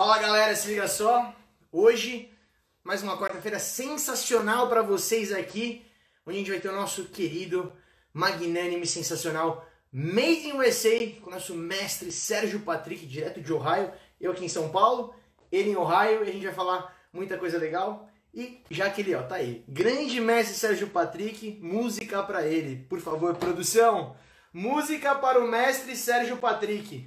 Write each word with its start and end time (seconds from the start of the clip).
Fala 0.00 0.18
galera, 0.18 0.56
se 0.56 0.68
liga 0.68 0.88
só. 0.88 1.30
Hoje, 1.70 2.32
mais 2.82 3.02
uma 3.02 3.18
quarta-feira 3.18 3.58
sensacional 3.58 4.66
para 4.66 4.80
vocês 4.80 5.30
aqui, 5.30 5.84
onde 6.26 6.38
a 6.38 6.40
gente 6.40 6.50
vai 6.50 6.58
ter 6.58 6.70
o 6.70 6.74
nosso 6.74 7.04
querido, 7.10 7.70
magnânime, 8.10 8.86
sensacional 8.86 9.68
Made 9.92 10.48
in 10.48 10.52
USA 10.54 11.06
com 11.20 11.28
o 11.28 11.34
nosso 11.34 11.54
mestre 11.54 12.10
Sérgio 12.10 12.60
Patrick, 12.60 13.04
direto 13.04 13.42
de 13.42 13.52
Ohio. 13.52 13.92
Eu 14.18 14.32
aqui 14.32 14.46
em 14.46 14.48
São 14.48 14.70
Paulo, 14.70 15.14
ele 15.52 15.72
em 15.72 15.76
Ohio, 15.76 16.24
e 16.24 16.30
a 16.30 16.32
gente 16.32 16.46
vai 16.46 16.54
falar 16.54 16.96
muita 17.12 17.36
coisa 17.36 17.58
legal. 17.58 18.08
E 18.32 18.62
já 18.70 18.88
que 18.88 19.02
ele, 19.02 19.14
ó, 19.14 19.22
tá 19.22 19.34
aí. 19.34 19.62
Grande 19.68 20.18
mestre 20.18 20.56
Sérgio 20.56 20.88
Patrick, 20.88 21.58
música 21.60 22.22
para 22.22 22.46
ele. 22.46 22.86
Por 22.88 23.00
favor, 23.00 23.36
produção. 23.36 24.16
Música 24.50 25.14
para 25.14 25.38
o 25.38 25.46
mestre 25.46 25.94
Sérgio 25.94 26.38
Patrick. 26.38 27.06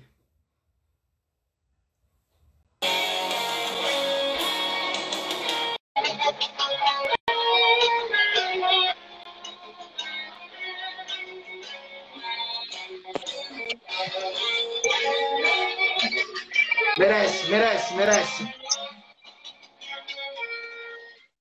Merece, 17.03 17.49
merece, 17.49 17.93
merece. 17.95 18.43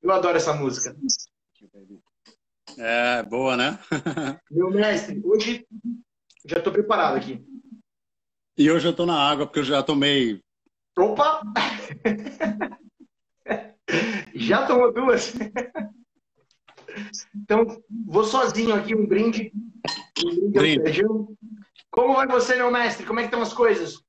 Eu 0.02 0.10
adoro 0.10 0.36
essa 0.36 0.52
música. 0.54 0.96
É, 2.76 3.22
boa, 3.22 3.56
né? 3.56 3.78
Meu 4.50 4.72
mestre, 4.72 5.22
hoje 5.24 5.64
já 6.44 6.58
estou 6.58 6.72
preparado 6.72 7.16
aqui. 7.16 7.46
E 8.58 8.68
hoje 8.72 8.88
eu 8.88 8.90
estou 8.90 9.06
na 9.06 9.16
água 9.16 9.46
porque 9.46 9.60
eu 9.60 9.64
já 9.64 9.84
tomei. 9.84 10.42
Opa! 10.98 11.42
já 14.34 14.66
tomou 14.66 14.92
duas? 14.92 15.32
Então, 17.36 17.64
vou 18.04 18.24
sozinho 18.24 18.74
aqui, 18.74 18.96
um 18.96 19.06
brinde. 19.06 19.52
Um 20.26 20.50
brinde, 20.50 20.80
brinde. 20.80 21.02
Como 21.88 22.14
vai 22.14 22.26
você, 22.26 22.56
meu 22.56 22.72
mestre? 22.72 23.06
Como 23.06 23.20
é 23.20 23.22
que 23.22 23.28
estão 23.28 23.42
as 23.42 23.52
coisas? 23.52 24.02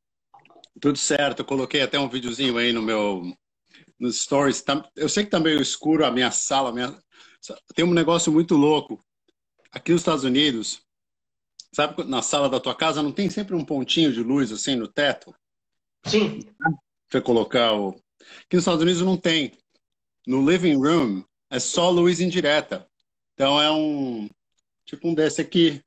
Tudo 0.84 0.98
certo, 0.98 1.40
eu 1.40 1.46
coloquei 1.46 1.82
até 1.82 1.98
um 1.98 2.10
videozinho 2.10 2.58
aí 2.58 2.74
no 2.74 2.82
meu 2.82 3.34
nos 3.98 4.22
stories. 4.22 4.62
Tá, 4.62 4.86
eu 4.98 5.08
sei 5.08 5.24
que 5.24 5.30
tá 5.30 5.40
meio 5.40 5.62
escuro 5.62 6.06
a 6.06 6.12
minha 6.12 6.30
sala, 6.30 6.74
minha... 6.74 6.94
tem 7.74 7.86
um 7.86 7.94
negócio 7.94 8.34
muito 8.34 8.54
louco. 8.56 9.02
Aqui 9.72 9.94
nos 9.94 10.02
Estados 10.02 10.26
Unidos, 10.26 10.84
sabe 11.74 12.04
na 12.04 12.22
sala 12.22 12.50
da 12.50 12.60
tua 12.60 12.76
casa 12.76 13.02
não 13.02 13.14
tem 13.14 13.30
sempre 13.30 13.56
um 13.56 13.64
pontinho 13.64 14.12
de 14.12 14.22
luz 14.22 14.52
assim 14.52 14.76
no 14.76 14.90
teto? 14.90 15.34
Sim. 16.06 16.42
Você 17.10 17.22
colocar 17.22 17.72
o 17.72 17.92
Aqui 18.42 18.58
nos 18.58 18.64
Estados 18.64 18.82
Unidos 18.82 19.02
não 19.04 19.16
tem. 19.16 19.54
No 20.28 20.46
living 20.46 20.76
room 20.76 21.24
é 21.50 21.62
só 21.62 21.90
luz 21.90 22.20
indireta. 22.20 22.86
Então 23.36 23.62
é 23.62 23.72
um 23.72 24.30
tipo 24.86 25.08
um 25.08 25.14
desse 25.14 25.40
aqui. 25.40 25.82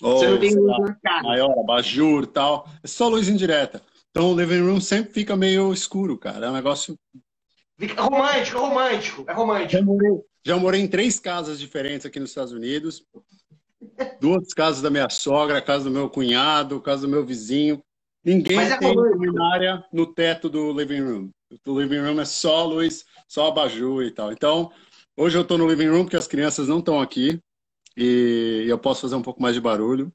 Você 0.00 0.26
Ou, 0.26 0.30
não 0.32 0.40
tem 0.40 0.54
luz 0.54 0.78
na 0.78 0.94
cara. 0.94 1.22
Maior, 1.22 1.58
abajur 1.58 2.26
tal. 2.26 2.66
É 2.82 2.86
só 2.88 3.06
luz 3.08 3.28
indireta. 3.28 3.82
Então 4.10 4.32
o 4.32 4.36
living 4.36 4.62
room 4.62 4.80
sempre 4.80 5.12
fica 5.12 5.36
meio 5.36 5.72
escuro, 5.72 6.16
cara. 6.16 6.46
É 6.46 6.50
um 6.50 6.54
negócio. 6.54 6.98
Fica 7.78 8.02
romântico, 8.02 8.58
é 8.58 8.60
romântico, 8.60 9.24
é 9.28 9.32
romântico. 9.32 9.72
Já 9.72 9.82
morei, 9.82 10.20
já 10.44 10.56
morei 10.56 10.80
em 10.80 10.88
três 10.88 11.20
casas 11.20 11.60
diferentes 11.60 12.06
aqui 12.06 12.18
nos 12.18 12.30
Estados 12.30 12.52
Unidos. 12.52 13.04
Duas 14.20 14.52
casas 14.52 14.82
da 14.82 14.90
minha 14.90 15.08
sogra, 15.08 15.58
a 15.58 15.62
casa 15.62 15.84
do 15.84 15.90
meu 15.90 16.08
cunhado, 16.08 16.76
a 16.76 16.82
casa 16.82 17.02
do 17.02 17.08
meu 17.08 17.24
vizinho. 17.24 17.82
Ninguém 18.24 18.58
é 18.58 18.76
tem 18.76 18.94
luminária 18.94 19.82
no 19.92 20.06
teto 20.06 20.48
do 20.48 20.72
living 20.72 21.00
room. 21.00 21.30
O 21.66 21.80
living 21.80 22.00
room 22.00 22.20
é 22.20 22.24
só 22.24 22.64
luz, 22.64 23.04
só 23.26 23.48
abajur 23.48 24.02
e 24.02 24.10
tal. 24.10 24.32
Então, 24.32 24.70
hoje 25.16 25.38
eu 25.38 25.42
estou 25.42 25.56
no 25.56 25.68
living 25.68 25.88
room 25.88 26.04
porque 26.04 26.16
as 26.16 26.26
crianças 26.26 26.68
não 26.68 26.80
estão 26.80 27.00
aqui 27.00 27.40
e 27.96 28.64
eu 28.68 28.78
posso 28.78 29.02
fazer 29.02 29.14
um 29.14 29.22
pouco 29.22 29.42
mais 29.42 29.54
de 29.54 29.60
barulho. 29.60 30.12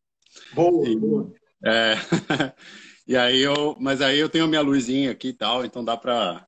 Boa, 0.53 0.88
e, 0.88 0.96
boa. 0.96 1.31
É, 1.63 1.94
e 3.08 3.16
aí 3.16 3.41
eu, 3.41 3.75
mas 3.80 4.02
aí 4.02 4.19
eu 4.19 4.30
tenho 4.30 4.46
a 4.46 4.47
minha 4.47 4.62
luzinha 4.62 5.12
aqui 5.12 5.30
e 5.30 5.34
tal, 5.34 5.66
então 5.66 5.84
dá 5.84 5.97
para 5.97 6.46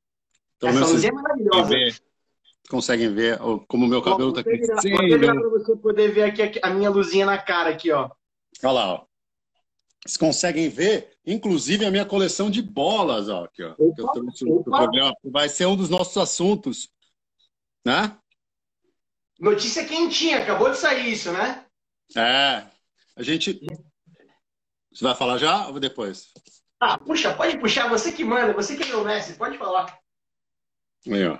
Essa 0.63 0.85
luzinha 0.85 1.09
é 1.09 1.13
maravilhosa. 1.13 1.69
Ver, 1.69 1.95
conseguem 2.69 3.13
ver 3.13 3.39
como 3.67 3.85
o 3.85 3.89
meu 3.89 4.01
cabelo 4.01 4.29
está 4.29 4.43
crescendo. 4.43 4.97
Vou 4.97 5.19
virar 5.19 5.33
para 5.33 5.49
você 5.49 5.75
poder 5.75 6.13
ver 6.13 6.23
aqui 6.23 6.59
a 6.61 6.69
minha 6.69 6.89
luzinha 6.89 7.25
na 7.25 7.37
cara 7.37 7.69
aqui, 7.69 7.91
ó. 7.91 8.09
Olha 8.63 8.71
lá, 8.71 8.93
ó. 8.93 9.07
Vocês 10.05 10.17
conseguem 10.17 10.69
ver, 10.69 11.17
inclusive, 11.25 11.85
a 11.85 11.91
minha 11.91 12.05
coleção 12.05 12.49
de 12.49 12.61
bolas, 12.61 13.27
ó, 13.27 13.45
aqui, 13.45 13.63
ó. 13.63 13.75
Opa. 13.77 15.13
Vai 15.23 15.49
ser 15.49 15.65
um 15.65 15.75
dos 15.75 15.89
nossos 15.89 16.15
assuntos, 16.17 16.89
né? 17.85 18.17
Notícia 19.39 19.85
quentinha, 19.85 20.39
acabou 20.39 20.71
de 20.71 20.77
sair 20.77 21.11
isso, 21.11 21.31
né? 21.31 21.65
É. 22.15 22.65
A 23.15 23.23
gente. 23.23 23.59
Você 24.91 25.03
vai 25.03 25.15
falar 25.15 25.37
já 25.37 25.67
ou 25.67 25.79
depois? 25.79 26.27
Ah, 26.79 26.97
puxa, 26.97 27.33
pode 27.33 27.59
puxar, 27.59 27.89
você 27.89 28.11
que 28.11 28.23
manda, 28.23 28.53
você 28.53 28.75
que 28.75 28.83
é 28.83 28.87
meu 28.87 29.03
mestre, 29.03 29.35
pode 29.35 29.57
falar. 29.57 29.97
Aí, 31.07 31.27
ó. 31.27 31.39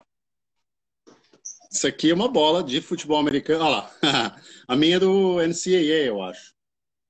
Isso 1.72 1.88
aqui 1.88 2.12
é 2.12 2.14
uma 2.14 2.28
bola 2.28 2.64
de 2.64 2.82
futebol 2.82 3.20
americano. 3.20 3.66
Olha 3.66 3.76
lá. 3.76 3.92
a 4.68 4.76
minha 4.76 4.98
é 4.98 5.00
do 5.00 5.40
NCAA, 5.42 6.06
eu 6.06 6.22
acho. 6.22 6.54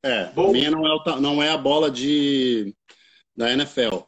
É, 0.04 0.26
Bom. 0.32 0.50
a 0.50 0.52
minha 0.52 0.72
não 0.72 0.86
é, 0.86 1.20
não 1.20 1.44
é 1.44 1.50
a 1.50 1.58
bola 1.58 1.92
de 1.92 2.76
da 3.36 3.52
NFL. 3.52 4.00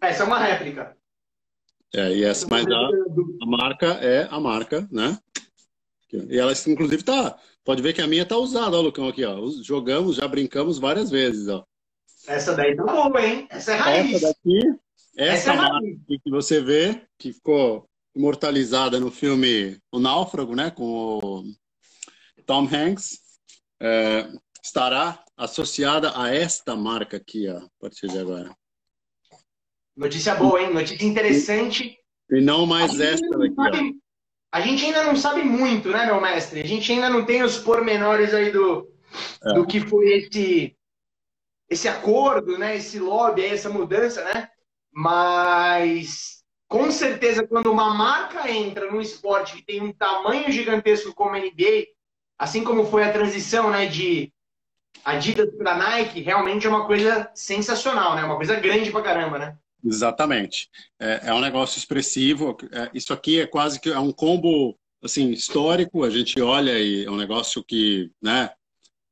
Essa 0.00 0.22
é 0.22 0.26
uma 0.26 0.38
réplica. 0.38 0.96
É, 1.94 2.12
e 2.12 2.24
essa, 2.24 2.46
mas 2.50 2.66
a, 2.66 2.88
a 3.42 3.46
marca 3.46 3.86
é 3.86 4.28
a 4.30 4.40
marca, 4.40 4.86
né? 4.90 5.18
E 6.28 6.38
ela, 6.38 6.52
inclusive, 6.66 7.02
tá. 7.02 7.38
Pode 7.64 7.82
ver 7.82 7.92
que 7.92 8.00
a 8.00 8.06
minha 8.06 8.24
tá 8.24 8.36
usada, 8.36 8.76
ó, 8.76 8.80
Lucão, 8.80 9.08
aqui, 9.08 9.24
ó. 9.24 9.38
Jogamos, 9.62 10.16
já 10.16 10.28
brincamos 10.28 10.78
várias 10.78 11.10
vezes, 11.10 11.48
ó. 11.48 11.64
Essa 12.26 12.54
daí 12.54 12.74
tá 12.74 12.84
boa, 12.84 13.24
hein? 13.24 13.46
Essa 13.50 13.72
é 13.72 13.76
raiz. 13.76 14.14
Essa 14.14 14.28
daqui, 14.28 14.60
essa, 15.16 15.50
essa 15.50 15.52
é 15.52 15.56
marca 15.56 15.86
que 16.24 16.30
você 16.30 16.60
vê, 16.60 17.02
que 17.18 17.32
ficou 17.32 17.88
imortalizada 18.14 18.98
no 18.98 19.10
filme 19.10 19.78
O 19.92 19.98
Náufrago, 19.98 20.54
né? 20.54 20.70
Com 20.70 21.18
o 21.18 21.44
Tom 22.44 22.68
Hanks, 22.72 23.18
é, 23.80 24.28
estará 24.62 25.22
associada 25.36 26.18
a 26.20 26.34
esta 26.34 26.74
marca 26.74 27.16
aqui, 27.16 27.48
ó, 27.48 27.58
a 27.58 27.68
partir 27.80 28.08
de 28.08 28.18
agora. 28.18 28.56
Notícia 29.96 30.34
boa, 30.34 30.60
hein? 30.60 30.72
Notícia 30.72 31.04
interessante. 31.04 31.98
E 32.30 32.40
não 32.40 32.66
mais 32.66 32.98
esta 33.00 33.28
daqui, 33.30 33.54
ó. 33.58 34.05
A 34.52 34.60
gente 34.60 34.84
ainda 34.84 35.04
não 35.04 35.16
sabe 35.16 35.42
muito, 35.42 35.90
né, 35.90 36.06
meu 36.06 36.20
mestre? 36.20 36.60
A 36.60 36.66
gente 36.66 36.90
ainda 36.92 37.10
não 37.10 37.24
tem 37.24 37.42
os 37.42 37.58
pormenores 37.58 38.32
aí 38.32 38.50
do, 38.50 38.88
é. 39.44 39.54
do 39.54 39.66
que 39.66 39.80
foi 39.80 40.12
esse, 40.12 40.76
esse 41.68 41.88
acordo, 41.88 42.56
né? 42.56 42.76
Esse 42.76 42.98
lobby, 42.98 43.44
essa 43.44 43.68
mudança, 43.68 44.24
né? 44.24 44.48
Mas 44.92 46.36
com 46.68 46.90
certeza, 46.90 47.46
quando 47.46 47.70
uma 47.70 47.94
marca 47.94 48.50
entra 48.50 48.90
num 48.90 49.00
esporte 49.00 49.56
que 49.56 49.64
tem 49.64 49.82
um 49.82 49.92
tamanho 49.92 50.50
gigantesco 50.50 51.14
como 51.14 51.36
a 51.36 51.38
NBA, 51.38 51.86
assim 52.38 52.64
como 52.64 52.86
foi 52.86 53.04
a 53.04 53.12
transição 53.12 53.70
né, 53.70 53.86
de 53.86 54.32
Adidas 55.04 55.54
para 55.56 55.76
Nike, 55.76 56.20
realmente 56.20 56.66
é 56.66 56.70
uma 56.70 56.86
coisa 56.86 57.30
sensacional, 57.34 58.16
né? 58.16 58.24
Uma 58.24 58.36
coisa 58.36 58.56
grande 58.56 58.90
pra 58.90 59.02
caramba, 59.02 59.38
né? 59.38 59.56
Exatamente. 59.86 60.68
É, 60.98 61.28
é 61.28 61.34
um 61.34 61.40
negócio 61.40 61.78
expressivo. 61.78 62.56
É, 62.72 62.90
isso 62.92 63.12
aqui 63.12 63.40
é 63.40 63.46
quase 63.46 63.80
que 63.80 63.88
é 63.90 63.98
um 63.98 64.12
combo 64.12 64.76
assim 65.02 65.30
histórico. 65.30 66.02
A 66.02 66.10
gente 66.10 66.40
olha 66.40 66.78
e 66.78 67.04
é 67.04 67.10
um 67.10 67.16
negócio 67.16 67.62
que, 67.62 68.10
né, 68.20 68.50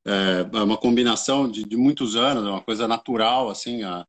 é, 0.05 0.41
é 0.53 0.63
uma 0.63 0.77
combinação 0.77 1.49
de, 1.51 1.65
de, 1.65 1.77
muitos 1.77 2.17
anos, 2.17 2.45
é 2.47 2.51
uma 2.51 2.63
coisa 2.63 2.89
natural, 2.89 3.49
assim. 3.49 3.85
A, 3.85 4.05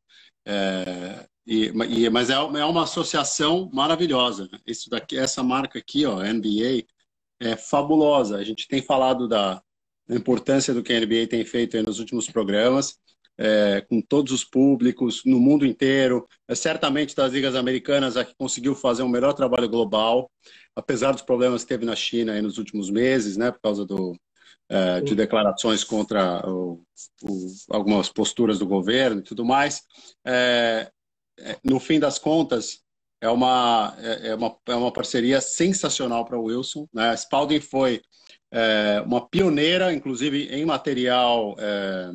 é, 0.46 1.28
e, 1.46 1.68
e, 1.68 2.10
mas 2.10 2.30
é, 2.30 2.34
é 2.34 2.66
uma 2.66 2.84
associação 2.84 3.70
maravilhosa. 3.72 4.50
Isso 4.66 4.90
daqui, 4.90 5.18
essa 5.18 5.44
marca 5.44 5.78
aqui, 5.80 6.06
ó, 6.06 6.22
NBA, 6.22 6.86
é 7.40 7.56
fabulosa. 7.56 8.38
A 8.38 8.44
gente 8.44 8.68
tem 8.68 8.82
falado 8.82 9.28
da, 9.28 9.62
da 10.08 10.16
importância 10.16 10.74
do 10.74 10.82
que 10.82 10.94
a 10.94 11.00
NBA 11.00 11.28
tem 11.30 11.46
feito 11.46 11.82
nos 11.84 12.00
últimos 12.00 12.28
programas 12.30 12.98
é, 13.38 13.82
com 13.82 14.02
todos 14.02 14.32
os 14.32 14.44
públicos 14.44 15.22
no 15.26 15.40
mundo 15.40 15.66
inteiro. 15.66 16.28
É, 16.48 16.56
certamente 16.56 17.16
das 17.16 17.32
ligas 17.34 17.56
americanas 17.56 18.18
a 18.18 18.26
que 18.26 18.36
conseguiu 18.36 18.76
fazer 18.76 19.04
um 19.04 19.10
melhor 19.10 19.34
trabalho 19.34 19.70
global, 19.70 20.30
apesar 20.76 21.12
dos 21.12 21.22
problemas 21.22 21.64
que 21.64 21.70
teve 21.70 21.86
na 21.86 21.96
China 21.96 22.42
nos 22.42 22.58
últimos 22.58 22.90
meses, 22.90 23.38
né, 23.38 23.52
por 23.52 23.62
causa 23.62 23.86
do, 23.86 24.16
é, 24.70 25.02
de 25.02 25.16
declarações 25.16 25.84
contra 25.84 26.48
o, 26.50 26.82
o, 27.24 27.48
algumas 27.70 28.10
posturas 28.10 28.60
do 28.60 28.66
governo 28.66 29.20
e 29.20 29.24
tudo 29.24 29.46
mais. 29.46 29.84
É, 30.26 30.90
é, 31.40 31.58
no 31.64 31.80
fim 31.80 32.00
das 32.00 32.18
contas, 32.18 32.84
é 33.22 33.30
uma, 33.30 33.96
é, 34.00 34.30
é 34.30 34.36
uma, 34.36 34.58
é 34.68 34.76
uma 34.76 34.92
parceria 34.92 35.42
sensacional 35.42 36.26
para 36.26 36.38
o 36.38 36.44
Wilson. 36.44 36.88
Né? 36.94 37.10
A 37.10 37.14
Spalding 37.18 37.60
foi 37.60 38.02
é, 38.52 39.02
uma 39.06 39.28
pioneira, 39.28 39.94
inclusive 39.94 40.48
em 40.48 40.66
material 40.66 41.56
é, 41.58 42.12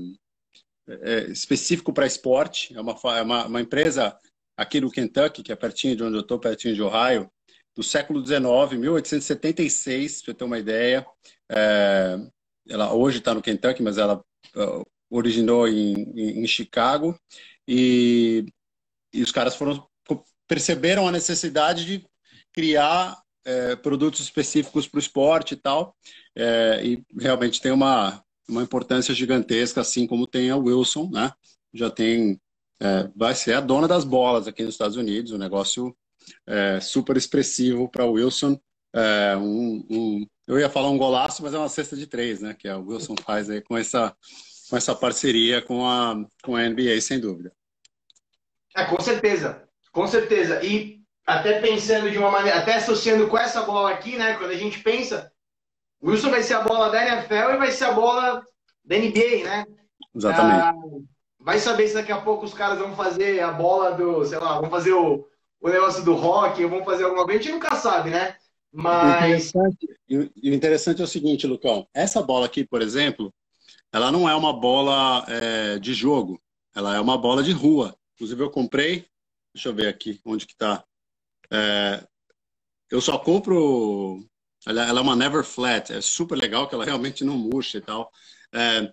específico 1.31 1.93
para 1.93 2.07
esporte. 2.07 2.77
É 2.77 2.81
uma, 2.81 2.97
é 3.17 3.23
uma, 3.23 3.47
uma, 3.47 3.61
empresa 3.61 4.17
aqui 4.57 4.81
no 4.81 4.91
Kentucky, 4.91 5.43
que 5.43 5.53
é 5.53 5.57
pertinho 5.57 5.97
de 5.97 6.03
onde 6.03 6.17
eu 6.17 6.21
estou, 6.21 6.39
pertinho 6.39 6.75
de 6.75 6.83
Ohio, 6.83 7.31
do 7.75 7.83
século 7.83 8.25
XIX, 8.25 8.79
1876, 8.79 10.23
para 10.23 10.35
ter 10.35 10.45
uma 10.45 10.59
ideia. 10.59 11.07
É, 11.51 12.19
ela 12.69 12.93
hoje 12.93 13.19
está 13.19 13.35
no 13.35 13.43
Kentucky, 13.43 13.83
mas 13.83 13.99
ela 13.99 14.23
uh, 14.57 14.87
originou 15.09 15.67
em, 15.67 15.95
em, 16.15 16.43
em 16.43 16.47
Chicago. 16.47 17.19
E, 17.67 18.45
e 19.13 19.23
os 19.23 19.33
caras 19.33 19.55
foram 19.55 19.89
perceberam 20.51 21.07
a 21.07 21.13
necessidade 21.13 21.85
de 21.85 22.05
criar 22.53 23.17
é, 23.45 23.77
produtos 23.77 24.21
específicos 24.21 24.89
para 24.89 24.99
o 24.99 25.01
esporte 25.01 25.55
e 25.55 25.57
tal. 25.57 25.97
É, 26.37 26.81
e 26.85 27.05
realmente 27.17 27.61
tem 27.61 27.71
uma, 27.71 28.21
uma 28.50 28.62
importância 28.62 29.14
gigantesca, 29.14 29.81
assim 29.81 30.06
como 30.06 30.26
tem 30.26 30.50
a 30.50 30.56
Wilson, 30.56 31.08
né? 31.11 31.32
Já 31.73 31.88
tem, 31.88 32.41
é, 32.81 33.08
vai 33.14 33.35
ser 33.35 33.55
a 33.55 33.61
dona 33.61 33.87
das 33.87 34.05
bolas 34.05 34.49
aqui 34.49 34.62
nos 34.62 34.75
Estados 34.75 34.97
Unidos, 34.97 35.32
um 35.32 35.38
negócio 35.38 35.97
é, 36.47 36.81
super 36.81 37.17
expressivo 37.17 37.88
para 37.88 38.05
o 38.05 38.12
Wilson. 38.12 38.58
É, 38.93 39.37
um, 39.37 39.87
um, 39.88 40.26
eu 40.47 40.58
ia 40.58 40.69
falar 40.69 40.91
um 40.91 40.99
golaço, 40.99 41.43
mas 41.43 41.55
é 41.55 41.58
uma 41.58 41.69
cesta 41.69 41.97
de 41.97 42.06
três, 42.06 42.41
né? 42.41 42.55
Que 42.58 42.69
a 42.69 42.76
Wilson 42.76 43.14
faz 43.25 43.49
aí 43.49 43.61
com 43.61 43.79
essa, 43.79 44.14
com 44.69 44.76
essa 44.76 44.94
parceria 44.94 45.62
com 45.62 45.87
a, 45.87 46.17
com 46.43 46.56
a 46.56 46.69
NBA, 46.69 47.00
sem 47.00 47.20
dúvida. 47.20 47.53
É, 48.76 48.85
com 48.85 49.00
certeza, 49.00 49.69
com 49.93 50.06
certeza. 50.06 50.64
E 50.64 51.00
até 51.26 51.61
pensando 51.61 52.11
de 52.11 52.19
uma 52.19 52.31
maneira, 52.31 52.58
até 52.58 52.75
associando 52.75 53.29
com 53.29 53.38
essa 53.38 53.62
bola 53.62 53.91
aqui, 53.91 54.17
né? 54.17 54.35
Quando 54.35 54.50
a 54.50 54.56
gente 54.56 54.81
pensa, 54.81 55.32
Wilson 56.02 56.31
vai 56.31 56.43
ser 56.43 56.55
a 56.55 56.62
bola 56.62 56.88
da 56.88 57.06
NFL 57.06 57.55
e 57.55 57.56
vai 57.58 57.70
ser 57.70 57.85
a 57.85 57.93
bola 57.93 58.44
da 58.85 58.97
NBA, 58.97 59.44
né? 59.44 59.64
Exatamente. 60.14 60.61
Ah, 60.61 60.75
vai 61.38 61.58
saber 61.58 61.88
se 61.88 61.94
daqui 61.94 62.12
a 62.12 62.20
pouco 62.20 62.44
os 62.44 62.55
caras 62.55 62.79
vão 62.79 62.94
fazer 62.94 63.41
a 63.41 63.52
bola 63.52 63.93
do, 63.93 64.25
sei 64.25 64.38
lá, 64.38 64.61
vão 64.61 64.70
fazer 64.70 64.93
o, 64.93 65.26
o 65.61 65.69
negócio 65.69 66.05
do 66.05 66.14
rock, 66.14 66.64
vão 66.64 66.85
fazer 66.85 67.05
alguma 67.05 67.25
coisa, 67.25 67.38
a 67.38 67.43
gente 67.43 67.52
nunca 67.52 67.75
sabe, 67.76 68.11
né? 68.11 68.37
Mas. 68.73 69.52
E 70.08 70.17
o 70.17 70.55
interessante 70.55 71.00
é 71.00 71.05
o 71.05 71.08
seguinte, 71.08 71.47
Lucão. 71.47 71.87
Essa 71.93 72.23
bola 72.23 72.46
aqui, 72.46 72.64
por 72.64 72.82
exemplo, 72.82 73.32
ela 73.93 74.12
não 74.12 74.29
é 74.29 74.35
uma 74.35 74.53
bola 74.53 75.25
é, 75.29 75.79
de 75.79 75.93
jogo, 75.93 76.41
ela 76.75 76.94
é 76.94 77.00
uma 77.00 77.19
bola 77.19 77.43
de 77.43 77.53
rua. 77.53 77.94
Inclusive, 78.14 78.43
eu 78.43 78.50
comprei. 78.50 79.06
Deixa 79.53 79.69
eu 79.69 79.75
ver 79.75 79.88
aqui 79.88 80.20
onde 80.25 80.46
que 80.46 80.56
tá. 80.56 80.85
É, 81.50 82.05
eu 82.91 83.00
só 83.00 83.19
compro. 83.19 84.25
Ela, 84.67 84.87
ela, 84.87 85.01
é 85.01 85.03
uma 85.03 85.17
Never 85.17 85.45
Flat, 85.45 85.93
é 85.93 86.01
super 86.01 86.37
legal 86.37 86.69
que 86.69 86.75
ela 86.75 86.85
realmente 86.85 87.25
não 87.25 87.37
murcha 87.37 87.79
e 87.79 87.81
tal. 87.81 88.11
É, 88.53 88.93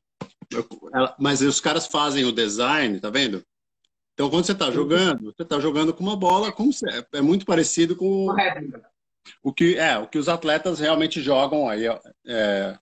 ela, 0.94 1.16
mas 1.20 1.42
os 1.42 1.60
caras 1.60 1.88
fazem 1.88 2.26
o 2.26 2.32
design, 2.32 3.00
tá 3.00 3.10
vendo? 3.10 3.44
Então, 4.14 4.30
quando 4.30 4.46
você 4.46 4.54
está 4.54 4.72
jogando, 4.72 5.26
você 5.26 5.44
está 5.44 5.60
jogando 5.60 5.94
com 5.94 6.04
uma 6.04 6.16
bola, 6.16 6.52
como 6.52 6.72
é 7.14 7.22
muito 7.22 7.46
parecido 7.46 7.96
com 7.96 8.28
o 9.44 9.54
que 9.54 9.78
é 9.78 9.98
o 9.98 10.08
que 10.08 10.18
os 10.18 10.28
atletas 10.28 10.80
realmente 10.80 11.22
jogam 11.22 11.70
aí 11.70 11.86
é, 12.26 12.78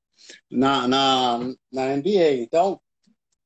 na, 0.50 0.88
na, 0.88 1.40
na 1.72 1.98
NBA. 1.98 2.36
Então, 2.42 2.80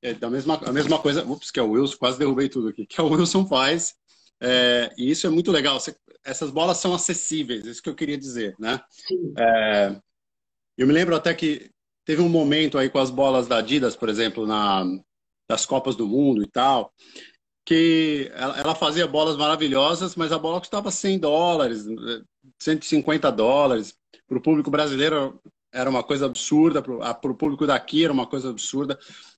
é 0.01 0.13
da 0.13 0.29
mesma, 0.29 0.55
a 0.65 0.71
mesma 0.71 0.99
coisa, 0.99 1.25
ups, 1.25 1.51
que 1.51 1.59
é 1.59 1.63
o 1.63 1.71
Wilson, 1.71 1.97
quase 1.97 2.19
derrubei 2.19 2.47
tudo 2.47 2.69
aqui, 2.69 2.85
que 2.87 2.99
é 2.99 3.03
o 3.03 3.09
Wilson 3.09 3.45
faz, 3.45 3.95
é, 4.41 4.93
e 4.97 5.09
isso 5.09 5.27
é 5.27 5.29
muito 5.29 5.51
legal. 5.51 5.79
Você, 5.79 5.95
essas 6.29 6.51
bolas 6.51 6.77
são 6.77 6.93
acessíveis, 6.93 7.65
isso 7.65 7.81
que 7.81 7.89
eu 7.89 7.95
queria 7.95 8.17
dizer, 8.17 8.55
né? 8.59 8.79
É, 9.37 9.99
eu 10.77 10.87
me 10.87 10.93
lembro 10.93 11.15
até 11.15 11.33
que 11.33 11.71
teve 12.05 12.21
um 12.21 12.29
momento 12.29 12.77
aí 12.77 12.89
com 12.89 12.99
as 12.99 13.09
bolas 13.09 13.47
da 13.47 13.57
Adidas, 13.57 13.95
por 13.95 14.09
exemplo, 14.09 14.45
na, 14.45 14.85
das 15.49 15.65
Copas 15.65 15.95
do 15.95 16.07
Mundo 16.07 16.43
e 16.43 16.47
tal, 16.47 16.93
que 17.65 18.31
ela, 18.33 18.59
ela 18.59 18.75
fazia 18.75 19.07
bolas 19.07 19.35
maravilhosas, 19.35 20.15
mas 20.15 20.31
a 20.31 20.37
bola 20.37 20.59
custava 20.59 20.91
100 20.91 21.19
dólares, 21.19 21.85
150 22.59 23.31
dólares. 23.31 23.95
Para 24.27 24.37
o 24.37 24.41
público 24.41 24.71
brasileiro 24.71 25.41
era 25.71 25.89
uma 25.89 26.03
coisa 26.03 26.25
absurda, 26.27 26.81
para 26.81 27.31
o 27.31 27.35
público 27.35 27.67
daqui 27.67 28.03
era 28.03 28.13
uma 28.13 28.27
coisa 28.27 28.49
absurda. 28.49 28.97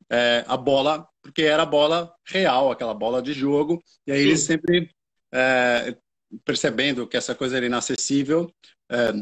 É, 0.09 0.43
a 0.47 0.57
bola, 0.57 1.07
porque 1.21 1.43
era 1.43 1.63
a 1.63 1.65
bola 1.65 2.13
real, 2.25 2.69
aquela 2.69 2.93
bola 2.93 3.21
de 3.21 3.31
jogo, 3.31 3.81
e 4.05 4.11
aí 4.11 4.19
Sim. 4.19 4.27
eles 4.27 4.41
sempre 4.41 4.91
é, 5.33 5.97
percebendo 6.45 7.07
que 7.07 7.17
essa 7.17 7.35
coisa 7.35 7.57
era 7.57 7.65
inacessível, 7.65 8.51
é, 8.89 9.13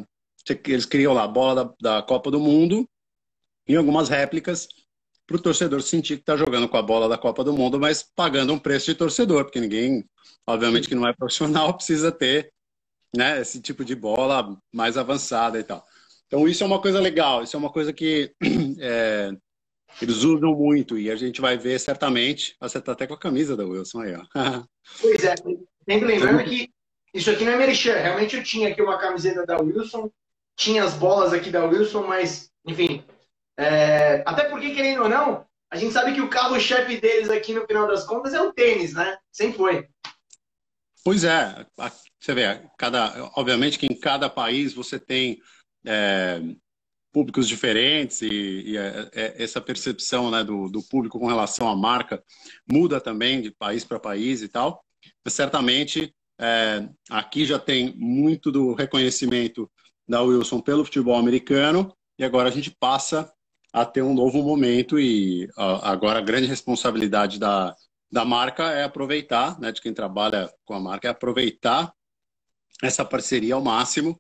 eles 0.66 0.86
criam 0.86 1.14
lá 1.14 1.24
a 1.24 1.28
bola 1.28 1.56
da, 1.82 1.98
da 1.98 2.02
Copa 2.02 2.32
do 2.32 2.40
Mundo, 2.40 2.88
em 3.68 3.76
algumas 3.76 4.10
réplicas, 4.10 4.68
para 5.28 5.38
o 5.38 5.42
torcedor 5.42 5.82
sentir 5.84 6.16
que 6.16 6.22
está 6.22 6.36
jogando 6.36 6.68
com 6.68 6.78
a 6.78 6.82
bola 6.82 7.08
da 7.08 7.18
Copa 7.18 7.44
do 7.44 7.54
Mundo, 7.54 7.80
mas 7.80 8.02
pagando 8.02 8.52
um 8.52 8.58
preço 8.58 8.88
de 8.88 8.96
torcedor, 8.96 9.44
porque 9.44 9.60
ninguém, 9.60 10.04
obviamente, 10.48 10.88
que 10.88 10.96
não 10.96 11.08
é 11.08 11.14
profissional, 11.14 11.74
precisa 11.78 12.12
ter 12.12 12.52
né, 13.16 13.40
esse 13.40 13.62
tipo 13.62 13.86
de 13.86 13.96
bola 13.96 14.58
mais 14.74 14.98
avançada 14.98 15.60
e 15.60 15.64
tal. 15.64 15.86
Então, 16.26 16.48
isso 16.48 16.64
é 16.64 16.68
uma 16.68 16.82
coisa 16.82 17.00
legal, 17.00 17.44
isso 17.44 17.56
é 17.56 17.60
uma 17.60 17.72
coisa 17.72 17.94
que 17.94 18.32
é, 18.80 19.32
eles 20.02 20.24
usam 20.24 20.56
muito 20.56 20.98
e 20.98 21.12
a 21.12 21.16
gente 21.16 21.42
vai 21.42 21.58
ver 21.58 21.80
certamente. 21.80 22.56
Você 22.60 22.80
está 22.80 22.94
até 22.94 23.06
com 23.06 23.14
a 23.14 23.20
camisa 23.20 23.56
da 23.56 23.66
Wilson 23.66 24.02
aí, 24.02 24.16
ó. 24.16 24.24
Pois 25.02 25.24
é, 25.24 25.36
sempre 25.36 26.08
lembrando 26.08 26.44
que 26.46 26.72
isso 27.14 27.30
aqui 27.30 27.44
não 27.44 27.54
é 27.54 27.58
merchan. 27.58 27.96
Realmente 27.96 28.36
eu 28.36 28.44
tinha 28.44 28.70
aqui 28.70 28.82
uma 28.82 28.98
camiseta 28.98 29.46
da 29.46 29.58
Wilson, 29.58 30.12
tinha 30.56 30.84
as 30.84 30.94
bolas 30.94 31.34
aqui 31.34 31.50
da 31.50 31.66
Wilson, 31.66 32.04
mas, 32.04 32.52
enfim. 32.66 33.04
É... 33.58 34.24
Até 34.26 34.46
porque, 34.46 34.72
querendo 34.72 35.04
ou 35.04 35.10
não, 35.10 35.46
a 35.72 35.78
gente 35.78 35.94
sabe 35.94 36.14
que 36.14 36.22
o 36.22 36.30
carro-chefe 36.30 37.00
deles 37.00 37.30
aqui 37.30 37.54
no 37.54 37.66
final 37.66 37.88
das 37.88 38.04
contas 38.04 38.34
é 38.34 38.42
o 38.42 38.54
tênis, 38.54 38.94
né? 38.94 39.18
Sempre 39.32 39.58
foi. 39.58 39.88
Pois 41.04 41.24
é, 41.24 41.66
você 42.20 42.34
vê, 42.34 42.62
cada, 42.78 43.32
obviamente 43.36 43.80
que 43.80 43.86
em 43.86 43.98
cada 43.98 44.30
país 44.30 44.74
você 44.74 45.00
tem 45.00 45.40
é, 45.86 46.42
públicos 47.12 47.48
diferentes 47.48 48.22
e, 48.22 48.28
e 48.28 48.78
é, 48.78 49.10
é, 49.14 49.44
essa 49.44 49.62
percepção 49.62 50.30
né, 50.30 50.44
do, 50.44 50.70
do, 50.70 50.84
público 50.84 51.20
com 51.20 51.28
relação 51.28 51.68
à 51.68 51.76
marca 51.76 52.24
muda 52.70 53.00
também 53.00 53.42
de 53.42 53.50
país 53.52 53.84
para 53.86 54.00
país 54.00 54.42
e 54.42 54.50
tal. 54.50 54.84
Mas 55.24 55.34
certamente 55.34 56.14
é, 56.40 56.88
aqui 57.10 57.46
já 57.46 57.60
tem 57.60 57.94
muito 57.98 58.52
do 58.52 58.74
reconhecimento 58.74 59.70
da 60.08 60.22
Wilson 60.22 60.62
pelo 60.62 60.86
futebol 60.86 61.16
americano 61.16 61.94
e 62.18 62.24
agora 62.24 62.50
a 62.50 62.52
gente 62.52 62.72
passa 62.72 63.32
a 63.72 63.86
ter 63.86 64.02
um 64.02 64.14
novo 64.14 64.42
momento 64.42 65.00
e 65.00 65.48
agora 65.56 66.20
a 66.20 66.24
grande 66.24 66.48
responsabilidade 66.48 67.38
da, 67.38 67.76
da 68.12 68.26
marca 68.26 68.72
é 68.72 68.84
aproveitar, 68.84 69.60
né, 69.60 69.72
de 69.72 69.82
quem 69.82 69.94
trabalha 69.94 70.52
com 70.66 70.74
a 70.74 70.80
marca, 70.80 71.08
é 71.08 71.12
aproveitar 71.12 71.94
essa 72.82 73.06
parceria 73.06 73.56
ao 73.56 73.64
máximo. 73.64 74.20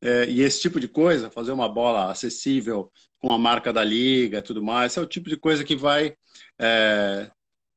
É, 0.00 0.26
e 0.28 0.40
esse 0.42 0.60
tipo 0.60 0.78
de 0.78 0.88
coisa, 0.88 1.30
fazer 1.30 1.52
uma 1.52 1.68
bola 1.68 2.10
acessível 2.10 2.90
com 3.18 3.32
a 3.32 3.38
marca 3.38 3.72
da 3.72 3.82
liga 3.82 4.42
tudo 4.42 4.62
mais, 4.62 4.96
é 4.96 5.00
o 5.00 5.06
tipo 5.06 5.28
de 5.28 5.36
coisa 5.36 5.64
que 5.64 5.74
vai 5.74 6.14
é, 6.58 7.30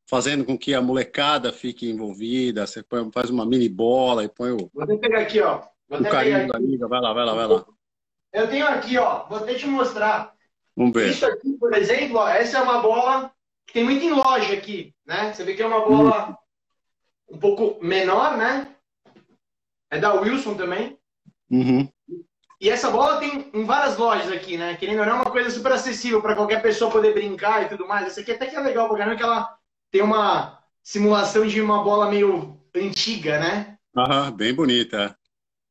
fazendo 0.10 0.44
com 0.44 0.58
que 0.58 0.74
a 0.74 0.82
molecada 0.82 1.54
fique 1.54 1.88
envolvida. 1.88 2.66
Você 2.66 2.82
põe, 2.82 3.12
faz 3.12 3.30
uma 3.30 3.46
mini 3.46 3.70
bola 3.70 4.24
e 4.24 4.28
põe 4.28 4.52
o. 4.52 4.70
Vou 4.74 4.84
até 4.84 4.98
pegar 4.98 5.20
aqui, 5.20 5.40
ó. 5.40 5.62
Vou 5.88 6.00
o 6.00 6.04
carinho 6.04 6.48
da 6.48 6.58
liga. 6.58 6.88
Vai 6.88 7.00
lá, 7.00 7.14
vai 7.14 7.26
lá, 7.26 7.34
vai 7.36 7.48
lá. 7.48 7.66
Eu 8.34 8.50
tenho 8.50 8.68
aqui, 8.68 8.98
ó. 8.98 9.28
Vou 9.28 9.38
até 9.38 9.54
te 9.54 9.68
mostrar. 9.68 10.34
Vamos 10.76 10.94
ver. 10.94 11.12
Isso 11.12 11.28
aqui, 11.28 11.52
por 11.60 11.76
exemplo, 11.76 12.18
ó, 12.18 12.28
essa 12.28 12.58
é 12.58 12.62
uma 12.62 12.82
bola 12.82 13.32
que 13.68 13.74
tem 13.74 13.84
muito 13.84 14.04
em 14.04 14.12
loja 14.12 14.52
aqui, 14.54 14.96
né? 15.06 15.32
Você 15.32 15.44
vê 15.44 15.54
que 15.54 15.62
é 15.62 15.68
uma 15.68 15.86
bola 15.86 16.32
hum. 17.30 17.36
um 17.36 17.38
pouco 17.38 17.78
menor, 17.86 18.36
né? 18.36 18.68
É 19.92 20.00
da 20.00 20.14
Wilson 20.14 20.56
também. 20.56 20.98
Uhum. 21.52 21.88
E 22.60 22.70
essa 22.70 22.90
bola 22.90 23.20
tem 23.20 23.50
em 23.54 23.64
várias 23.64 23.96
lojas 23.96 24.32
aqui, 24.32 24.58
né? 24.58 24.76
Querendo 24.76 25.02
ou 25.02 25.06
não, 25.06 25.18
é 25.18 25.22
uma 25.22 25.32
coisa 25.32 25.52
super 25.52 25.72
acessível 25.72 26.20
para 26.22 26.36
qualquer 26.36 26.62
pessoa 26.64 26.92
poder 26.92 27.14
brincar 27.14 27.64
e 27.64 27.70
tudo 27.70 27.88
mais. 27.88 28.08
Essa 28.08 28.22
aqui 28.22 28.32
até 28.32 28.48
que 28.48 28.56
é 28.56 28.60
legal, 28.60 28.88
porque 28.88 29.04
é 29.04 29.22
ela 29.22 29.59
tem 29.92 30.02
uma 30.02 30.60
simulação 30.84 31.46
de 31.46 31.62
uma 31.62 31.84
bola 31.84 32.10
meio 32.10 32.60
antiga, 32.76 33.40
né? 33.40 33.78
Aham, 33.96 34.32
bem 34.32 34.54
bonita. 34.54 35.16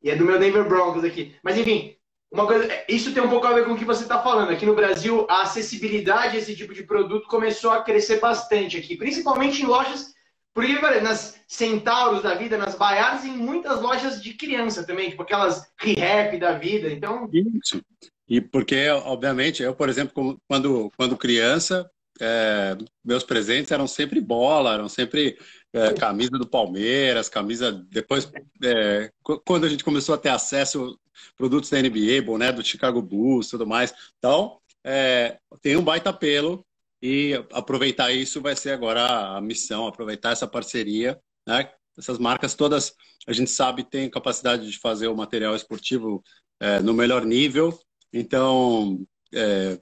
E 0.03 0.11
é 0.11 0.17
do 0.17 0.25
meu 0.25 0.39
Denver 0.39 0.69
Broncos 0.69 1.05
aqui. 1.05 1.35
Mas 1.43 1.57
enfim, 1.57 1.97
uma 2.31 2.47
coisa, 2.47 2.69
isso 2.89 3.13
tem 3.13 3.23
um 3.23 3.31
pouco 3.31 3.47
a 3.47 3.53
ver 3.53 3.65
com 3.65 3.73
o 3.73 3.79
que 3.79 3.85
você 3.85 4.03
está 4.03 4.23
falando. 4.23 4.51
Aqui 4.51 4.67
no 4.67 4.75
Brasil, 4.75 5.27
a 5.29 5.43
acessibilidade 5.43 6.37
a 6.37 6.41
esse 6.41 6.55
tipo 6.55 6.75
de 6.75 6.83
produto 6.83 7.27
começou 7.29 7.71
a 7.71 7.83
crescer 7.83 8.21
bastante 8.21 8.77
aqui, 8.77 8.97
principalmente 8.97 9.63
em 9.63 9.67
lojas 9.67 10.13
porque, 10.59 10.75
nas 11.01 11.41
Centauros 11.47 12.25
da 12.25 12.35
vida, 12.35 12.59
nas 12.59 12.75
Baiadas, 12.75 13.25
em 13.25 13.31
muitas 13.31 13.81
lojas 13.81 14.21
de 14.21 14.35
criança 14.35 14.85
também, 14.85 15.11
tipo 15.11 15.23
aquelas 15.23 15.71
rehab 15.79 16.37
da 16.37 16.59
vida, 16.59 16.91
então... 16.91 17.31
Isso. 17.33 17.81
E 18.29 18.41
porque, 18.41 18.89
obviamente, 18.89 19.63
eu, 19.63 19.73
por 19.73 19.89
exemplo, 19.89 20.37
quando, 20.49 20.91
quando 20.97 21.17
criança, 21.17 21.89
é, 22.21 22.77
meus 23.05 23.25
presentes 23.25 23.71
eram 23.71 23.87
sempre 23.87 24.21
bola, 24.21 24.75
eram 24.75 24.89
sempre 24.89 25.39
é, 25.73 25.93
camisa 25.95 26.33
do 26.33 26.49
Palmeiras, 26.49 27.29
camisa... 27.29 27.73
Depois, 27.91 28.31
é, 28.65 29.11
quando 29.45 29.65
a 29.65 29.69
gente 29.69 29.85
começou 29.85 30.15
a 30.15 30.19
ter 30.19 30.31
acesso 30.31 30.99
produtos 31.37 31.71
da 31.71 31.81
NBA, 31.81 32.23
boné 32.25 32.53
do 32.53 32.65
Chicago 32.65 33.03
Bulls, 33.03 33.49
tudo 33.49 33.67
mais. 33.67 33.93
Então, 34.19 34.59
é, 34.85 35.39
tem 35.61 35.77
um 35.77 35.83
baita 35.83 36.13
pelo 36.13 36.65
e 37.01 37.35
aproveitar 37.53 38.13
isso 38.13 38.41
vai 38.41 38.57
ser 38.57 38.71
agora 38.71 39.37
a 39.37 39.41
missão, 39.41 39.87
aproveitar 39.87 40.33
essa 40.33 40.47
parceria, 40.47 41.19
né? 41.47 41.71
Essas 41.97 42.19
marcas 42.19 42.55
todas, 42.55 42.95
a 43.27 43.33
gente 43.33 43.51
sabe, 43.51 43.83
têm 43.83 44.09
capacidade 44.09 44.71
de 44.71 44.79
fazer 44.79 45.09
o 45.09 45.17
material 45.17 45.55
esportivo 45.57 46.23
é, 46.61 46.81
no 46.81 46.95
melhor 46.95 47.25
nível. 47.25 47.77
Então, 48.13 49.05
é, 49.35 49.79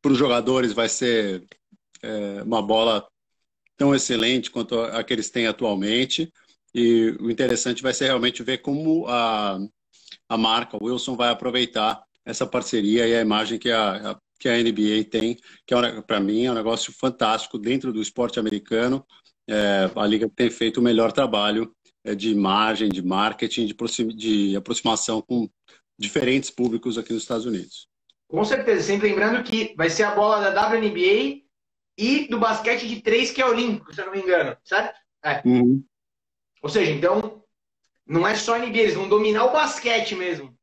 para 0.00 0.12
os 0.12 0.18
jogadores 0.18 0.72
vai 0.72 0.88
ser 0.88 1.44
é, 2.02 2.42
uma 2.42 2.62
bola 2.62 3.06
tão 3.76 3.94
excelente 3.94 4.50
quanto 4.50 4.78
a 4.80 5.02
que 5.04 5.12
eles 5.12 5.30
têm 5.30 5.46
atualmente. 5.46 6.32
E 6.74 7.16
o 7.20 7.30
interessante 7.30 7.82
vai 7.82 7.94
ser 7.94 8.06
realmente 8.06 8.42
ver 8.42 8.58
como 8.58 9.06
a, 9.06 9.58
a 10.28 10.36
marca, 10.36 10.76
o 10.80 10.86
Wilson, 10.86 11.16
vai 11.16 11.30
aproveitar 11.30 12.02
essa 12.24 12.46
parceria 12.46 13.06
e 13.06 13.16
a 13.16 13.20
imagem 13.20 13.58
que 13.58 13.70
a, 13.70 14.12
a 14.12 14.18
que 14.38 14.48
a 14.48 14.56
NBA 14.56 15.04
tem, 15.10 15.36
que 15.66 15.74
é, 15.74 16.00
para 16.02 16.20
mim 16.20 16.44
é 16.44 16.50
um 16.50 16.54
negócio 16.54 16.92
fantástico 16.92 17.58
dentro 17.58 17.92
do 17.92 18.00
esporte 18.00 18.38
americano. 18.38 19.04
É, 19.48 19.90
a 19.94 20.06
liga 20.06 20.30
tem 20.34 20.50
feito 20.50 20.78
o 20.78 20.82
melhor 20.82 21.10
trabalho 21.10 21.74
é, 22.04 22.14
de 22.14 22.30
imagem, 22.30 22.88
de 22.88 23.02
marketing, 23.02 23.66
de, 23.66 23.74
de 24.14 24.56
aproximação 24.56 25.20
com 25.20 25.48
diferentes 25.98 26.50
públicos 26.50 26.96
aqui 26.96 27.12
nos 27.12 27.22
Estados 27.22 27.46
Unidos. 27.46 27.88
Com 28.28 28.44
certeza, 28.44 28.82
sempre 28.82 29.08
lembrando 29.08 29.42
que 29.42 29.74
vai 29.76 29.90
ser 29.90 30.04
a 30.04 30.14
bola 30.14 30.50
da 30.50 30.68
WNBA 30.68 31.42
e 31.98 32.28
do 32.28 32.38
basquete 32.38 32.86
de 32.86 33.02
três, 33.02 33.32
que 33.32 33.42
é 33.42 33.46
olímpico, 33.46 33.92
se 33.92 34.00
eu 34.00 34.06
não 34.06 34.12
me 34.12 34.20
engano, 34.20 34.56
certo? 34.64 34.96
É. 35.24 35.42
Uhum. 35.44 35.84
Ou 36.62 36.68
seja, 36.68 36.92
então, 36.92 37.42
não 38.06 38.26
é 38.26 38.36
só 38.36 38.56
NBA, 38.56 38.78
eles 38.78 38.94
vão 38.94 39.08
dominar 39.08 39.46
o 39.46 39.52
basquete 39.52 40.14
mesmo. 40.14 40.56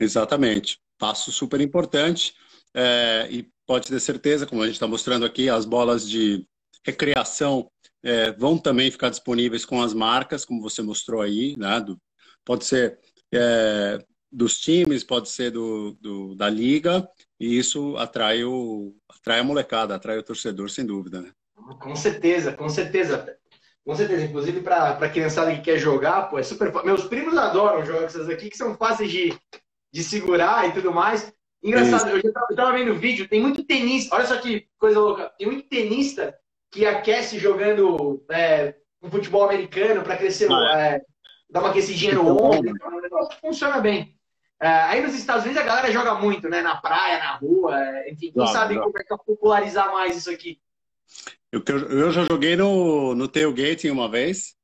Exatamente. 0.00 0.80
Passo 0.98 1.30
super 1.30 1.60
importante. 1.60 2.34
É, 2.74 3.28
e 3.30 3.48
pode 3.66 3.88
ter 3.88 4.00
certeza, 4.00 4.46
como 4.46 4.62
a 4.62 4.66
gente 4.66 4.74
está 4.74 4.86
mostrando 4.88 5.24
aqui, 5.24 5.48
as 5.48 5.64
bolas 5.64 6.08
de 6.08 6.44
recreação 6.84 7.70
é, 8.02 8.32
vão 8.32 8.58
também 8.58 8.90
ficar 8.90 9.10
disponíveis 9.10 9.64
com 9.64 9.80
as 9.80 9.94
marcas, 9.94 10.44
como 10.44 10.60
você 10.60 10.82
mostrou 10.82 11.20
aí, 11.20 11.56
né? 11.56 11.80
Do, 11.80 12.00
pode 12.44 12.64
ser 12.64 12.98
é, 13.32 14.04
dos 14.30 14.58
times, 14.58 15.04
pode 15.04 15.28
ser 15.28 15.50
do, 15.50 15.96
do, 16.00 16.34
da 16.34 16.48
liga, 16.48 17.08
e 17.40 17.58
isso 17.58 17.96
atrai, 17.96 18.44
o, 18.44 18.94
atrai 19.08 19.40
a 19.40 19.44
molecada, 19.44 19.94
atrai 19.94 20.18
o 20.18 20.22
torcedor, 20.22 20.68
sem 20.68 20.84
dúvida. 20.84 21.22
Né? 21.22 21.32
Com 21.80 21.96
certeza, 21.96 22.52
com 22.52 22.68
certeza. 22.68 23.36
Com 23.82 23.94
certeza, 23.94 24.26
inclusive 24.26 24.60
para 24.60 24.90
a 24.90 25.08
criançada 25.08 25.54
que 25.54 25.62
quer 25.62 25.78
jogar, 25.78 26.28
pô, 26.28 26.38
é 26.38 26.42
super. 26.42 26.70
Meus 26.84 27.04
primos 27.04 27.36
adoram 27.36 27.84
jogar 27.84 28.04
essas 28.04 28.28
aqui, 28.28 28.50
que 28.50 28.56
são 28.56 28.76
fáceis 28.76 29.10
de, 29.10 29.34
de 29.90 30.04
segurar 30.04 30.68
e 30.68 30.72
tudo 30.72 30.92
mais. 30.92 31.32
Engraçado, 31.62 32.10
eu 32.10 32.20
já 32.20 32.28
estava 32.50 32.72
vendo 32.72 32.92
o 32.92 32.98
vídeo, 32.98 33.28
tem 33.28 33.40
muito 33.40 33.64
tenista, 33.64 34.14
olha 34.14 34.26
só 34.26 34.36
que 34.36 34.66
coisa 34.78 35.00
louca, 35.00 35.32
tem 35.38 35.46
muito 35.46 35.68
tenista 35.68 36.34
que 36.70 36.86
aquece 36.86 37.38
jogando 37.38 38.22
é, 38.30 38.76
um 39.02 39.10
futebol 39.10 39.44
americano 39.44 40.02
para 40.02 40.16
crescer, 40.16 40.50
ah, 40.50 40.78
é. 40.78 40.96
É, 40.96 41.00
dar 41.50 41.60
uma 41.60 41.70
aquecidinha 41.70 42.14
no 42.14 42.30
ombro, 42.30 42.72
que 42.72 43.40
funciona 43.40 43.80
bem. 43.80 44.14
É, 44.62 44.68
aí 44.68 45.00
nos 45.00 45.14
Estados 45.14 45.44
Unidos 45.44 45.62
a 45.62 45.66
galera 45.66 45.90
joga 45.90 46.14
muito, 46.14 46.48
né? 46.48 46.60
Na 46.60 46.76
praia, 46.76 47.18
na 47.18 47.36
rua, 47.36 47.78
é, 47.78 48.10
enfim, 48.10 48.30
quem 48.30 48.46
sabe 48.48 48.78
como 48.78 48.98
é 48.98 49.02
que 49.02 49.16
popularizar 49.24 49.90
mais 49.92 50.16
isso 50.16 50.30
aqui. 50.30 50.60
Eu, 51.50 51.62
eu 51.66 52.12
já 52.12 52.24
joguei 52.24 52.56
no, 52.56 53.14
no 53.14 53.26
tailgate 53.26 53.90
uma 53.90 54.08
vez, 54.08 54.54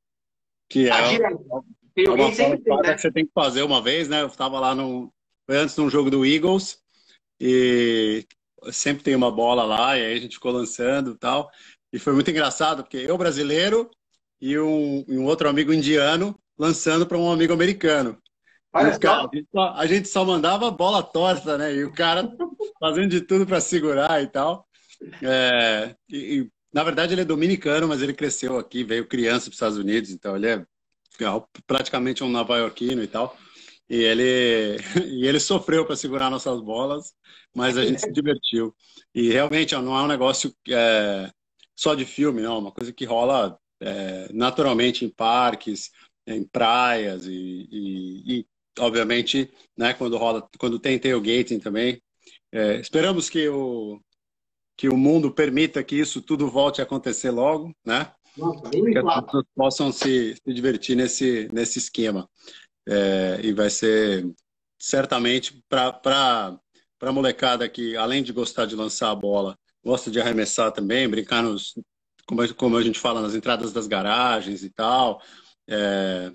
que 0.69 0.89
ah, 0.89 0.97
é, 0.99 1.09
direto. 1.09 1.33
é 1.33 2.09
uma 2.11 2.31
tem, 2.31 2.49
né? 2.51 2.93
que 2.93 3.01
você 3.01 3.11
tem 3.11 3.25
que 3.25 3.31
fazer 3.33 3.63
uma 3.63 3.81
vez, 3.81 4.07
né? 4.07 4.21
Eu 4.21 4.27
estava 4.27 4.59
lá 4.59 4.75
no, 4.75 5.11
antes 5.49 5.75
de 5.75 5.81
um 5.81 5.89
jogo 5.89 6.11
do 6.11 6.25
Eagles, 6.25 6.79
e 7.39 8.25
sempre 8.71 9.03
tem 9.03 9.15
uma 9.15 9.31
bola 9.31 9.63
lá, 9.63 9.97
e 9.97 10.05
aí 10.05 10.13
a 10.13 10.19
gente 10.19 10.35
ficou 10.35 10.51
lançando 10.51 11.11
e 11.11 11.17
tal. 11.17 11.49
E 11.91 11.97
foi 11.97 12.13
muito 12.13 12.29
engraçado, 12.29 12.83
porque 12.83 12.97
eu, 12.97 13.17
brasileiro, 13.17 13.89
e 14.39 14.57
um, 14.59 15.03
e 15.07 15.17
um 15.17 15.25
outro 15.25 15.49
amigo 15.49 15.73
indiano 15.73 16.37
lançando 16.57 17.07
para 17.07 17.17
um 17.17 17.31
amigo 17.31 17.53
americano. 17.53 18.21
Cara, 18.99 19.27
a, 19.27 19.35
gente 19.35 19.47
só, 19.51 19.73
a, 19.73 19.87
gente 19.87 20.07
só, 20.07 20.25
mandava 20.25 20.71
bola 20.71 21.03
torta, 21.03 21.57
né? 21.57 21.73
E 21.73 21.83
o 21.83 21.93
cara 21.93 22.29
fazendo 22.79 23.09
de 23.09 23.21
tudo 23.21 23.45
para 23.45 23.61
segurar 23.61 24.21
e 24.21 24.27
tal. 24.27 24.67
É, 25.21 25.95
e, 26.09 26.17
e, 26.17 26.51
na 26.73 26.83
verdade, 26.83 27.13
ele 27.13 27.21
é 27.21 27.25
dominicano, 27.25 27.87
mas 27.87 28.01
ele 28.01 28.13
cresceu 28.13 28.57
aqui, 28.57 28.83
veio 28.83 29.07
criança 29.07 29.45
para 29.45 29.49
os 29.49 29.55
Estados 29.55 29.77
Unidos, 29.77 30.11
então 30.11 30.35
ele 30.35 30.47
é 30.47 30.65
praticamente 31.65 32.23
um 32.23 32.29
nova-iorquino 32.29 33.03
e 33.03 33.07
tal. 33.07 33.35
E 33.89 34.03
ele, 34.03 34.77
e 35.05 35.25
ele 35.27 35.39
sofreu 35.39 35.85
para 35.85 35.95
segurar 35.95 36.29
nossas 36.29 36.61
bolas, 36.61 37.13
mas 37.55 37.77
a 37.77 37.85
gente 37.85 38.01
se 38.01 38.11
divertiu. 38.11 38.75
E 39.13 39.29
realmente 39.29 39.75
não 39.75 39.97
é 39.97 40.01
um 40.03 40.07
negócio 40.07 40.53
é, 40.69 41.31
só 41.75 41.95
de 41.95 42.05
filme, 42.05 42.41
não, 42.41 42.55
é 42.55 42.59
uma 42.59 42.71
coisa 42.71 42.91
que 42.91 43.05
rola 43.05 43.57
é, 43.79 44.31
naturalmente 44.33 45.05
em 45.05 45.09
parques, 45.09 45.91
em 46.25 46.43
praias 46.43 47.25
e, 47.25 47.67
e, 47.71 48.39
e, 48.39 48.45
obviamente, 48.79 49.51
né, 49.77 49.93
quando 49.93 50.17
rola, 50.17 50.47
quando 50.57 50.79
tem 50.79 50.99
tailgating 50.99 51.59
também. 51.59 52.01
É, 52.51 52.79
esperamos 52.79 53.29
que 53.29 53.47
o 53.49 53.99
que 54.77 54.87
o 54.87 54.95
mundo 54.95 55.31
permita 55.31 55.83
que 55.83 55.95
isso 55.95 56.21
tudo 56.21 56.47
volte 56.47 56.79
a 56.79 56.83
acontecer 56.83 57.31
logo, 57.31 57.75
né? 57.83 58.11
Nossa, 58.37 58.69
que 58.69 58.97
as 58.99 59.25
pessoas 59.25 59.45
possam 59.55 59.91
se, 59.91 60.35
se 60.35 60.53
divertir 60.53 60.95
nesse, 60.95 61.49
nesse 61.51 61.79
esquema. 61.79 62.29
É, 62.87 63.39
e 63.43 63.51
vai 63.53 63.71
ser 63.71 64.29
certamente 64.79 65.61
para 65.67 66.59
a 67.01 67.11
molecada 67.11 67.67
que, 67.67 67.97
além 67.97 68.21
de 68.21 68.31
gostar 68.31 68.67
de 68.67 68.75
lançar 68.75 69.09
a 69.09 69.15
bola, 69.15 69.57
gosta 69.83 70.11
de 70.11 70.21
arremessar 70.21 70.71
também, 70.71 71.09
brincar 71.09 71.41
nos, 71.41 71.73
como, 72.27 72.53
como 72.53 72.77
a 72.77 72.83
gente 72.83 72.99
fala, 72.99 73.21
nas 73.21 73.33
entradas 73.33 73.73
das 73.73 73.87
garagens 73.87 74.63
e 74.63 74.69
tal, 74.69 75.19
é, 75.67 76.31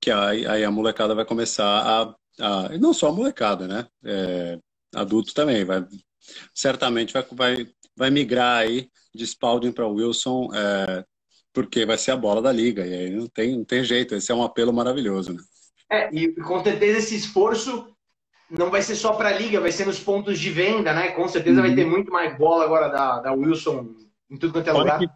que 0.00 0.10
aí, 0.10 0.46
aí, 0.46 0.64
a 0.64 0.70
molecada 0.70 1.14
vai 1.14 1.24
começar 1.24 1.66
a, 1.66 2.14
a, 2.40 2.78
não 2.78 2.92
só 2.92 3.08
a 3.08 3.12
molecada, 3.12 3.68
né? 3.68 3.86
É, 4.04 4.58
adultos 4.94 5.32
também, 5.32 5.64
vai, 5.64 5.84
certamente 6.54 7.12
vai, 7.12 7.26
vai, 7.32 7.68
vai 7.96 8.10
migrar 8.10 8.62
aí 8.62 8.88
de 9.14 9.26
Spalding 9.26 9.72
para 9.72 9.86
Wilson, 9.86 10.48
é, 10.54 11.04
porque 11.52 11.84
vai 11.84 11.98
ser 11.98 12.12
a 12.12 12.16
bola 12.16 12.40
da 12.40 12.52
liga, 12.52 12.86
e 12.86 12.94
aí 12.94 13.10
não 13.10 13.26
tem, 13.26 13.56
não 13.56 13.64
tem 13.64 13.84
jeito, 13.84 14.14
esse 14.14 14.32
é 14.32 14.34
um 14.34 14.42
apelo 14.42 14.72
maravilhoso, 14.72 15.32
né? 15.32 15.42
É, 15.90 16.08
e 16.14 16.32
com 16.34 16.62
certeza 16.62 16.98
esse 16.98 17.16
esforço 17.16 17.92
não 18.48 18.70
vai 18.70 18.80
ser 18.80 18.94
só 18.94 19.12
para 19.12 19.28
a 19.28 19.32
liga, 19.32 19.60
vai 19.60 19.72
ser 19.72 19.86
nos 19.86 20.00
pontos 20.00 20.38
de 20.38 20.50
venda, 20.50 20.92
né? 20.92 21.10
Com 21.10 21.28
certeza 21.28 21.60
uhum. 21.60 21.66
vai 21.66 21.74
ter 21.74 21.84
muito 21.84 22.12
mais 22.12 22.36
bola 22.38 22.64
agora 22.64 22.88
da, 22.88 23.20
da 23.20 23.32
Wilson 23.32 23.88
em 24.30 24.36
tudo 24.36 24.52
quanto 24.52 24.68
é 24.68 24.72
olha 24.72 24.80
lugar. 24.80 24.98
Que, 24.98 25.08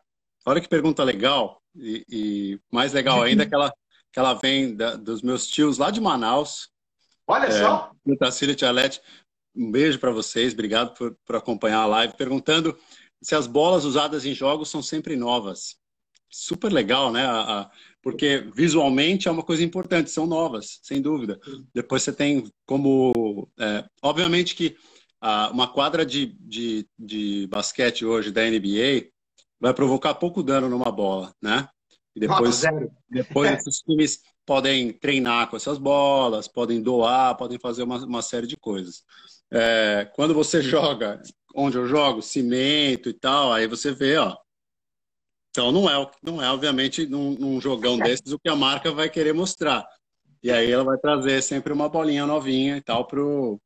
olha 0.46 0.60
que 0.60 0.68
pergunta 0.68 1.04
legal, 1.04 1.60
e, 1.76 2.04
e 2.08 2.60
mais 2.72 2.92
legal 2.92 3.22
ainda 3.22 3.46
que 3.46 3.54
ela, 3.54 3.72
que 4.14 4.20
ela 4.20 4.32
vem 4.32 4.76
da, 4.76 4.94
dos 4.94 5.22
meus 5.22 5.44
tios 5.44 5.76
lá 5.76 5.90
de 5.90 6.00
Manaus. 6.00 6.70
Olha 7.26 7.46
é, 7.46 7.50
só! 7.50 7.90
No 8.06 8.16
Tacílio 8.16 8.56
Alete. 8.66 9.02
Um 9.56 9.72
beijo 9.72 9.98
para 9.98 10.12
vocês, 10.12 10.52
obrigado 10.52 10.94
por, 10.94 11.16
por 11.24 11.34
acompanhar 11.34 11.80
a 11.80 11.86
live, 11.86 12.16
perguntando 12.16 12.78
se 13.20 13.34
as 13.34 13.48
bolas 13.48 13.84
usadas 13.84 14.24
em 14.24 14.32
jogos 14.32 14.70
são 14.70 14.80
sempre 14.80 15.16
novas. 15.16 15.76
Super 16.30 16.72
legal, 16.72 17.12
né? 17.12 17.24
A, 17.24 17.60
a, 17.60 17.70
porque 18.00 18.48
visualmente 18.54 19.26
é 19.26 19.30
uma 19.30 19.42
coisa 19.42 19.64
importante, 19.64 20.10
são 20.10 20.26
novas, 20.26 20.78
sem 20.82 21.02
dúvida. 21.02 21.40
Depois 21.74 22.02
você 22.02 22.12
tem 22.12 22.48
como. 22.66 23.48
É, 23.58 23.84
obviamente 24.00 24.54
que 24.54 24.76
ah, 25.20 25.50
uma 25.52 25.66
quadra 25.66 26.06
de, 26.06 26.36
de, 26.38 26.86
de 26.96 27.48
basquete 27.48 28.04
hoje 28.04 28.30
da 28.30 28.42
NBA 28.42 29.08
vai 29.58 29.74
provocar 29.74 30.14
pouco 30.14 30.42
dano 30.42 30.68
numa 30.68 30.92
bola, 30.92 31.34
né? 31.42 31.68
E 32.14 32.20
depois, 32.20 32.62
depois 33.10 33.52
esses 33.52 33.78
times 33.78 34.20
podem 34.46 34.92
treinar 34.92 35.48
com 35.48 35.56
essas 35.56 35.78
bolas, 35.78 36.46
podem 36.46 36.80
doar, 36.80 37.36
podem 37.36 37.58
fazer 37.58 37.82
uma, 37.82 37.98
uma 38.04 38.22
série 38.22 38.46
de 38.46 38.56
coisas. 38.56 39.02
É, 39.50 40.10
quando 40.14 40.34
você 40.34 40.62
joga, 40.62 41.20
onde 41.54 41.76
eu 41.76 41.86
jogo, 41.86 42.22
cimento 42.22 43.08
e 43.08 43.12
tal, 43.12 43.52
aí 43.52 43.66
você 43.66 43.92
vê, 43.92 44.16
ó, 44.16 44.36
então 45.50 45.70
não 45.70 45.88
é, 45.88 46.10
não 46.22 46.42
é 46.42 46.50
obviamente, 46.50 47.06
num, 47.06 47.32
num 47.32 47.60
jogão 47.60 47.96
desses 47.96 48.32
o 48.32 48.38
que 48.38 48.48
a 48.48 48.56
marca 48.56 48.90
vai 48.90 49.08
querer 49.08 49.32
mostrar. 49.32 49.86
E 50.42 50.50
aí 50.50 50.70
ela 50.70 50.84
vai 50.84 50.98
trazer 50.98 51.40
sempre 51.42 51.72
uma 51.72 51.88
bolinha 51.88 52.26
novinha 52.26 52.76
e 52.76 52.82
tal 52.82 53.06
pro. 53.06 53.60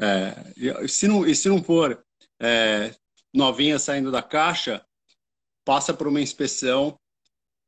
É, 0.00 0.34
e, 0.56 0.88
se 0.88 1.06
não, 1.06 1.26
e 1.26 1.34
se 1.34 1.48
não 1.48 1.62
for 1.62 2.02
é, 2.40 2.94
novinha 3.32 3.78
saindo 3.78 4.12
da 4.12 4.22
caixa, 4.22 4.84
passa 5.64 5.92
por 5.92 6.06
uma 6.06 6.20
inspeção 6.20 6.98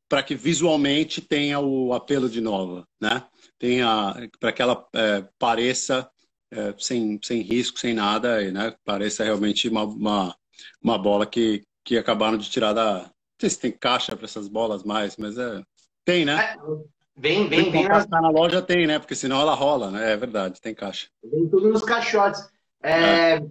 para 0.09 0.23
que 0.23 0.35
visualmente 0.35 1.21
tenha 1.21 1.59
o 1.59 1.93
apelo 1.93 2.29
de 2.29 2.41
nova, 2.41 2.87
né? 3.01 3.25
Tenha 3.59 4.15
para 4.39 4.53
que 4.53 4.63
ela 4.63 4.87
é, 4.95 5.27
pareça 5.39 6.09
é, 6.53 6.75
sem, 6.79 7.19
sem 7.23 7.41
risco, 7.43 7.79
sem 7.79 7.95
nada, 7.95 8.41
né? 8.51 8.75
Pareça 8.85 9.25
realmente 9.25 9.69
uma, 9.69 9.85
uma, 9.85 10.37
uma 10.83 10.99
bola 10.99 11.27
que, 11.27 11.63
que 11.85 11.99
acabaram 11.99 12.39
de 12.39 12.49
tirar 12.49 12.73
da, 12.73 13.11
sei 13.41 13.51
se 13.51 13.61
tem 13.61 13.73
caixa 13.73 14.17
para 14.17 14.25
essas 14.25 14.49
bolas 14.49 14.83
mais, 14.83 15.17
mas 15.17 15.37
é. 15.39 15.63
Tem, 16.05 16.25
né? 16.25 16.57
Vem, 17.17 17.49
vem, 17.49 17.71
vem. 17.71 17.89
Nas... 17.89 18.07
na 18.09 18.29
loja 18.29 18.63
tem, 18.63 18.87
né? 18.87 18.99
Porque 18.99 19.15
senão 19.15 19.41
ela 19.41 19.55
rola, 19.55 19.91
né? 19.91 20.13
É 20.13 20.17
verdade, 20.17 20.61
tem 20.61 20.75
caixa. 20.75 21.09
Vem 21.25 21.49
tudo 21.49 21.71
nos 21.71 21.83
caixotes. 21.83 22.49
É, 22.83 23.35
é. 23.35 23.43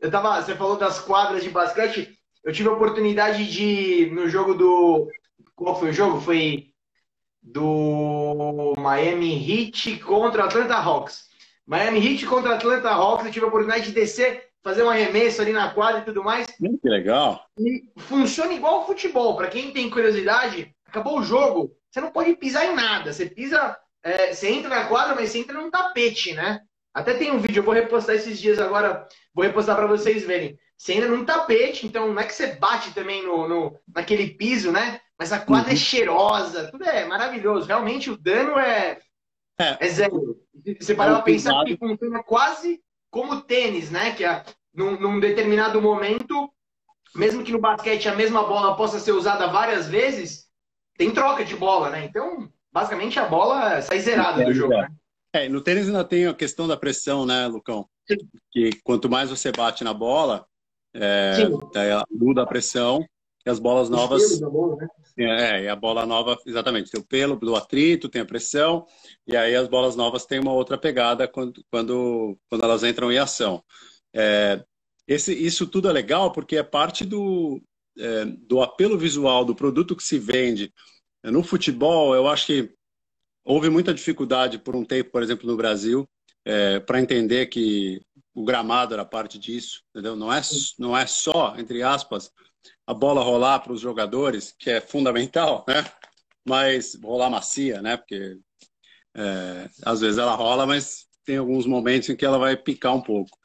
Eu 0.00 0.10
tava, 0.10 0.40
você 0.40 0.54
falou 0.54 0.78
das 0.78 0.98
quadras 0.98 1.42
de 1.42 1.50
basquete. 1.50 2.08
eu 2.42 2.52
tive 2.52 2.68
a 2.68 2.72
oportunidade 2.72 3.50
de, 3.50 4.10
no 4.12 4.28
jogo 4.28 4.54
do. 4.54 5.08
Qual 5.60 5.78
foi 5.78 5.90
o 5.90 5.92
jogo? 5.92 6.22
Foi 6.22 6.68
do 7.42 8.72
Miami 8.78 9.34
Heat 9.34 9.98
contra 9.98 10.44
Atlanta 10.44 10.74
Hawks. 10.74 11.26
Miami 11.66 11.98
Heat 11.98 12.24
contra 12.24 12.54
Atlanta 12.54 12.88
Hawks, 12.88 13.26
eu 13.26 13.32
tive 13.32 13.44
a 13.44 13.48
oportunidade 13.48 13.84
de 13.84 13.92
descer, 13.92 14.48
fazer 14.62 14.82
um 14.82 14.88
arremesso 14.88 15.42
ali 15.42 15.52
na 15.52 15.68
quadra 15.74 16.00
e 16.00 16.04
tudo 16.06 16.24
mais. 16.24 16.46
Que 16.46 16.88
legal. 16.88 17.44
E 17.58 17.84
funciona 17.98 18.54
igual 18.54 18.76
ao 18.76 18.86
futebol. 18.86 19.36
Para 19.36 19.48
quem 19.48 19.70
tem 19.70 19.90
curiosidade, 19.90 20.74
acabou 20.86 21.18
o 21.18 21.22
jogo, 21.22 21.76
você 21.90 22.00
não 22.00 22.10
pode 22.10 22.34
pisar 22.36 22.64
em 22.64 22.74
nada. 22.74 23.12
Você 23.12 23.26
pisa, 23.26 23.76
é, 24.02 24.32
você 24.32 24.50
entra 24.50 24.70
na 24.70 24.86
quadra, 24.86 25.14
mas 25.14 25.28
você 25.28 25.40
entra 25.40 25.60
num 25.60 25.70
tapete, 25.70 26.32
né? 26.32 26.60
Até 26.94 27.12
tem 27.12 27.30
um 27.30 27.38
vídeo, 27.38 27.60
eu 27.60 27.64
vou 27.64 27.74
repostar 27.74 28.16
esses 28.16 28.40
dias 28.40 28.58
agora, 28.58 29.06
vou 29.34 29.44
repostar 29.44 29.76
para 29.76 29.86
vocês 29.86 30.24
verem. 30.24 30.58
Você 30.80 30.94
entra 30.94 31.10
num 31.10 31.26
tapete, 31.26 31.86
então 31.86 32.10
não 32.10 32.22
é 32.22 32.24
que 32.24 32.32
você 32.32 32.54
bate 32.54 32.94
também 32.94 33.22
no, 33.22 33.46
no 33.46 33.78
naquele 33.94 34.28
piso, 34.28 34.72
né? 34.72 34.98
Mas 35.18 35.30
a 35.30 35.38
quadra 35.38 35.68
é 35.68 35.74
uhum. 35.74 35.74
é 35.74 35.76
cheirosa, 35.76 36.70
tudo 36.70 36.84
é 36.84 37.04
maravilhoso. 37.04 37.66
Realmente 37.66 38.08
o 38.08 38.16
dano 38.16 38.58
é, 38.58 38.98
é. 39.58 39.76
é 39.78 39.88
zero. 39.90 40.38
Você 40.80 40.94
para 40.94 41.18
é 41.18 41.20
pensar 41.20 41.62
que 41.66 41.76
funciona 41.76 42.22
quase 42.22 42.80
como 43.10 43.42
tênis, 43.42 43.90
né? 43.90 44.14
Que 44.14 44.24
é, 44.24 44.42
num, 44.72 44.98
num 44.98 45.20
determinado 45.20 45.82
momento, 45.82 46.50
mesmo 47.14 47.44
que 47.44 47.52
no 47.52 47.60
basquete 47.60 48.08
a 48.08 48.14
mesma 48.14 48.42
bola 48.44 48.74
possa 48.74 48.98
ser 48.98 49.12
usada 49.12 49.48
várias 49.48 49.86
vezes, 49.86 50.46
tem 50.96 51.10
troca 51.10 51.44
de 51.44 51.54
bola, 51.54 51.90
né? 51.90 52.06
Então, 52.06 52.50
basicamente 52.72 53.18
a 53.18 53.26
bola 53.26 53.82
sai 53.82 54.00
zerada 54.00 54.42
do 54.42 54.54
jogo. 54.54 54.72
Né? 54.72 54.88
É, 55.34 55.46
no 55.46 55.60
tênis 55.60 55.88
ainda 55.88 56.04
tem 56.04 56.26
a 56.26 56.32
questão 56.32 56.66
da 56.66 56.74
pressão, 56.74 57.26
né, 57.26 57.46
Lucão? 57.48 57.86
Que 58.50 58.70
quanto 58.82 59.10
mais 59.10 59.28
você 59.28 59.52
bate 59.52 59.84
na 59.84 59.92
bola, 59.92 60.48
é, 60.94 61.36
muda 62.10 62.42
a 62.42 62.46
pressão 62.46 63.04
e 63.44 63.50
as 63.50 63.58
bolas 63.58 63.88
novas. 63.88 64.40
Bola, 64.40 64.76
né? 64.76 64.88
É, 65.16 65.64
e 65.64 65.68
a 65.68 65.76
bola 65.76 66.06
nova, 66.06 66.38
exatamente, 66.46 66.90
tem 66.90 67.00
o 67.00 67.04
pelo 67.04 67.36
do 67.36 67.56
atrito, 67.56 68.08
tem 68.08 68.22
a 68.22 68.26
pressão, 68.26 68.86
e 69.26 69.36
aí 69.36 69.54
as 69.54 69.68
bolas 69.68 69.96
novas 69.96 70.24
têm 70.24 70.40
uma 70.40 70.52
outra 70.52 70.78
pegada 70.78 71.28
quando, 71.28 71.62
quando, 71.70 72.38
quando 72.48 72.64
elas 72.64 72.82
entram 72.82 73.12
em 73.12 73.18
ação. 73.18 73.62
É, 74.14 74.64
esse, 75.06 75.34
isso 75.34 75.66
tudo 75.66 75.88
é 75.88 75.92
legal 75.92 76.32
porque 76.32 76.56
é 76.56 76.62
parte 76.62 77.04
do, 77.04 77.60
é, 77.98 78.24
do 78.24 78.62
apelo 78.62 78.96
visual 78.96 79.44
do 79.44 79.54
produto 79.54 79.96
que 79.96 80.02
se 80.02 80.18
vende. 80.18 80.72
No 81.22 81.42
futebol, 81.42 82.14
eu 82.14 82.28
acho 82.28 82.46
que 82.46 82.70
houve 83.44 83.68
muita 83.68 83.92
dificuldade 83.92 84.58
por 84.58 84.74
um 84.74 84.84
tempo, 84.84 85.10
por 85.10 85.22
exemplo, 85.22 85.46
no 85.46 85.56
Brasil, 85.56 86.08
é, 86.44 86.80
para 86.80 87.00
entender 87.00 87.46
que 87.46 88.00
o 88.34 88.44
gramado 88.44 88.94
era 88.94 89.04
parte 89.04 89.38
disso, 89.38 89.82
entendeu? 89.90 90.16
Não 90.16 90.32
é, 90.32 90.40
não 90.78 90.96
é 90.96 91.06
só, 91.06 91.56
entre 91.58 91.82
aspas, 91.82 92.30
a 92.86 92.94
bola 92.94 93.22
rolar 93.22 93.60
para 93.60 93.72
os 93.72 93.80
jogadores, 93.80 94.54
que 94.58 94.70
é 94.70 94.80
fundamental, 94.80 95.64
né? 95.66 95.84
Mas 96.46 96.98
rolar 97.02 97.30
macia, 97.30 97.82
né? 97.82 97.96
Porque 97.96 98.38
é, 99.16 99.68
às 99.84 100.00
vezes 100.00 100.18
ela 100.18 100.34
rola, 100.34 100.66
mas 100.66 101.06
tem 101.24 101.36
alguns 101.36 101.66
momentos 101.66 102.08
em 102.08 102.16
que 102.16 102.24
ela 102.24 102.38
vai 102.38 102.56
picar 102.56 102.94
um 102.94 103.02
pouco. 103.02 103.36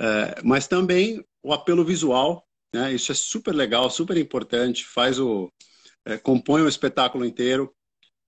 É, 0.00 0.40
mas 0.44 0.66
também 0.66 1.24
o 1.42 1.52
apelo 1.52 1.84
visual, 1.84 2.46
né? 2.72 2.92
Isso 2.92 3.12
é 3.12 3.14
super 3.14 3.54
legal, 3.54 3.90
super 3.90 4.16
importante, 4.16 4.86
faz 4.86 5.18
o 5.18 5.50
é, 6.04 6.16
compõe 6.16 6.62
o 6.62 6.68
espetáculo 6.68 7.24
inteiro. 7.24 7.74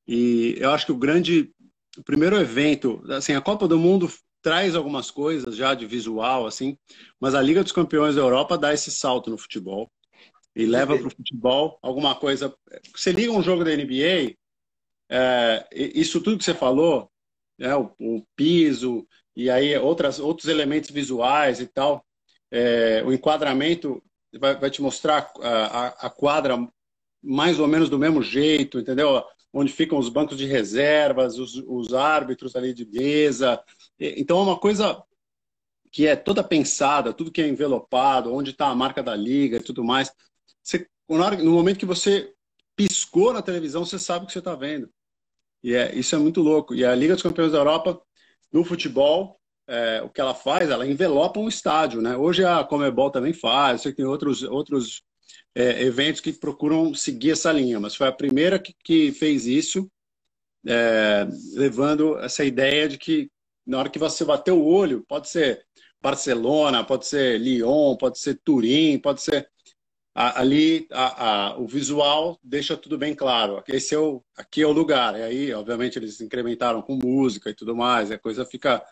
E 0.06 0.56
eu 0.58 0.70
acho 0.70 0.86
que 0.86 0.92
o 0.92 0.98
grande, 0.98 1.52
o 1.96 2.02
primeiro 2.02 2.36
evento, 2.36 3.02
assim, 3.10 3.34
a 3.34 3.40
Copa 3.40 3.68
do 3.68 3.78
Mundo 3.78 4.10
traz 4.42 4.74
algumas 4.74 5.10
coisas 5.10 5.56
já 5.56 5.74
de 5.74 5.86
visual, 5.86 6.46
assim, 6.46 6.76
mas 7.20 7.34
a 7.34 7.42
Liga 7.42 7.62
dos 7.62 7.72
Campeões 7.72 8.14
da 8.14 8.22
Europa 8.22 8.56
dá 8.56 8.72
esse 8.72 8.90
salto 8.90 9.30
no 9.30 9.38
futebol 9.38 9.90
e 10.54 10.66
leva 10.66 10.96
para 10.96 11.06
o 11.06 11.10
futebol 11.10 11.78
alguma 11.82 12.14
coisa. 12.14 12.54
Você 12.94 13.12
liga 13.12 13.32
um 13.32 13.42
jogo 13.42 13.64
da 13.64 13.70
NBA, 13.74 14.34
é, 15.10 15.68
isso 15.72 16.20
tudo 16.20 16.38
que 16.38 16.44
você 16.44 16.54
falou, 16.54 17.10
né, 17.58 17.74
o, 17.76 17.92
o, 17.98 18.24
piso 18.34 19.06
e 19.36 19.50
aí 19.50 19.76
outras, 19.76 20.18
outros 20.18 20.48
elementos 20.48 20.90
visuais 20.90 21.60
e 21.60 21.66
tal, 21.66 22.04
é, 22.50 23.02
o 23.04 23.12
enquadramento 23.12 24.02
vai, 24.38 24.56
vai 24.56 24.70
te 24.70 24.82
mostrar 24.82 25.30
a, 25.40 25.48
a, 25.48 25.86
a, 26.06 26.10
quadra 26.10 26.56
mais 27.22 27.58
ou 27.60 27.66
menos 27.66 27.88
do 27.88 27.98
mesmo 27.98 28.22
jeito, 28.22 28.78
entendeu? 28.78 29.22
Onde 29.52 29.72
ficam 29.72 29.98
os 29.98 30.08
bancos 30.08 30.38
de 30.38 30.46
reservas, 30.46 31.38
os, 31.38 31.56
os 31.66 31.92
árbitros 31.92 32.54
ali 32.54 32.72
de 32.72 32.86
mesa. 32.86 33.60
Então 34.00 34.38
é 34.38 34.42
uma 34.42 34.58
coisa 34.58 35.02
que 35.92 36.06
é 36.06 36.16
toda 36.16 36.42
pensada, 36.42 37.12
tudo 37.12 37.30
que 37.30 37.42
é 37.42 37.48
envelopado, 37.48 38.32
onde 38.32 38.50
está 38.52 38.68
a 38.68 38.74
marca 38.74 39.02
da 39.02 39.14
liga 39.14 39.58
e 39.58 39.62
tudo 39.62 39.84
mais. 39.84 40.10
Você, 40.62 40.88
no 41.08 41.52
momento 41.52 41.78
que 41.78 41.86
você 41.86 42.32
piscou 42.74 43.32
na 43.32 43.42
televisão, 43.42 43.84
você 43.84 43.98
sabe 43.98 44.24
o 44.24 44.26
que 44.26 44.32
você 44.32 44.38
está 44.38 44.54
vendo. 44.54 44.88
E 45.62 45.74
é, 45.74 45.94
isso 45.94 46.14
é 46.14 46.18
muito 46.18 46.40
louco. 46.40 46.74
E 46.74 46.84
a 46.84 46.94
Liga 46.94 47.14
dos 47.14 47.22
Campeões 47.22 47.52
da 47.52 47.58
Europa, 47.58 48.00
no 48.50 48.64
futebol, 48.64 49.38
é, 49.66 50.00
o 50.02 50.08
que 50.08 50.20
ela 50.20 50.34
faz, 50.34 50.70
ela 50.70 50.86
envelopa 50.86 51.38
um 51.38 51.48
estádio. 51.48 52.00
Né? 52.00 52.16
Hoje 52.16 52.44
a 52.44 52.64
Comebol 52.64 53.10
também 53.10 53.32
faz, 53.32 53.82
sei 53.82 53.92
que 53.92 53.98
tem 53.98 54.06
outros, 54.06 54.42
outros 54.42 55.02
é, 55.54 55.82
eventos 55.82 56.20
que 56.20 56.32
procuram 56.32 56.94
seguir 56.94 57.32
essa 57.32 57.52
linha, 57.52 57.78
mas 57.78 57.94
foi 57.94 58.08
a 58.08 58.12
primeira 58.12 58.58
que, 58.58 58.74
que 58.82 59.12
fez 59.12 59.46
isso, 59.46 59.90
é, 60.66 61.26
levando 61.54 62.18
essa 62.18 62.44
ideia 62.44 62.88
de 62.88 62.98
que 62.98 63.30
na 63.70 63.78
hora 63.78 63.88
que 63.88 63.98
você 63.98 64.24
bater 64.24 64.52
o 64.52 64.64
olho, 64.64 65.04
pode 65.08 65.28
ser 65.28 65.64
Barcelona, 66.02 66.84
pode 66.84 67.06
ser 67.06 67.38
Lyon, 67.38 67.96
pode 67.96 68.18
ser 68.18 68.40
Turim, 68.44 68.98
pode 68.98 69.22
ser 69.22 69.48
ali 70.12 70.86
a, 70.90 71.52
a, 71.52 71.58
o 71.58 71.66
visual 71.66 72.38
deixa 72.42 72.76
tudo 72.76 72.98
bem 72.98 73.14
claro. 73.14 73.62
Esse 73.68 73.94
é 73.94 73.98
o, 73.98 74.22
aqui 74.36 74.62
é 74.62 74.66
o 74.66 74.72
lugar. 74.72 75.18
E 75.18 75.22
aí, 75.22 75.54
obviamente, 75.54 75.98
eles 75.98 76.20
incrementaram 76.20 76.82
com 76.82 76.96
música 76.96 77.48
e 77.48 77.54
tudo 77.54 77.76
mais. 77.76 78.10
A 78.10 78.18
coisa 78.18 78.44
fica 78.44 78.82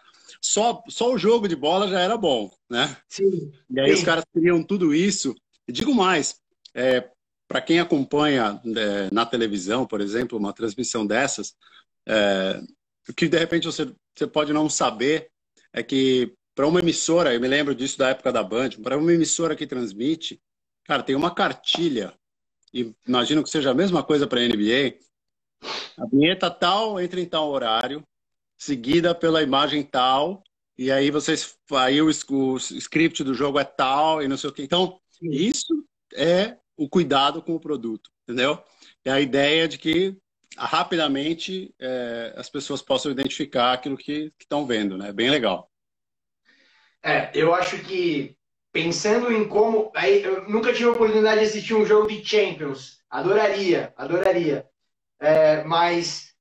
só 0.40 0.82
só 0.88 1.12
o 1.12 1.18
jogo 1.18 1.48
de 1.48 1.56
bola 1.56 1.88
já 1.88 2.00
era 2.00 2.16
bom, 2.16 2.50
né? 2.70 2.96
Sim. 3.08 3.50
E 3.68 3.80
aí 3.80 3.88
Sim. 3.88 3.94
os 3.94 4.02
caras 4.04 4.24
queriam 4.32 4.62
tudo 4.62 4.94
isso. 4.94 5.34
E 5.66 5.72
digo 5.72 5.92
mais, 5.92 6.40
é, 6.72 7.10
para 7.48 7.60
quem 7.60 7.80
acompanha 7.80 8.60
é, 8.64 9.12
na 9.12 9.26
televisão, 9.26 9.86
por 9.86 10.00
exemplo, 10.00 10.38
uma 10.38 10.52
transmissão 10.52 11.04
dessas, 11.04 11.56
é, 12.06 12.60
o 13.08 13.14
que 13.14 13.26
de 13.26 13.38
repente 13.38 13.66
você, 13.66 13.90
você 14.18 14.26
pode 14.26 14.52
não 14.52 14.68
saber 14.68 15.30
é 15.72 15.82
que 15.82 16.34
para 16.54 16.66
uma 16.66 16.80
emissora, 16.80 17.32
eu 17.32 17.40
me 17.40 17.48
lembro 17.48 17.74
disso 17.74 17.98
da 17.98 18.08
época 18.08 18.32
da 18.32 18.42
Band, 18.42 18.70
para 18.82 18.98
uma 18.98 19.12
emissora 19.12 19.54
que 19.54 19.66
transmite, 19.66 20.40
Cara, 20.88 21.02
tem 21.02 21.14
uma 21.14 21.34
cartilha, 21.34 22.14
e 22.72 22.94
imagino 23.06 23.42
que 23.42 23.50
seja 23.50 23.72
a 23.72 23.74
mesma 23.74 24.02
coisa 24.02 24.26
para 24.26 24.40
a 24.40 24.48
NBA. 24.48 24.98
A 25.98 26.06
vinheta 26.06 26.50
tal 26.50 26.98
entra 26.98 27.20
em 27.20 27.26
tal 27.26 27.50
horário, 27.50 28.02
seguida 28.56 29.14
pela 29.14 29.42
imagem 29.42 29.82
tal, 29.82 30.42
e 30.78 30.90
aí 30.90 31.10
vocês 31.10 31.58
aí 31.72 32.00
o, 32.00 32.06
o 32.06 32.56
script 32.56 33.22
do 33.22 33.34
jogo 33.34 33.58
é 33.58 33.64
tal 33.64 34.22
e 34.22 34.28
não 34.28 34.38
sei 34.38 34.48
o 34.48 34.52
que. 34.52 34.62
Então, 34.62 34.98
isso 35.20 35.86
é 36.14 36.56
o 36.74 36.88
cuidado 36.88 37.42
com 37.42 37.54
o 37.54 37.60
produto, 37.60 38.10
entendeu? 38.22 38.58
É 39.04 39.10
a 39.10 39.20
ideia 39.20 39.68
de 39.68 39.76
que 39.76 40.16
rapidamente 40.56 41.74
é, 41.78 42.34
as 42.36 42.48
pessoas 42.48 42.82
possam 42.82 43.12
identificar 43.12 43.72
aquilo 43.72 43.96
que 43.96 44.32
estão 44.40 44.66
vendo, 44.66 44.96
né? 44.96 45.12
Bem 45.12 45.30
legal. 45.30 45.70
É, 47.02 47.30
eu 47.34 47.54
acho 47.54 47.78
que 47.84 48.36
pensando 48.72 49.32
em 49.32 49.46
como. 49.48 49.90
Aí, 49.94 50.22
eu 50.22 50.48
nunca 50.48 50.72
tive 50.72 50.88
a 50.88 50.92
oportunidade 50.92 51.40
de 51.40 51.46
assistir 51.46 51.74
um 51.74 51.86
jogo 51.86 52.08
de 52.08 52.24
Champions. 52.24 52.98
Adoraria, 53.10 53.92
adoraria. 53.96 54.66
É, 55.20 55.64
mas 55.64 56.34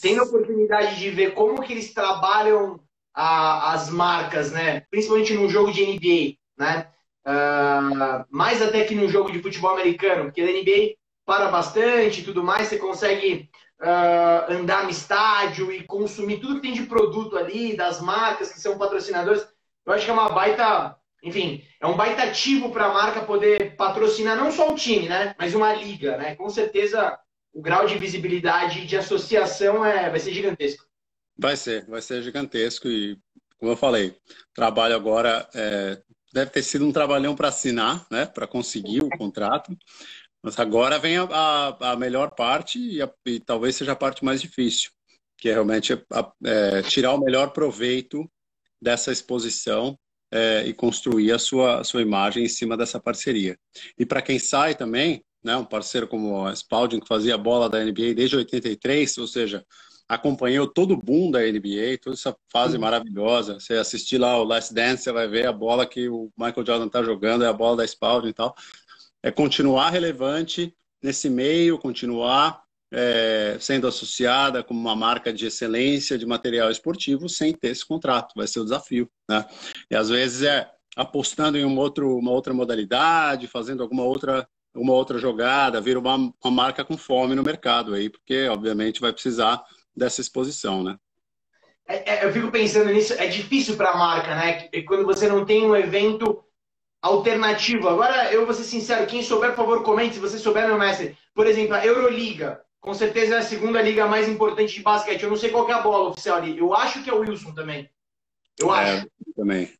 tendo 0.00 0.22
a 0.22 0.24
oportunidade 0.24 0.98
de 0.98 1.10
ver 1.10 1.34
como 1.34 1.62
que 1.62 1.72
eles 1.72 1.92
trabalham 1.92 2.80
a, 3.14 3.72
as 3.74 3.90
marcas, 3.90 4.50
né? 4.50 4.80
Principalmente 4.90 5.34
no 5.34 5.48
jogo 5.48 5.72
de 5.72 5.84
NBA, 5.84 6.36
né? 6.58 6.88
Uh, 7.26 8.24
mais 8.30 8.62
até 8.62 8.84
que 8.84 8.94
no 8.94 9.08
jogo 9.08 9.30
de 9.30 9.42
futebol 9.42 9.72
americano, 9.72 10.24
porque 10.24 10.42
na 10.42 10.50
NBA 10.50 10.94
para 11.30 11.48
bastante 11.48 12.22
e 12.22 12.24
tudo 12.24 12.42
mais, 12.42 12.66
você 12.66 12.76
consegue 12.76 13.48
uh, 13.80 14.52
andar 14.52 14.82
no 14.82 14.90
estádio 14.90 15.70
e 15.70 15.84
consumir 15.84 16.40
tudo 16.40 16.56
que 16.56 16.62
tem 16.62 16.72
de 16.72 16.82
produto 16.86 17.38
ali, 17.38 17.76
das 17.76 18.00
marcas 18.00 18.50
que 18.50 18.58
são 18.58 18.76
patrocinadores. 18.76 19.46
Eu 19.86 19.92
acho 19.92 20.04
que 20.04 20.10
é 20.10 20.14
uma 20.14 20.28
baita 20.28 20.96
enfim, 21.22 21.62
é 21.78 21.86
um 21.86 21.96
baita 21.96 22.24
ativo 22.24 22.72
para 22.72 22.86
a 22.86 22.92
marca 22.92 23.20
poder 23.20 23.76
patrocinar 23.76 24.36
não 24.36 24.50
só 24.50 24.72
o 24.72 24.74
time, 24.74 25.08
né, 25.08 25.36
mas 25.38 25.54
uma 25.54 25.72
liga, 25.72 26.16
né? 26.16 26.34
Com 26.34 26.50
certeza 26.50 27.16
o 27.52 27.62
grau 27.62 27.86
de 27.86 27.96
visibilidade 27.96 28.86
de 28.86 28.96
associação 28.96 29.84
é, 29.84 30.10
vai 30.10 30.18
ser 30.18 30.32
gigantesco. 30.32 30.84
Vai 31.38 31.56
ser, 31.56 31.86
vai 31.86 32.02
ser 32.02 32.22
gigantesco 32.22 32.88
e, 32.88 33.16
como 33.56 33.70
eu 33.70 33.76
falei, 33.76 34.16
trabalho 34.52 34.96
agora 34.96 35.48
é, 35.54 36.00
deve 36.32 36.50
ter 36.50 36.62
sido 36.62 36.86
um 36.86 36.92
trabalhão 36.92 37.34
para 37.34 37.48
assinar, 37.48 38.06
né, 38.10 38.24
para 38.26 38.46
conseguir 38.46 39.02
o 39.02 39.10
contrato. 39.10 39.76
Mas 40.42 40.58
agora 40.58 40.98
vem 40.98 41.18
a, 41.18 41.24
a, 41.24 41.92
a 41.92 41.96
melhor 41.96 42.30
parte 42.30 42.78
e, 42.78 43.02
a, 43.02 43.10
e, 43.26 43.40
talvez 43.40 43.76
seja 43.76 43.92
a 43.92 43.96
parte 43.96 44.24
mais 44.24 44.40
difícil, 44.40 44.90
que 45.36 45.48
é 45.48 45.52
realmente 45.52 45.92
é, 46.44 46.82
tirar 46.82 47.14
o 47.14 47.20
melhor 47.20 47.52
proveito 47.52 48.30
dessa 48.80 49.12
exposição 49.12 49.98
é, 50.32 50.64
e 50.66 50.72
construir 50.72 51.32
a 51.32 51.38
sua, 51.38 51.80
a 51.80 51.84
sua 51.84 52.02
imagem 52.02 52.44
em 52.44 52.48
cima 52.48 52.76
dessa 52.76 52.98
parceria. 52.98 53.58
E 53.98 54.06
para 54.06 54.22
quem 54.22 54.38
sai 54.38 54.74
também, 54.74 55.22
né, 55.42 55.56
um 55.56 55.64
parceiro 55.64 56.06
como 56.06 56.46
a 56.46 56.54
Spalding, 56.54 57.00
que 57.00 57.08
fazia 57.08 57.36
bola 57.36 57.68
da 57.68 57.82
NBA 57.84 58.14
desde 58.14 58.36
83, 58.36 59.18
ou 59.18 59.26
seja, 59.26 59.64
acompanhou 60.08 60.66
todo 60.66 60.94
o 60.94 60.96
boom 60.96 61.30
da 61.30 61.40
NBA, 61.40 61.98
toda 62.02 62.16
essa 62.16 62.36
fase 62.48 62.74
uhum. 62.74 62.80
maravilhosa. 62.82 63.60
Você 63.60 63.74
assistir 63.74 64.18
lá 64.18 64.36
o 64.36 64.44
Last 64.44 64.74
Dance, 64.74 65.04
você 65.04 65.12
vai 65.12 65.28
ver 65.28 65.46
a 65.46 65.52
bola 65.52 65.86
que 65.86 66.08
o 66.08 66.30
Michael 66.36 66.66
Jordan 66.66 66.86
está 66.86 67.02
jogando, 67.02 67.44
é 67.44 67.46
a 67.46 67.52
bola 67.52 67.76
da 67.76 67.84
Spalding 67.86 68.30
e 68.30 68.32
tal. 68.32 68.54
É 69.22 69.30
continuar 69.30 69.90
relevante 69.90 70.74
nesse 71.02 71.28
meio, 71.28 71.78
continuar 71.78 72.62
é, 72.92 73.56
sendo 73.60 73.86
associada 73.86 74.62
como 74.62 74.80
uma 74.80 74.96
marca 74.96 75.32
de 75.32 75.46
excelência 75.46 76.18
de 76.18 76.26
material 76.26 76.70
esportivo 76.70 77.28
sem 77.28 77.52
ter 77.52 77.68
esse 77.68 77.86
contrato. 77.86 78.32
Vai 78.34 78.46
ser 78.46 78.60
o 78.60 78.64
desafio. 78.64 79.10
Né? 79.28 79.44
E 79.90 79.96
às 79.96 80.08
vezes 80.08 80.42
é 80.42 80.68
apostando 80.96 81.56
em 81.56 81.64
um 81.64 81.78
outro, 81.78 82.16
uma 82.16 82.32
outra 82.32 82.52
modalidade, 82.52 83.46
fazendo 83.46 83.82
alguma 83.82 84.02
outra, 84.02 84.48
uma 84.74 84.92
outra 84.92 85.18
jogada, 85.18 85.80
vira 85.80 85.98
uma, 85.98 86.16
uma 86.16 86.50
marca 86.50 86.84
com 86.84 86.96
fome 86.96 87.34
no 87.34 87.42
mercado 87.42 87.94
aí, 87.94 88.10
porque 88.10 88.48
obviamente 88.48 89.00
vai 89.00 89.12
precisar 89.12 89.62
dessa 89.96 90.20
exposição, 90.20 90.82
né? 90.82 90.96
É, 91.86 92.18
é, 92.18 92.24
eu 92.24 92.32
fico 92.32 92.50
pensando 92.50 92.92
nisso, 92.92 93.14
é 93.14 93.26
difícil 93.26 93.76
para 93.76 93.90
a 93.90 93.96
marca, 93.96 94.34
né? 94.34 94.68
Quando 94.86 95.04
você 95.04 95.28
não 95.28 95.44
tem 95.44 95.64
um 95.64 95.74
evento 95.74 96.44
alternativo. 97.02 97.88
Agora, 97.88 98.32
eu 98.32 98.44
vou 98.44 98.54
ser 98.54 98.64
sincero, 98.64 99.06
quem 99.06 99.22
souber, 99.22 99.50
por 99.50 99.64
favor, 99.64 99.82
comente 99.82 100.14
se 100.14 100.20
você 100.20 100.38
souber, 100.38 100.66
meu 100.66 100.78
mestre. 100.78 101.16
Por 101.34 101.46
exemplo, 101.46 101.74
a 101.74 101.84
Euroliga 101.84 102.62
com 102.80 102.94
certeza 102.94 103.34
é 103.34 103.38
a 103.38 103.42
segunda 103.42 103.82
liga 103.82 104.06
mais 104.06 104.28
importante 104.28 104.74
de 104.74 104.82
basquete. 104.82 105.22
Eu 105.22 105.30
não 105.30 105.36
sei 105.36 105.50
qual 105.50 105.68
é 105.68 105.72
a 105.72 105.82
bola 105.82 106.10
oficial 106.10 106.38
ali. 106.38 106.58
Eu 106.58 106.74
acho 106.74 107.02
que 107.02 107.10
é 107.10 107.12
o 107.12 107.20
Wilson 107.20 107.52
também. 107.52 107.88
Eu 108.58 108.74
é, 108.74 108.78
acho. 108.78 109.06
também. 109.36 109.70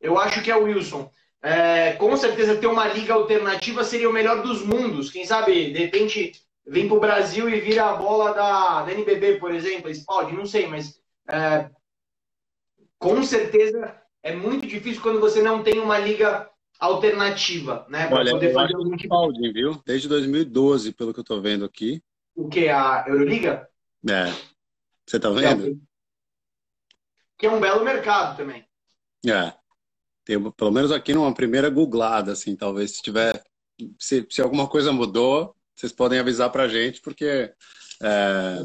Eu 0.00 0.18
acho 0.18 0.42
que 0.42 0.50
é 0.50 0.56
o 0.56 0.64
Wilson. 0.64 1.10
É, 1.42 1.92
com 1.94 2.16
certeza 2.16 2.56
ter 2.56 2.66
uma 2.66 2.86
liga 2.86 3.12
alternativa 3.12 3.84
seria 3.84 4.08
o 4.08 4.12
melhor 4.12 4.42
dos 4.42 4.64
mundos. 4.64 5.10
Quem 5.10 5.26
sabe, 5.26 5.72
de 5.72 5.78
repente, 5.78 6.32
vem 6.64 6.86
para 6.86 6.96
o 6.96 7.00
Brasil 7.00 7.48
e 7.50 7.60
vira 7.60 7.90
a 7.90 7.96
bola 7.96 8.32
da, 8.32 8.82
da 8.84 8.92
NBB, 8.92 9.38
por 9.38 9.52
exemplo. 9.52 9.90
Pode, 10.06 10.32
não 10.32 10.46
sei, 10.46 10.66
mas 10.68 10.98
é, 11.28 11.68
com 12.98 13.22
certeza 13.22 14.00
é 14.22 14.34
muito 14.34 14.66
difícil 14.66 15.02
quando 15.02 15.20
você 15.20 15.42
não 15.42 15.62
tem 15.62 15.78
uma 15.80 15.98
liga 15.98 16.48
alternativa, 16.84 17.86
né? 17.88 18.06
Para 18.06 18.30
poder 18.30 18.52
fazer 18.52 18.74
algum 18.74 18.96
tipo... 18.96 19.32
viu? 19.52 19.82
Desde 19.84 20.08
2012, 20.08 20.92
pelo 20.92 21.12
que 21.12 21.20
eu 21.20 21.22
estou 21.22 21.40
vendo 21.40 21.64
aqui. 21.64 22.02
O 22.34 22.48
que? 22.48 22.68
A 22.68 23.04
Euroliga? 23.06 23.68
É. 24.08 24.26
Você 25.06 25.20
tá 25.20 25.30
vendo? 25.30 25.80
Que 27.38 27.46
é 27.46 27.50
um 27.50 27.60
belo 27.60 27.84
mercado 27.84 28.36
também. 28.36 28.66
É. 29.26 29.52
Tem, 30.24 30.40
pelo 30.52 30.70
menos 30.70 30.90
aqui 30.90 31.12
numa 31.12 31.34
primeira 31.34 31.68
googlada, 31.68 32.32
assim, 32.32 32.56
talvez 32.56 32.96
se 32.96 33.02
tiver. 33.02 33.42
Se, 33.98 34.26
se 34.30 34.40
alguma 34.40 34.68
coisa 34.68 34.92
mudou, 34.92 35.54
vocês 35.74 35.92
podem 35.92 36.18
avisar 36.18 36.50
pra 36.50 36.68
gente, 36.68 37.00
porque 37.00 37.52
é, 38.02 38.58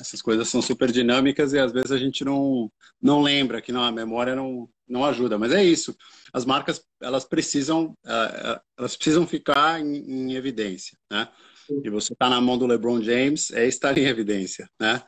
essas 0.00 0.20
coisas 0.22 0.48
são 0.48 0.60
super 0.60 0.90
dinâmicas 0.90 1.52
e 1.52 1.58
às 1.58 1.72
vezes 1.72 1.92
a 1.92 1.98
gente 1.98 2.24
não, 2.24 2.70
não 3.00 3.22
lembra 3.22 3.60
que 3.60 3.72
não, 3.72 3.82
a 3.82 3.92
memória 3.92 4.34
não, 4.34 4.68
não 4.88 5.04
ajuda. 5.04 5.38
Mas 5.38 5.52
é 5.52 5.64
isso. 5.64 5.96
As 6.32 6.44
marcas 6.44 6.84
elas 7.00 7.24
precisam, 7.24 7.96
é, 8.04 8.12
é, 8.12 8.60
elas 8.78 8.96
precisam 8.96 9.26
ficar 9.26 9.80
em, 9.80 9.96
em 9.96 10.34
evidência, 10.34 10.98
né? 11.10 11.28
e 11.68 11.90
você 11.90 12.12
está 12.12 12.28
na 12.28 12.40
mão 12.40 12.58
do 12.58 12.66
LeBron 12.66 13.02
James, 13.02 13.50
é 13.50 13.66
estar 13.66 13.96
em 13.96 14.04
evidência, 14.04 14.68
né? 14.78 15.02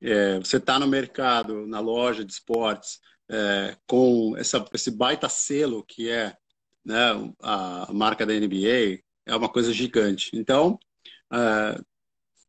É, 0.00 0.38
você 0.38 0.56
está 0.56 0.78
no 0.78 0.86
mercado, 0.86 1.66
na 1.66 1.78
loja 1.78 2.24
de 2.24 2.32
esportes, 2.32 3.00
é, 3.30 3.76
com 3.86 4.34
essa, 4.36 4.64
esse 4.72 4.90
baita 4.90 5.28
selo 5.28 5.84
que 5.84 6.08
é 6.10 6.36
né, 6.84 6.96
a 7.40 7.92
marca 7.92 8.26
da 8.26 8.34
NBA, 8.34 9.00
é 9.24 9.36
uma 9.36 9.48
coisa 9.48 9.72
gigante. 9.72 10.30
Então, 10.34 10.78
é, 11.32 11.80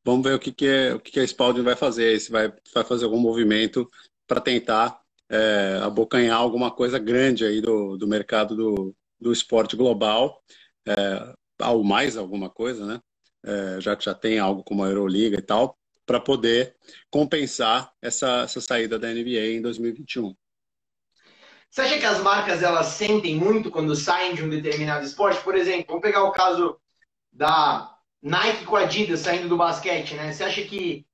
vamos 0.04 0.24
ver 0.24 0.36
o 0.36 0.40
que, 0.40 0.52
que, 0.52 0.68
é, 0.68 0.94
o 0.94 1.00
que, 1.00 1.12
que 1.12 1.20
a 1.20 1.24
Spalding 1.24 1.64
vai 1.64 1.76
fazer, 1.76 2.20
se 2.20 2.32
vai, 2.32 2.52
vai 2.74 2.84
fazer 2.84 3.06
algum 3.06 3.20
movimento 3.20 3.90
para 4.28 4.42
tentar 4.42 5.00
é, 5.30 5.80
abocanhar 5.84 6.38
alguma 6.38 6.72
coisa 6.72 7.00
grande 7.00 7.46
aí 7.46 7.62
do, 7.62 7.98
do 7.98 8.08
mercado 8.08 8.56
do, 8.56 8.96
do 9.20 9.32
esporte 9.32 9.76
global, 9.76 10.44
é, 10.88 11.34
ou 11.66 11.84
mais 11.84 12.18
alguma 12.18 12.50
coisa, 12.50 12.86
né? 12.86 13.00
é, 13.44 13.82
já 13.82 13.96
que 13.96 14.06
já 14.06 14.14
tem 14.14 14.40
algo 14.40 14.64
como 14.64 14.84
a 14.84 14.88
Euroliga 14.88 15.38
e 15.38 15.42
tal, 15.42 15.78
para 16.06 16.20
poder 16.20 16.76
compensar 17.10 17.92
essa, 18.02 18.44
essa 18.44 18.62
saída 18.62 18.98
da 18.98 19.10
NBA 19.10 19.58
em 19.58 19.62
2021. 19.62 20.34
Você 21.70 21.82
acha 21.82 21.98
que 21.98 22.06
as 22.06 22.20
marcas 22.20 22.62
elas 22.62 22.88
sentem 22.88 23.36
muito 23.36 23.72
quando 23.72 23.96
saem 23.96 24.36
de 24.36 24.44
um 24.44 24.50
determinado 24.50 25.06
esporte? 25.06 25.44
Por 25.44 25.56
exemplo, 25.56 25.86
vamos 25.88 26.04
pegar 26.04 26.24
o 26.24 26.32
caso 26.32 26.80
da 27.32 27.93
Nike 28.24 28.66
com 28.66 28.78
Adidas 28.78 29.20
saindo 29.20 29.50
do 29.50 29.58
basquete, 29.58 30.16
né? 30.16 30.32
Você 30.32 30.44
acha 30.46 30.62
que 30.64 31.06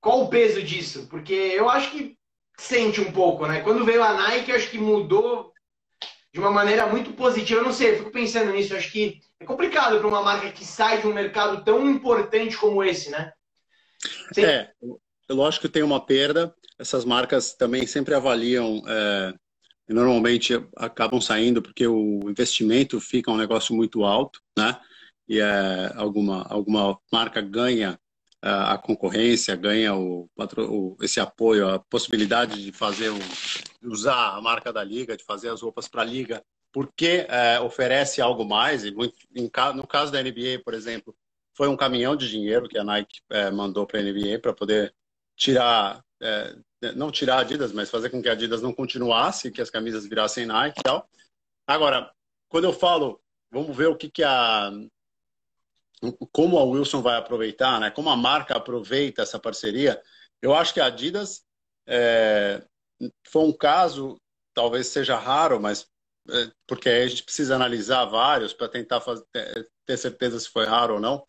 qual 0.00 0.22
o 0.22 0.28
peso 0.28 0.62
disso? 0.62 1.08
Porque 1.10 1.32
eu 1.32 1.68
acho 1.68 1.90
que 1.90 2.16
sente 2.56 3.00
um 3.00 3.10
pouco, 3.10 3.46
né? 3.46 3.60
Quando 3.60 3.84
veio 3.84 4.02
a 4.02 4.14
Nike, 4.14 4.50
eu 4.50 4.56
acho 4.56 4.70
que 4.70 4.78
mudou 4.78 5.52
de 6.32 6.38
uma 6.38 6.50
maneira 6.50 6.86
muito 6.86 7.12
positiva. 7.12 7.60
Eu 7.60 7.64
não 7.64 7.72
sei, 7.72 7.92
eu 7.92 7.98
fico 7.98 8.12
pensando 8.12 8.52
nisso. 8.52 8.72
Eu 8.72 8.78
acho 8.78 8.92
que 8.92 9.20
é 9.40 9.44
complicado 9.44 9.98
para 9.98 10.06
uma 10.06 10.22
marca 10.22 10.52
que 10.52 10.64
sai 10.64 11.00
de 11.00 11.06
um 11.08 11.12
mercado 11.12 11.64
tão 11.64 11.90
importante 11.90 12.56
como 12.56 12.84
esse, 12.84 13.10
né? 13.10 13.32
Sim. 14.32 14.44
É, 14.44 14.70
lógico 15.30 15.66
que 15.66 15.72
tem 15.72 15.82
uma 15.82 16.04
perda. 16.04 16.54
Essas 16.78 17.04
marcas 17.04 17.54
também 17.54 17.86
sempre 17.86 18.14
avaliam, 18.14 18.82
é, 18.86 19.32
normalmente 19.88 20.54
acabam 20.76 21.20
saindo 21.20 21.62
porque 21.62 21.86
o 21.86 22.20
investimento 22.28 23.00
fica 23.00 23.30
um 23.30 23.36
negócio 23.36 23.74
muito 23.74 24.04
alto, 24.04 24.40
né? 24.56 24.78
E 25.28 25.40
é, 25.40 25.92
alguma, 25.96 26.42
alguma 26.48 26.98
marca 27.10 27.40
ganha 27.40 27.98
a 28.46 28.76
concorrência, 28.76 29.56
ganha 29.56 29.94
o, 29.94 30.28
o, 30.58 30.96
esse 31.00 31.18
apoio, 31.18 31.66
a 31.66 31.78
possibilidade 31.78 32.62
de 32.62 32.72
fazer 32.72 33.08
o, 33.08 33.18
usar 33.82 34.36
a 34.36 34.40
marca 34.42 34.70
da 34.70 34.84
liga, 34.84 35.16
de 35.16 35.24
fazer 35.24 35.48
as 35.48 35.62
roupas 35.62 35.88
para 35.88 36.02
a 36.02 36.04
liga, 36.04 36.44
porque 36.70 37.24
é, 37.26 37.58
oferece 37.60 38.20
algo 38.20 38.44
mais. 38.44 38.84
E 38.84 38.90
muito, 38.90 39.16
em, 39.34 39.50
no 39.74 39.86
caso 39.86 40.12
da 40.12 40.22
NBA, 40.22 40.60
por 40.62 40.74
exemplo, 40.74 41.16
foi 41.56 41.68
um 41.68 41.76
caminhão 41.76 42.14
de 42.14 42.28
dinheiro 42.28 42.68
que 42.68 42.76
a 42.76 42.84
Nike 42.84 43.20
é, 43.30 43.50
mandou 43.50 43.86
para 43.86 44.00
a 44.00 44.02
NBA 44.02 44.38
para 44.42 44.52
poder 44.52 44.94
tirar, 45.34 46.04
é, 46.20 46.54
não 46.94 47.10
tirar 47.10 47.36
a 47.36 47.40
Adidas, 47.40 47.72
mas 47.72 47.88
fazer 47.88 48.10
com 48.10 48.20
que 48.20 48.28
a 48.28 48.32
Adidas 48.32 48.60
não 48.60 48.74
continuasse, 48.74 49.50
que 49.50 49.62
as 49.62 49.70
camisas 49.70 50.06
virassem 50.06 50.44
Nike 50.44 50.80
e 50.80 50.82
tal. 50.82 51.08
Agora, 51.66 52.12
quando 52.46 52.64
eu 52.64 52.74
falo, 52.74 53.18
vamos 53.50 53.74
ver 53.74 53.86
o 53.86 53.96
que, 53.96 54.10
que 54.10 54.22
a 54.22 54.70
como 56.32 56.58
a 56.58 56.64
Wilson 56.64 57.02
vai 57.02 57.16
aproveitar, 57.16 57.80
né? 57.80 57.90
Como 57.90 58.10
a 58.10 58.16
marca 58.16 58.56
aproveita 58.56 59.22
essa 59.22 59.38
parceria. 59.38 60.00
Eu 60.42 60.54
acho 60.54 60.74
que 60.74 60.80
a 60.80 60.86
Adidas 60.86 61.42
é, 61.86 62.62
foi 63.28 63.42
um 63.42 63.52
caso, 63.52 64.20
talvez 64.54 64.88
seja 64.88 65.16
raro, 65.16 65.60
mas 65.60 65.86
é, 66.30 66.50
porque 66.66 66.88
a 66.88 67.06
gente 67.06 67.22
precisa 67.22 67.54
analisar 67.54 68.04
vários 68.06 68.52
para 68.52 68.68
tentar 68.68 69.00
fazer, 69.00 69.24
ter 69.86 69.96
certeza 69.96 70.38
se 70.40 70.48
foi 70.48 70.64
raro 70.66 70.94
ou 70.94 71.00
não. 71.00 71.24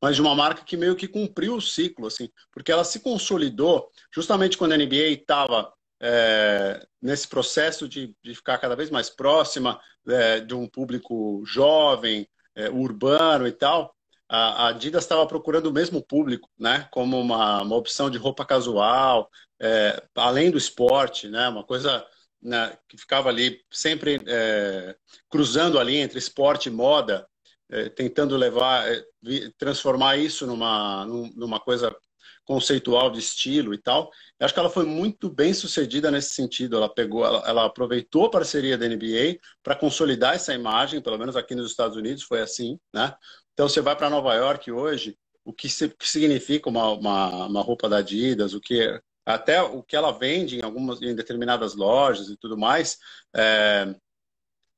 Mas 0.00 0.16
de 0.16 0.22
uma 0.22 0.34
marca 0.34 0.64
que 0.64 0.76
meio 0.76 0.94
que 0.94 1.08
cumpriu 1.08 1.56
o 1.56 1.60
ciclo, 1.60 2.06
assim, 2.06 2.28
porque 2.52 2.70
ela 2.70 2.84
se 2.84 3.00
consolidou 3.00 3.90
justamente 4.14 4.56
quando 4.58 4.72
a 4.72 4.76
NBA 4.76 5.08
estava 5.08 5.72
é, 6.00 6.86
nesse 7.00 7.26
processo 7.26 7.88
de, 7.88 8.14
de, 8.22 8.34
ficar 8.34 8.58
cada 8.58 8.76
vez 8.76 8.90
mais 8.90 9.08
próxima 9.08 9.80
é, 10.06 10.40
de 10.40 10.54
um 10.54 10.68
público 10.68 11.42
jovem, 11.46 12.28
é, 12.54 12.68
urbano 12.68 13.46
e 13.46 13.52
tal 13.52 13.95
a 14.28 14.68
Adidas 14.68 15.04
estava 15.04 15.26
procurando 15.26 15.66
o 15.66 15.72
mesmo 15.72 16.02
público, 16.02 16.50
né? 16.58 16.88
Como 16.90 17.20
uma, 17.20 17.62
uma 17.62 17.76
opção 17.76 18.10
de 18.10 18.18
roupa 18.18 18.44
casual, 18.44 19.30
é, 19.60 20.02
além 20.14 20.50
do 20.50 20.58
esporte, 20.58 21.28
né? 21.28 21.48
Uma 21.48 21.64
coisa 21.64 22.04
né, 22.42 22.76
que 22.88 22.96
ficava 22.96 23.28
ali 23.28 23.60
sempre 23.70 24.20
é, 24.26 24.96
cruzando 25.28 25.78
ali 25.78 25.96
entre 25.96 26.18
esporte 26.18 26.68
e 26.68 26.72
moda, 26.72 27.26
é, 27.70 27.88
tentando 27.88 28.36
levar, 28.36 28.88
é, 28.88 29.04
transformar 29.58 30.16
isso 30.16 30.46
numa, 30.46 31.04
numa 31.06 31.60
coisa 31.60 31.94
conceitual 32.44 33.10
de 33.10 33.18
estilo 33.18 33.74
e 33.74 33.78
tal. 33.78 34.10
Eu 34.38 34.44
acho 34.44 34.54
que 34.54 34.60
ela 34.60 34.70
foi 34.70 34.86
muito 34.86 35.28
bem 35.28 35.52
sucedida 35.52 36.10
nesse 36.10 36.30
sentido. 36.30 36.76
Ela 36.76 36.88
pegou, 36.88 37.24
ela, 37.24 37.42
ela 37.46 37.64
aproveitou 37.64 38.26
a 38.26 38.30
parceria 38.30 38.78
da 38.78 38.88
NBA 38.88 39.38
para 39.62 39.74
consolidar 39.74 40.34
essa 40.34 40.54
imagem, 40.54 41.02
pelo 41.02 41.18
menos 41.18 41.36
aqui 41.36 41.54
nos 41.54 41.70
Estados 41.70 41.96
Unidos 41.96 42.22
foi 42.22 42.40
assim, 42.40 42.78
né? 42.94 43.12
Então, 43.56 43.70
você 43.70 43.80
vai 43.80 43.96
para 43.96 44.10
Nova 44.10 44.34
York 44.34 44.70
hoje, 44.70 45.18
o 45.42 45.50
que, 45.50 45.66
se, 45.66 45.88
que 45.88 46.06
significa 46.06 46.68
uma, 46.68 46.90
uma, 46.90 47.46
uma, 47.46 47.62
roupa 47.62 47.88
da 47.88 47.98
Adidas, 47.98 48.52
o 48.52 48.60
que 48.60 49.00
até 49.24 49.62
o 49.62 49.82
que 49.82 49.96
ela 49.96 50.12
vende 50.12 50.58
em 50.58 50.62
algumas 50.62 51.00
em 51.00 51.14
determinadas 51.14 51.74
lojas 51.74 52.28
e 52.28 52.36
tudo 52.36 52.58
mais, 52.58 52.98
é, 53.34 53.94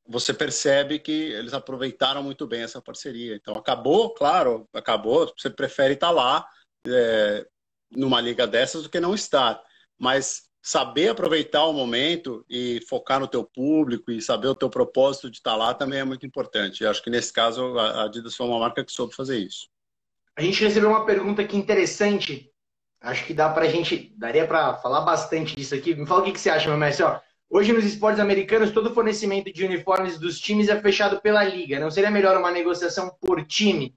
você 0.06 0.32
percebe 0.32 1.00
que 1.00 1.10
eles 1.10 1.54
aproveitaram 1.54 2.22
muito 2.22 2.46
bem 2.46 2.62
essa 2.62 2.80
parceria. 2.80 3.34
Então, 3.34 3.54
acabou, 3.54 4.14
claro, 4.14 4.68
acabou. 4.72 5.28
Você 5.36 5.50
prefere 5.50 5.94
estar 5.94 6.12
lá 6.12 6.46
é, 6.86 7.44
numa 7.90 8.20
liga 8.20 8.46
dessas 8.46 8.84
do 8.84 8.88
que 8.88 9.00
não 9.00 9.12
estar. 9.12 9.60
Mas 9.98 10.47
saber 10.62 11.08
aproveitar 11.08 11.64
o 11.64 11.72
momento 11.72 12.44
e 12.48 12.80
focar 12.88 13.20
no 13.20 13.28
teu 13.28 13.44
público 13.44 14.10
e 14.10 14.20
saber 14.20 14.48
o 14.48 14.54
teu 14.54 14.68
propósito 14.68 15.30
de 15.30 15.38
estar 15.38 15.56
lá 15.56 15.72
também 15.72 16.00
é 16.00 16.04
muito 16.04 16.26
importante. 16.26 16.82
Eu 16.82 16.90
acho 16.90 17.02
que 17.02 17.10
nesse 17.10 17.32
caso 17.32 17.78
a 17.78 18.04
Adidas 18.04 18.36
foi 18.36 18.46
uma 18.46 18.58
marca 18.58 18.84
que 18.84 18.92
soube 18.92 19.14
fazer 19.14 19.38
isso. 19.38 19.68
A 20.36 20.42
gente 20.42 20.62
recebeu 20.62 20.90
uma 20.90 21.04
pergunta 21.04 21.42
aqui 21.42 21.56
interessante. 21.56 22.50
Acho 23.00 23.24
que 23.24 23.34
dá 23.34 23.48
pra 23.48 23.68
gente, 23.68 24.12
daria 24.16 24.46
para 24.46 24.74
falar 24.74 25.00
bastante 25.02 25.54
disso 25.54 25.74
aqui. 25.74 25.94
Me 25.94 26.06
fala 26.06 26.20
o 26.20 26.24
que, 26.24 26.32
que 26.32 26.40
você 26.40 26.50
acha, 26.50 26.68
meu 26.68 26.76
mestre. 26.76 27.04
Ó, 27.04 27.18
hoje 27.48 27.72
nos 27.72 27.84
esportes 27.84 28.20
americanos, 28.20 28.70
todo 28.70 28.94
fornecimento 28.94 29.52
de 29.52 29.64
uniformes 29.64 30.18
dos 30.18 30.38
times 30.40 30.68
é 30.68 30.80
fechado 30.80 31.20
pela 31.20 31.42
liga. 31.44 31.80
Não 31.80 31.90
seria 31.90 32.10
melhor 32.10 32.36
uma 32.36 32.50
negociação 32.50 33.10
por 33.20 33.44
time, 33.46 33.96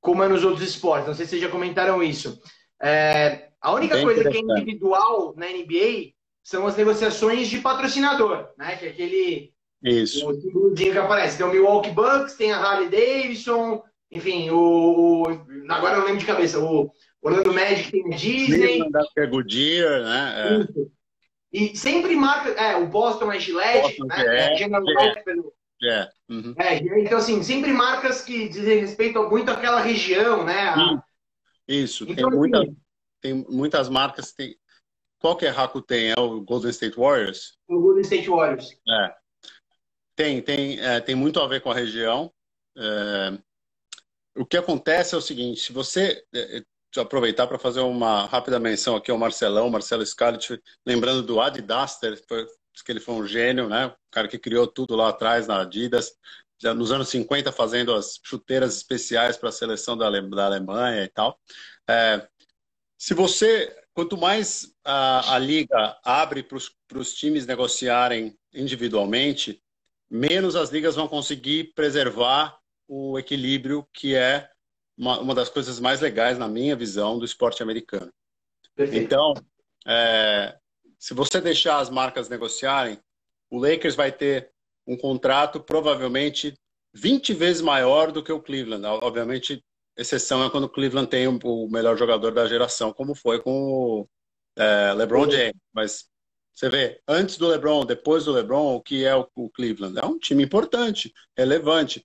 como 0.00 0.22
é 0.22 0.28
nos 0.28 0.44
outros 0.44 0.62
esportes? 0.62 1.08
Não 1.08 1.14
sei 1.14 1.24
se 1.24 1.30
vocês 1.30 1.42
já 1.42 1.48
comentaram 1.48 2.02
isso. 2.02 2.38
É, 2.82 3.48
a 3.64 3.72
única 3.72 3.94
Bem 3.94 4.04
coisa 4.04 4.30
que 4.30 4.36
é 4.36 4.40
individual 4.40 5.32
na 5.38 5.46
NBA 5.46 6.12
são 6.42 6.66
as 6.66 6.76
negociações 6.76 7.48
de 7.48 7.60
patrocinador, 7.60 8.50
né? 8.58 8.76
Que 8.76 8.84
é 8.84 8.88
aquele. 8.90 9.54
Isso. 9.82 10.28
O 10.28 10.38
símbolozinho 10.38 10.92
que 10.92 10.98
aparece. 10.98 11.38
Tem 11.38 11.46
o 11.46 11.50
Milwaukee 11.50 11.90
Bucks, 11.90 12.34
tem 12.34 12.52
a 12.52 12.58
Harley 12.58 12.90
Davidson, 12.90 13.82
enfim, 14.12 14.50
o. 14.50 15.24
Agora 15.70 15.96
eu 15.96 16.04
lembro 16.04 16.18
de 16.18 16.26
cabeça, 16.26 16.58
o 16.58 16.92
Orlando 17.22 17.54
Magic 17.54 17.90
tem 17.90 18.04
a 18.04 18.14
Disney. 18.14 18.82
É 19.16 19.26
Goodyear, 19.26 20.02
né? 20.02 20.34
É. 20.36 20.84
E 21.50 21.74
sempre 21.74 22.14
marca. 22.16 22.50
É, 22.50 22.76
o 22.76 22.86
Boston 22.86 23.32
é 23.32 23.40
Gillette, 23.40 23.96
Boston, 23.96 24.04
né? 24.04 24.52
É, 24.52 24.56
General 24.58 24.84
é. 25.00 25.88
é. 25.88 26.08
Uhum. 26.28 26.54
é. 26.58 27.00
Então, 27.00 27.16
assim, 27.16 27.42
sempre 27.42 27.72
marcas 27.72 28.20
que 28.20 28.46
dizem 28.46 28.80
respeito 28.80 29.26
muito 29.30 29.50
àquela 29.50 29.80
região, 29.80 30.44
né? 30.44 30.68
A... 30.68 31.02
Isso, 31.66 32.04
então, 32.06 32.28
tem, 32.28 32.38
muita, 32.38 32.58
assim, 32.58 32.76
tem 33.24 33.32
muitas 33.48 33.88
marcas. 33.88 34.32
Tem... 34.32 34.54
Qual 35.18 35.34
que 35.34 35.46
é 35.46 35.48
Rakuten? 35.48 36.10
É 36.10 36.20
o 36.20 36.42
Golden 36.42 36.70
State 36.70 36.96
Warriors? 36.96 37.56
O 37.66 37.80
Golden 37.80 38.02
State 38.02 38.28
Warriors. 38.28 38.78
É. 38.86 39.14
Tem, 40.14 40.42
tem, 40.42 40.78
é, 40.78 41.00
tem 41.00 41.14
muito 41.14 41.40
a 41.40 41.48
ver 41.48 41.62
com 41.62 41.70
a 41.70 41.74
região. 41.74 42.30
É... 42.76 43.38
O 44.36 44.44
que 44.44 44.58
acontece 44.58 45.14
é 45.14 45.18
o 45.18 45.22
seguinte: 45.22 45.60
se 45.60 45.72
você 45.72 46.22
é, 46.34 46.58
é, 46.58 47.00
aproveitar 47.00 47.46
para 47.46 47.58
fazer 47.58 47.80
uma 47.80 48.26
rápida 48.26 48.60
menção 48.60 48.94
aqui 48.94 49.10
ao 49.10 49.16
Marcelão, 49.16 49.70
Marcelo 49.70 50.04
Scarlett, 50.04 50.60
lembrando 50.86 51.22
do 51.22 51.40
Adidaster, 51.40 52.22
foi, 52.28 52.46
que 52.84 52.92
ele 52.92 53.00
foi 53.00 53.14
um 53.14 53.26
gênio, 53.26 53.70
né? 53.70 53.86
O 53.86 53.94
cara 54.10 54.28
que 54.28 54.38
criou 54.38 54.66
tudo 54.66 54.94
lá 54.94 55.08
atrás 55.08 55.46
na 55.46 55.62
Adidas, 55.62 56.12
já 56.60 56.74
nos 56.74 56.92
anos 56.92 57.08
50 57.08 57.50
fazendo 57.52 57.94
as 57.94 58.20
chuteiras 58.22 58.76
especiais 58.76 59.38
para 59.38 59.48
a 59.48 59.52
seleção 59.52 59.96
da, 59.96 60.10
da 60.10 60.46
Alemanha 60.46 61.04
e 61.04 61.08
tal. 61.08 61.40
É, 61.88 62.28
se 63.04 63.12
você, 63.12 63.70
quanto 63.92 64.16
mais 64.16 64.74
a, 64.82 65.34
a 65.34 65.38
liga 65.38 65.94
abre 66.02 66.42
para 66.42 66.56
os 66.98 67.14
times 67.14 67.44
negociarem 67.44 68.34
individualmente, 68.50 69.62
menos 70.08 70.56
as 70.56 70.70
ligas 70.70 70.94
vão 70.96 71.06
conseguir 71.06 71.74
preservar 71.74 72.58
o 72.88 73.18
equilíbrio 73.18 73.86
que 73.92 74.14
é 74.14 74.48
uma, 74.96 75.20
uma 75.20 75.34
das 75.34 75.50
coisas 75.50 75.78
mais 75.78 76.00
legais, 76.00 76.38
na 76.38 76.48
minha 76.48 76.74
visão, 76.74 77.18
do 77.18 77.26
esporte 77.26 77.62
americano. 77.62 78.10
Perfeito. 78.74 79.04
Então, 79.04 79.34
é, 79.86 80.56
se 80.98 81.12
você 81.12 81.42
deixar 81.42 81.80
as 81.80 81.90
marcas 81.90 82.30
negociarem, 82.30 82.98
o 83.50 83.58
Lakers 83.58 83.94
vai 83.94 84.12
ter 84.12 84.50
um 84.86 84.96
contrato 84.96 85.60
provavelmente 85.60 86.54
20 86.94 87.34
vezes 87.34 87.60
maior 87.60 88.10
do 88.10 88.22
que 88.22 88.32
o 88.32 88.40
Cleveland. 88.40 88.86
Obviamente, 88.86 89.62
exceção 89.96 90.44
é 90.44 90.50
quando 90.50 90.64
o 90.64 90.68
Cleveland 90.68 91.08
tem 91.08 91.26
o 91.26 91.68
melhor 91.68 91.96
jogador 91.96 92.32
da 92.32 92.46
geração, 92.46 92.92
como 92.92 93.14
foi 93.14 93.40
com 93.40 93.52
o 93.52 94.08
é, 94.56 94.92
LeBron 94.94 95.30
James. 95.30 95.60
Mas 95.72 96.08
você 96.52 96.68
vê, 96.68 97.00
antes 97.06 97.36
do 97.36 97.48
LeBron, 97.48 97.84
depois 97.84 98.24
do 98.24 98.32
LeBron, 98.32 98.76
o 98.76 98.80
que 98.80 99.04
é 99.04 99.14
o, 99.14 99.28
o 99.34 99.50
Cleveland? 99.50 99.98
É 99.98 100.04
um 100.04 100.18
time 100.18 100.42
importante, 100.42 101.12
relevante. 101.36 102.04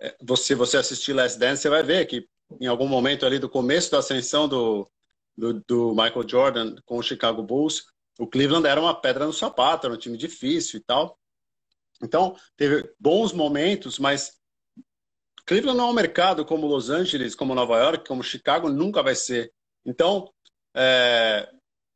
É, 0.00 0.16
você, 0.20 0.54
você 0.54 0.76
assistir 0.76 1.12
Last 1.12 1.38
Dance, 1.38 1.62
você 1.62 1.68
vai 1.68 1.82
ver 1.82 2.06
que 2.06 2.28
em 2.60 2.66
algum 2.66 2.88
momento 2.88 3.24
ali 3.24 3.38
do 3.38 3.48
começo 3.48 3.90
da 3.90 3.98
ascensão 3.98 4.48
do, 4.48 4.88
do, 5.36 5.62
do 5.66 5.90
Michael 5.90 6.28
Jordan 6.28 6.76
com 6.84 6.98
o 6.98 7.02
Chicago 7.02 7.42
Bulls, 7.42 7.84
o 8.18 8.26
Cleveland 8.26 8.66
era 8.66 8.80
uma 8.80 8.94
pedra 9.00 9.26
no 9.26 9.32
sapato, 9.32 9.86
era 9.86 9.94
um 9.94 9.98
time 9.98 10.16
difícil 10.16 10.78
e 10.78 10.82
tal. 10.82 11.18
Então, 12.02 12.36
teve 12.56 12.92
bons 12.98 13.32
momentos, 13.32 13.98
mas 13.98 14.38
Cleveland 15.46 15.76
não 15.76 15.88
é 15.88 15.90
um 15.90 15.94
mercado 15.94 16.44
como 16.44 16.66
Los 16.66 16.90
Angeles, 16.90 17.34
como 17.34 17.54
Nova 17.54 17.76
York, 17.78 18.08
como 18.08 18.22
Chicago, 18.22 18.68
nunca 18.68 19.02
vai 19.02 19.14
ser. 19.14 19.52
Então, 19.84 20.32
é, 20.74 21.48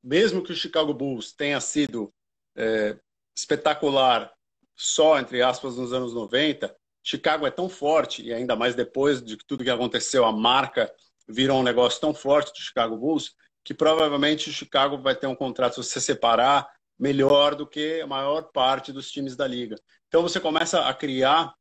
mesmo 0.02 0.42
que 0.42 0.52
o 0.52 0.56
Chicago 0.56 0.92
Bulls 0.92 1.32
tenha 1.32 1.60
sido 1.60 2.12
é, 2.56 2.98
espetacular 3.36 4.32
só, 4.76 5.18
entre 5.18 5.42
aspas, 5.42 5.76
nos 5.76 5.92
anos 5.92 6.14
90, 6.14 6.74
Chicago 7.02 7.46
é 7.46 7.50
tão 7.50 7.68
forte, 7.68 8.22
e 8.22 8.32
ainda 8.32 8.54
mais 8.54 8.74
depois 8.74 9.22
de 9.22 9.36
tudo 9.38 9.64
que 9.64 9.70
aconteceu, 9.70 10.24
a 10.24 10.32
marca 10.32 10.92
virou 11.26 11.58
um 11.58 11.62
negócio 11.62 12.00
tão 12.00 12.12
forte 12.12 12.52
do 12.52 12.60
Chicago 12.60 12.96
Bulls, 12.96 13.34
que 13.64 13.74
provavelmente 13.74 14.50
o 14.50 14.52
Chicago 14.52 14.98
vai 14.98 15.16
ter 15.16 15.26
um 15.26 15.34
contrato, 15.34 15.82
se 15.82 15.90
você 15.90 16.00
separar, 16.00 16.68
melhor 16.98 17.54
do 17.54 17.66
que 17.66 18.00
a 18.00 18.06
maior 18.06 18.50
parte 18.52 18.92
dos 18.92 19.10
times 19.10 19.36
da 19.36 19.46
liga. 19.46 19.76
Então 20.08 20.22
você 20.22 20.38
começa 20.40 20.86
a 20.86 20.94
criar 20.94 21.54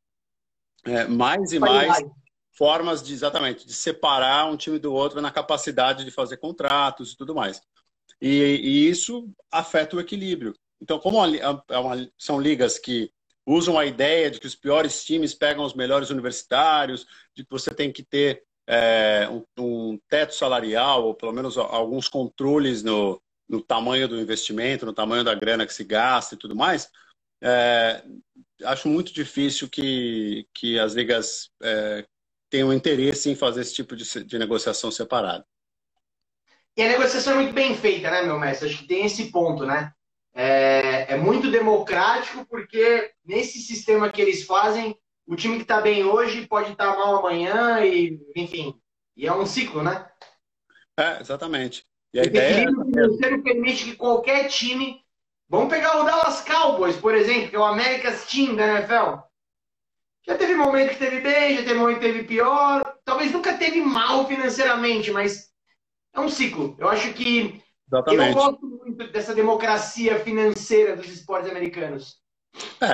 é, 0.87 1.07
mais 1.07 1.51
e 1.51 1.59
mais 1.59 2.03
formas 2.57 3.03
de 3.03 3.13
exatamente 3.13 3.67
de 3.67 3.73
separar 3.73 4.49
um 4.49 4.57
time 4.57 4.79
do 4.79 4.91
outro 4.91 5.21
na 5.21 5.29
capacidade 5.29 6.03
de 6.03 6.09
fazer 6.09 6.37
contratos 6.37 7.11
e 7.11 7.17
tudo 7.17 7.35
mais. 7.35 7.61
E, 8.19 8.59
e 8.63 8.89
isso 8.89 9.29
afeta 9.51 9.95
o 9.95 9.99
equilíbrio. 9.99 10.53
Então, 10.81 10.99
como 10.99 11.23
é 11.23 11.77
uma, 11.77 12.09
são 12.17 12.41
ligas 12.41 12.79
que 12.79 13.11
usam 13.45 13.77
a 13.77 13.85
ideia 13.85 14.29
de 14.29 14.39
que 14.39 14.47
os 14.47 14.55
piores 14.55 15.05
times 15.05 15.33
pegam 15.33 15.63
os 15.63 15.73
melhores 15.73 16.09
universitários, 16.09 17.05
de 17.35 17.43
que 17.43 17.49
você 17.49 17.73
tem 17.73 17.91
que 17.91 18.03
ter 18.03 18.43
é, 18.67 19.29
um, 19.29 19.43
um, 19.57 19.99
teto 20.09 20.33
salarial, 20.35 21.05
ou 21.05 21.15
pelo 21.15 21.31
menos 21.31 21.57
alguns 21.57 22.09
controles 22.09 22.83
no, 22.83 23.21
no 23.47 23.61
tamanho 23.61 24.07
do 24.07 24.19
investimento, 24.19 24.85
no 24.85 24.93
tamanho 24.93 25.23
da 25.23 25.33
grana 25.33 25.65
que 25.65 25.73
se 25.73 25.83
gasta 25.83 26.35
e 26.35 26.37
tudo 26.37 26.55
mais, 26.55 26.89
é, 27.41 28.03
acho 28.63 28.87
muito 28.87 29.13
difícil 29.13 29.69
que, 29.69 30.47
que 30.53 30.79
as 30.79 30.93
ligas 30.93 31.49
é, 31.61 32.05
tenham 32.49 32.73
interesse 32.73 33.29
em 33.29 33.35
fazer 33.35 33.61
esse 33.61 33.73
tipo 33.73 33.95
de, 33.95 34.23
de 34.23 34.39
negociação 34.39 34.91
separada. 34.91 35.45
E 36.75 36.83
a 36.83 36.89
negociação 36.89 37.33
é 37.33 37.35
muito 37.37 37.53
bem 37.53 37.75
feita, 37.75 38.11
né, 38.11 38.21
meu 38.21 38.39
mestre? 38.39 38.69
Acho 38.69 38.79
que 38.79 38.87
tem 38.87 39.05
esse 39.05 39.31
ponto, 39.31 39.65
né? 39.65 39.91
É, 40.33 41.13
é 41.13 41.17
muito 41.17 41.49
democrático 41.49 42.45
porque 42.45 43.11
nesse 43.25 43.59
sistema 43.59 44.11
que 44.11 44.21
eles 44.21 44.43
fazem, 44.43 44.95
o 45.25 45.35
time 45.35 45.55
que 45.55 45.63
está 45.63 45.81
bem 45.81 46.03
hoje 46.03 46.45
pode 46.45 46.71
estar 46.71 46.93
tá 46.93 46.97
mal 46.97 47.17
amanhã 47.17 47.83
e, 47.83 48.19
enfim, 48.35 48.79
e 49.15 49.25
é 49.25 49.33
um 49.33 49.47
ciclo, 49.47 49.81
né? 49.81 50.07
É, 50.95 51.19
exatamente. 51.19 51.83
E 52.13 52.19
a 52.19 52.23
o 52.23 52.25
ideia 52.25 52.63
é... 52.63 52.67
financeiro 52.67 53.43
permite 53.43 53.85
que 53.85 53.95
qualquer 53.95 54.47
time 54.47 55.01
Vamos 55.49 55.69
pegar 55.69 56.01
o 56.01 56.03
Dallas 56.03 56.41
Cowboys, 56.41 56.97
por 56.97 57.15
exemplo, 57.15 57.49
que 57.49 57.55
é 57.55 57.59
o 57.59 57.63
America's 57.63 58.25
Team 58.25 58.55
da 58.55 58.67
NFL. 58.67 59.21
Já 60.27 60.37
teve 60.37 60.55
momento 60.55 60.89
que 60.89 60.99
teve 60.99 61.21
bem, 61.21 61.55
já 61.55 61.63
teve 61.63 61.75
momento 61.75 61.99
que 61.99 62.05
teve 62.05 62.23
pior. 62.23 62.83
Talvez 63.05 63.31
nunca 63.31 63.57
teve 63.57 63.79
mal 63.81 64.27
financeiramente, 64.27 65.09
mas 65.09 65.49
é 66.13 66.19
um 66.19 66.27
ciclo. 66.27 66.75
Eu 66.77 66.89
acho 66.89 67.13
que 67.13 67.61
Exatamente. 67.87 68.29
eu 68.29 68.33
gosto 68.33 68.65
muito 68.65 69.11
dessa 69.11 69.33
democracia 69.33 70.19
financeira 70.19 70.97
dos 70.97 71.07
esportes 71.07 71.49
americanos. 71.49 72.17
É, 72.81 72.93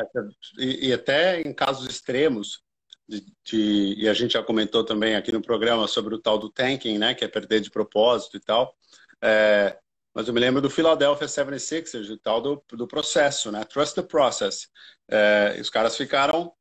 e, 0.59 0.89
e 0.89 0.93
até 0.93 1.41
em 1.41 1.53
casos 1.53 1.89
extremos, 1.89 2.61
de, 3.07 3.25
de, 3.43 3.95
e 3.97 4.07
a 4.07 4.13
gente 4.13 4.33
já 4.33 4.43
comentou 4.43 4.83
também 4.83 5.15
aqui 5.15 5.31
no 5.31 5.41
programa 5.41 5.87
sobre 5.87 6.13
o 6.13 6.19
tal 6.19 6.37
do 6.37 6.49
tanking, 6.49 6.99
né, 6.99 7.15
que 7.15 7.25
é 7.25 7.27
perder 7.27 7.61
de 7.61 7.71
propósito 7.71 8.37
e 8.37 8.39
tal. 8.39 8.75
É, 9.21 9.77
mas 10.13 10.27
eu 10.27 10.33
me 10.33 10.39
lembro 10.39 10.61
do 10.61 10.69
Philadelphia 10.69 11.27
76ers, 11.27 12.09
o 12.09 12.17
tal 12.17 12.39
do, 12.39 12.63
do 12.73 12.87
processo, 12.87 13.51
né? 13.51 13.63
Trust 13.63 13.95
the 13.95 14.03
process. 14.03 14.69
É, 15.09 15.57
os 15.59 15.69
caras 15.69 15.97
ficaram 15.97 16.53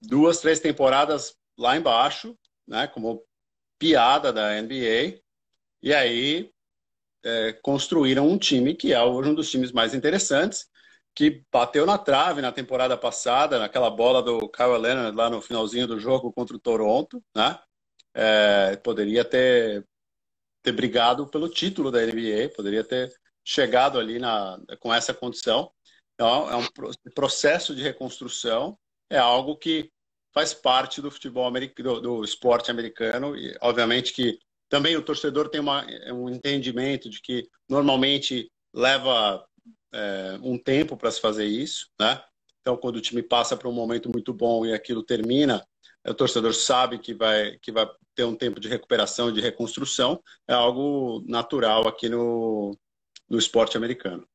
duas, 0.00 0.40
três 0.40 0.60
temporadas 0.60 1.36
lá 1.58 1.76
embaixo, 1.76 2.36
né? 2.66 2.86
Como 2.86 3.22
piada 3.78 4.32
da 4.32 4.60
NBA. 4.60 5.20
E 5.82 5.92
aí 5.92 6.50
é, 7.22 7.52
construíram 7.62 8.28
um 8.28 8.38
time 8.38 8.74
que 8.74 8.92
é 8.92 9.02
hoje 9.02 9.30
um 9.30 9.34
dos 9.34 9.50
times 9.50 9.72
mais 9.72 9.94
interessantes, 9.94 10.66
que 11.14 11.44
bateu 11.52 11.84
na 11.84 11.98
trave 11.98 12.40
na 12.40 12.52
temporada 12.52 12.96
passada, 12.96 13.58
naquela 13.58 13.90
bola 13.90 14.22
do 14.22 14.48
Kyle 14.48 14.78
Leonard 14.78 15.16
lá 15.16 15.28
no 15.28 15.42
finalzinho 15.42 15.86
do 15.86 15.98
jogo 15.98 16.32
contra 16.32 16.56
o 16.56 16.60
Toronto, 16.60 17.22
né? 17.34 17.58
É, 18.14 18.76
poderia 18.76 19.24
ter 19.24 19.86
ter 20.62 20.72
brigado 20.72 21.26
pelo 21.26 21.48
título 21.48 21.90
da 21.90 22.04
NBA, 22.04 22.50
poderia 22.54 22.84
ter 22.84 23.12
chegado 23.44 23.98
ali 23.98 24.18
na, 24.18 24.58
com 24.78 24.92
essa 24.92 25.14
condição. 25.14 25.70
Então, 26.14 26.50
é 26.50 26.56
um 26.56 26.66
processo 27.14 27.74
de 27.74 27.82
reconstrução, 27.82 28.78
é 29.08 29.18
algo 29.18 29.56
que 29.56 29.90
faz 30.32 30.54
parte 30.54 31.00
do 31.00 31.10
futebol 31.10 31.46
americano, 31.46 32.00
do, 32.00 32.22
esporte 32.22 32.70
americano, 32.70 33.36
e 33.36 33.56
obviamente 33.60 34.12
que 34.12 34.38
também 34.68 34.96
o 34.96 35.02
torcedor 35.02 35.48
tem 35.48 35.60
uma, 35.60 35.84
um 36.12 36.28
entendimento 36.28 37.10
de 37.10 37.20
que 37.20 37.48
normalmente 37.68 38.50
leva 38.72 39.44
é, 39.92 40.38
um 40.42 40.56
tempo 40.56 40.96
para 40.96 41.10
se 41.10 41.20
fazer 41.20 41.46
isso, 41.46 41.88
né? 41.98 42.22
Então, 42.60 42.76
quando 42.76 42.96
o 42.96 43.00
time 43.00 43.22
passa 43.22 43.56
por 43.56 43.66
um 43.66 43.72
momento 43.72 44.10
muito 44.10 44.32
bom 44.32 44.64
e 44.66 44.72
aquilo 44.72 45.02
termina, 45.02 45.66
o 46.06 46.14
torcedor 46.14 46.54
sabe 46.54 46.98
que 46.98 47.14
vai, 47.14 47.58
que 47.58 47.72
vai 47.72 47.88
ter 48.20 48.24
um 48.24 48.36
tempo 48.36 48.60
de 48.60 48.68
recuperação 48.68 49.30
e 49.30 49.32
de 49.32 49.40
reconstrução. 49.40 50.22
É 50.46 50.52
algo 50.52 51.24
natural 51.26 51.88
aqui 51.88 52.06
no, 52.08 52.76
no 53.28 53.38
esporte 53.38 53.78
americano. 53.78 54.28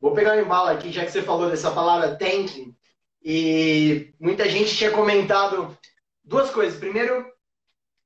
Vou 0.00 0.14
pegar 0.14 0.36
o 0.36 0.40
embalo 0.40 0.68
aqui, 0.68 0.92
já 0.92 1.04
que 1.04 1.10
você 1.10 1.22
falou 1.22 1.50
dessa 1.50 1.72
palavra 1.72 2.14
tanking. 2.14 2.76
E 3.20 4.14
muita 4.20 4.48
gente 4.48 4.76
tinha 4.76 4.92
comentado 4.92 5.76
duas 6.22 6.50
coisas. 6.50 6.78
Primeiro, 6.78 7.26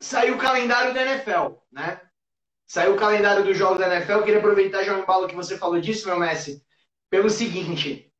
saiu 0.01 0.37
o 0.37 0.39
calendário 0.39 0.95
da 0.95 1.03
NFL, 1.03 1.59
né? 1.71 2.01
Saiu 2.67 2.95
o 2.95 2.99
calendário 2.99 3.45
dos 3.45 3.59
jogos 3.59 3.79
da 3.79 3.95
NFL. 3.95 4.13
Eu 4.13 4.25
queria 4.25 4.39
aproveitar 4.39 4.85
já 4.85 4.97
o 4.97 5.03
embalo 5.03 5.29
que 5.29 5.37
você 5.37 5.59
falou 5.59 5.79
disso, 5.79 6.09
meu 6.09 6.19
Messi, 6.19 6.65
pelo 7.11 7.29
seguinte. 7.29 8.11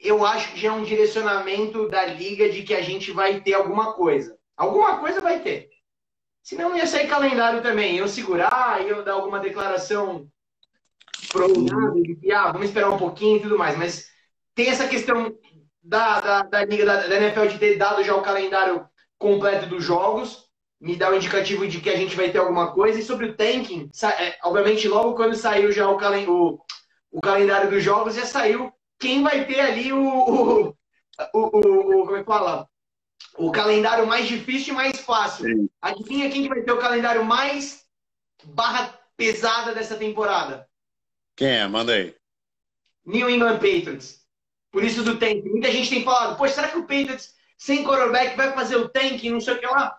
Eu 0.00 0.26
acho 0.26 0.52
que 0.52 0.60
já 0.60 0.70
é 0.70 0.72
um 0.72 0.82
direcionamento 0.82 1.88
da 1.88 2.04
liga 2.04 2.50
de 2.50 2.64
que 2.64 2.74
a 2.74 2.82
gente 2.82 3.12
vai 3.12 3.40
ter 3.40 3.54
alguma 3.54 3.92
coisa. 3.92 4.36
Alguma 4.56 4.98
coisa 4.98 5.20
vai 5.20 5.40
ter. 5.40 5.68
Senão 6.42 6.68
não 6.68 6.76
ia 6.76 6.86
sair 6.86 7.08
calendário 7.08 7.62
também. 7.62 7.96
Eu 7.96 8.06
segurar, 8.06 8.86
eu 8.86 9.02
dar 9.02 9.14
alguma 9.14 9.40
declaração 9.40 10.28
prolongada 11.32 11.92
que 12.20 12.30
ah, 12.30 12.52
vamos 12.52 12.68
esperar 12.68 12.90
um 12.90 12.98
pouquinho 12.98 13.38
e 13.38 13.42
tudo 13.42 13.58
mais. 13.58 13.76
Mas 13.76 14.06
tem 14.54 14.68
essa 14.68 14.86
questão 14.86 15.34
da, 15.82 16.20
da, 16.20 16.42
da 16.42 16.64
Liga 16.64 16.84
da, 16.84 17.06
da 17.06 17.16
NFL 17.16 17.46
de 17.46 17.58
ter 17.58 17.76
dado 17.76 18.04
já 18.04 18.14
o 18.14 18.22
calendário 18.22 18.86
completo 19.18 19.66
dos 19.66 19.82
jogos. 19.82 20.44
Me 20.80 20.96
dá 20.96 21.10
um 21.10 21.14
indicativo 21.14 21.66
de 21.66 21.80
que 21.80 21.88
a 21.88 21.96
gente 21.96 22.14
vai 22.14 22.30
ter 22.30 22.38
alguma 22.38 22.72
coisa. 22.72 22.98
E 22.98 23.02
sobre 23.02 23.26
o 23.26 23.36
tanking, 23.36 23.90
é, 24.18 24.36
obviamente, 24.44 24.86
logo 24.86 25.14
quando 25.14 25.34
saiu 25.34 25.72
já 25.72 25.88
o, 25.88 25.96
calen 25.96 26.28
o, 26.28 26.60
o 27.10 27.20
calendário 27.20 27.70
dos 27.70 27.82
jogos, 27.82 28.14
já 28.14 28.26
saiu 28.26 28.70
quem 28.98 29.22
vai 29.22 29.46
ter 29.46 29.60
ali 29.60 29.92
o, 29.92 29.98
o, 29.98 30.74
o, 31.32 31.46
o 32.02 32.04
como 32.04 32.16
é 32.16 32.20
que 32.20 32.26
fala? 32.26 32.68
O 33.36 33.50
calendário 33.50 34.06
mais 34.06 34.28
difícil 34.28 34.72
e 34.72 34.76
mais 34.76 34.98
fácil. 34.98 35.44
Sim. 35.44 35.68
Adivinha 35.82 36.30
quem 36.30 36.42
que 36.42 36.48
vai 36.48 36.62
ter 36.62 36.72
o 36.72 36.78
calendário 36.78 37.24
mais 37.24 37.84
barra 38.44 38.98
pesada 39.16 39.74
dessa 39.74 39.96
temporada? 39.96 40.68
Quem 41.36 41.48
é? 41.48 41.66
Manda 41.66 41.92
aí. 41.92 42.14
New 43.04 43.28
England 43.28 43.54
Patriots. 43.54 44.24
Por 44.70 44.82
isso 44.82 45.02
do 45.02 45.18
tank. 45.18 45.44
Muita 45.44 45.70
gente 45.70 45.90
tem 45.90 46.04
falado, 46.04 46.36
poxa, 46.36 46.54
será 46.54 46.68
que 46.68 46.78
o 46.78 46.82
Patriots 46.82 47.34
sem 47.56 47.84
quarterback 47.84 48.36
vai 48.36 48.52
fazer 48.52 48.76
o 48.76 48.88
tank, 48.88 49.22
não 49.24 49.40
sei 49.40 49.54
o 49.54 49.58
que 49.58 49.66
lá? 49.66 49.96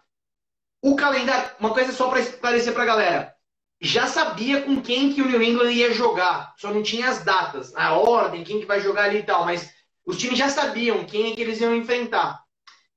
O 0.82 0.96
calendário, 0.96 1.52
uma 1.60 1.74
coisa 1.74 1.92
só 1.92 2.10
para 2.10 2.20
esclarecer 2.20 2.74
para 2.74 2.84
a 2.84 2.88
galera. 2.88 3.36
Já 3.82 4.08
sabia 4.08 4.62
com 4.62 4.82
quem 4.82 5.14
que 5.14 5.22
o 5.22 5.28
New 5.28 5.42
England 5.42 5.72
ia 5.72 5.94
jogar, 5.94 6.54
só 6.58 6.74
não 6.74 6.84
tinha 6.84 7.10
as 7.10 7.24
datas, 7.24 7.76
a 7.76 7.94
ordem, 7.94 8.44
quem 8.44 8.60
que 8.60 8.66
vai 8.66 8.80
jogar 8.80 9.06
ali 9.06 9.20
e 9.20 9.24
tal, 9.24 9.46
mas 9.46 9.74
os 10.06 10.18
times 10.18 10.38
já 10.38 10.50
sabiam 10.50 11.06
quem 11.06 11.32
é 11.32 11.36
que 11.36 11.42
eles 11.42 11.60
iam 11.60 11.76
enfrentar. 11.76 12.45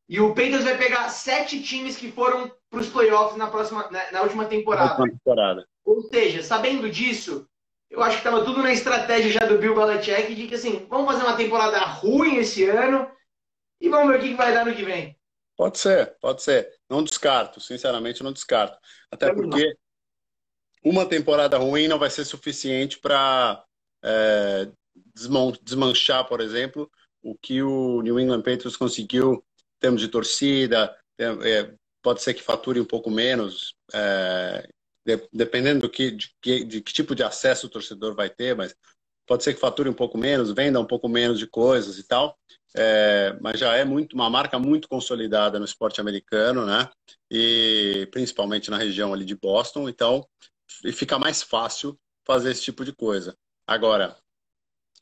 E 0.09 0.21
o 0.21 0.29
Patriots 0.29 0.64
vai 0.64 0.79
pegar 0.79 1.09
sete 1.11 1.62
times 1.62 1.97
que 1.97 2.11
foram 2.11 2.51
para 2.71 2.81
os 2.81 2.88
playoffs 2.88 3.37
na 3.37 3.49
próxima, 3.49 3.90
na, 3.90 4.11
na 4.11 4.23
última 4.23 4.47
temporada. 4.47 4.99
Na 4.99 5.11
temporada. 5.11 5.68
Ou 5.85 6.03
seja, 6.03 6.42
sabendo 6.42 6.90
disso, 6.90 7.47
eu 7.90 8.03
acho 8.03 8.21
que 8.21 8.27
estava 8.27 8.44
tudo 8.44 8.62
na 8.62 8.73
estratégia 8.73 9.33
já 9.33 9.47
do 9.47 9.59
Bill 9.59 9.75
Belichick 9.75 10.35
de 10.35 10.47
que 10.47 10.55
assim, 10.55 10.87
vamos 10.88 11.12
fazer 11.12 11.25
uma 11.25 11.37
temporada 11.37 11.79
ruim 11.81 12.37
esse 12.37 12.64
ano 12.64 13.11
e 13.81 13.88
vamos 13.88 14.09
ver 14.09 14.18
o 14.18 14.23
que 14.23 14.35
vai 14.35 14.53
dar 14.53 14.64
no 14.64 14.75
que 14.75 14.85
vem. 14.85 15.16
Pode 15.57 15.79
ser, 15.79 16.16
pode 16.21 16.42
ser. 16.42 16.73
Não 16.88 17.03
descarto, 17.03 17.61
sinceramente 17.61 18.23
não 18.23 18.33
descarto. 18.33 18.79
Até 19.11 19.33
porque 19.35 19.77
uma 20.85 21.05
temporada 21.05 21.59
ruim 21.59 21.88
não 21.88 21.99
vai 21.99 22.09
ser 22.09 22.25
suficiente 22.25 22.99
para 22.99 23.62
é, 24.03 24.71
desmanchar, 25.62 26.27
por 26.27 26.40
exemplo, 26.40 26.90
o 27.23 27.37
que 27.37 27.62
o 27.62 28.01
New 28.03 28.18
England 28.18 28.42
Patriots 28.42 28.77
conseguiu 28.77 29.44
termos 29.81 30.01
de 30.01 30.09
torcida, 30.09 30.97
é, 31.19 31.75
pode 32.03 32.23
ser 32.23 32.35
que 32.35 32.43
fature 32.43 32.81
um 32.81 32.85
pouco 32.85 33.11
menos, 33.11 33.75
é, 33.93 34.69
de, 35.05 35.29
dependendo 35.33 35.83
do 35.83 35.91
que, 35.91 36.11
de, 36.11 36.31
que, 36.41 36.64
de 36.64 36.81
que 36.81 36.93
tipo 36.93 37.14
de 37.14 37.23
acesso 37.23 37.67
o 37.67 37.71
torcedor 37.71 38.14
vai 38.14 38.31
ter, 38.31 38.55
mas 38.55 38.75
pode 39.27 39.45
ser 39.45 39.55
que 39.55 39.61
fature 39.61 39.88
um 39.88 39.95
pouco 39.95 40.17
menos, 40.17 40.53
venda 40.53 40.81
um 40.81 40.87
pouco 40.87 41.09
menos 41.09 41.38
de 41.38 41.47
coisas 41.47 41.99
e 41.99 42.03
tal, 42.03 42.37
é, 42.75 43.37
mas 43.41 43.59
já 43.59 43.75
é 43.77 43.85
muito 43.85 44.14
uma 44.14 44.31
marca 44.31 44.59
muito 44.59 44.88
consolidada 44.88 45.59
no 45.59 45.64
esporte 45.64 46.01
americano, 46.01 46.64
né? 46.64 46.88
E 47.31 48.09
principalmente 48.11 48.71
na 48.71 48.79
região 48.79 49.12
ali 49.12 49.25
de 49.25 49.37
Boston, 49.37 49.88
então 49.88 50.27
fica 50.93 51.19
mais 51.19 51.43
fácil 51.43 51.99
fazer 52.27 52.51
esse 52.51 52.62
tipo 52.62 52.85
de 52.85 52.93
coisa. 52.93 53.35
Agora, 53.67 54.17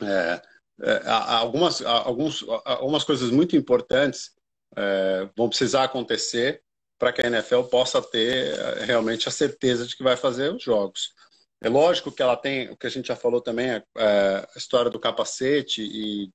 é, 0.03 0.43
é, 0.83 1.03
algumas, 1.09 1.83
alguns, 1.83 2.45
algumas 2.65 3.05
coisas 3.05 3.31
muito 3.31 3.57
importantes 3.57 4.36
é, 4.75 5.29
vão 5.37 5.49
precisar 5.49 5.85
acontecer 5.85 6.63
para 6.99 7.13
que 7.13 7.21
a 7.21 7.27
NFL 7.27 7.63
possa 7.65 8.01
ter 8.01 8.59
é, 8.59 8.85
realmente 8.85 9.29
a 9.29 9.33
certeza 9.33 9.87
de 9.87 9.97
que 9.97 10.03
vai 10.03 10.17
fazer 10.17 10.53
os 10.53 10.63
jogos. 10.63 11.13
É 11.61 11.69
lógico 11.69 12.13
que 12.13 12.23
ela 12.23 12.37
tem, 12.37 12.71
o 12.71 12.77
que 12.77 12.87
a 12.87 12.91
gente 12.91 13.09
já 13.09 13.17
falou 13.17 13.41
também, 13.41 13.71
é, 13.71 13.85
é 13.97 14.49
a 14.55 14.59
história 14.59 14.91
do 14.91 15.01
capacete 15.01 15.83
e, 15.83 16.31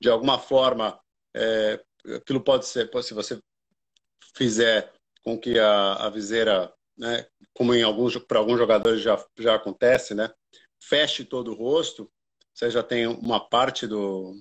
de 0.00 0.08
alguma 0.08 0.38
forma, 0.38 0.98
é, 1.34 1.80
aquilo 2.16 2.40
pode 2.40 2.66
ser, 2.66 2.90
se 3.02 3.14
você 3.14 3.40
fizer 4.34 4.92
com 5.22 5.38
que 5.38 5.58
a, 5.58 5.94
a 5.94 6.10
viseira, 6.10 6.72
né, 6.96 7.26
como 7.52 7.74
em 7.74 7.82
alguns, 7.82 8.16
para 8.18 8.38
alguns 8.38 8.58
jogadores 8.58 9.00
já, 9.02 9.22
já 9.38 9.54
acontece, 9.56 10.14
né, 10.14 10.32
feche 10.80 11.24
todo 11.24 11.50
o 11.50 11.54
rosto, 11.54 12.10
você 12.54 12.70
já 12.70 12.82
tem 12.82 13.06
uma 13.06 13.40
parte 13.40 13.86
do, 13.86 14.40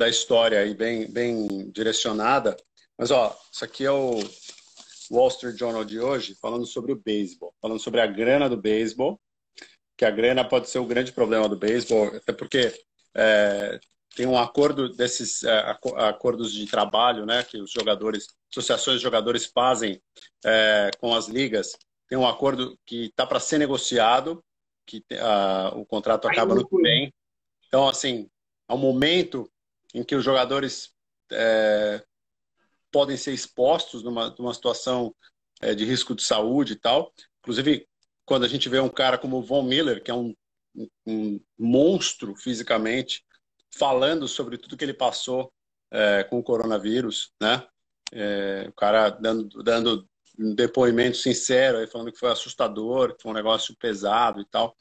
da 0.00 0.08
história 0.08 0.60
aí 0.60 0.72
bem, 0.72 1.12
bem 1.12 1.70
direcionada. 1.70 2.56
Mas, 2.96 3.10
ó, 3.10 3.38
isso 3.52 3.62
aqui 3.62 3.84
é 3.84 3.90
o 3.90 4.18
Wall 5.10 5.28
Street 5.28 5.58
Journal 5.58 5.84
de 5.84 6.00
hoje, 6.00 6.34
falando 6.40 6.64
sobre 6.64 6.90
o 6.92 6.96
beisebol, 6.96 7.54
falando 7.60 7.78
sobre 7.78 8.00
a 8.00 8.06
grana 8.06 8.48
do 8.48 8.56
beisebol, 8.56 9.20
que 9.98 10.06
a 10.06 10.10
grana 10.10 10.42
pode 10.42 10.70
ser 10.70 10.78
o 10.78 10.86
grande 10.86 11.12
problema 11.12 11.46
do 11.50 11.58
beisebol, 11.58 12.06
até 12.16 12.32
porque 12.32 12.72
é, 13.14 13.78
tem 14.16 14.24
um 14.24 14.38
acordo 14.38 14.88
desses 14.88 15.42
é, 15.42 15.76
acordos 15.98 16.50
de 16.50 16.66
trabalho, 16.66 17.26
né, 17.26 17.42
que 17.42 17.60
os 17.60 17.70
jogadores, 17.70 18.26
associações 18.50 18.96
de 18.96 19.02
jogadores 19.02 19.50
fazem 19.54 20.00
é, 20.42 20.90
com 20.98 21.14
as 21.14 21.28
ligas. 21.28 21.72
Tem 22.08 22.16
um 22.16 22.26
acordo 22.26 22.74
que 22.86 23.04
está 23.06 23.26
para 23.26 23.38
ser 23.38 23.58
negociado, 23.58 24.42
que 24.86 25.04
a, 25.20 25.74
o 25.76 25.84
contrato 25.84 26.26
acaba 26.26 26.54
no 26.54 26.66
que 26.66 26.80
vem. 26.80 27.12
Então, 27.68 27.86
assim, 27.86 28.30
ao 28.66 28.78
momento 28.78 29.46
em 29.94 30.04
que 30.04 30.14
os 30.14 30.24
jogadores 30.24 30.92
é, 31.32 32.02
podem 32.90 33.16
ser 33.16 33.32
expostos 33.32 34.02
numa, 34.02 34.34
numa 34.38 34.54
situação 34.54 35.14
é, 35.60 35.74
de 35.74 35.84
risco 35.84 36.14
de 36.14 36.22
saúde 36.22 36.74
e 36.74 36.76
tal. 36.76 37.12
Inclusive, 37.40 37.86
quando 38.24 38.44
a 38.44 38.48
gente 38.48 38.68
vê 38.68 38.80
um 38.80 38.88
cara 38.88 39.18
como 39.18 39.38
o 39.38 39.42
Von 39.42 39.62
Miller, 39.62 40.02
que 40.02 40.10
é 40.10 40.14
um, 40.14 40.34
um 41.06 41.40
monstro 41.58 42.34
fisicamente, 42.36 43.24
falando 43.74 44.26
sobre 44.26 44.58
tudo 44.58 44.76
que 44.76 44.84
ele 44.84 44.94
passou 44.94 45.52
é, 45.90 46.24
com 46.24 46.38
o 46.38 46.42
coronavírus, 46.42 47.32
né? 47.40 47.66
É, 48.12 48.66
o 48.68 48.72
cara 48.72 49.10
dando, 49.10 49.62
dando 49.62 50.08
um 50.38 50.54
depoimento 50.54 51.16
sincero, 51.16 51.78
aí, 51.78 51.86
falando 51.86 52.12
que 52.12 52.18
foi 52.18 52.30
assustador, 52.30 53.14
que 53.14 53.22
foi 53.22 53.30
um 53.30 53.34
negócio 53.34 53.76
pesado 53.76 54.40
e 54.40 54.44
tal. 54.46 54.76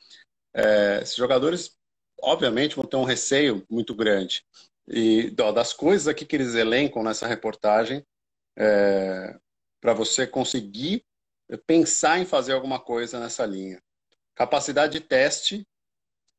É, 0.53 0.99
esses 1.01 1.15
jogadores, 1.15 1.77
obviamente, 2.21 2.75
vão 2.75 2.85
ter 2.85 2.97
um 2.97 3.03
receio 3.03 3.65
muito 3.69 3.93
grande. 3.93 4.43
E 4.89 5.33
ó, 5.39 5.51
das 5.51 5.71
coisas 5.71 6.07
aqui 6.07 6.25
que 6.25 6.35
eles 6.35 6.55
elencam 6.55 7.03
nessa 7.03 7.27
reportagem, 7.27 8.05
é, 8.57 9.37
para 9.79 9.93
você 9.93 10.25
conseguir 10.25 11.05
pensar 11.65 12.19
em 12.19 12.25
fazer 12.25 12.53
alguma 12.53 12.79
coisa 12.79 13.19
nessa 13.19 13.45
linha. 13.45 13.81
Capacidade 14.35 14.93
de 14.93 15.05
teste, 15.05 15.67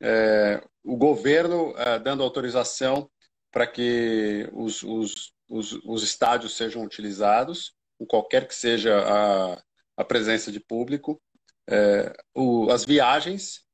é, 0.02 0.62
o 0.84 0.96
governo 0.96 1.74
é, 1.76 1.98
dando 1.98 2.22
autorização 2.22 3.10
para 3.50 3.66
que 3.66 4.48
os, 4.52 4.82
os, 4.82 5.32
os, 5.48 5.72
os, 5.84 6.02
estádios 6.02 6.56
sejam 6.56 6.82
utilizados, 6.82 7.74
qualquer 8.08 8.46
que 8.46 8.54
seja 8.54 8.98
a, 8.98 9.62
a 9.96 10.04
presença 10.04 10.50
de 10.50 10.60
público, 10.60 11.20
é, 11.68 12.12
o, 12.34 12.70
as 12.70 12.84
viagens 12.84 13.64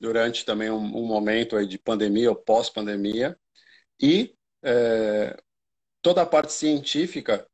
durante 0.00 0.44
também 0.44 0.70
um, 0.70 0.76
um 0.76 1.06
momento 1.06 1.64
de 1.66 1.78
pandemia 1.78 2.30
ou 2.30 2.36
pós-pandemia, 2.36 3.38
e 4.00 4.34
é, 4.62 5.36
toda 6.02 6.22
a 6.22 6.26
parte 6.26 6.52
científica 6.52 7.46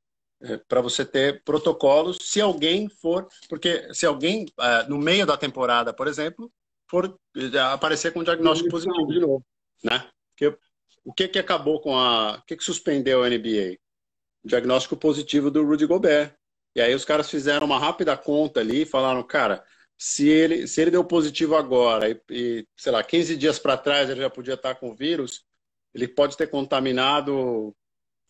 é, 0.43 0.57
para 0.69 0.81
você 0.81 1.05
ter 1.05 1.43
protocolos 1.45 2.19
se 2.21 2.41
alguém 2.41 2.89
for, 2.89 3.29
porque 3.49 3.93
se 3.95 4.05
alguém 4.05 4.47
é, 4.59 4.89
no 4.89 4.99
meio 4.99 5.25
da 5.25 5.37
temporada, 5.37 5.93
por 5.93 6.09
exemplo, 6.09 6.51
for 6.91 7.19
é, 7.37 7.59
aparecer 7.59 8.13
com 8.13 8.21
um 8.21 8.25
diagnóstico 8.25 8.71
positivo 8.71 9.07
de 9.07 9.21
novo, 9.21 9.45
né? 9.83 10.09
Porque, 10.31 10.59
o 11.05 11.13
que 11.13 11.29
que 11.29 11.39
acabou 11.39 11.81
com 11.81 11.97
a, 11.97 12.37
o 12.37 12.43
que 12.43 12.57
que 12.57 12.65
suspendeu 12.65 13.23
a 13.23 13.29
NBA? 13.29 13.79
O 14.45 14.49
diagnóstico 14.49 14.97
positivo 14.97 15.51
do 15.51 15.65
Rudy 15.65 15.87
Gobert. 15.87 16.35
E 16.75 16.81
aí 16.81 16.95
os 16.95 17.05
caras 17.05 17.31
fizeram 17.31 17.67
uma 17.67 17.79
rápida 17.79 18.17
conta 18.17 18.61
ali 18.61 18.83
e 18.83 18.87
falaram, 18.87 19.23
cara, 19.23 19.65
se 19.99 20.29
ele, 20.29 20.67
se 20.67 20.81
ele 20.81 20.91
deu 20.91 21.05
positivo 21.05 21.55
agora 21.55 22.09
e, 22.09 22.21
e 22.31 22.67
sei 22.77 22.93
lá, 22.93 23.05
15 23.05 23.37
dias 23.37 23.59
para 23.59 23.77
trás 23.77 24.11
ele 24.11 24.21
já 24.21 24.31
podia 24.31 24.55
estar 24.55 24.75
com 24.75 24.91
o 24.91 24.95
vírus, 24.95 25.45
ele 25.95 26.09
pode 26.09 26.37
ter 26.37 26.49
contaminado 26.49 27.75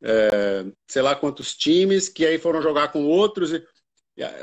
é, 0.03 0.65
sei 0.89 1.01
lá 1.01 1.15
quantos 1.15 1.55
times 1.55 2.09
que 2.09 2.27
aí 2.27 2.39
foram 2.39 2.61
jogar 2.61 2.89
com 2.89 3.05
outros 3.05 3.53
e 3.53 3.65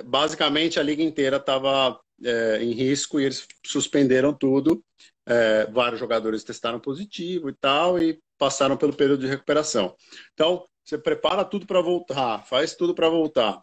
basicamente 0.05 0.79
a 0.79 0.83
liga 0.83 1.03
inteira 1.03 1.37
estava 1.37 1.99
é, 2.23 2.63
em 2.63 2.71
risco 2.71 3.19
e 3.19 3.25
eles 3.25 3.47
suspenderam 3.65 4.33
tudo. 4.33 4.83
É, 5.25 5.67
vários 5.67 5.99
jogadores 5.99 6.43
testaram 6.43 6.79
positivo 6.79 7.49
e 7.49 7.53
tal 7.53 8.01
e 8.01 8.19
passaram 8.37 8.75
pelo 8.75 8.95
período 8.95 9.21
de 9.21 9.27
recuperação. 9.27 9.95
Então, 10.33 10.65
você 10.83 10.97
prepara 10.97 11.45
tudo 11.45 11.67
para 11.67 11.81
voltar, 11.81 12.43
faz 12.47 12.73
tudo 12.73 12.95
para 12.95 13.09
voltar. 13.09 13.61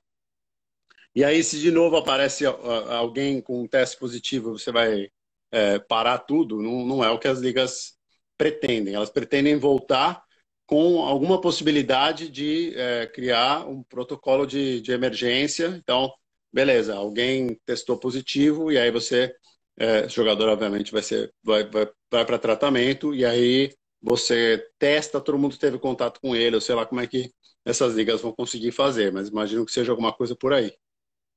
E 1.12 1.24
aí, 1.24 1.42
se 1.42 1.58
de 1.58 1.70
novo 1.72 1.96
aparece 1.96 2.44
alguém 2.46 3.40
com 3.40 3.62
um 3.62 3.66
teste 3.66 3.96
positivo, 3.96 4.56
você 4.56 4.70
vai 4.70 5.10
é, 5.50 5.78
parar 5.78 6.18
tudo? 6.18 6.62
Não, 6.62 6.86
não 6.86 7.02
é 7.02 7.10
o 7.10 7.18
que 7.18 7.26
as 7.26 7.40
ligas 7.40 7.96
pretendem. 8.36 8.94
Elas 8.94 9.10
pretendem 9.10 9.56
voltar 9.58 10.22
com 10.66 11.00
alguma 11.00 11.40
possibilidade 11.40 12.28
de 12.28 12.74
é, 12.76 13.06
criar 13.06 13.66
um 13.68 13.82
protocolo 13.82 14.46
de, 14.46 14.80
de 14.80 14.92
emergência. 14.92 15.68
Então, 15.82 16.12
beleza, 16.52 16.94
alguém 16.94 17.58
testou 17.64 17.96
positivo 17.98 18.72
e 18.72 18.78
aí 18.78 18.90
você, 18.90 19.34
é, 19.78 20.08
jogador 20.08 20.48
obviamente 20.48 20.92
vai 20.92 21.02
ser, 21.02 21.32
vai, 21.42 21.64
vai, 21.68 21.88
vai 22.10 22.24
para 22.24 22.38
tratamento 22.38 23.14
e 23.14 23.24
aí 23.24 23.72
você 24.02 24.64
testa, 24.78 25.20
todo 25.20 25.38
mundo 25.38 25.56
teve 25.56 25.78
contato 25.78 26.20
com 26.20 26.34
ele, 26.34 26.56
ou 26.56 26.60
sei 26.60 26.74
lá 26.74 26.86
como 26.86 27.00
é 27.00 27.06
que 27.06 27.30
essas 27.64 27.94
ligas 27.94 28.20
vão 28.20 28.32
conseguir 28.32 28.70
fazer, 28.70 29.12
mas 29.12 29.28
imagino 29.28 29.66
que 29.66 29.72
seja 29.72 29.90
alguma 29.90 30.12
coisa 30.12 30.36
por 30.36 30.52
aí. 30.52 30.72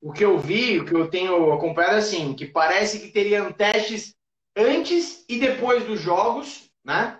O 0.02 0.14
que 0.14 0.24
eu 0.24 0.38
vi, 0.38 0.80
o 0.80 0.86
que 0.86 0.94
eu 0.94 1.10
tenho 1.10 1.52
acompanhado 1.52 1.96
é 1.96 2.00
assim, 2.00 2.34
que 2.34 2.46
parece 2.46 3.00
que 3.00 3.10
teriam 3.10 3.52
testes 3.52 4.16
antes 4.56 5.26
e 5.28 5.40
depois 5.40 5.84
dos 5.86 6.00
jogos, 6.00 6.69
né? 6.84 7.20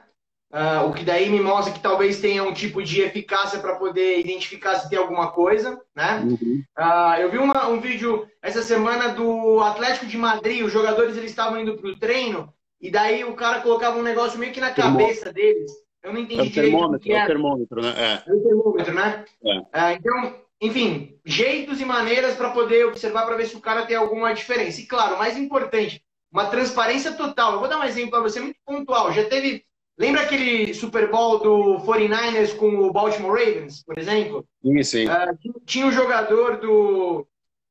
Uh, 0.52 0.90
o 0.90 0.94
que 0.94 1.06
daí 1.06 1.30
me 1.30 1.40
mostra 1.40 1.72
que 1.72 1.80
talvez 1.80 2.20
tenha 2.20 2.44
um 2.44 2.52
tipo 2.52 2.82
de 2.82 3.02
eficácia 3.02 3.60
para 3.60 3.76
poder 3.76 4.20
identificar 4.20 4.80
se 4.80 4.90
tem 4.90 4.98
alguma 4.98 5.32
coisa, 5.32 5.80
né? 5.96 6.22
Uhum. 6.24 6.64
Uh, 6.78 7.22
eu 7.22 7.32
vi 7.32 7.38
uma, 7.38 7.68
um 7.68 7.80
vídeo 7.80 8.28
essa 8.42 8.64
semana 8.64 9.10
do 9.10 9.60
Atlético 9.60 10.08
de 10.08 10.18
Madrid, 10.18 10.66
os 10.66 10.74
jogadores 10.74 11.16
eles 11.16 11.30
estavam 11.30 11.62
indo 11.62 11.78
para 11.78 11.90
o 11.90 12.00
treino 12.00 12.52
e 12.82 12.90
daí 12.90 13.24
o 13.24 13.36
cara 13.36 13.62
colocava 13.62 14.00
um 14.00 14.04
negócio 14.04 14.40
meio 14.40 14.52
que 14.52 14.60
na 14.60 14.72
cabeça 14.72 15.32
deles. 15.32 15.72
Eu 16.02 16.14
não 16.14 16.22
entendi 16.22 16.42
é 16.42 16.46
direito. 16.46 16.76
É 16.76 17.24
o 17.24 17.28
termômetro, 17.28 17.82
né? 17.82 17.94
É, 17.98 18.32
é 18.32 18.34
o 18.34 18.42
termômetro, 18.42 18.94
né? 18.96 19.26
É. 19.44 19.58
Uh, 19.60 19.98
então, 19.98 20.36
enfim, 20.62 21.20
jeitos 21.24 21.80
e 21.80 21.86
maneiras 21.86 22.36
para 22.36 22.50
poder 22.50 22.86
observar 22.86 23.26
para 23.28 23.36
ver 23.36 23.46
se 23.46 23.56
o 23.56 23.62
cara 23.62 23.86
tem 23.86 23.96
alguma 23.96 24.34
diferença. 24.34 24.82
E 24.82 24.88
claro, 24.88 25.18
mais 25.18 25.38
importante, 25.38 26.04
uma 26.32 26.46
transparência 26.46 27.14
total. 27.14 27.54
Eu 27.54 27.60
vou 27.60 27.68
dar 27.68 27.80
um 27.80 27.84
exemplo 27.84 28.12
para 28.12 28.22
você 28.22 28.40
muito 28.40 28.60
pontual. 28.66 29.12
Já 29.12 29.26
teve 29.26 29.66
Lembra 30.00 30.22
aquele 30.22 30.74
Super 30.74 31.12
Bowl 31.12 31.40
do 31.40 31.86
49ers 31.86 32.56
com 32.56 32.70
o 32.70 32.94
Baltimore 32.94 33.38
Ravens, 33.38 33.84
por 33.84 34.00
exemplo? 34.00 34.48
Sim, 34.64 34.82
sim. 34.82 35.06
Uh, 35.06 35.60
tinha 35.66 35.86
um 35.86 35.92
jogador 35.92 36.56
do, 36.62 37.28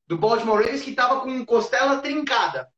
do 0.06 0.18
Baltimore 0.18 0.60
Ravens 0.60 0.82
que 0.82 0.90
estava 0.90 1.22
com 1.22 1.46
costela 1.46 2.02
trincada. 2.02 2.68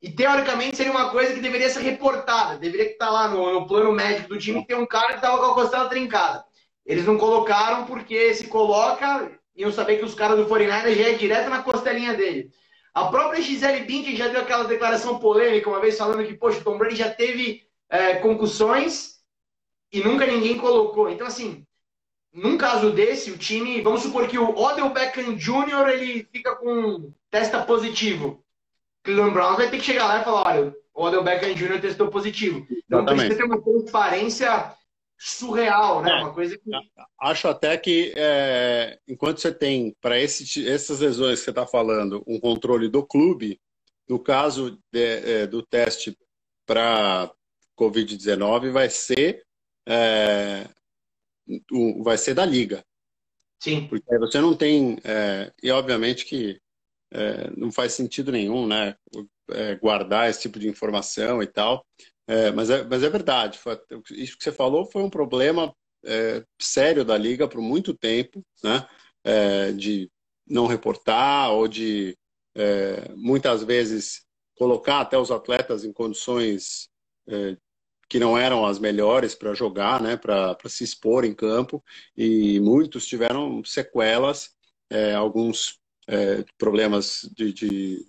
E 0.00 0.10
teoricamente 0.10 0.78
seria 0.78 0.90
uma 0.90 1.10
coisa 1.10 1.34
que 1.34 1.40
deveria 1.40 1.68
ser 1.68 1.82
reportada. 1.82 2.56
Deveria 2.56 2.92
estar 2.92 3.10
lá 3.10 3.28
no, 3.28 3.52
no 3.52 3.66
plano 3.66 3.92
médico 3.92 4.30
do 4.30 4.38
time 4.38 4.62
que 4.62 4.68
tem 4.68 4.76
um 4.76 4.86
cara 4.86 5.08
que 5.08 5.16
estava 5.16 5.36
com 5.36 5.50
a 5.50 5.54
costela 5.54 5.88
trincada. 5.90 6.42
Eles 6.86 7.04
não 7.04 7.18
colocaram 7.18 7.84
porque 7.84 8.32
se 8.32 8.46
coloca, 8.46 9.30
iam 9.54 9.70
saber 9.70 9.98
que 9.98 10.04
os 10.06 10.14
caras 10.14 10.38
do 10.38 10.46
49ers 10.46 10.94
já 10.94 11.08
é 11.10 11.12
direto 11.12 11.50
na 11.50 11.62
costelinha 11.62 12.14
dele. 12.14 12.50
A 12.94 13.06
própria 13.06 13.42
Gisele 13.42 13.84
Bündchen 13.84 14.16
já 14.16 14.28
deu 14.28 14.40
aquela 14.40 14.64
declaração 14.64 15.18
polêmica 15.18 15.68
uma 15.68 15.80
vez 15.80 15.98
falando 15.98 16.24
que, 16.24 16.34
poxa, 16.34 16.60
o 16.60 16.64
Tom 16.64 16.78
Brady 16.78 16.94
já 16.94 17.10
teve 17.10 17.66
é, 17.90 18.14
concussões 18.16 19.18
e 19.92 20.00
nunca 20.00 20.24
ninguém 20.24 20.56
colocou. 20.56 21.10
Então, 21.10 21.26
assim, 21.26 21.66
num 22.32 22.56
caso 22.56 22.92
desse, 22.92 23.32
o 23.32 23.38
time, 23.38 23.80
vamos 23.80 24.02
supor 24.02 24.28
que 24.28 24.38
o 24.38 24.56
Odell 24.56 24.90
Beckham 24.90 25.34
Jr. 25.34 25.88
ele 25.88 26.28
fica 26.32 26.54
com 26.54 27.12
testa 27.30 27.62
positivo. 27.62 28.44
Cleveland 29.02 29.32
Browns 29.34 29.56
vai 29.56 29.68
ter 29.68 29.78
que 29.78 29.84
chegar 29.84 30.06
lá 30.06 30.20
e 30.20 30.24
falar, 30.24 30.46
olha, 30.46 30.76
o 30.94 31.04
Odell 31.04 31.24
Beckham 31.24 31.52
Jr. 31.52 31.80
testou 31.80 32.08
positivo. 32.08 32.64
Então 32.86 33.04
precisa 33.04 33.36
ter 33.36 33.44
uma 33.44 33.60
transparência 33.60 34.72
surreal, 35.18 36.02
né? 36.02 36.10
É, 36.10 36.22
uma 36.22 36.34
coisa 36.34 36.58
que... 36.58 36.70
Acho 37.20 37.48
até 37.48 37.76
que 37.76 38.12
é, 38.16 38.98
enquanto 39.08 39.40
você 39.40 39.52
tem 39.52 39.94
para 40.00 40.18
essas 40.18 41.00
lesões 41.00 41.38
que 41.38 41.44
você 41.44 41.50
está 41.50 41.66
falando 41.66 42.22
um 42.26 42.38
controle 42.38 42.88
do 42.88 43.06
clube, 43.06 43.60
no 44.08 44.18
caso 44.18 44.78
de, 44.92 45.00
é, 45.00 45.46
do 45.46 45.62
teste 45.62 46.16
para 46.66 47.32
Covid-19 47.78 48.70
vai 48.70 48.90
ser 48.90 49.44
é, 49.86 50.68
vai 52.02 52.16
ser 52.18 52.34
da 52.34 52.44
liga. 52.44 52.84
Sim. 53.62 53.86
Porque 53.88 54.18
você 54.18 54.40
não 54.40 54.56
tem 54.56 54.98
é, 55.04 55.52
e 55.62 55.70
obviamente 55.70 56.24
que 56.24 56.60
é, 57.12 57.50
não 57.56 57.70
faz 57.70 57.92
sentido 57.92 58.32
nenhum, 58.32 58.66
né? 58.66 58.96
Guardar 59.80 60.28
esse 60.28 60.42
tipo 60.42 60.58
de 60.58 60.68
informação 60.68 61.42
e 61.42 61.46
tal. 61.46 61.86
É, 62.26 62.50
mas, 62.50 62.70
é, 62.70 62.82
mas 62.84 63.02
é 63.02 63.08
verdade. 63.08 63.58
Foi, 63.58 63.78
isso 64.10 64.36
que 64.36 64.44
você 64.44 64.52
falou 64.52 64.86
foi 64.86 65.02
um 65.02 65.10
problema 65.10 65.74
é, 66.04 66.44
sério 66.60 67.04
da 67.04 67.16
liga 67.16 67.48
por 67.48 67.60
muito 67.60 67.94
tempo, 67.94 68.44
né? 68.62 68.86
de 69.78 70.10
não 70.46 70.66
reportar 70.66 71.50
ou 71.50 71.66
de 71.66 72.14
muitas 73.16 73.64
vezes 73.64 74.22
colocar 74.54 75.00
até 75.00 75.18
os 75.18 75.30
atletas 75.30 75.84
em 75.84 75.92
condições 75.92 76.90
é, 77.26 77.56
que 78.08 78.18
não 78.18 78.36
eram 78.36 78.64
as 78.64 78.78
melhores 78.78 79.34
para 79.34 79.54
jogar, 79.54 80.00
né, 80.00 80.16
para 80.16 80.56
se 80.66 80.84
expor 80.84 81.24
em 81.24 81.34
campo, 81.34 81.82
e 82.16 82.60
muitos 82.60 83.06
tiveram 83.06 83.64
sequelas, 83.64 84.54
é, 84.90 85.14
alguns 85.14 85.78
é, 86.06 86.44
problemas 86.58 87.28
de, 87.34 87.52
de 87.52 88.06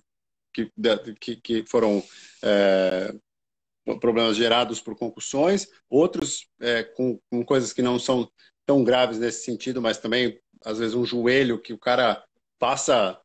que, 0.54 0.72
de, 0.78 1.36
que, 1.38 1.66
foram 1.68 2.04
é, 2.44 3.14
problemas 4.00 4.36
gerados 4.36 4.82
por 4.82 4.96
concussões, 4.96 5.68
outros 5.90 6.48
é, 6.62 6.84
com, 6.84 7.20
com 7.30 7.44
coisas 7.46 7.72
que 7.72 7.82
não 7.82 8.00
são 8.00 8.30
tão 8.66 8.84
graves 8.84 9.20
nesse 9.20 9.44
sentido, 9.44 9.82
mas 9.82 9.98
também, 9.98 10.40
às 10.64 10.80
vezes, 10.80 10.96
um 10.96 11.06
joelho 11.06 11.62
que 11.62 11.74
o 11.74 11.78
cara 11.78 12.24
passa 12.58 13.20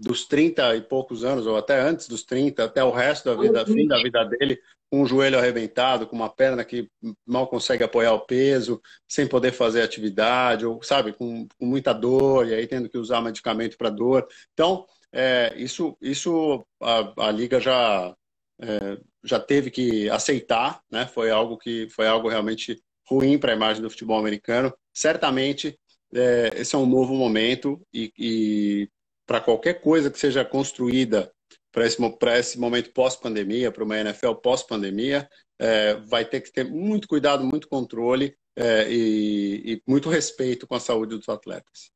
dos 0.00 0.26
30 0.26 0.76
e 0.76 0.82
poucos 0.82 1.24
anos, 1.24 1.46
ou 1.46 1.56
até 1.56 1.80
antes 1.80 2.08
dos 2.08 2.22
30, 2.22 2.64
até 2.64 2.84
o 2.84 2.90
resto 2.90 3.24
da 3.24 3.40
vida, 3.40 3.66
fim 3.66 3.86
da 3.86 4.00
vida 4.02 4.24
dele, 4.24 4.58
com 4.90 5.02
o 5.02 5.06
joelho 5.06 5.38
arrebentado, 5.38 6.06
com 6.06 6.14
uma 6.14 6.28
perna 6.28 6.64
que 6.64 6.88
mal 7.26 7.46
consegue 7.48 7.82
apoiar 7.82 8.12
o 8.12 8.26
peso, 8.26 8.80
sem 9.08 9.26
poder 9.26 9.52
fazer 9.52 9.82
atividade, 9.82 10.66
ou, 10.66 10.82
sabe, 10.82 11.12
com, 11.12 11.46
com 11.58 11.66
muita 11.66 11.92
dor, 11.92 12.46
e 12.46 12.54
aí 12.54 12.66
tendo 12.66 12.88
que 12.88 12.98
usar 12.98 13.20
medicamento 13.20 13.76
para 13.76 13.90
dor. 13.90 14.26
Então, 14.52 14.86
é, 15.12 15.52
isso, 15.56 15.96
isso 16.00 16.64
a, 16.80 17.28
a 17.28 17.30
Liga 17.30 17.58
já, 17.58 18.14
é, 18.62 18.98
já 19.24 19.40
teve 19.40 19.70
que 19.70 20.08
aceitar, 20.08 20.80
né? 20.90 21.06
Foi 21.06 21.30
algo 21.30 21.58
que 21.58 21.88
foi 21.90 22.06
algo 22.06 22.28
realmente 22.28 22.80
ruim 23.08 23.36
para 23.38 23.52
a 23.52 23.56
imagem 23.56 23.82
do 23.82 23.90
futebol 23.90 24.18
americano. 24.18 24.72
Certamente, 24.94 25.78
é, 26.14 26.50
esse 26.54 26.74
é 26.74 26.78
um 26.78 26.86
novo 26.86 27.14
momento 27.14 27.80
e, 27.92 28.12
e 28.16 28.88
para 29.26 29.40
qualquer 29.40 29.80
coisa 29.80 30.10
que 30.10 30.18
seja 30.18 30.44
construída 30.44 31.32
para 31.72 31.86
esse, 31.86 31.98
esse 32.38 32.58
momento 32.58 32.92
pós-pandemia, 32.92 33.72
para 33.72 33.82
uma 33.82 33.98
NFL 33.98 34.34
pós-pandemia, 34.34 35.28
é, 35.58 35.94
vai 35.94 36.24
ter 36.24 36.40
que 36.40 36.52
ter 36.52 36.64
muito 36.64 37.08
cuidado, 37.08 37.44
muito 37.44 37.68
controle 37.68 38.36
é, 38.54 38.86
e, 38.90 39.72
e, 39.72 39.82
muito 39.86 40.08
respeito 40.08 40.66
com 40.66 40.74
a 40.74 40.80
saúde 40.80 41.16
dos 41.16 41.28
atletas. 41.28 41.90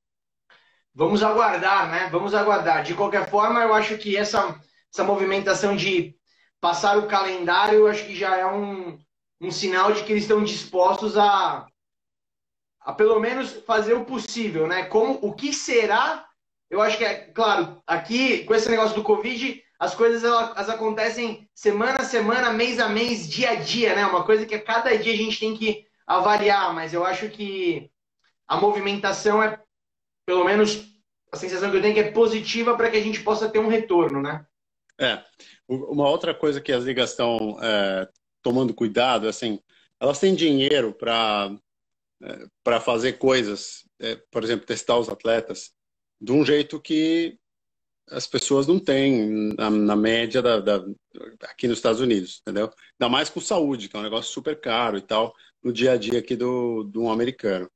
Vamos 0.94 1.22
aguardar, 1.22 1.90
né? 1.90 2.08
Vamos 2.10 2.32
aguardar. 2.32 2.82
De 2.82 2.94
qualquer 2.94 3.28
forma, 3.28 3.60
eu 3.60 3.74
acho 3.74 3.98
que 3.98 4.16
essa, 4.16 4.58
essa 4.92 5.04
movimentação 5.04 5.76
de 5.76 6.16
passar 6.60 6.98
o 6.98 7.06
calendário, 7.06 7.80
eu 7.80 7.86
acho 7.86 8.06
que 8.06 8.14
já 8.14 8.36
é 8.36 8.46
um, 8.46 8.98
um 9.40 9.50
sinal 9.50 9.92
de 9.92 10.02
que 10.04 10.12
eles 10.12 10.24
estão 10.24 10.42
dispostos 10.42 11.16
a, 11.16 11.66
a 12.80 12.92
pelo 12.92 13.20
menos 13.20 13.52
fazer 13.66 13.94
o 13.94 14.04
possível, 14.04 14.66
né? 14.66 14.84
Como 14.84 15.18
o 15.22 15.34
que 15.34 15.52
será 15.52 16.26
eu 16.68 16.80
acho 16.80 16.98
que 16.98 17.04
é, 17.04 17.14
claro, 17.14 17.80
aqui 17.86 18.44
com 18.44 18.54
esse 18.54 18.68
negócio 18.68 18.96
do 18.96 19.02
Covid, 19.02 19.62
as 19.78 19.94
coisas 19.94 20.24
elas 20.24 20.68
acontecem 20.68 21.48
semana 21.54 22.00
a 22.00 22.04
semana, 22.04 22.52
mês 22.52 22.80
a 22.80 22.88
mês, 22.88 23.28
dia 23.28 23.50
a 23.50 23.54
dia, 23.54 23.94
né? 23.94 24.04
Uma 24.06 24.24
coisa 24.24 24.44
que 24.44 24.54
a 24.54 24.62
cada 24.62 24.96
dia 24.96 25.12
a 25.12 25.16
gente 25.16 25.38
tem 25.38 25.56
que 25.56 25.86
avaliar, 26.06 26.74
mas 26.74 26.92
eu 26.92 27.04
acho 27.04 27.28
que 27.28 27.90
a 28.48 28.56
movimentação 28.56 29.42
é, 29.42 29.60
pelo 30.24 30.44
menos, 30.44 30.84
a 31.32 31.36
sensação 31.36 31.70
que 31.70 31.76
eu 31.76 31.82
tenho 31.82 31.92
é 31.98 32.02
que 32.02 32.08
é 32.08 32.12
positiva 32.12 32.76
para 32.76 32.90
que 32.90 32.96
a 32.96 33.02
gente 33.02 33.22
possa 33.22 33.48
ter 33.48 33.58
um 33.58 33.68
retorno, 33.68 34.20
né? 34.20 34.44
É. 34.98 35.22
Uma 35.68 36.08
outra 36.08 36.34
coisa 36.34 36.60
que 36.60 36.72
as 36.72 36.84
ligas 36.84 37.10
estão 37.10 37.58
é, 37.62 38.08
tomando 38.42 38.74
cuidado, 38.74 39.28
assim, 39.28 39.60
elas 40.00 40.18
têm 40.18 40.34
dinheiro 40.34 40.94
para 40.94 41.54
é, 42.22 42.46
para 42.64 42.80
fazer 42.80 43.14
coisas, 43.14 43.84
é, 44.00 44.16
por 44.30 44.42
exemplo, 44.42 44.66
testar 44.66 44.98
os 44.98 45.08
atletas 45.08 45.72
de 46.20 46.32
um 46.32 46.44
jeito 46.44 46.80
que 46.80 47.38
as 48.08 48.26
pessoas 48.26 48.66
não 48.66 48.78
têm 48.78 49.54
na, 49.58 49.68
na 49.68 49.96
média 49.96 50.40
da, 50.40 50.60
da, 50.60 50.84
aqui 51.42 51.68
nos 51.68 51.78
Estados 51.78 52.00
Unidos, 52.00 52.40
entendeu? 52.40 52.72
Ainda 52.98 53.10
mais 53.10 53.28
com 53.28 53.40
saúde, 53.40 53.88
que 53.88 53.96
é 53.96 53.98
um 54.00 54.02
negócio 54.02 54.32
super 54.32 54.58
caro 54.58 54.96
e 54.96 55.02
tal, 55.02 55.34
no 55.62 55.72
dia 55.72 55.92
a 55.92 55.96
dia 55.96 56.20
aqui 56.20 56.36
do, 56.36 56.84
do 56.84 57.08
americano. 57.10 57.70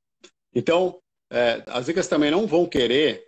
Então, 0.55 0.99
é, 1.29 1.63
as 1.67 1.87
ligas 1.87 2.07
também 2.07 2.31
não 2.31 2.47
vão 2.47 2.67
querer 2.67 3.27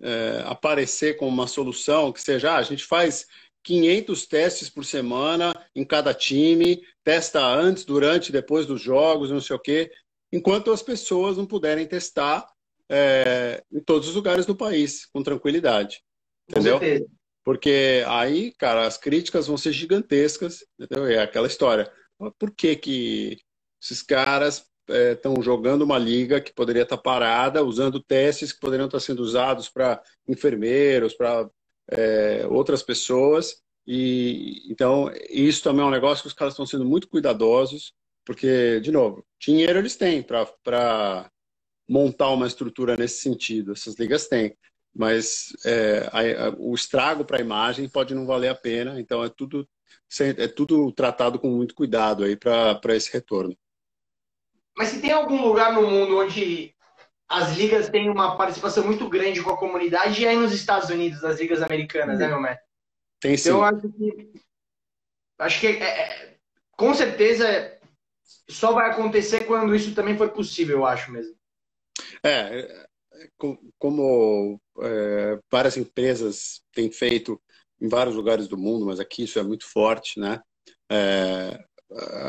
é, 0.00 0.42
aparecer 0.46 1.16
como 1.16 1.30
uma 1.30 1.46
solução 1.46 2.12
que 2.12 2.20
seja, 2.20 2.52
ah, 2.52 2.58
a 2.58 2.62
gente 2.62 2.84
faz 2.84 3.26
500 3.64 4.26
testes 4.26 4.70
por 4.70 4.84
semana 4.84 5.52
em 5.74 5.84
cada 5.84 6.14
time, 6.14 6.80
testa 7.04 7.44
antes, 7.44 7.84
durante, 7.84 8.32
depois 8.32 8.66
dos 8.66 8.80
jogos, 8.80 9.30
não 9.30 9.40
sei 9.40 9.56
o 9.56 9.60
quê, 9.60 9.90
enquanto 10.32 10.70
as 10.70 10.82
pessoas 10.82 11.36
não 11.36 11.46
puderem 11.46 11.86
testar 11.86 12.46
é, 12.88 13.62
em 13.72 13.80
todos 13.80 14.08
os 14.08 14.14
lugares 14.14 14.46
do 14.46 14.56
país, 14.56 15.06
com 15.06 15.22
tranquilidade. 15.22 16.02
Entendeu? 16.48 16.80
Porque 17.44 18.04
aí, 18.06 18.52
cara, 18.58 18.86
as 18.86 18.96
críticas 18.96 19.46
vão 19.46 19.56
ser 19.56 19.72
gigantescas, 19.72 20.64
entendeu? 20.78 21.06
É 21.06 21.18
aquela 21.18 21.46
história. 21.46 21.90
Por 22.38 22.50
que 22.54 22.76
que 22.76 23.38
esses 23.82 24.02
caras 24.02 24.67
estão 24.88 25.34
é, 25.34 25.42
jogando 25.42 25.82
uma 25.82 25.98
liga 25.98 26.40
que 26.40 26.52
poderia 26.52 26.82
estar 26.82 26.96
parada, 26.96 27.64
usando 27.64 28.02
testes 28.02 28.52
que 28.52 28.60
poderiam 28.60 28.86
estar 28.86 29.00
sendo 29.00 29.20
usados 29.20 29.68
para 29.68 30.02
enfermeiros, 30.26 31.14
para 31.14 31.48
é, 31.90 32.46
outras 32.48 32.82
pessoas. 32.82 33.62
E 33.86 34.70
então 34.70 35.10
isso 35.30 35.62
também 35.62 35.82
é 35.82 35.88
um 35.88 35.90
negócio 35.90 36.22
que 36.22 36.28
os 36.28 36.34
caras 36.34 36.54
estão 36.54 36.66
sendo 36.66 36.84
muito 36.84 37.08
cuidadosos, 37.08 37.94
porque 38.24 38.80
de 38.80 38.92
novo, 38.92 39.24
dinheiro 39.40 39.78
eles 39.78 39.96
têm 39.96 40.22
para 40.22 41.30
montar 41.88 42.30
uma 42.30 42.46
estrutura 42.46 42.96
nesse 42.96 43.22
sentido. 43.22 43.72
Essas 43.72 43.94
ligas 43.96 44.28
têm, 44.28 44.54
mas 44.94 45.52
é, 45.64 46.08
a, 46.12 46.48
a, 46.48 46.50
o 46.58 46.74
estrago 46.74 47.24
para 47.24 47.38
a 47.38 47.40
imagem 47.40 47.88
pode 47.88 48.14
não 48.14 48.26
valer 48.26 48.48
a 48.48 48.54
pena. 48.54 49.00
Então 49.00 49.24
é 49.24 49.28
tudo 49.28 49.68
é 50.38 50.48
tudo 50.48 50.90
tratado 50.92 51.38
com 51.38 51.50
muito 51.50 51.74
cuidado 51.74 52.24
aí 52.24 52.36
para 52.36 52.96
esse 52.96 53.12
retorno. 53.12 53.56
Mas 54.78 54.90
se 54.90 55.00
tem 55.00 55.10
algum 55.10 55.42
lugar 55.42 55.72
no 55.72 55.82
mundo 55.82 56.18
onde 56.18 56.72
as 57.28 57.56
ligas 57.56 57.88
têm 57.88 58.08
uma 58.08 58.36
participação 58.36 58.84
muito 58.84 59.08
grande 59.08 59.42
com 59.42 59.50
a 59.50 59.58
comunidade, 59.58 60.24
aí 60.24 60.36
nos 60.36 60.52
Estados 60.52 60.88
Unidos, 60.88 61.24
as 61.24 61.40
ligas 61.40 61.60
americanas, 61.60 62.20
né, 62.20 62.28
meu 62.28 62.40
mestre? 62.40 62.64
Tem 63.20 63.36
sim. 63.36 63.48
Então, 63.48 63.58
eu 63.58 63.64
acho 63.64 63.92
que. 63.92 64.32
Acho 65.40 65.60
que 65.60 65.66
é, 65.66 65.82
é, 65.82 66.36
com 66.76 66.94
certeza 66.94 67.76
só 68.48 68.72
vai 68.72 68.88
acontecer 68.90 69.44
quando 69.46 69.74
isso 69.74 69.94
também 69.96 70.16
for 70.16 70.30
possível, 70.30 70.78
eu 70.78 70.86
acho 70.86 71.10
mesmo. 71.10 71.34
É, 72.24 72.86
como 73.78 74.60
é, 74.80 75.40
várias 75.50 75.76
empresas 75.76 76.62
têm 76.72 76.90
feito 76.90 77.40
em 77.80 77.88
vários 77.88 78.14
lugares 78.14 78.46
do 78.46 78.56
mundo, 78.56 78.86
mas 78.86 79.00
aqui 79.00 79.24
isso 79.24 79.40
é 79.40 79.42
muito 79.42 79.66
forte, 79.68 80.20
né? 80.20 80.40
É, 80.90 81.64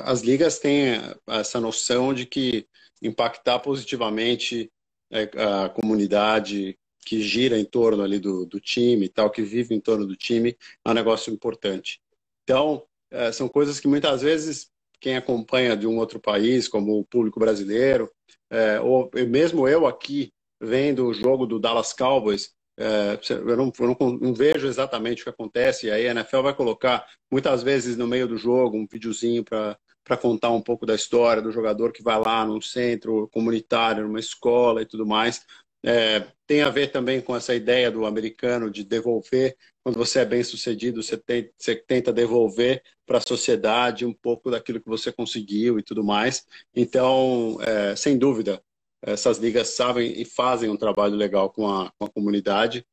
as 0.06 0.22
ligas 0.22 0.60
têm 0.60 1.02
essa 1.28 1.60
noção 1.60 2.14
de 2.14 2.26
que 2.26 2.68
impactar 3.02 3.60
positivamente 3.60 4.72
é, 5.12 5.24
a 5.64 5.70
comunidade 5.70 6.78
que 7.06 7.22
gira 7.22 7.58
em 7.58 7.66
torno 7.66 8.04
ali 8.04 8.20
do, 8.20 8.46
do 8.46 8.60
time, 8.60 9.10
tal, 9.10 9.30
que 9.30 9.42
vive 9.42 9.74
em 9.74 9.80
torno 9.80 10.06
do 10.06 10.16
time, 10.16 10.56
é 10.86 10.90
um 10.90 10.94
negócio 10.94 11.34
importante. 11.34 12.00
Então, 12.44 12.84
é, 13.12 13.32
são 13.32 13.48
coisas 13.48 13.80
que 13.80 13.88
muitas 13.88 14.22
vezes 14.22 14.70
quem 15.00 15.16
acompanha 15.16 15.76
de 15.76 15.88
um 15.88 15.98
outro 15.98 16.20
país, 16.20 16.68
como 16.68 17.00
o 17.00 17.06
público 17.06 17.40
brasileiro, 17.40 18.12
é, 18.50 18.80
ou 18.80 19.10
mesmo 19.28 19.68
eu 19.68 19.88
aqui 19.88 20.32
vendo 20.62 21.08
o 21.08 21.14
jogo 21.14 21.46
do 21.46 21.60
Dallas 21.60 21.94
Cowboys, 21.94 22.54
eu, 22.80 23.58
não, 23.58 23.72
eu 23.78 23.88
não, 24.00 24.18
não, 24.22 24.34
vejo 24.34 24.66
exatamente 24.66 25.22
o 25.22 25.24
que 25.26 25.30
acontece, 25.30 25.88
e 25.88 25.92
aí 25.92 26.08
a 26.08 26.12
NFL 26.12 26.42
vai 26.42 26.56
colocar 26.56 27.06
muitas 27.30 27.62
vezes 27.62 27.98
no 27.98 28.08
meio 28.08 28.28
do 28.28 28.38
jogo 28.38 28.78
um 28.78 28.88
videozinho 28.90 29.44
para 29.44 29.78
contar 30.22 30.50
um 30.52 30.62
pouco 30.62 30.86
da 30.86 30.96
história 30.96 31.42
do 31.42 31.52
jogador 31.52 31.92
que 31.92 32.02
vai 32.02 32.18
lá 32.18 32.46
num 32.46 32.62
centro 32.62 33.28
comunitário, 33.34 34.08
numa 34.08 34.20
escola 34.20 34.82
e 34.82 34.86
tudo 34.86 35.06
mais. 35.06 35.46
É, 35.84 36.26
tem 36.46 36.62
a 36.62 36.70
ver 36.70 36.92
também 36.92 37.22
com 37.22 37.36
essa 37.36 37.54
ideia 37.56 37.90
do 37.92 38.06
americano 38.06 38.70
de 38.70 38.84
devolver. 38.84 39.56
Quando 39.84 39.98
você 39.98 40.20
é 40.20 40.26
bem 40.26 40.44
sucedido, 40.44 41.02
você, 41.02 41.18
tem, 41.18 41.52
você 41.58 41.76
tenta 41.76 42.12
devolver 42.12 42.82
para 43.06 43.18
a 43.18 43.22
sociedade 43.22 44.06
um 44.06 44.14
pouco 44.14 44.52
daquilo 44.52 44.82
que 44.82 44.90
você 44.90 45.12
conseguiu 45.12 45.80
e 45.80 45.84
tudo 45.84 46.04
mais. 46.04 46.46
Então, 46.76 47.58
é, 47.62 47.96
sem 47.96 48.18
dúvida, 48.18 48.62
essas 49.02 49.38
ligas 49.38 49.70
sabem 49.70 50.20
e 50.20 50.26
fazem 50.26 50.70
um 50.70 50.78
trabalho 50.78 51.16
legal 51.16 51.50
com 51.50 51.68
a, 51.68 51.92
com 51.98 52.06
a 52.06 52.10
comunidade. 52.10 52.86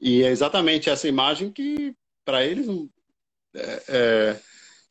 E 0.00 0.22
é 0.22 0.28
exatamente 0.28 0.88
essa 0.88 1.08
imagem 1.08 1.52
que, 1.52 1.94
para 2.24 2.44
eles, 2.44 2.66
é, 3.54 3.82
é, 3.88 4.40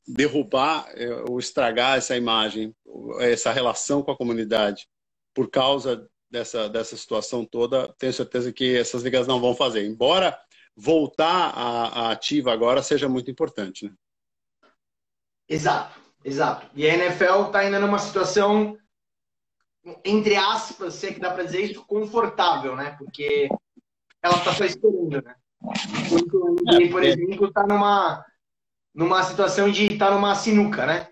derrubar 0.08 0.90
é, 0.96 1.10
ou 1.30 1.40
estragar 1.40 1.98
essa 1.98 2.16
imagem, 2.16 2.76
essa 3.20 3.52
relação 3.52 4.02
com 4.02 4.12
a 4.12 4.18
comunidade, 4.18 4.88
por 5.34 5.50
causa 5.50 6.10
dessa, 6.30 6.70
dessa 6.70 6.98
situação 6.98 7.46
toda, 7.46 7.94
tenho 7.98 8.14
certeza 8.14 8.52
que 8.52 8.78
essas 8.78 9.04
ligas 9.04 9.28
não 9.28 9.40
vão 9.40 9.56
fazer. 9.56 9.86
Embora 9.86 10.38
voltar 10.76 11.52
à, 11.56 12.12
ativa 12.12 12.54
agora 12.54 12.82
seja 12.82 13.10
muito 13.10 13.30
importante. 13.30 13.86
Né? 13.86 13.94
Exato, 15.48 16.00
exato. 16.24 16.70
E 16.76 16.88
a 16.88 16.94
NFL 16.94 17.48
está 17.48 17.60
ainda 17.60 17.80
numa 17.80 18.00
situação 18.00 18.78
entre 20.04 20.36
aspas, 20.36 20.94
se 20.96 21.08
é 21.08 21.14
que 21.14 21.20
dá 21.20 21.32
para 21.32 21.44
dizer 21.44 21.62
isso, 21.62 21.86
confortável, 21.86 22.76
né? 22.76 22.96
Porque 22.98 23.50
ela 24.22 24.38
está 24.38 24.54
só 24.54 24.66
esperando, 24.66 25.22
né? 25.24 25.36
Enquanto 26.06 26.92
por 26.92 27.04
é. 27.04 27.08
exemplo, 27.08 27.48
está 27.48 27.66
numa, 27.68 28.26
numa 28.94 29.24
situação 29.24 29.70
de 29.72 29.88
estar 29.88 30.10
tá 30.10 30.16
numa 30.16 30.36
sinuca, 30.36 30.86
né? 30.86 31.10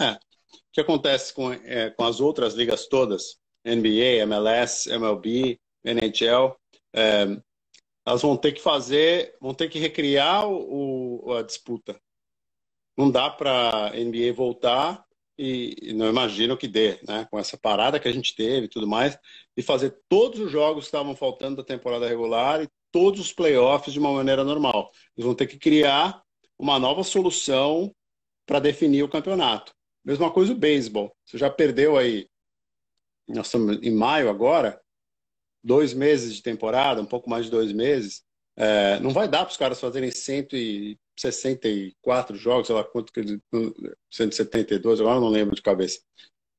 É. 0.00 0.12
O 0.12 0.72
que 0.72 0.80
acontece 0.80 1.34
com, 1.34 1.52
é, 1.52 1.90
com 1.90 2.04
as 2.04 2.20
outras 2.20 2.54
ligas 2.54 2.86
todas, 2.86 3.38
NBA, 3.64 4.22
MLS, 4.22 4.88
MLB, 4.88 5.60
NHL, 5.84 6.56
é, 6.94 7.26
elas 8.06 8.22
vão 8.22 8.36
ter 8.36 8.52
que 8.52 8.62
fazer, 8.62 9.36
vão 9.40 9.52
ter 9.52 9.68
que 9.68 9.78
recriar 9.78 10.48
o, 10.48 11.26
o 11.26 11.34
a 11.34 11.42
disputa. 11.42 12.00
Não 12.96 13.10
dá 13.10 13.30
para 13.30 13.92
NBA 13.94 14.32
voltar 14.34 15.04
e, 15.42 15.92
não 15.94 16.08
imagino 16.08 16.56
que 16.56 16.68
dê, 16.68 16.98
né? 17.08 17.26
Com 17.30 17.38
essa 17.38 17.56
parada 17.56 17.98
que 17.98 18.06
a 18.06 18.12
gente 18.12 18.34
teve 18.34 18.66
e 18.66 18.68
tudo 18.68 18.86
mais, 18.86 19.18
e 19.56 19.62
fazer 19.62 19.98
todos 20.08 20.38
os 20.38 20.50
jogos 20.50 20.84
que 20.84 20.88
estavam 20.88 21.16
faltando 21.16 21.56
da 21.56 21.64
temporada 21.64 22.06
regular 22.06 22.62
e 22.62 22.68
todos 22.92 23.20
os 23.20 23.32
playoffs 23.32 23.92
de 23.92 23.98
uma 23.98 24.12
maneira 24.12 24.44
normal. 24.44 24.90
Eles 25.16 25.24
vão 25.24 25.34
ter 25.34 25.46
que 25.46 25.58
criar 25.58 26.22
uma 26.58 26.78
nova 26.78 27.02
solução 27.02 27.94
para 28.44 28.58
definir 28.58 29.02
o 29.02 29.08
campeonato. 29.08 29.72
Mesma 30.04 30.30
coisa 30.30 30.52
o 30.52 30.56
beisebol. 30.56 31.10
Você 31.24 31.38
já 31.38 31.48
perdeu 31.48 31.96
aí, 31.96 32.28
nós 33.26 33.46
estamos 33.46 33.78
em 33.82 33.94
maio 33.94 34.28
agora, 34.28 34.78
dois 35.64 35.94
meses 35.94 36.34
de 36.34 36.42
temporada, 36.42 37.00
um 37.00 37.06
pouco 37.06 37.30
mais 37.30 37.46
de 37.46 37.50
dois 37.50 37.72
meses. 37.72 38.22
É, 38.56 39.00
não 39.00 39.10
vai 39.10 39.26
dar 39.26 39.44
para 39.44 39.52
os 39.52 39.56
caras 39.56 39.80
fazerem 39.80 40.10
cento 40.10 40.54
e 40.54 40.98
64 41.20 42.36
jogos, 42.36 42.66
sei 42.66 42.76
lá 42.76 42.84
quanto 42.84 43.12
que 43.12 43.20
ele. 43.20 43.40
172, 44.10 45.00
agora 45.00 45.20
não 45.20 45.28
lembro 45.28 45.54
de 45.54 45.62
cabeça. 45.62 46.00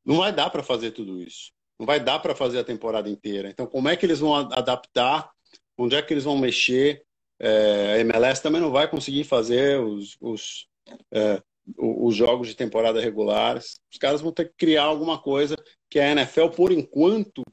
Não 0.06 0.18
vai 0.18 0.34
dar 0.34 0.50
para 0.50 0.64
fazer 0.64 0.92
tudo 0.92 1.22
isso. 1.22 1.52
Não 1.80 1.86
vai 1.86 2.00
dar 2.00 2.20
para 2.20 2.36
fazer 2.36 2.60
a 2.60 2.64
temporada 2.64 3.10
inteira. 3.10 3.50
Então, 3.50 3.66
como 3.66 3.90
é 3.90 3.96
que 3.96 4.06
eles 4.06 4.20
vão 4.20 4.36
adaptar? 4.36 5.32
Onde 5.78 5.96
é 5.96 6.02
que 6.02 6.14
eles 6.14 6.24
vão 6.24 6.38
mexer? 6.38 7.04
É, 7.40 7.94
a 7.94 8.00
MLS 8.00 8.42
também 8.42 8.62
não 8.62 8.72
vai 8.72 8.88
conseguir 8.88 9.24
fazer 9.24 9.80
os, 9.80 10.16
os, 10.22 10.68
é, 11.12 11.42
os 11.78 12.16
jogos 12.16 12.48
de 12.48 12.56
temporada 12.56 13.02
regulares. 13.02 13.80
Os 13.92 13.98
caras 13.98 14.22
vão 14.22 14.32
ter 14.32 14.50
que 14.50 14.56
criar 14.58 14.84
alguma 14.84 15.20
coisa 15.20 15.56
que 15.90 16.00
a 16.00 16.12
NFL, 16.12 16.50
por 16.50 16.72
enquanto, 16.72 17.44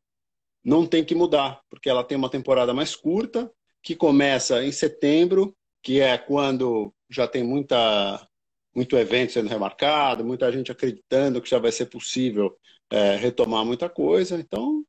não 0.63 0.87
tem 0.87 1.05
que 1.05 1.15
mudar, 1.15 1.61
porque 1.71 1.89
ela 1.89 2.05
tem 2.05 2.19
uma 2.19 2.31
temporada 2.31 2.75
mais 2.75 2.95
curta, 2.95 3.51
que 3.83 3.97
começa 3.97 4.63
em 4.63 4.73
setembro, 4.73 5.57
que 5.89 6.03
é 6.03 6.19
quando 6.19 6.93
já 7.09 7.27
tem 7.27 7.43
muita, 7.43 8.29
muito 8.77 8.95
evento 8.95 9.33
sendo 9.33 9.49
remarcado, 9.49 10.23
muita 10.23 10.53
gente 10.53 10.71
acreditando 10.71 11.41
que 11.41 11.49
já 11.49 11.59
vai 11.59 11.73
ser 11.73 11.87
possível 11.87 12.55
é, 12.91 13.17
retomar 13.17 13.65
muita 13.65 13.89
coisa. 13.89 14.39
Então, 14.39 14.85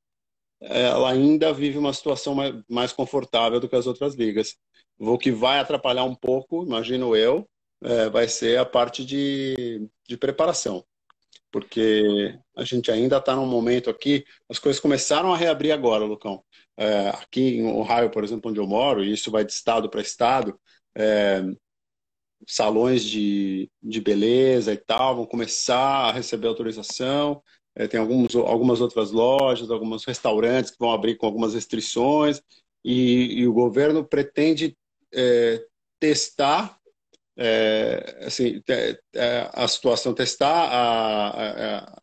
ela 0.59 1.09
ainda 1.09 1.53
vive 1.53 1.77
uma 1.77 1.93
situação 1.93 2.35
mais, 2.35 2.53
mais 2.69 2.91
confortável 2.91 3.61
do 3.61 3.69
que 3.69 3.77
as 3.77 3.87
outras 3.87 4.13
ligas. 4.13 4.57
O 4.97 5.17
que 5.17 5.31
vai 5.31 5.59
atrapalhar 5.59 6.03
um 6.03 6.13
pouco, 6.13 6.65
imagino 6.65 7.15
eu, 7.15 7.47
é, 7.81 8.09
vai 8.09 8.27
ser 8.27 8.59
a 8.59 8.65
parte 8.65 9.05
de, 9.05 9.89
de 10.05 10.17
preparação. 10.17 10.83
Porque 11.49 12.37
a 12.57 12.65
gente 12.65 12.91
ainda 12.91 13.19
está 13.19 13.37
num 13.37 13.47
momento 13.47 13.89
aqui, 13.89 14.25
as 14.49 14.59
coisas 14.59 14.81
começaram 14.81 15.33
a 15.33 15.37
reabrir 15.37 15.71
agora, 15.71 16.03
Lucão. 16.03 16.43
É, 16.75 17.09
aqui 17.09 17.57
em 17.57 17.65
Ohio, 17.67 18.09
por 18.09 18.23
exemplo, 18.23 18.51
onde 18.51 18.59
eu 18.59 18.67
moro, 18.67 19.01
e 19.01 19.13
isso 19.13 19.31
vai 19.31 19.45
de 19.45 19.51
estado 19.51 19.89
para 19.89 20.01
estado, 20.01 20.59
é, 20.95 21.43
salões 22.47 23.03
de, 23.03 23.69
de 23.81 24.01
beleza 24.01 24.73
e 24.73 24.77
tal 24.77 25.15
vão 25.15 25.25
começar 25.25 26.09
a 26.09 26.11
receber 26.11 26.47
autorização. 26.47 27.41
É, 27.75 27.87
tem 27.87 27.99
alguns, 27.99 28.35
algumas 28.35 28.81
outras 28.81 29.11
lojas, 29.11 29.69
alguns 29.69 30.05
restaurantes 30.05 30.71
que 30.71 30.79
vão 30.79 30.91
abrir 30.91 31.15
com 31.15 31.25
algumas 31.25 31.53
restrições 31.53 32.41
e, 32.83 33.39
e 33.39 33.47
o 33.47 33.53
governo 33.53 34.03
pretende 34.03 34.75
é, 35.13 35.63
testar 35.99 36.79
é, 37.37 38.17
assim, 38.25 38.61
é, 38.67 39.49
a 39.53 39.65
situação, 39.67 40.13
testar 40.13 40.65
a, 40.65 41.77
a, 41.77 42.01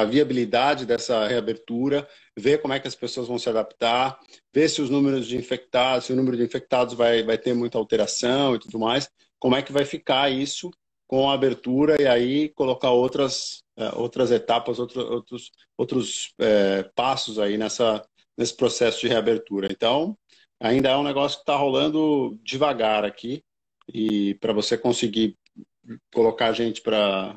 a, 0.00 0.04
viabilidade 0.04 0.84
dessa 0.84 1.24
reabertura, 1.28 2.08
ver 2.38 2.60
como 2.60 2.74
é 2.74 2.80
que 2.80 2.88
as 2.88 2.94
pessoas 2.94 3.28
vão 3.28 3.38
se 3.38 3.48
adaptar, 3.48 4.18
ver 4.52 4.68
se 4.68 4.82
os 4.82 4.90
números 4.90 5.26
de 5.26 5.36
infectados, 5.36 6.06
se 6.06 6.12
o 6.12 6.16
número 6.16 6.36
de 6.36 6.42
infectados 6.42 6.94
vai, 6.94 7.22
vai 7.22 7.38
ter 7.38 7.54
muita 7.54 7.78
alteração 7.78 8.54
e 8.54 8.58
tudo 8.58 8.78
mais, 8.78 9.10
como 9.38 9.56
é 9.56 9.62
que 9.62 9.72
vai 9.72 9.84
ficar 9.84 10.30
isso 10.30 10.70
com 11.06 11.30
a 11.30 11.34
abertura 11.34 12.00
e 12.00 12.06
aí 12.06 12.48
colocar 12.50 12.90
outras, 12.90 13.62
é, 13.76 13.94
outras 13.94 14.30
etapas, 14.30 14.78
outro, 14.78 15.00
outros, 15.00 15.50
outros 15.76 16.34
é, 16.38 16.82
passos 16.94 17.38
aí 17.38 17.56
nessa, 17.56 18.06
nesse 18.36 18.54
processo 18.54 19.00
de 19.00 19.08
reabertura. 19.08 19.68
Então, 19.70 20.16
ainda 20.60 20.90
é 20.90 20.96
um 20.96 21.04
negócio 21.04 21.38
que 21.38 21.42
está 21.42 21.56
rolando 21.56 22.38
devagar 22.42 23.04
aqui 23.04 23.42
e 23.92 24.34
para 24.34 24.52
você 24.52 24.76
conseguir 24.76 25.38
colocar 26.12 26.48
a 26.48 26.52
gente 26.52 26.82
para 26.82 27.36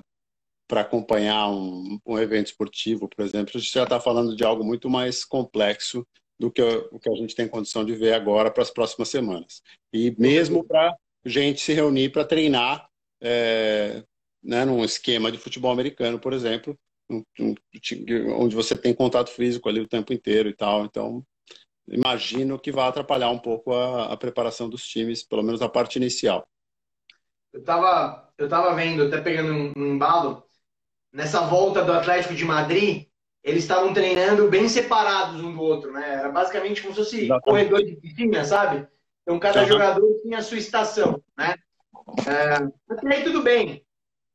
para 0.70 0.82
acompanhar 0.82 1.50
um, 1.50 2.00
um, 2.06 2.20
evento 2.20 2.48
esportivo, 2.48 3.10
por 3.10 3.26
exemplo, 3.26 3.54
a 3.56 3.60
gente 3.60 3.74
já 3.74 3.84
está 3.84 4.00
falando 4.00 4.36
de 4.36 4.46
algo 4.46 4.64
muito 4.64 4.88
mais 4.88 5.26
complexo 5.26 6.06
do 6.40 6.52
que 6.52 6.62
o 6.62 7.00
que 7.00 7.10
a 7.10 7.16
gente 7.16 7.36
tem 7.36 7.48
condição 7.48 7.84
de 7.84 7.96
ver 7.96 8.14
agora 8.14 8.52
para 8.52 8.62
as 8.62 8.70
próximas 8.70 9.10
semanas. 9.10 9.64
E 9.92 10.16
mesmo 10.20 10.64
para 10.64 10.96
gente 11.26 11.60
se 11.60 11.74
reunir 11.74 12.12
para 12.12 12.24
treinar 12.24 12.88
é, 13.20 14.04
né, 14.44 14.64
num 14.64 14.86
esquema 14.86 15.32
de 15.32 15.40
futebol 15.40 15.72
americano, 15.72 16.20
por 16.20 16.34
exemplo, 16.34 16.78
onde 18.38 18.56
você 18.56 18.78
tem 18.78 18.94
contato 18.94 19.32
físico 19.32 19.68
ali 19.68 19.82
o 19.82 19.88
tempo 19.88 20.14
inteiro 20.14 20.50
e 20.50 20.56
tal. 20.56 20.86
Então, 20.86 21.26
imagino 21.88 22.60
que 22.60 22.72
vai 22.72 22.88
atrapalhar 22.88 23.32
um 23.32 23.40
pouco 23.40 23.74
a, 23.74 24.14
a 24.14 24.18
preparação 24.18 24.70
dos 24.70 24.88
times, 24.88 25.24
pelo 25.24 25.42
menos 25.42 25.64
a 25.64 25.68
parte 25.68 25.96
inicial. 25.96 26.48
Eu 27.52 27.62
estava 27.62 28.30
eu 28.38 28.48
tava 28.48 28.74
vendo, 28.76 29.04
até 29.04 29.20
pegando 29.20 29.52
um, 29.52 29.74
um 29.76 29.96
embalo, 29.96 30.49
nessa 31.12 31.42
volta 31.42 31.84
do 31.84 31.94
Atlético 31.94 32.34
de 32.34 32.46
Madrid, 32.46 33.08
eles 33.44 33.64
estavam 33.64 33.94
treinando 33.94 34.50
bem 34.50 34.68
separados 34.68 35.42
um 35.42 35.54
do 35.54 35.62
outro, 35.62 35.92
né? 35.92 36.16
Era 36.16 36.30
basicamente 36.30 36.82
como 36.82 36.94
se 36.94 37.02
fosse 37.02 37.26
Exatamente. 37.26 37.44
corredor 37.44 37.84
de 37.84 37.96
piscina, 37.96 38.44
sabe? 38.44 38.88
Então 39.24 39.40
cada 39.40 39.62
uhum. 39.62 39.68
jogador 39.68 40.22
tinha 40.22 40.40
a 40.40 40.44
sua 40.44 40.58
estação, 40.58 41.22
né? 41.38 41.56
É, 42.28 43.16
aí 43.16 43.24
tudo 43.24 43.42
bem. 43.42 43.84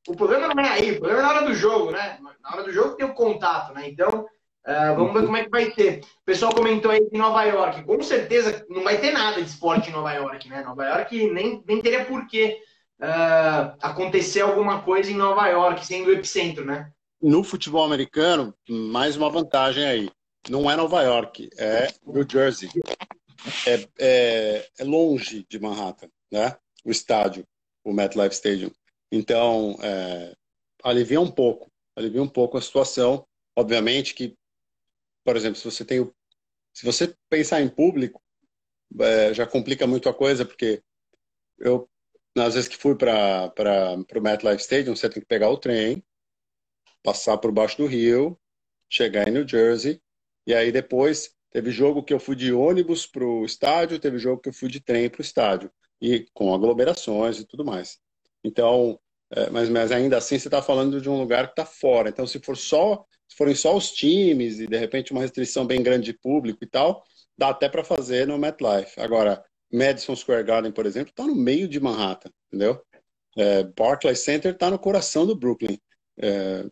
O 0.07 0.15
problema 0.15 0.53
não 0.55 0.63
é 0.63 0.69
aí, 0.69 0.93
o 0.93 0.99
problema 0.99 1.21
é 1.21 1.23
na 1.23 1.31
hora 1.31 1.47
do 1.47 1.55
jogo, 1.55 1.91
né? 1.91 2.19
Na 2.43 2.53
hora 2.53 2.63
do 2.63 2.73
jogo 2.73 2.97
tem 2.97 3.07
o 3.07 3.15
contato, 3.15 3.73
né? 3.73 3.89
Então, 3.89 4.21
uh, 4.21 4.95
vamos 4.97 5.13
ver 5.15 5.25
como 5.25 5.37
é 5.37 5.45
que 5.45 5.51
vai 5.51 5.71
ser. 5.73 6.01
O 6.01 6.25
pessoal 6.25 6.55
comentou 6.55 6.91
aí 6.91 7.09
de 7.11 7.19
Nova 7.19 7.43
York. 7.45 7.83
Com 7.85 8.03
certeza 8.03 8.65
não 8.69 8.83
vai 8.83 8.99
ter 8.99 9.13
nada 9.13 9.41
de 9.41 9.49
esporte 9.49 9.89
em 9.89 9.93
Nova 9.93 10.13
York, 10.13 10.49
né? 10.49 10.63
Nova 10.63 10.85
York 10.87 11.31
nem, 11.31 11.63
nem 11.67 11.81
teria 11.81 12.05
porquê 12.05 12.59
uh, 13.01 13.77
acontecer 13.81 14.41
alguma 14.41 14.83
coisa 14.83 15.11
em 15.11 15.17
Nova 15.17 15.47
York, 15.49 15.85
sendo 15.87 16.09
o 16.09 16.13
epicentro, 16.13 16.65
né? 16.65 16.93
No 17.21 17.43
futebol 17.43 17.85
americano, 17.85 18.55
mais 18.69 19.17
uma 19.17 19.31
vantagem 19.31 19.85
aí. 19.85 20.11
Não 20.49 20.71
é 20.71 20.77
Nova 20.77 21.03
York, 21.03 21.49
é 21.57 21.89
New 22.07 22.27
Jersey. 22.29 22.69
É, 23.67 23.89
é, 23.99 24.69
é 24.79 24.85
longe 24.85 25.47
de 25.49 25.59
Manhattan, 25.59 26.09
né? 26.31 26.57
O 26.85 26.91
estádio, 26.91 27.47
o 27.83 27.93
MetLife 27.93 28.35
Stadium. 28.35 28.71
Então, 29.11 29.77
é, 29.83 30.35
alivia 30.83 31.21
um 31.21 31.31
pouco, 31.31 31.71
alivia 31.97 32.23
um 32.23 32.29
pouco 32.29 32.59
a 32.59 32.63
situação. 32.63 33.27
Obviamente 33.57 34.15
que, 34.15 34.35
por 35.25 35.37
exemplo, 35.37 35.57
se 35.57 35.65
você 35.65 35.85
tem 35.85 36.01
o, 36.01 36.15
se 36.75 36.85
você 36.85 37.15
pensar 37.31 37.63
em 37.63 37.69
público, 37.69 38.21
é, 39.01 39.33
já 39.33 39.47
complica 39.47 39.87
muito 39.87 40.09
a 40.09 40.15
coisa, 40.15 40.45
porque 40.45 40.83
eu 41.59 41.89
às 42.37 42.55
vezes 42.55 42.69
que 42.69 42.77
fui 42.77 42.97
para 42.97 43.53
o 44.17 44.21
MetLife 44.21 44.63
Stadium, 44.63 44.97
você 44.97 45.09
tem 45.09 45.23
que 45.23 45.29
pegar 45.29 45.51
o 45.51 45.57
trem, 45.57 46.05
passar 47.03 47.39
por 47.39 47.53
baixo 47.53 47.77
do 47.79 47.87
rio, 47.87 48.39
chegar 48.89 49.29
em 49.29 49.33
New 49.33 49.47
Jersey, 49.47 50.01
e 50.47 50.55
aí 50.55 50.73
depois 50.73 51.35
teve 51.51 51.71
jogo 51.71 52.03
que 52.03 52.13
eu 52.13 52.19
fui 52.19 52.35
de 52.35 52.53
ônibus 52.53 53.07
para 53.07 53.25
o 53.25 53.45
estádio, 53.45 53.99
teve 53.99 54.19
jogo 54.19 54.41
que 54.41 54.49
eu 54.49 54.53
fui 54.53 54.69
de 54.69 54.81
trem 54.81 55.09
para 55.09 55.21
o 55.21 55.23
estádio, 55.23 55.71
e 56.01 56.27
com 56.35 56.53
aglomerações 56.55 57.39
e 57.39 57.47
tudo 57.47 57.65
mais. 57.65 57.99
Então, 58.43 58.99
é, 59.31 59.51
mas, 59.51 59.69
mas 59.69 59.91
ainda 59.91 60.17
assim 60.19 60.39
você 60.39 60.49
está 60.49 60.61
falando 60.61 61.01
de 61.01 61.09
um 61.09 61.19
lugar 61.19 61.47
que 61.47 61.53
está 61.53 61.65
fora. 61.65 62.09
Então, 62.09 62.27
se 62.27 62.39
for 62.41 62.57
só, 62.57 63.05
se 63.29 63.37
forem 63.37 63.55
só 63.55 63.77
os 63.77 63.91
times 63.93 64.61
e 64.61 64.67
de 64.67 64.77
repente 64.77 65.13
uma 65.13 65.23
restrição 65.23 65.67
bem 65.67 65.83
grande 65.83 66.07
de 66.07 66.19
público 66.19 66.63
e 66.63 66.67
tal, 66.67 67.03
dá 67.37 67.49
até 67.49 67.69
para 67.69 67.85
fazer 67.85 68.27
no 68.27 68.39
MetLife. 68.39 69.01
Agora, 69.01 69.43
Madison 69.75 70.15
Square 70.15 70.45
Garden, 70.45 70.71
por 70.71 70.87
exemplo, 70.87 71.11
está 71.11 71.27
no 71.27 71.35
meio 71.35 71.67
de 71.67 71.81
Manhattan, 71.81 72.31
entendeu? 72.47 72.81
É, 73.37 73.65
Barclays 73.65 74.21
Center 74.21 74.53
está 74.53 74.71
no 74.71 74.79
coração 74.79 75.27
do 75.27 75.35
Brooklyn. 75.35 75.77
É, 76.17 76.65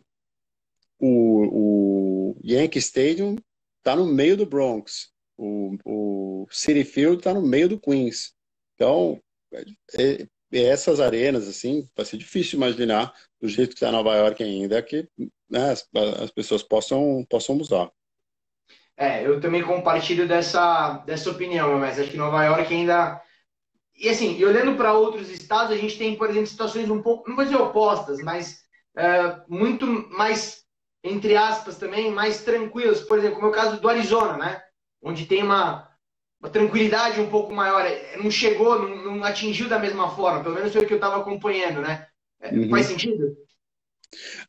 o, 0.97 2.31
o, 2.31 2.37
Yankee 2.41 2.79
Stadium 2.79 3.35
está 3.79 3.93
no 3.93 4.05
meio 4.05 4.37
do 4.37 4.45
Bronx. 4.45 5.11
O, 5.37 5.75
o 5.83 6.47
City 6.49 6.85
Field 6.85 7.17
está 7.17 7.33
no 7.33 7.41
meio 7.41 7.67
do 7.67 7.79
Queens. 7.79 8.33
Então, 8.75 9.21
é, 9.53 10.23
é, 10.53 10.63
essas 10.63 11.01
arenas, 11.01 11.45
assim, 11.47 11.89
vai 11.95 12.05
ser 12.05 12.15
difícil 12.15 12.55
imaginar 12.55 13.13
do 13.41 13.49
jeito 13.49 13.69
que 13.71 13.75
está 13.75 13.91
Nova 13.91 14.15
York 14.15 14.41
ainda 14.41 14.81
que 14.81 15.09
né, 15.49 15.71
as, 15.71 15.85
as 16.21 16.31
pessoas 16.31 16.63
possam, 16.63 17.25
possam 17.29 17.57
usar. 17.57 17.91
É, 18.95 19.25
eu 19.25 19.41
também 19.41 19.63
compartilho 19.63 20.27
dessa, 20.27 20.97
dessa 21.05 21.29
opinião, 21.29 21.79
mas 21.79 21.99
acho 21.99 22.11
que 22.11 22.17
Nova 22.17 22.43
York 22.43 22.73
ainda. 22.73 23.21
E 23.95 24.09
assim, 24.09 24.37
e 24.37 24.45
olhando 24.45 24.75
para 24.75 24.93
outros 24.93 25.29
estados, 25.29 25.71
a 25.71 25.77
gente 25.77 25.97
tem, 25.97 26.15
por 26.15 26.29
exemplo, 26.29 26.47
situações 26.47 26.89
um 26.89 27.01
pouco, 27.01 27.27
não 27.27 27.35
vou 27.35 27.45
dizer 27.45 27.57
opostas, 27.57 28.19
mas 28.21 28.61
é, 28.95 29.37
muito 29.47 29.85
mais, 30.11 30.63
entre 31.03 31.35
aspas, 31.35 31.77
também, 31.77 32.11
mais 32.11 32.43
tranquilas. 32.43 33.01
Por 33.01 33.17
exemplo, 33.17 33.35
como 33.35 33.47
é 33.47 33.49
o 33.49 33.53
caso 33.53 33.79
do 33.79 33.89
Arizona, 33.89 34.37
né? 34.37 34.61
Onde 35.01 35.25
tem 35.25 35.43
uma, 35.43 35.89
uma 36.39 36.49
tranquilidade 36.49 37.19
um 37.19 37.29
pouco 37.29 37.51
maior. 37.51 37.85
É, 37.85 38.17
não 38.17 38.29
chegou, 38.29 38.79
não, 38.79 39.15
não, 39.17 39.23
atingiu 39.23 39.67
da 39.67 39.79
mesma 39.79 40.15
forma, 40.15 40.43
pelo 40.43 40.55
menos 40.55 40.71
foi 40.71 40.83
o 40.83 40.87
que 40.87 40.93
eu 40.93 40.97
estava 40.97 41.17
acompanhando, 41.17 41.81
né? 41.81 42.07
É, 42.39 42.53
uhum. 42.53 42.69
Faz 42.69 42.87
sentido? 42.87 43.35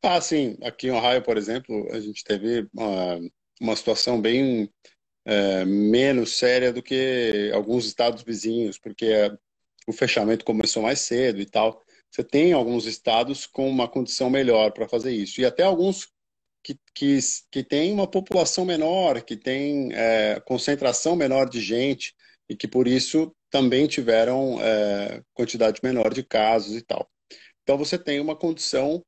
Ah, 0.03 0.20
sim. 0.20 0.59
Aqui 0.62 0.88
em 0.88 0.90
Ohio, 0.90 1.22
por 1.22 1.38
exemplo, 1.38 1.88
a 1.90 1.99
gente 1.99 2.22
teve. 2.22 2.68
Uh 2.74 3.30
uma 3.61 3.76
situação 3.76 4.20
bem 4.20 4.70
é, 5.24 5.64
menos 5.64 6.36
séria 6.36 6.72
do 6.72 6.82
que 6.82 7.50
alguns 7.55 7.86
estados 7.86 8.22
vizinhos, 8.22 8.78
porque 8.78 9.32
o 9.86 9.92
fechamento 9.92 10.44
começou 10.44 10.82
mais 10.82 11.00
cedo 11.00 11.40
e 11.40 11.46
tal. 11.46 11.82
Você 12.11 12.22
tem 12.22 12.52
alguns 12.52 12.86
estados 12.86 13.46
com 13.46 13.68
uma 13.68 13.88
condição 13.88 14.30
melhor 14.30 14.72
para 14.72 14.88
fazer 14.88 15.12
isso, 15.12 15.40
e 15.40 15.44
até 15.44 15.62
alguns 15.62 16.09
que, 16.62 16.78
que, 16.94 17.18
que 17.50 17.62
têm 17.62 17.92
uma 17.92 18.07
população 18.07 18.64
menor, 18.64 19.22
que 19.22 19.36
tem 19.36 19.92
é, 19.92 20.40
concentração 20.40 21.16
menor 21.16 21.48
de 21.48 21.61
gente, 21.61 22.14
e 22.48 22.57
que 22.57 22.68
por 22.68 22.86
isso 22.86 23.34
também 23.50 23.86
tiveram 23.86 24.59
é, 24.61 25.22
quantidade 25.32 25.80
menor 25.82 26.12
de 26.12 26.22
casos 26.22 26.76
e 26.76 26.82
tal. 26.82 27.09
Então 27.62 27.78
você 27.78 27.98
tem 27.98 28.20
uma 28.20 28.36
condição 28.36 29.05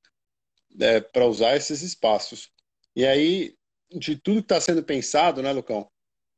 é, 0.80 1.00
para 1.00 1.26
usar 1.26 1.56
esses 1.56 1.82
espaços. 1.82 2.50
E 2.94 3.04
aí 3.06 3.54
de 3.98 4.16
tudo 4.16 4.36
que 4.36 4.44
está 4.44 4.60
sendo 4.60 4.82
pensado, 4.82 5.42
né, 5.42 5.52
Lucão? 5.52 5.88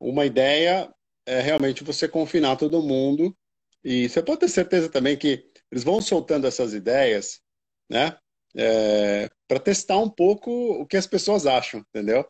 Uma 0.01 0.25
ideia 0.27 0.93
é 1.27 1.41
realmente 1.41 1.85
você 1.85 2.09
confinar 2.09 2.57
todo 2.57 2.83
mundo. 2.83 3.37
E 3.85 4.09
você 4.09 4.23
pode 4.23 4.41
ter 4.41 4.49
certeza 4.49 4.89
também 4.89 5.17
que 5.17 5.45
eles 5.71 5.85
vão 5.85 6.01
soltando 6.01 6.47
essas 6.47 6.75
ideias, 6.75 7.41
né? 7.91 8.17
É, 8.57 9.29
para 9.47 9.61
testar 9.61 9.99
um 9.99 10.11
pouco 10.11 10.51
o 10.51 10.87
que 10.87 10.97
as 10.97 11.07
pessoas 11.07 11.47
acham, 11.47 11.81
entendeu? 11.81 12.27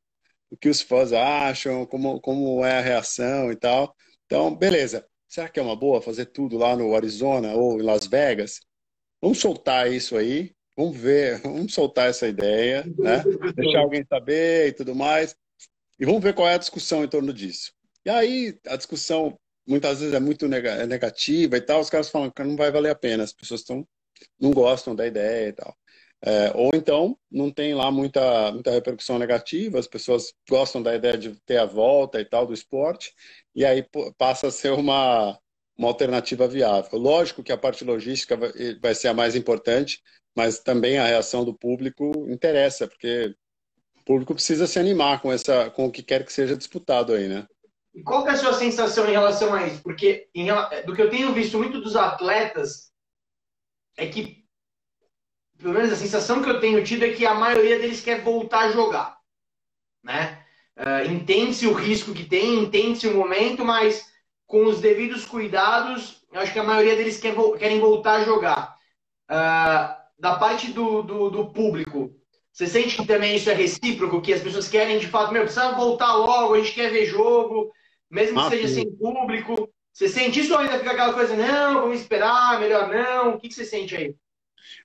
O 0.50 0.56
que 0.56 0.68
os 0.68 0.80
fãs 0.80 1.12
acham, 1.12 1.86
como, 1.86 2.20
como 2.20 2.64
é 2.64 2.78
a 2.78 2.80
reação 2.80 3.52
e 3.52 3.56
tal. 3.56 3.94
Então, 4.26 4.54
beleza. 4.54 5.06
Será 5.28 5.48
que 5.48 5.60
é 5.60 5.62
uma 5.62 5.76
boa 5.76 6.02
fazer 6.02 6.26
tudo 6.26 6.56
lá 6.56 6.74
no 6.74 6.94
Arizona 6.96 7.54
ou 7.54 7.78
em 7.78 7.82
Las 7.82 8.06
Vegas? 8.06 8.60
Vamos 9.20 9.38
soltar 9.38 9.92
isso 9.92 10.16
aí 10.16 10.54
Vamos 10.78 10.96
ver, 10.96 11.40
vamos 11.40 11.74
soltar 11.74 12.08
essa 12.08 12.28
ideia, 12.28 12.84
né? 12.96 13.24
deixar 13.52 13.80
alguém 13.80 14.06
saber 14.08 14.68
e 14.68 14.72
tudo 14.72 14.94
mais, 14.94 15.34
e 15.98 16.06
vamos 16.06 16.22
ver 16.22 16.32
qual 16.32 16.46
é 16.46 16.54
a 16.54 16.58
discussão 16.58 17.02
em 17.02 17.08
torno 17.08 17.32
disso. 17.32 17.72
E 18.06 18.10
aí 18.10 18.56
a 18.64 18.76
discussão 18.76 19.36
muitas 19.66 19.98
vezes 19.98 20.14
é 20.14 20.20
muito 20.20 20.46
é 20.46 20.86
negativa 20.86 21.56
e 21.56 21.60
tal, 21.60 21.80
os 21.80 21.90
caras 21.90 22.08
falam 22.08 22.30
que 22.30 22.44
não 22.44 22.54
vai 22.54 22.70
valer 22.70 22.90
a 22.90 22.94
pena, 22.94 23.24
as 23.24 23.32
pessoas 23.32 23.64
tão, 23.64 23.84
não 24.40 24.52
gostam 24.52 24.94
da 24.94 25.04
ideia 25.04 25.48
e 25.48 25.52
tal. 25.52 25.76
É, 26.24 26.52
ou 26.54 26.70
então 26.72 27.18
não 27.28 27.50
tem 27.50 27.74
lá 27.74 27.90
muita, 27.90 28.52
muita 28.52 28.70
repercussão 28.70 29.18
negativa, 29.18 29.80
as 29.80 29.88
pessoas 29.88 30.32
gostam 30.48 30.80
da 30.80 30.94
ideia 30.94 31.18
de 31.18 31.34
ter 31.44 31.56
a 31.56 31.64
volta 31.64 32.20
e 32.20 32.24
tal 32.24 32.46
do 32.46 32.54
esporte, 32.54 33.12
e 33.52 33.64
aí 33.64 33.84
passa 34.16 34.46
a 34.46 34.52
ser 34.52 34.70
uma, 34.70 35.36
uma 35.76 35.88
alternativa 35.88 36.46
viável. 36.46 37.00
Lógico 37.00 37.42
que 37.42 37.50
a 37.50 37.58
parte 37.58 37.82
logística 37.82 38.36
vai, 38.36 38.52
vai 38.80 38.94
ser 38.94 39.08
a 39.08 39.14
mais 39.14 39.34
importante, 39.34 40.00
mas 40.39 40.61
também 40.61 40.99
a 40.99 41.05
reação 41.05 41.45
do 41.45 41.53
público 41.53 42.12
interessa, 42.28 42.86
porque 42.86 43.34
o 43.97 44.05
público 44.05 44.34
precisa 44.34 44.68
se 44.68 44.78
animar 44.78 45.20
com 45.20 45.32
essa 45.32 45.68
com 45.68 45.86
o 45.86 45.91
que 45.91 46.01
quer 46.01 46.24
que 46.24 46.32
seja 46.32 46.57
disputado 46.57 47.12
aí, 47.12 47.26
né? 47.26 47.45
E 47.93 48.05
qual 48.05 48.24
é 48.28 48.30
a 48.30 48.36
sua 48.36 48.53
sensação 48.53 49.09
em 49.09 49.11
relação 49.11 49.53
a 49.53 49.66
isso? 49.66 49.82
Porque 49.82 50.28
em, 50.32 50.47
do 50.86 50.95
que 50.95 51.03
eu 51.03 51.11
tenho 51.11 51.32
visto 51.32 51.59
muito 51.59 51.80
dos 51.80 51.97
atletas 51.97 52.93
é 53.97 54.07
que, 54.07 54.45
pelo 55.59 55.74
menos 55.74 55.93
a 55.93 55.97
sensação 55.97 56.41
que 56.41 56.49
eu 56.49 56.61
tenho 56.61 56.84
tido 56.84 57.05
é 57.05 57.12
que 57.12 57.26
a 57.26 57.34
maioria 57.34 57.80
deles 57.80 58.01
quer 58.01 58.22
voltar 58.22 58.66
a 58.66 58.70
jogar, 58.70 59.18
né? 60.05 60.41
Uh, 60.76 61.11
entende-se 61.11 61.66
o 61.66 61.72
risco 61.72 62.14
que 62.14 62.24
tem, 62.24 62.61
entende-se 62.62 63.09
o 63.09 63.16
momento, 63.16 63.64
mas 63.64 64.07
com 64.47 64.66
os 64.66 64.80
devidos 64.80 65.26
cuidados, 65.26 66.24
eu 66.32 66.41
acho 66.41 66.53
que 66.53 66.61
a 66.61 66.62
maioria 66.62 66.95
deles 66.95 67.18
quer, 67.18 67.34
querem 67.59 67.80
voltar 67.80 68.20
a 68.20 68.24
jogar. 68.24 68.78
Uh, 69.28 69.97
da 70.18 70.36
parte 70.36 70.72
do, 70.72 71.02
do, 71.02 71.30
do, 71.30 71.52
público, 71.52 72.14
você 72.52 72.66
sente 72.66 72.96
que 72.96 73.06
também 73.06 73.36
isso 73.36 73.48
é 73.48 73.54
recíproco, 73.54 74.20
que 74.20 74.32
as 74.32 74.42
pessoas 74.42 74.68
querem 74.68 74.98
de 74.98 75.06
fato, 75.06 75.32
meu, 75.32 75.42
precisa 75.42 75.72
voltar 75.72 76.14
logo, 76.14 76.54
a 76.54 76.58
gente 76.58 76.74
quer 76.74 76.90
ver 76.90 77.06
jogo, 77.06 77.70
mesmo 78.10 78.34
que 78.40 78.46
ah, 78.46 78.50
seja 78.50 78.68
sim. 78.68 78.74
sem 78.74 78.96
público. 78.96 79.72
Você 79.92 80.08
sente 80.08 80.40
isso 80.40 80.52
ou 80.52 80.58
ainda 80.58 80.78
fica 80.78 80.92
aquela 80.92 81.12
coisa, 81.12 81.36
não, 81.36 81.82
vamos 81.82 82.00
esperar, 82.00 82.60
melhor 82.60 82.88
não? 82.88 83.34
O 83.34 83.38
que, 83.40 83.48
que 83.48 83.54
você 83.54 83.64
sente 83.64 83.96
aí? 83.96 84.14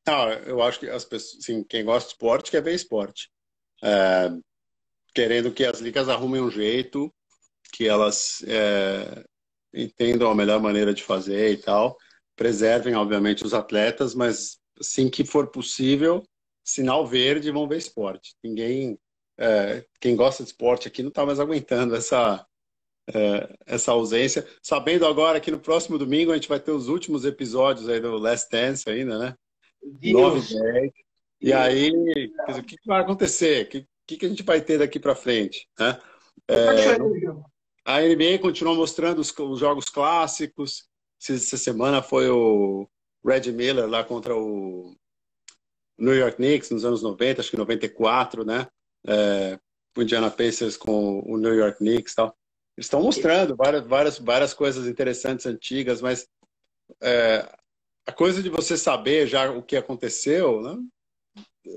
Não, 0.05 0.29
eu 0.31 0.61
acho 0.61 0.79
que 0.79 0.89
as 0.89 1.05
pessoas, 1.05 1.43
assim, 1.43 1.63
quem 1.63 1.83
gosta 1.83 2.07
de 2.07 2.13
esporte 2.13 2.51
quer 2.51 2.61
ver 2.61 2.73
esporte. 2.73 3.29
É, 3.83 4.31
querendo 5.13 5.51
que 5.51 5.65
as 5.65 5.79
ligas 5.79 6.09
arrumem 6.09 6.41
um 6.41 6.49
jeito, 6.49 7.13
que 7.71 7.87
elas 7.87 8.43
é, 8.47 9.23
entendam 9.73 10.29
a 10.29 10.35
melhor 10.35 10.61
maneira 10.61 10.93
de 10.93 11.03
fazer 11.03 11.51
e 11.51 11.57
tal, 11.57 11.97
preservem, 12.35 12.95
obviamente, 12.95 13.43
os 13.43 13.53
atletas, 13.53 14.13
mas 14.15 14.59
assim 14.83 15.09
que 15.09 15.23
for 15.23 15.47
possível, 15.47 16.23
sinal 16.63 17.07
verde, 17.07 17.51
vão 17.51 17.67
ver 17.67 17.77
esporte. 17.77 18.35
Ninguém, 18.43 18.99
é, 19.37 19.85
quem 19.99 20.15
gosta 20.15 20.43
de 20.43 20.49
esporte 20.49 20.87
aqui 20.87 21.01
não 21.01 21.09
está 21.09 21.25
mais 21.25 21.39
aguentando 21.39 21.95
essa 21.95 22.45
é, 23.07 23.55
essa 23.65 23.91
ausência, 23.91 24.47
sabendo 24.61 25.05
agora 25.05 25.39
que 25.39 25.51
no 25.51 25.59
próximo 25.59 25.97
domingo 25.97 26.31
a 26.31 26.35
gente 26.35 26.47
vai 26.47 26.59
ter 26.59 26.71
os 26.71 26.87
últimos 26.87 27.25
episódios 27.25 27.89
aí 27.89 27.99
do 27.99 28.17
Last 28.17 28.49
Dance 28.49 28.89
ainda, 28.89 29.17
né? 29.17 29.35
Deus. 29.81 30.51
9 30.51 30.71
10. 30.71 30.91
E 31.41 31.51
aí, 31.51 31.91
dizer, 32.47 32.61
o 32.61 32.63
que 32.63 32.77
vai 32.85 33.01
acontecer? 33.01 33.65
O 33.65 33.69
que, 34.07 34.17
que, 34.17 34.25
a 34.25 34.29
gente 34.29 34.43
vai 34.43 34.61
ter 34.61 34.77
daqui 34.77 34.97
para 34.97 35.15
frente? 35.15 35.67
Né? 35.77 35.99
É, 36.47 36.95
a 37.83 37.99
NBA 37.99 38.39
continua 38.41 38.73
mostrando 38.73 39.19
os, 39.19 39.37
os 39.37 39.59
jogos 39.59 39.89
clássicos. 39.89 40.87
Essa 41.19 41.57
semana 41.57 42.01
foi 42.01 42.29
o 42.29 42.87
Red 43.25 43.51
Miller 43.51 43.87
lá 43.87 44.03
contra 44.03 44.35
o 44.35 44.95
New 45.97 46.15
York 46.15 46.37
Knicks 46.37 46.69
nos 46.71 46.85
anos 46.85 47.01
90, 47.01 47.41
acho 47.41 47.49
que 47.49 47.57
94, 47.57 48.43
né? 48.43 48.67
É, 49.05 49.59
o 49.97 50.01
Indiana 50.01 50.31
Pacers 50.31 50.75
com 50.75 51.19
o 51.19 51.37
New 51.37 51.53
York 51.53 51.77
Knicks 51.77 52.13
e 52.13 52.15
tal. 52.15 52.37
Eles 52.75 52.85
estão 52.85 53.01
mostrando 53.01 53.55
várias, 53.55 53.85
várias, 53.85 54.19
várias 54.19 54.53
coisas 54.53 54.87
interessantes, 54.87 55.45
antigas, 55.45 56.01
mas 56.01 56.27
é, 57.01 57.47
a 58.05 58.11
coisa 58.11 58.41
de 58.41 58.49
você 58.49 58.75
saber 58.77 59.27
já 59.27 59.51
o 59.51 59.61
que 59.61 59.75
aconteceu, 59.75 60.61
né? 60.61 60.77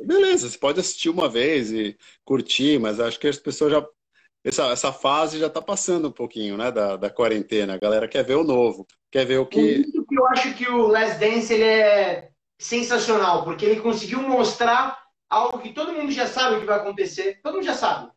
beleza, 0.04 0.48
você 0.48 0.58
pode 0.58 0.80
assistir 0.80 1.08
uma 1.08 1.28
vez 1.28 1.70
e 1.70 1.96
curtir, 2.24 2.78
mas 2.78 2.98
acho 3.00 3.18
que 3.18 3.28
as 3.28 3.38
pessoas 3.38 3.72
já. 3.72 3.86
Essa, 4.44 4.70
essa 4.70 4.92
fase 4.92 5.40
já 5.40 5.48
está 5.48 5.60
passando 5.60 6.06
um 6.06 6.12
pouquinho, 6.12 6.56
né, 6.56 6.70
da, 6.70 6.96
da 6.96 7.10
quarentena. 7.10 7.74
A 7.74 7.78
galera 7.78 8.06
quer 8.06 8.24
ver 8.24 8.36
o 8.36 8.44
novo, 8.44 8.86
quer 9.10 9.26
ver 9.26 9.38
o 9.38 9.46
que. 9.46 9.84
Que 10.08 10.18
eu 10.18 10.26
acho 10.28 10.54
que 10.54 10.68
o 10.68 10.86
Last 10.86 11.18
Dance 11.18 11.52
ele 11.52 11.64
é 11.64 12.28
sensacional, 12.58 13.44
porque 13.44 13.64
ele 13.64 13.80
conseguiu 13.80 14.22
mostrar 14.22 14.98
algo 15.28 15.58
que 15.58 15.72
todo 15.72 15.92
mundo 15.92 16.10
já 16.12 16.26
sabe 16.26 16.56
o 16.56 16.60
que 16.60 16.66
vai 16.66 16.76
acontecer. 16.78 17.40
Todo 17.42 17.54
mundo 17.54 17.64
já 17.64 17.74
sabe 17.74 18.10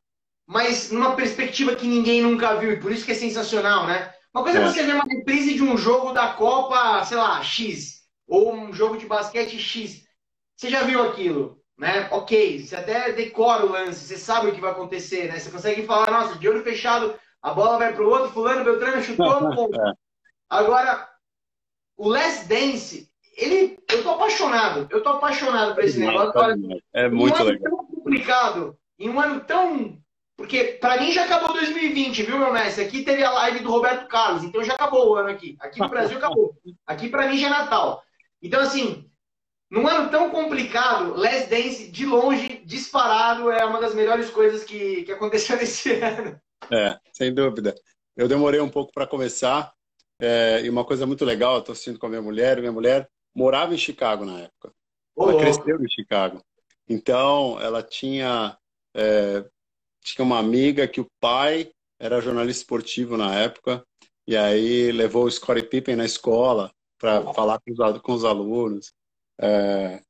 mas 0.50 0.92
numa 0.92 1.16
perspectiva 1.16 1.76
que 1.76 1.86
ninguém 1.86 2.24
nunca 2.24 2.56
viu, 2.56 2.72
e 2.72 2.80
por 2.80 2.92
isso 2.92 3.06
que 3.06 3.12
é 3.12 3.16
sensacional, 3.16 3.86
né? 3.86 4.12
Uma 4.34 4.42
coisa 4.42 4.58
é, 4.58 4.64
é 4.64 4.66
você 4.66 4.82
ver 4.82 4.96
uma 4.96 5.06
reprise 5.06 5.54
de 5.54 5.62
um 5.62 5.78
jogo 5.78 6.12
da 6.12 6.30
Copa, 6.30 7.04
sei 7.04 7.18
lá, 7.18 7.40
X, 7.44 8.00
ou 8.28 8.52
um 8.56 8.74
jogo 8.74 8.98
de 8.98 9.06
basquete 9.06 9.60
X. 9.60 10.08
Você 10.56 10.72
já 10.72 10.82
viu 10.82 11.04
aquilo, 11.04 11.62
né? 11.78 12.08
Ok, 12.10 12.66
você 12.66 12.76
até 12.76 13.12
decora 13.12 13.64
o 13.64 13.72
lance, 13.72 14.04
você 14.04 14.18
sabe 14.18 14.48
o 14.48 14.52
que 14.52 14.60
vai 14.60 14.72
acontecer, 14.72 15.32
né? 15.32 15.38
Você 15.38 15.52
consegue 15.52 15.86
falar, 15.86 16.10
nossa, 16.10 16.40
de 16.40 16.50
olho 16.50 16.64
fechado, 16.64 17.14
a 17.44 17.54
bola 17.54 17.78
vai 17.78 17.94
pro 17.94 18.10
outro, 18.10 18.32
fulano, 18.32 18.66
Beltrano 18.66 19.04
chutou, 19.04 19.40
ponto. 19.54 19.80
Agora, 20.50 21.08
o 22.00 22.08
Last 22.08 22.48
Dance, 22.48 23.12
ele, 23.36 23.78
eu 23.92 24.02
tô 24.02 24.12
apaixonado, 24.12 24.88
eu 24.90 25.04
tô 25.04 25.10
apaixonado 25.10 25.76
por 25.76 25.84
esse 25.84 26.00
negócio. 26.00 26.32
É 26.94 27.10
muito 27.10 27.44
legal. 27.44 27.62
tão 27.62 27.86
complicado, 27.86 28.78
em 28.98 29.10
um 29.10 29.20
ano 29.20 29.42
tão 29.42 30.02
porque 30.38 30.78
para 30.80 31.02
mim 31.02 31.12
já 31.12 31.26
acabou 31.26 31.52
2020, 31.52 32.24
viu, 32.24 32.40
meu 32.40 32.54
mestre? 32.54 32.86
Aqui 32.86 33.04
teve 33.04 33.22
a 33.22 33.30
live 33.30 33.60
do 33.60 33.70
Roberto 33.70 34.08
Carlos, 34.08 34.46
então 34.46 34.64
já 34.64 34.74
acabou 34.74 35.10
o 35.10 35.16
ano 35.16 35.28
aqui. 35.28 35.58
Aqui 35.60 35.82
no 35.82 35.90
Brasil 35.90 36.18
acabou. 36.18 36.56
Aqui 36.88 37.10
para 37.10 37.28
mim 37.28 37.38
já 37.38 37.48
é 37.48 37.50
Natal. 37.50 38.02
Então, 38.42 38.62
assim, 38.62 39.12
num 39.70 39.86
ano 39.86 40.10
tão 40.10 40.30
complicado, 40.30 41.14
Last 41.18 41.50
Dance, 41.50 41.92
de 41.92 42.06
longe, 42.06 42.62
disparado, 42.66 43.52
é 43.52 43.66
uma 43.66 43.82
das 43.82 43.94
melhores 43.94 44.30
coisas 44.30 44.64
que, 44.64 45.04
que 45.04 45.12
aconteceu 45.12 45.58
nesse 45.60 45.92
ano. 45.96 46.40
É, 46.72 46.98
sem 47.12 47.34
dúvida. 47.34 47.76
Eu 48.16 48.30
demorei 48.30 48.62
um 48.62 48.70
pouco 48.70 48.94
para 48.94 49.06
começar, 49.06 49.74
é, 50.20 50.62
e 50.64 50.70
uma 50.70 50.84
coisa 50.84 51.06
muito 51.06 51.24
legal, 51.24 51.56
eu 51.56 51.60
estou 51.60 51.74
assistindo 51.74 51.98
com 51.98 52.06
a 52.06 52.10
minha 52.10 52.22
mulher, 52.22 52.60
minha 52.60 52.72
mulher 52.72 53.10
morava 53.34 53.74
em 53.74 53.78
Chicago 53.78 54.26
na 54.26 54.42
época. 54.42 54.72
Ela 55.18 55.38
cresceu 55.38 55.82
em 55.82 55.90
Chicago. 55.90 56.42
Então, 56.88 57.60
ela 57.62 57.84
tinha 57.84 58.58
é, 58.96 59.46
tinha 60.04 60.26
uma 60.26 60.40
amiga 60.40 60.88
que 60.88 61.02
o 61.02 61.08
pai 61.20 61.72
era 62.00 62.22
jornalista 62.22 62.62
esportivo 62.62 63.18
na 63.18 63.36
época, 63.36 63.84
e 64.28 64.36
aí 64.36 64.92
levou 64.92 65.26
o 65.26 65.32
Scottie 65.32 65.64
Pippen 65.64 65.96
na 65.96 66.06
escola 66.06 66.72
para 66.98 67.34
falar 67.34 67.60
com 67.60 67.72
os, 67.72 68.02
com 68.02 68.14
os 68.14 68.26
alunos. 68.26 68.94
É, 69.40 70.02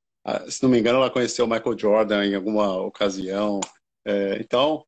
se 0.48 0.62
não 0.62 0.70
me 0.70 0.80
engano, 0.80 0.98
ela 0.98 1.10
conheceu 1.10 1.46
o 1.46 1.48
Michael 1.48 1.78
Jordan 1.78 2.26
em 2.26 2.36
alguma 2.36 2.78
ocasião. 2.82 3.60
É, 4.06 4.38
então, 4.40 4.86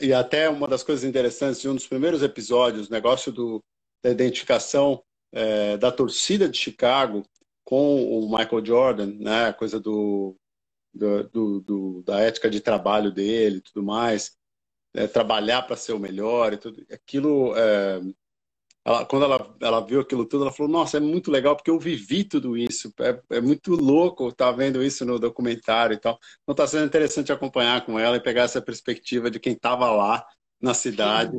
e 0.00 0.12
até 0.12 0.48
uma 0.48 0.68
das 0.68 0.82
coisas 0.82 1.04
interessantes 1.04 1.60
de 1.60 1.68
um 1.68 1.74
dos 1.74 1.86
primeiros 1.86 2.22
episódios, 2.22 2.88
o 2.88 2.92
negócio 2.92 3.32
do, 3.32 3.62
da 4.04 4.10
identificação 4.10 5.02
é, 5.32 5.76
da 5.78 5.90
torcida 5.90 6.48
de 6.48 6.58
Chicago 6.58 7.24
com 7.64 8.04
o 8.04 8.28
Michael 8.30 8.64
Jordan, 8.64 9.06
né, 9.18 9.46
a 9.46 9.52
coisa 9.52 9.80
do 9.80 10.36
do, 10.92 11.28
do, 11.28 11.60
do, 11.60 12.02
da 12.04 12.20
ética 12.20 12.48
de 12.48 12.60
trabalho 12.60 13.10
dele 13.10 13.60
tudo 13.60 13.82
mais, 13.82 14.36
é, 14.94 15.08
trabalhar 15.08 15.62
para 15.62 15.74
ser 15.74 15.92
o 15.92 15.98
melhor 15.98 16.52
e 16.52 16.56
tudo. 16.56 16.86
Aquilo, 16.92 17.52
é, 17.56 18.00
ela, 18.84 19.04
quando 19.04 19.24
ela, 19.24 19.56
ela 19.60 19.80
viu 19.80 20.00
aquilo 20.00 20.24
tudo, 20.24 20.44
ela 20.44 20.52
falou: 20.52 20.70
Nossa, 20.70 20.98
é 20.98 21.00
muito 21.00 21.32
legal 21.32 21.56
porque 21.56 21.70
eu 21.70 21.80
vivi 21.80 22.22
tudo 22.22 22.56
isso. 22.56 22.92
É, 23.00 23.38
é 23.38 23.40
muito 23.40 23.72
louco 23.74 24.28
estar 24.28 24.52
tá 24.52 24.56
vendo 24.56 24.82
isso 24.84 25.04
no 25.04 25.18
documentário 25.18 25.94
e 25.94 25.98
tal. 25.98 26.16
Então 26.42 26.52
está 26.52 26.66
sendo 26.66 26.86
interessante 26.86 27.32
acompanhar 27.32 27.84
com 27.84 27.98
ela 27.98 28.16
e 28.16 28.22
pegar 28.22 28.42
essa 28.42 28.62
perspectiva 28.62 29.28
de 29.30 29.40
quem 29.40 29.54
estava 29.54 29.90
lá 29.90 30.24
na 30.60 30.74
cidade. 30.74 31.36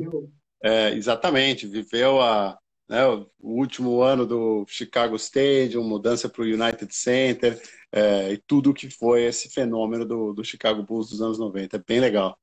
É, 0.62 0.90
exatamente, 0.90 1.66
viveu 1.66 2.20
a, 2.20 2.58
né, 2.88 3.06
o 3.06 3.28
último 3.40 4.00
ano 4.00 4.26
do 4.26 4.64
Chicago 4.68 5.16
Stadium, 5.16 5.82
mudança 5.84 6.28
para 6.28 6.42
o 6.42 6.46
United 6.46 6.94
Center, 6.94 7.60
é, 7.92 8.32
e 8.32 8.38
tudo 8.38 8.74
que 8.74 8.90
foi 8.90 9.24
esse 9.24 9.48
fenômeno 9.48 10.04
do, 10.04 10.32
do 10.32 10.44
Chicago 10.44 10.82
Bulls 10.82 11.10
dos 11.10 11.20
anos 11.20 11.38
90. 11.38 11.76
É 11.76 11.82
bem 11.86 12.00
legal. 12.00 12.38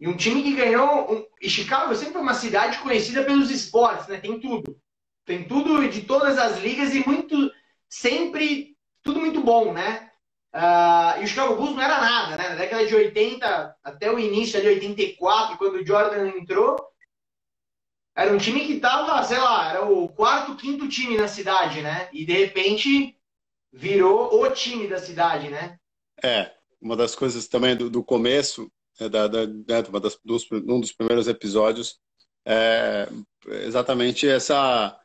E 0.00 0.08
um 0.08 0.16
time 0.16 0.42
que 0.42 0.54
ganhou. 0.54 1.12
Um... 1.12 1.26
E 1.40 1.48
Chicago 1.48 1.94
sempre 1.94 2.14
foi 2.14 2.22
uma 2.22 2.34
cidade 2.34 2.78
conhecida 2.78 3.22
pelos 3.22 3.50
esportes, 3.50 4.08
né? 4.08 4.18
Tem 4.18 4.40
tudo. 4.40 4.80
Tem 5.26 5.44
tudo 5.46 5.86
de 5.88 6.02
todas 6.02 6.38
as 6.38 6.58
ligas 6.58 6.94
e 6.94 7.06
muito. 7.06 7.52
Sempre. 7.88 8.76
Tudo 9.02 9.20
muito 9.20 9.42
bom, 9.42 9.72
né? 9.72 10.10
Uh, 10.54 11.20
e 11.20 11.24
o 11.24 11.26
Chicago 11.28 11.54
Bulls 11.54 11.76
não 11.76 11.82
era 11.82 12.00
nada, 12.00 12.36
né? 12.36 12.48
Na 12.48 12.54
década 12.56 12.86
de 12.86 12.94
80 12.94 13.76
até 13.84 14.10
o 14.10 14.18
início 14.18 14.60
de 14.60 14.66
84, 14.66 15.56
quando 15.58 15.76
o 15.76 15.86
Jordan 15.86 16.28
entrou, 16.28 16.76
era 18.20 18.34
um 18.34 18.38
time 18.38 18.66
que 18.66 18.78
tava, 18.78 19.22
sei 19.22 19.38
lá, 19.38 19.70
era 19.70 19.86
o 19.86 20.06
quarto, 20.06 20.54
quinto 20.54 20.86
time 20.88 21.16
na 21.16 21.26
cidade, 21.26 21.80
né? 21.80 22.10
E 22.12 22.26
de 22.26 22.34
repente 22.34 23.16
virou 23.72 24.42
o 24.42 24.50
time 24.50 24.86
da 24.86 24.98
cidade, 24.98 25.48
né? 25.48 25.78
É, 26.22 26.52
uma 26.78 26.94
das 26.94 27.14
coisas 27.14 27.48
também 27.48 27.74
do, 27.74 27.88
do 27.88 28.04
começo, 28.04 28.70
é, 28.98 29.08
da, 29.08 29.26
da, 29.26 29.46
né, 29.46 29.82
uma 29.88 29.98
das, 29.98 30.18
dos, 30.22 30.46
um 30.52 30.80
dos 30.80 30.92
primeiros 30.92 31.28
episódios, 31.28 31.98
é 32.46 33.08
exatamente 33.64 34.28
essa. 34.28 35.00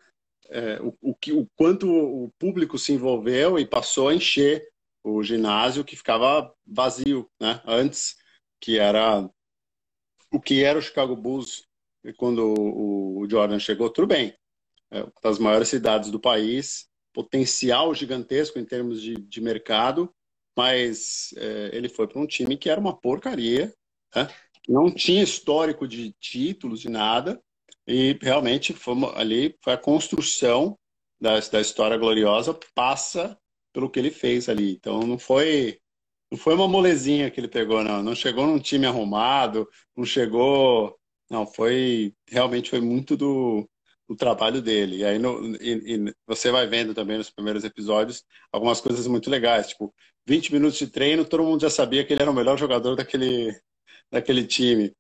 É, 0.50 0.80
o, 0.82 0.96
o, 1.02 1.16
que, 1.16 1.32
o 1.32 1.48
quanto 1.56 1.90
o 1.90 2.30
público 2.38 2.78
se 2.78 2.92
envolveu 2.92 3.58
e 3.58 3.66
passou 3.66 4.10
a 4.10 4.14
encher 4.14 4.68
o 5.04 5.24
ginásio 5.24 5.86
que 5.86 5.96
ficava 5.96 6.54
vazio, 6.68 7.30
né? 7.40 7.62
Antes, 7.66 8.18
que 8.60 8.78
era 8.78 9.28
o 10.32 10.42
que 10.42 10.64
era 10.64 10.78
o 10.78 10.82
Chicago 10.82 11.16
Bulls 11.16 11.66
quando 12.14 12.54
o 12.54 13.28
Jordan 13.30 13.60
chegou, 13.60 13.90
tudo 13.90 14.08
bem. 14.08 14.34
É 14.92 15.04
uma 15.04 15.14
das 15.24 15.40
maiores 15.40 15.70
cidades 15.70 16.12
do 16.12 16.20
país, 16.20 16.88
potencial 17.14 17.94
gigantesco 17.94 18.60
em 18.60 18.66
termos 18.66 19.02
de, 19.02 19.16
de 19.16 19.42
mercado, 19.42 20.14
mas 20.56 21.34
é, 21.38 21.72
ele 21.74 21.90
foi 21.90 22.08
para 22.08 22.22
um 22.22 22.28
time 22.28 22.58
que 22.58 22.70
era 22.70 22.80
uma 22.80 22.96
porcaria, 22.96 23.74
né? 24.16 24.28
não 24.68 24.92
tinha 24.92 25.24
histórico 25.24 25.88
de 25.88 26.14
títulos, 26.20 26.82
de 26.82 26.90
nada, 26.90 27.42
E 27.88 28.18
realmente 28.22 28.74
foi 28.74 28.96
ali 29.16 29.56
foi 29.64 29.74
a 29.74 29.78
construção 29.78 30.78
da, 31.20 31.40
da 31.40 31.62
história 31.62 31.98
gloriosa 31.98 32.58
passa 32.74 33.38
pelo 33.74 33.90
que 33.90 34.00
ele 34.00 34.12
fez 34.12 34.50
ali. 34.50 34.74
Então 34.74 35.02
não 35.02 35.18
foi 35.20 35.80
não 36.32 36.38
foi 36.38 36.56
uma 36.56 36.68
molezinha 36.68 37.30
que 37.30 37.40
ele 37.40 37.48
pegou, 37.48 37.84
não. 37.84 38.02
Não 38.04 38.16
chegou 38.16 38.48
num 38.48 38.60
time 38.60 38.86
arrumado, 38.88 39.68
não 39.96 40.06
chegou. 40.06 40.98
Não, 41.30 41.46
foi. 41.46 42.14
Realmente 42.30 42.70
foi 42.70 42.80
muito 42.82 43.18
do, 43.18 43.68
do 44.08 44.16
trabalho 44.16 44.62
dele. 44.62 44.98
E 44.98 45.06
aí 45.06 45.18
no, 45.20 45.56
e, 45.58 45.96
e 46.10 46.16
você 46.28 46.52
vai 46.52 46.68
vendo 46.68 46.94
também 46.94 47.18
nos 47.18 47.30
primeiros 47.30 47.64
episódios 47.64 48.24
algumas 48.52 48.82
coisas 48.82 49.08
muito 49.08 49.30
legais. 49.30 49.70
Tipo, 49.70 49.94
20 50.28 50.54
minutos 50.54 50.78
de 50.78 50.88
treino, 50.88 51.26
todo 51.26 51.44
mundo 51.44 51.62
já 51.62 51.70
sabia 51.70 52.06
que 52.06 52.14
ele 52.14 52.22
era 52.22 52.32
o 52.32 52.34
melhor 52.34 52.58
jogador 52.58 52.96
daquele, 52.96 53.56
daquele 54.12 54.46
time. 54.46 54.94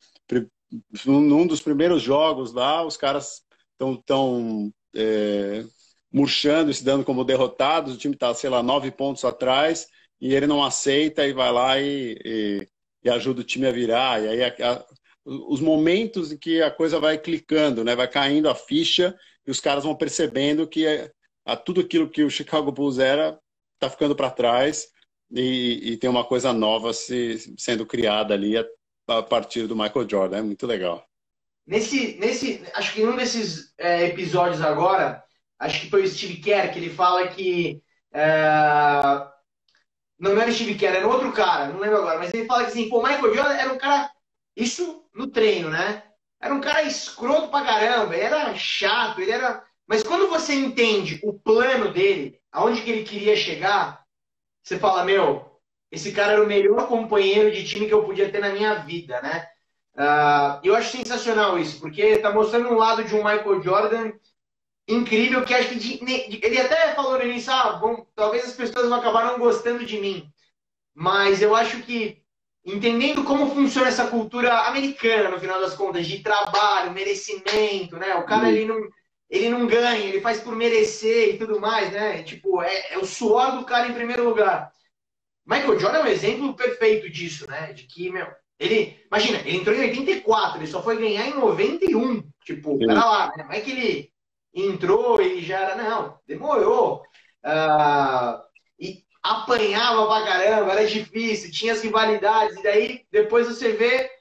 Num 1.05 1.47
dos 1.47 1.61
primeiros 1.61 2.01
jogos 2.01 2.53
lá, 2.53 2.83
os 2.85 2.97
caras 2.97 3.43
estão 3.73 3.95
tão, 4.01 4.73
é, 4.95 5.63
murchando 6.11 6.71
e 6.71 6.73
se 6.73 6.83
dando 6.83 7.03
como 7.05 7.23
derrotados. 7.23 7.93
O 7.95 7.97
time 7.97 8.13
está, 8.15 8.33
sei 8.33 8.49
lá, 8.49 8.61
nove 8.63 8.91
pontos 8.91 9.23
atrás 9.25 9.87
e 10.19 10.33
ele 10.33 10.47
não 10.47 10.63
aceita 10.63 11.25
e 11.27 11.33
vai 11.33 11.51
lá 11.51 11.79
e, 11.79 12.17
e, 12.25 12.67
e 13.03 13.09
ajuda 13.09 13.41
o 13.41 13.43
time 13.43 13.67
a 13.67 13.71
virar. 13.71 14.21
E 14.23 14.27
aí 14.29 14.43
a, 14.43 14.73
a, 14.73 14.85
os 15.25 15.59
momentos 15.59 16.31
em 16.31 16.37
que 16.37 16.61
a 16.61 16.69
coisa 16.69 16.99
vai 16.99 17.17
clicando, 17.17 17.83
né? 17.83 17.95
vai 17.95 18.07
caindo 18.07 18.47
a 18.47 18.55
ficha 18.55 19.15
e 19.45 19.51
os 19.51 19.59
caras 19.59 19.83
vão 19.83 19.95
percebendo 19.95 20.67
que 20.67 20.87
a, 20.87 21.09
a 21.45 21.57
tudo 21.57 21.81
aquilo 21.81 22.09
que 22.09 22.23
o 22.23 22.29
Chicago 22.29 22.71
Bulls 22.71 22.99
era 22.99 23.37
está 23.73 23.89
ficando 23.89 24.15
para 24.15 24.29
trás 24.29 24.87
e, 25.31 25.93
e, 25.93 25.97
tem 25.97 26.09
uma 26.09 26.23
coisa 26.23 26.53
nova 26.53 26.93
se, 26.93 27.53
sendo 27.57 27.85
criada 27.85 28.33
ali 28.33 28.55
a, 28.57 28.65
a, 29.07 29.23
partir 29.23 29.67
do 29.67 29.75
Michael 29.75 30.07
Jordan. 30.07 30.37
É 30.37 30.41
muito 30.41 30.67
legal. 30.67 31.03
Nesse, 31.65 32.15
nesse, 32.19 32.63
acho 32.75 32.93
que 32.93 33.01
em 33.01 33.07
um 33.07 33.15
desses 33.15 33.73
é, 33.77 34.05
episódios 34.05 34.61
agora, 34.61 35.23
acho 35.57 35.81
que 35.81 35.89
foi 35.89 36.03
o 36.03 36.07
Steve 36.07 36.37
Kerr 36.37 36.71
que 36.71 36.77
ele 36.77 36.91
fala 36.91 37.27
que 37.27 37.81
é, 38.13 39.01
não, 40.19 40.39
era 40.39 40.51
Steve 40.51 40.75
Kerr, 40.75 40.95
era 40.95 41.07
outro 41.07 41.33
cara, 41.33 41.67
não 41.67 41.79
lembro 41.79 41.97
agora, 41.97 42.19
mas 42.19 42.33
ele 42.33 42.45
fala 42.45 42.63
que 42.63 42.69
assim, 42.69 42.87
pô, 42.87 43.01
Michael 43.01 43.33
Jordan 43.33 43.53
era 43.53 43.73
um 43.73 43.77
cara. 43.77 44.11
Isso 44.55 45.04
no 45.15 45.27
treino, 45.27 45.69
né? 45.69 46.03
Era 46.39 46.53
um 46.53 46.61
cara 46.61 46.83
escroto 46.83 47.47
pra 47.47 47.63
caramba, 47.63 48.13
ele 48.13 48.25
era 48.25 48.55
chato, 48.55 49.21
ele 49.21 49.31
era. 49.31 49.63
Mas 49.87 50.03
quando 50.03 50.27
você 50.27 50.53
entende 50.53 51.19
o 51.23 51.33
plano 51.33 51.91
dele, 51.91 52.39
aonde 52.51 52.81
que 52.81 52.91
ele 52.91 53.03
queria 53.03 53.35
chegar, 53.35 54.03
você 54.61 54.77
fala, 54.77 55.05
meu, 55.05 55.59
esse 55.91 56.11
cara 56.11 56.33
era 56.33 56.43
o 56.43 56.47
melhor 56.47 56.87
companheiro 56.87 57.51
de 57.51 57.65
time 57.65 57.87
que 57.87 57.93
eu 57.93 58.03
podia 58.03 58.31
ter 58.31 58.39
na 58.39 58.49
minha 58.49 58.75
vida, 58.75 59.21
né? 59.21 59.47
Uh, 59.95 60.59
eu 60.63 60.75
acho 60.75 60.97
sensacional 60.97 61.57
isso, 61.57 61.79
porque 61.79 62.17
tá 62.17 62.31
mostrando 62.31 62.67
um 62.69 62.77
lado 62.77 63.03
de 63.03 63.15
um 63.15 63.23
Michael 63.23 63.61
Jordan 63.61 64.11
incrível 64.87 65.45
que 65.45 65.53
acho 65.53 65.69
que 65.69 65.79
de, 65.79 66.05
de, 66.05 66.45
ele 66.45 66.59
até 66.59 66.93
falou 66.93 67.17
no 67.17 67.23
início, 67.23 67.51
ah, 67.53 67.73
bom, 67.73 68.05
talvez 68.13 68.45
as 68.45 68.53
pessoas 68.53 68.89
vão 68.89 68.99
acabar 68.99 69.25
não 69.25 69.39
gostando 69.39 69.85
de 69.85 69.97
mim. 69.99 70.29
Mas 70.93 71.41
eu 71.41 71.55
acho 71.55 71.81
que 71.83 72.24
entendendo 72.65 73.23
como 73.23 73.53
funciona 73.53 73.87
essa 73.87 74.07
cultura 74.07 74.61
americana, 74.61 75.29
no 75.29 75.39
final 75.39 75.61
das 75.61 75.75
contas, 75.75 76.07
de 76.07 76.19
trabalho, 76.19 76.91
merecimento, 76.91 77.97
né? 77.97 78.15
O 78.15 78.25
cara 78.25 78.49
ele 78.49 78.65
não, 78.65 78.81
ele 79.29 79.49
não 79.49 79.67
ganha, 79.67 80.05
ele 80.05 80.19
faz 80.19 80.39
por 80.39 80.55
merecer 80.55 81.35
e 81.35 81.37
tudo 81.37 81.59
mais, 81.59 81.91
né? 81.91 82.23
Tipo, 82.23 82.61
é, 82.61 82.93
é 82.93 82.97
o 82.97 83.05
suor 83.05 83.57
do 83.57 83.65
cara 83.65 83.87
em 83.87 83.93
primeiro 83.93 84.27
lugar. 84.27 84.71
Michael 85.45 85.79
Jordan 85.79 85.99
é 85.99 86.03
um 86.03 86.07
exemplo 86.07 86.55
perfeito 86.55 87.07
disso, 87.09 87.47
né? 87.47 87.71
De 87.71 87.83
que, 87.83 88.09
meu, 88.09 88.27
ele, 88.59 88.99
imagina, 89.05 89.39
ele 89.39 89.57
entrou 89.57 89.75
em 89.75 89.81
84, 89.81 90.59
ele 90.59 90.67
só 90.67 90.81
foi 90.81 90.97
ganhar 90.97 91.27
em 91.27 91.35
91. 91.35 92.23
Tipo, 92.43 92.77
pera 92.79 92.93
lá, 93.05 93.33
né? 93.37 93.43
Não 93.43 93.51
é 93.51 93.61
que 93.61 93.71
ele 93.71 94.11
entrou 94.53 95.21
e 95.21 95.41
já 95.41 95.59
era. 95.59 95.75
Não, 95.75 96.19
demorou. 96.25 97.03
Uh, 97.45 98.41
e 98.79 99.04
apanhava 99.25 100.05
pra 100.05 100.23
caramba, 100.23 100.71
era 100.73 100.87
difícil, 100.87 101.51
tinha 101.51 101.73
as 101.73 101.81
rivalidades, 101.81 102.57
e 102.57 102.63
daí 102.63 103.05
depois 103.11 103.47
você 103.47 103.73
vê 103.73 104.11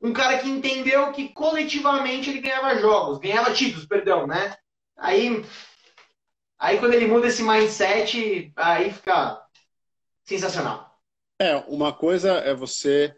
um 0.00 0.12
cara 0.12 0.38
que 0.38 0.48
entendeu 0.48 1.12
que 1.12 1.28
coletivamente 1.28 2.28
ele 2.28 2.40
ganhava 2.40 2.80
jogos, 2.80 3.18
ganhava 3.18 3.52
títulos, 3.52 3.86
perdão, 3.86 4.26
né? 4.26 4.56
Aí, 4.96 5.44
aí 6.58 6.78
quando 6.78 6.94
ele 6.94 7.06
muda 7.06 7.28
esse 7.28 7.42
mindset, 7.42 8.52
aí 8.56 8.92
fica 8.92 9.46
sensacional. 10.24 10.92
É, 11.40 11.56
uma 11.68 11.92
coisa 11.92 12.32
é 12.38 12.52
você 12.52 13.16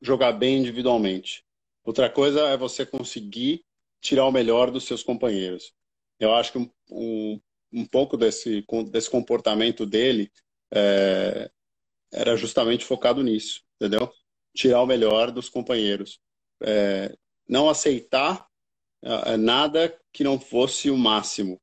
jogar 0.00 0.32
bem 0.32 0.58
individualmente. 0.58 1.44
Outra 1.84 2.08
coisa 2.08 2.48
é 2.48 2.56
você 2.56 2.86
conseguir 2.86 3.62
tirar 4.00 4.24
o 4.24 4.32
melhor 4.32 4.70
dos 4.70 4.84
seus 4.84 5.02
companheiros. 5.02 5.74
Eu 6.18 6.34
acho 6.34 6.52
que 6.52 6.58
um, 6.58 6.70
um, 6.90 7.40
um 7.70 7.84
pouco 7.84 8.16
desse, 8.16 8.64
desse 8.90 9.10
comportamento 9.10 9.84
dele 9.84 10.32
é, 10.72 11.50
era 12.12 12.36
justamente 12.36 12.84
focado 12.84 13.22
nisso, 13.22 13.62
entendeu? 13.76 14.10
Tirar 14.54 14.82
o 14.82 14.86
melhor 14.86 15.30
dos 15.30 15.48
companheiros. 15.48 16.20
É, 16.62 17.14
não 17.48 17.68
aceitar 17.68 18.46
é, 19.02 19.36
nada 19.36 19.98
que 20.12 20.24
não 20.24 20.38
fosse 20.38 20.90
o 20.90 20.96
máximo. 20.96 21.60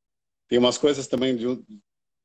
Tem 0.48 0.60
umas 0.60 0.78
coisas 0.78 1.08
também 1.08 1.36
de 1.36 1.48
um, 1.48 1.64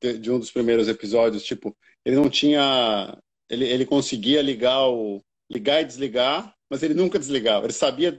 de 0.01 0.29
um 0.29 0.39
dos 0.39 0.51
primeiros 0.51 0.87
episódios, 0.87 1.43
tipo, 1.43 1.75
ele 2.03 2.15
não 2.15 2.29
tinha. 2.29 3.17
Ele, 3.49 3.65
ele 3.65 3.85
conseguia 3.85 4.41
ligar, 4.41 4.87
o, 4.89 5.23
ligar 5.49 5.81
e 5.81 5.85
desligar, 5.85 6.53
mas 6.69 6.83
ele 6.83 6.93
nunca 6.93 7.17
desligava. 7.17 7.65
Ele 7.65 7.73
sabia 7.73 8.17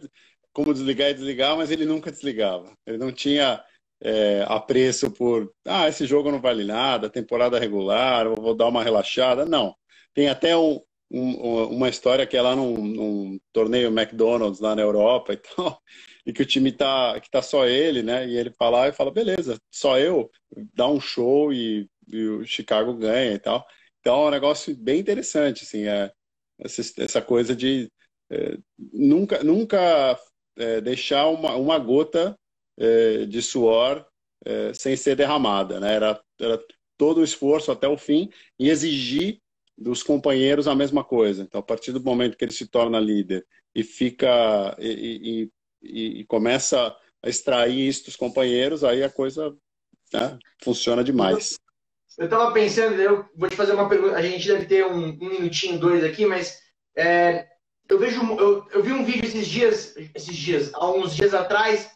como 0.53 0.73
desligar 0.73 1.11
e 1.11 1.15
desligar, 1.15 1.57
mas 1.57 1.71
ele 1.71 1.85
nunca 1.85 2.11
desligava. 2.11 2.73
Ele 2.87 2.97
não 2.97 3.13
tinha 3.13 3.63
é, 4.01 4.45
apreço 4.49 5.11
por, 5.11 5.53
ah, 5.67 5.89
esse 5.89 6.07
jogo 6.07 6.31
não 6.31 6.41
vale 6.41 6.65
nada, 6.65 7.11
temporada 7.11 7.59
regular, 7.59 8.27
eu 8.27 8.35
vou 8.35 8.55
dar 8.55 8.69
uma 8.69 8.83
relaxada. 8.83 9.45
Não. 9.45 9.75
Tem 10.15 10.29
até 10.29 10.57
um, 10.57 10.81
um, 11.11 11.65
uma 11.69 11.89
história 11.89 12.27
que 12.27 12.37
é 12.37 12.43
lá 12.43 12.55
num, 12.57 12.77
num, 12.77 13.41
torneio 13.53 13.89
McDonald's 13.89 14.61
lá 14.61 14.75
na 14.75 14.83
Europa 14.83 15.33
e 15.35 15.37
tal, 15.37 15.81
e 16.27 16.33
que 16.33 16.43
o 16.43 16.47
time 16.47 16.73
tá, 16.73 17.19
que 17.21 17.31
tá 17.31 17.43
só 17.43 17.67
ele, 17.67 18.03
né? 18.03 18.27
E 18.29 18.37
ele 18.37 18.51
fala 18.53 18.89
e 18.89 18.93
fala, 18.93 19.11
beleza, 19.11 19.59
só 19.71 19.99
eu, 19.99 20.31
dá 20.75 20.89
um 20.89 21.01
show 21.01 21.53
e, 21.53 21.89
e 22.07 22.25
o 22.29 22.45
Chicago 22.45 22.95
ganha 22.95 23.35
e 23.35 23.39
tal. 23.39 23.67
Então 24.01 24.25
é 24.25 24.29
um 24.29 24.31
negócio 24.31 24.77
bem 24.77 25.01
interessante, 25.01 25.65
assim, 25.65 25.87
é, 25.87 26.11
essa, 26.61 26.83
essa 27.03 27.23
coisa 27.23 27.55
de 27.55 27.91
é, 28.31 28.59
nunca, 28.93 29.43
nunca 29.43 30.19
é, 30.57 30.81
deixar 30.81 31.29
uma, 31.29 31.57
uma 31.57 31.79
gota 31.79 32.39
é, 32.79 33.27
de 33.27 33.43
suor 33.43 34.07
é, 34.45 34.73
sem 34.73 34.97
ser 34.97 35.17
derramada, 35.17 35.81
né? 35.81 35.95
Era, 35.95 36.21
era 36.41 36.63
todo 36.97 37.21
o 37.21 37.25
esforço 37.25 37.71
até 37.71 37.89
o 37.89 37.97
fim 37.97 38.31
e 38.59 38.71
exigir 38.71 39.41
dos 39.77 40.03
companheiros 40.03 40.67
a 40.67 40.75
mesma 40.75 41.05
coisa. 41.05 41.43
Então, 41.43 41.61
a 41.61 41.63
partir 41.63 41.93
do 41.93 42.03
momento 42.03 42.37
que 42.37 42.45
ele 42.45 42.53
se 42.53 42.67
torna 42.67 42.99
líder 42.99 43.47
e 43.75 43.83
fica 43.83 44.77
e, 44.79 45.51
e, 45.83 46.21
e 46.21 46.25
começa 46.25 46.97
a 47.23 47.29
extrair 47.29 47.89
isso 47.89 48.07
dos 48.07 48.17
companheiros, 48.17 48.83
aí 48.85 49.03
a 49.03 49.11
coisa 49.11 49.55
né, 50.13 50.39
funciona 50.63 51.05
demais. 51.05 51.59
Eu 52.17 52.25
estava 52.25 52.53
pensando, 52.53 53.01
eu 53.01 53.25
vou 53.37 53.49
te 53.49 53.55
fazer 53.55 53.73
uma 53.73 53.89
pergunta. 53.89 54.17
A 54.17 54.23
gente 54.23 54.47
deve 54.47 54.67
ter 54.67 54.85
um, 54.85 55.11
um 55.21 55.29
minutinho, 55.29 55.79
dois 55.79 56.03
aqui, 56.03 56.27
mas 56.27 56.59
é, 56.97 57.47
eu 57.89 57.99
vejo, 57.99 58.21
eu, 58.39 58.67
eu, 58.73 58.83
vi 58.83 58.93
um 58.93 59.05
vídeo 59.05 59.25
esses 59.25 59.47
dias, 59.47 59.95
esses 60.15 60.37
dias, 60.37 60.73
há 60.75 60.91
uns 60.91 61.15
dias 61.15 61.33
atrás, 61.33 61.89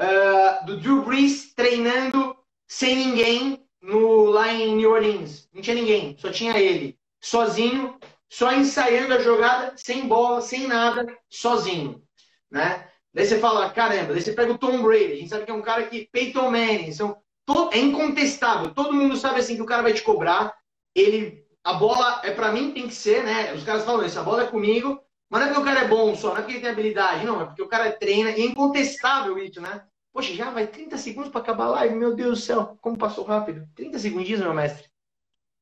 uh, 0.00 0.66
do 0.66 0.78
Drew 0.78 1.02
Brees 1.02 1.52
treinando 1.54 2.36
sem 2.66 2.96
ninguém 2.96 3.62
no, 3.82 4.24
lá 4.24 4.52
em 4.52 4.74
New 4.76 4.90
Orleans. 4.90 5.48
Não 5.52 5.60
tinha 5.60 5.76
ninguém, 5.76 6.16
só 6.18 6.30
tinha 6.30 6.58
ele. 6.58 6.98
Sozinho, 7.20 7.98
só 8.28 8.52
ensaiando 8.52 9.14
a 9.14 9.20
jogada, 9.20 9.74
sem 9.76 10.06
bola, 10.06 10.40
sem 10.40 10.66
nada, 10.66 11.06
sozinho. 11.28 12.02
Né? 12.50 12.88
Daí 13.12 13.26
você 13.26 13.38
fala, 13.38 13.70
caramba, 13.70 14.12
daí 14.12 14.22
você 14.22 14.32
pega 14.32 14.52
o 14.52 14.58
Tom 14.58 14.82
Brady, 14.82 15.12
a 15.12 15.16
gente 15.16 15.28
sabe 15.28 15.44
que 15.44 15.50
é 15.50 15.54
um 15.54 15.62
cara 15.62 15.84
que 15.84 16.08
Peyton 16.12 16.50
Manning, 16.50 16.92
são, 16.92 17.20
todo, 17.44 17.74
é 17.74 17.78
incontestável, 17.78 18.72
todo 18.72 18.92
mundo 18.92 19.16
sabe 19.16 19.40
assim 19.40 19.56
que 19.56 19.62
o 19.62 19.66
cara 19.66 19.82
vai 19.82 19.92
te 19.92 20.02
cobrar, 20.02 20.54
ele, 20.94 21.44
a 21.64 21.72
bola 21.72 22.20
é 22.24 22.30
para 22.30 22.52
mim 22.52 22.70
tem 22.70 22.86
que 22.86 22.94
ser, 22.94 23.24
né? 23.24 23.52
Os 23.52 23.64
caras 23.64 23.84
falam 23.84 24.06
isso, 24.06 24.18
a 24.18 24.22
bola 24.22 24.44
é 24.44 24.46
comigo, 24.46 25.00
mas 25.28 25.40
não 25.40 25.48
é 25.48 25.52
porque 25.52 25.62
o 25.62 25.64
cara 25.64 25.84
é 25.84 25.88
bom 25.88 26.14
só, 26.14 26.28
não 26.28 26.36
é 26.36 26.40
porque 26.40 26.52
ele 26.54 26.60
tem 26.60 26.70
habilidade, 26.70 27.26
não, 27.26 27.40
é 27.40 27.44
porque 27.46 27.62
o 27.62 27.68
cara 27.68 27.90
treina, 27.90 28.30
e 28.30 28.42
é 28.42 28.44
incontestável 28.46 29.36
isso, 29.38 29.60
né? 29.60 29.82
Poxa, 30.12 30.34
já 30.34 30.50
vai 30.50 30.66
30 30.66 30.98
segundos 30.98 31.30
para 31.30 31.40
acabar 31.40 31.66
a 31.66 31.70
live, 31.70 31.94
meu 31.94 32.14
Deus 32.14 32.40
do 32.40 32.44
céu, 32.44 32.78
como 32.80 32.98
passou 32.98 33.24
rápido. 33.24 33.68
30 33.74 33.98
segundinhos, 33.98 34.40
meu 34.40 34.52
mestre. 34.52 34.88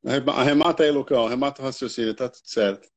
Arremata 0.04 0.82
aí, 0.82 0.90
Lucão, 0.90 1.26
arremata 1.26 1.60
o 1.60 1.64
raciocínio, 1.64 2.14
tá 2.14 2.28
tudo 2.28 2.46
certo. 2.46 2.88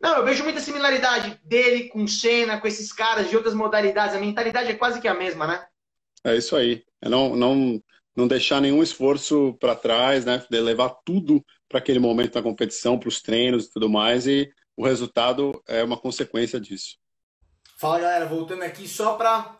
Não, 0.00 0.16
eu 0.16 0.24
vejo 0.24 0.44
muita 0.44 0.60
similaridade 0.60 1.40
dele 1.44 1.88
com 1.88 2.04
o 2.04 2.08
Senna, 2.08 2.60
com 2.60 2.66
esses 2.66 2.92
caras 2.92 3.30
de 3.30 3.36
outras 3.36 3.54
modalidades. 3.54 4.14
A 4.14 4.20
mentalidade 4.20 4.70
é 4.70 4.74
quase 4.74 5.00
que 5.00 5.08
a 5.08 5.14
mesma, 5.14 5.46
né? 5.46 5.66
É 6.24 6.36
isso 6.36 6.56
aí. 6.56 6.84
É 7.00 7.08
não, 7.08 7.34
não, 7.34 7.82
não 8.14 8.28
deixar 8.28 8.60
nenhum 8.60 8.82
esforço 8.82 9.56
para 9.60 9.74
trás, 9.74 10.24
né? 10.24 10.44
De 10.50 10.60
levar 10.60 10.90
tudo 11.04 11.44
para 11.68 11.78
aquele 11.78 11.98
momento 11.98 12.34
da 12.34 12.42
competição, 12.42 12.98
para 12.98 13.08
os 13.08 13.22
treinos 13.22 13.66
e 13.66 13.72
tudo 13.72 13.88
mais. 13.88 14.26
E 14.26 14.50
o 14.76 14.84
resultado 14.84 15.62
é 15.66 15.82
uma 15.82 15.96
consequência 15.96 16.60
disso. 16.60 16.96
Fala 17.78 18.00
galera, 18.00 18.26
voltando 18.26 18.62
aqui 18.62 18.88
só 18.88 19.14
para 19.14 19.56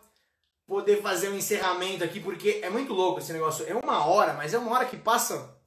poder 0.67 1.01
fazer 1.01 1.29
um 1.29 1.35
encerramento 1.35 2.03
aqui, 2.03 2.19
porque 2.19 2.59
é 2.61 2.69
muito 2.69 2.93
louco 2.93 3.19
esse 3.19 3.31
negócio. 3.31 3.65
É 3.65 3.73
uma 3.73 4.05
hora, 4.05 4.33
mas 4.33 4.53
é 4.53 4.59
uma 4.59 4.71
hora 4.71 4.85
que 4.85 4.97
passa 4.97 5.57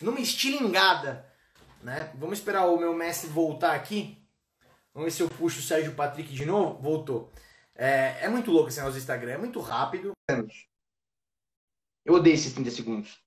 numa 0.00 0.20
estilingada, 0.20 1.26
né? 1.82 2.12
Vamos 2.14 2.38
esperar 2.38 2.66
o 2.66 2.78
meu 2.78 2.94
mestre 2.94 3.28
voltar 3.28 3.74
aqui. 3.74 4.22
Vamos 4.92 5.06
ver 5.06 5.10
se 5.10 5.22
eu 5.22 5.28
puxo 5.30 5.58
o 5.58 5.62
Sérgio 5.62 5.94
Patrick 5.94 6.32
de 6.32 6.44
novo. 6.44 6.80
Voltou. 6.80 7.32
É, 7.74 8.26
é 8.26 8.28
muito 8.28 8.50
louco 8.50 8.68
esse 8.68 8.76
negócio 8.76 9.00
do 9.00 9.02
Instagram, 9.02 9.32
é 9.32 9.38
muito 9.38 9.58
rápido. 9.60 10.12
Eu 12.04 12.14
odeio 12.14 12.34
esses 12.34 12.52
30 12.52 12.70
segundos. 12.70 13.24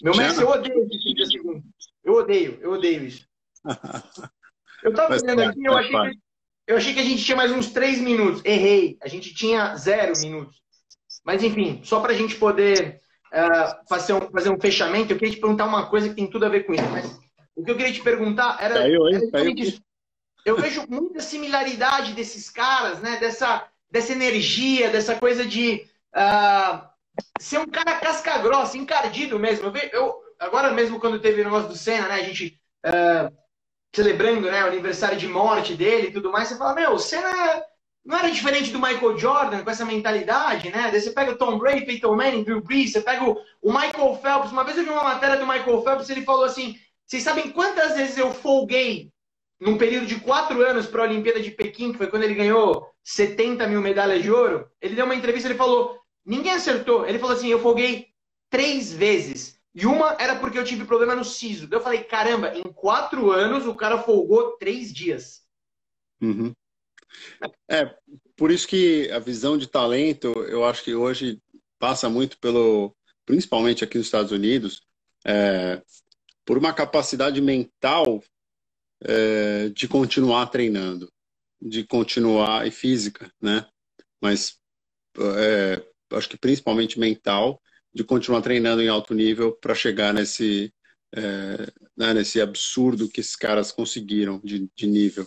Meu 0.00 0.16
mestre, 0.16 0.44
eu 0.44 0.48
odeio 0.48 0.84
esses 0.86 1.02
30 1.02 1.26
segundos. 1.26 1.64
Eu 2.04 2.14
odeio, 2.14 2.60
eu 2.60 2.72
odeio 2.72 3.04
isso. 3.04 3.28
Eu 4.82 4.94
tava 4.94 5.16
vendo 5.18 5.42
aqui, 5.42 5.64
eu 5.64 5.76
achei, 5.76 5.92
que, 5.92 6.18
eu 6.66 6.76
achei 6.76 6.94
que 6.94 7.00
a 7.00 7.04
gente 7.04 7.24
tinha 7.24 7.36
mais 7.36 7.52
uns 7.52 7.70
3 7.70 8.00
minutos. 8.00 8.42
Errei. 8.44 8.96
A 9.02 9.08
gente 9.08 9.34
tinha 9.34 9.76
0 9.76 10.12
minutos. 10.20 10.60
Mas 11.24 11.42
enfim, 11.42 11.80
só 11.84 12.00
pra 12.00 12.14
gente 12.14 12.34
poder 12.34 13.00
uh, 13.32 13.88
fazer, 13.88 14.12
um, 14.12 14.30
fazer 14.30 14.50
um 14.50 14.60
fechamento, 14.60 15.12
eu 15.12 15.18
queria 15.18 15.34
te 15.34 15.40
perguntar 15.40 15.66
uma 15.66 15.86
coisa 15.86 16.08
que 16.08 16.16
tem 16.16 16.26
tudo 16.28 16.46
a 16.46 16.48
ver 16.48 16.64
com 16.64 16.74
isso. 16.74 16.88
Mas 16.90 17.18
o 17.54 17.64
que 17.64 17.70
eu 17.70 17.76
queria 17.76 17.92
te 17.92 18.02
perguntar 18.02 18.58
era. 18.60 18.88
Hein? 18.88 19.78
Eu 20.44 20.56
vejo 20.56 20.84
muita 20.88 21.20
similaridade 21.20 22.14
desses 22.14 22.50
caras, 22.50 23.00
né? 23.00 23.18
Dessa, 23.18 23.64
dessa 23.88 24.12
energia, 24.12 24.90
dessa 24.90 25.14
coisa 25.14 25.44
de 25.46 25.86
uh, 26.16 26.84
ser 27.38 27.58
um 27.58 27.66
cara 27.66 28.00
casca 28.00 28.38
grossa, 28.38 28.76
encardido 28.76 29.38
mesmo. 29.38 29.68
Eu, 29.68 29.74
eu, 29.92 30.14
agora 30.40 30.72
mesmo 30.72 30.98
quando 30.98 31.20
teve 31.20 31.40
o 31.40 31.44
negócio 31.44 31.68
do 31.68 31.76
Senna, 31.76 32.08
né? 32.08 32.14
A 32.14 32.24
gente 32.24 32.58
uh, 32.84 33.41
celebrando 33.94 34.50
né, 34.50 34.64
o 34.64 34.68
aniversário 34.68 35.18
de 35.18 35.28
morte 35.28 35.74
dele 35.74 36.08
e 36.08 36.12
tudo 36.12 36.32
mais, 36.32 36.48
você 36.48 36.56
fala, 36.56 36.74
meu, 36.74 36.92
o 36.92 36.98
Senna 36.98 37.62
não 38.04 38.18
era 38.18 38.30
diferente 38.30 38.70
do 38.70 38.80
Michael 38.80 39.16
Jordan 39.16 39.62
com 39.62 39.70
essa 39.70 39.84
mentalidade, 39.84 40.70
né? 40.70 40.90
Daí 40.90 41.00
você 41.00 41.10
pega 41.10 41.32
o 41.32 41.36
Tom 41.36 41.58
Brady, 41.58 41.84
Peyton 41.84 42.16
Manning, 42.16 42.42
Bill 42.42 42.60
Brees, 42.60 42.92
você 42.92 43.00
pega 43.00 43.24
o, 43.24 43.36
o 43.60 43.72
Michael 43.72 44.18
Phelps. 44.20 44.50
Uma 44.50 44.64
vez 44.64 44.76
eu 44.76 44.84
vi 44.84 44.90
uma 44.90 45.04
matéria 45.04 45.36
do 45.36 45.46
Michael 45.46 45.82
Phelps, 45.82 46.10
ele 46.10 46.22
falou 46.22 46.44
assim, 46.44 46.76
vocês 47.06 47.22
sabem 47.22 47.50
quantas 47.50 47.96
vezes 47.96 48.18
eu 48.18 48.32
folguei 48.32 49.12
num 49.60 49.78
período 49.78 50.06
de 50.06 50.18
quatro 50.18 50.60
anos 50.62 50.86
para 50.86 51.02
a 51.02 51.04
Olimpíada 51.06 51.38
de 51.38 51.52
Pequim, 51.52 51.92
que 51.92 51.98
foi 51.98 52.08
quando 52.08 52.24
ele 52.24 52.34
ganhou 52.34 52.88
70 53.04 53.68
mil 53.68 53.80
medalhas 53.80 54.22
de 54.22 54.32
ouro? 54.32 54.68
Ele 54.80 54.96
deu 54.96 55.04
uma 55.04 55.14
entrevista, 55.14 55.48
ele 55.48 55.58
falou, 55.58 56.00
ninguém 56.24 56.52
acertou. 56.52 57.06
Ele 57.06 57.18
falou 57.20 57.36
assim, 57.36 57.48
eu 57.48 57.60
folguei 57.60 58.08
três 58.50 58.92
vezes. 58.92 59.51
E 59.74 59.86
uma 59.86 60.16
era 60.20 60.38
porque 60.38 60.58
eu 60.58 60.64
tive 60.64 60.84
problema 60.84 61.14
no 61.14 61.24
siso. 61.24 61.68
Eu 61.70 61.80
falei, 61.80 62.04
caramba, 62.04 62.54
em 62.56 62.62
quatro 62.72 63.30
anos 63.30 63.66
o 63.66 63.74
cara 63.74 63.98
folgou 63.98 64.56
três 64.58 64.92
dias. 64.92 65.42
Uhum. 66.20 66.54
É, 67.68 67.94
por 68.36 68.50
isso 68.50 68.68
que 68.68 69.10
a 69.10 69.18
visão 69.18 69.56
de 69.56 69.66
talento, 69.66 70.28
eu 70.48 70.64
acho 70.64 70.84
que 70.84 70.94
hoje 70.94 71.40
passa 71.78 72.08
muito 72.08 72.38
pelo, 72.38 72.94
principalmente 73.24 73.82
aqui 73.82 73.98
nos 73.98 74.06
Estados 74.06 74.30
Unidos, 74.30 74.82
é, 75.24 75.82
por 76.44 76.58
uma 76.58 76.72
capacidade 76.72 77.40
mental 77.40 78.22
é, 79.02 79.68
de 79.70 79.88
continuar 79.88 80.46
treinando, 80.46 81.10
de 81.60 81.84
continuar, 81.84 82.66
e 82.66 82.70
física, 82.70 83.32
né? 83.40 83.66
Mas 84.20 84.58
é, 85.36 85.82
acho 86.16 86.28
que 86.28 86.38
principalmente 86.38 86.98
mental, 86.98 87.60
de 87.94 88.04
continuar 88.04 88.42
treinando 88.42 88.82
em 88.82 88.88
alto 88.88 89.14
nível 89.14 89.52
para 89.52 89.74
chegar 89.74 90.14
nesse, 90.14 90.72
é, 91.14 91.72
né, 91.96 92.14
nesse 92.14 92.40
absurdo 92.40 93.08
que 93.08 93.20
esses 93.20 93.36
caras 93.36 93.70
conseguiram 93.70 94.40
de, 94.42 94.70
de 94.74 94.86
nível. 94.86 95.26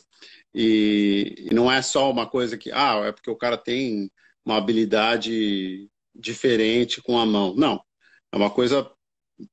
E, 0.53 1.47
e, 1.49 1.53
não 1.53 1.71
é 1.71 1.81
só 1.81 2.09
uma 2.09 2.27
coisa 2.27 2.57
que, 2.57 2.71
ah, 2.71 3.03
é 3.05 3.11
porque 3.11 3.29
o 3.29 3.35
cara 3.35 3.57
tem 3.57 4.11
uma 4.43 4.57
habilidade 4.57 5.89
diferente 6.13 7.01
com 7.01 7.19
a 7.19 7.25
mão. 7.25 7.53
Não. 7.55 7.83
É 8.31 8.37
uma 8.37 8.49
coisa 8.49 8.89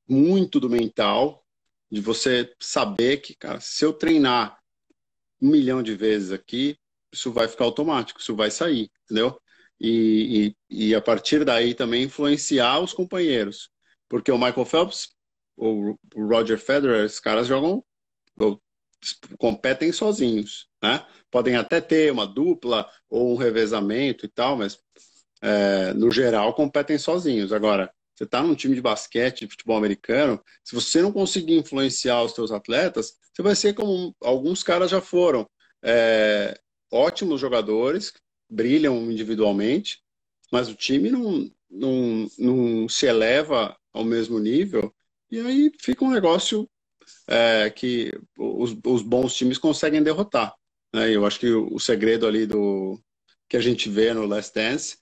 muito 0.09 0.61
do 0.61 0.71
mental, 0.71 1.45
de 1.91 2.01
você 2.01 2.53
saber 2.61 3.19
que, 3.19 3.35
cara, 3.35 3.61
se 3.61 3.85
eu 3.85 3.93
treinar 3.93 4.59
um 5.41 5.51
milhão 5.51 5.83
de 5.83 5.95
vezes 5.95 6.31
aqui, 6.31 6.77
isso 7.13 7.33
vai 7.33 7.49
ficar 7.49 7.65
automático, 7.65 8.21
isso 8.21 8.35
vai 8.35 8.51
sair, 8.51 8.91
entendeu? 9.05 9.39
E, 9.85 10.55
e, 10.71 10.89
e 10.89 10.95
a 10.95 11.01
partir 11.01 11.45
daí 11.45 11.75
também 11.75 12.05
influenciar 12.05 12.79
os 12.79 12.93
companheiros. 12.93 13.69
Porque 14.09 14.31
o 14.31 14.39
Michael 14.39 14.65
Phelps, 14.65 15.09
o 15.57 15.99
Roger 16.15 16.57
Federer, 16.57 17.05
esses 17.05 17.19
caras 17.19 17.49
jogam, 17.49 17.85
competem 19.37 19.91
sozinhos, 19.91 20.69
né? 20.81 21.05
Podem 21.29 21.57
até 21.57 21.81
ter 21.81 22.13
uma 22.13 22.25
dupla 22.25 22.89
ou 23.11 23.33
um 23.33 23.37
revezamento 23.37 24.25
e 24.25 24.29
tal, 24.29 24.57
mas 24.57 24.79
é, 25.41 25.93
no 25.95 26.13
geral 26.13 26.55
competem 26.55 26.97
sozinhos. 26.97 27.53
Agora, 27.53 27.93
você 28.15 28.23
está 28.23 28.41
num 28.41 28.55
time 28.55 28.77
de 28.77 28.81
basquete, 28.81 29.41
de 29.41 29.51
futebol 29.51 29.77
americano, 29.77 30.41
se 30.63 30.77
você 30.77 31.03
não 31.03 31.11
conseguir 31.11 31.57
influenciar 31.57 32.23
os 32.23 32.35
seus 32.35 32.53
atletas, 32.53 33.15
você 33.33 33.43
vai 33.43 33.57
ser 33.57 33.75
como 33.75 34.15
alguns 34.23 34.63
caras 34.63 34.93
já 34.93 35.01
foram. 35.01 35.45
É, 35.83 36.57
ótimos 36.93 37.41
jogadores, 37.41 38.13
brilham 38.53 39.11
individualmente, 39.11 40.01
mas 40.51 40.69
o 40.69 40.75
time 40.75 41.11
não, 41.11 41.51
não, 41.71 42.31
não 42.39 42.89
se 42.89 43.07
eleva 43.07 43.77
ao 43.93 44.05
mesmo 44.05 44.39
nível, 44.39 44.95
e 45.31 45.41
aí 45.41 45.73
fica 45.81 46.05
um 46.05 46.11
negócio 46.11 46.69
é, 47.27 47.71
que 47.71 48.13
os, 48.39 48.77
os, 48.85 49.03
bons 49.03 49.35
times 49.35 49.59
conseguem 49.59 50.03
derrotar. 50.03 50.55
Né? 50.95 51.11
Eu 51.11 51.25
acho 51.25 51.41
que 51.41 51.51
o, 51.51 51.75
o 51.75 51.81
segredo 51.81 52.27
ali 52.27 52.47
do 52.47 52.99
que 53.49 53.57
a 53.57 53.61
gente 53.61 53.89
vê 53.89 54.13
no 54.13 54.27
Last 54.27 54.55
Dance 54.55 54.97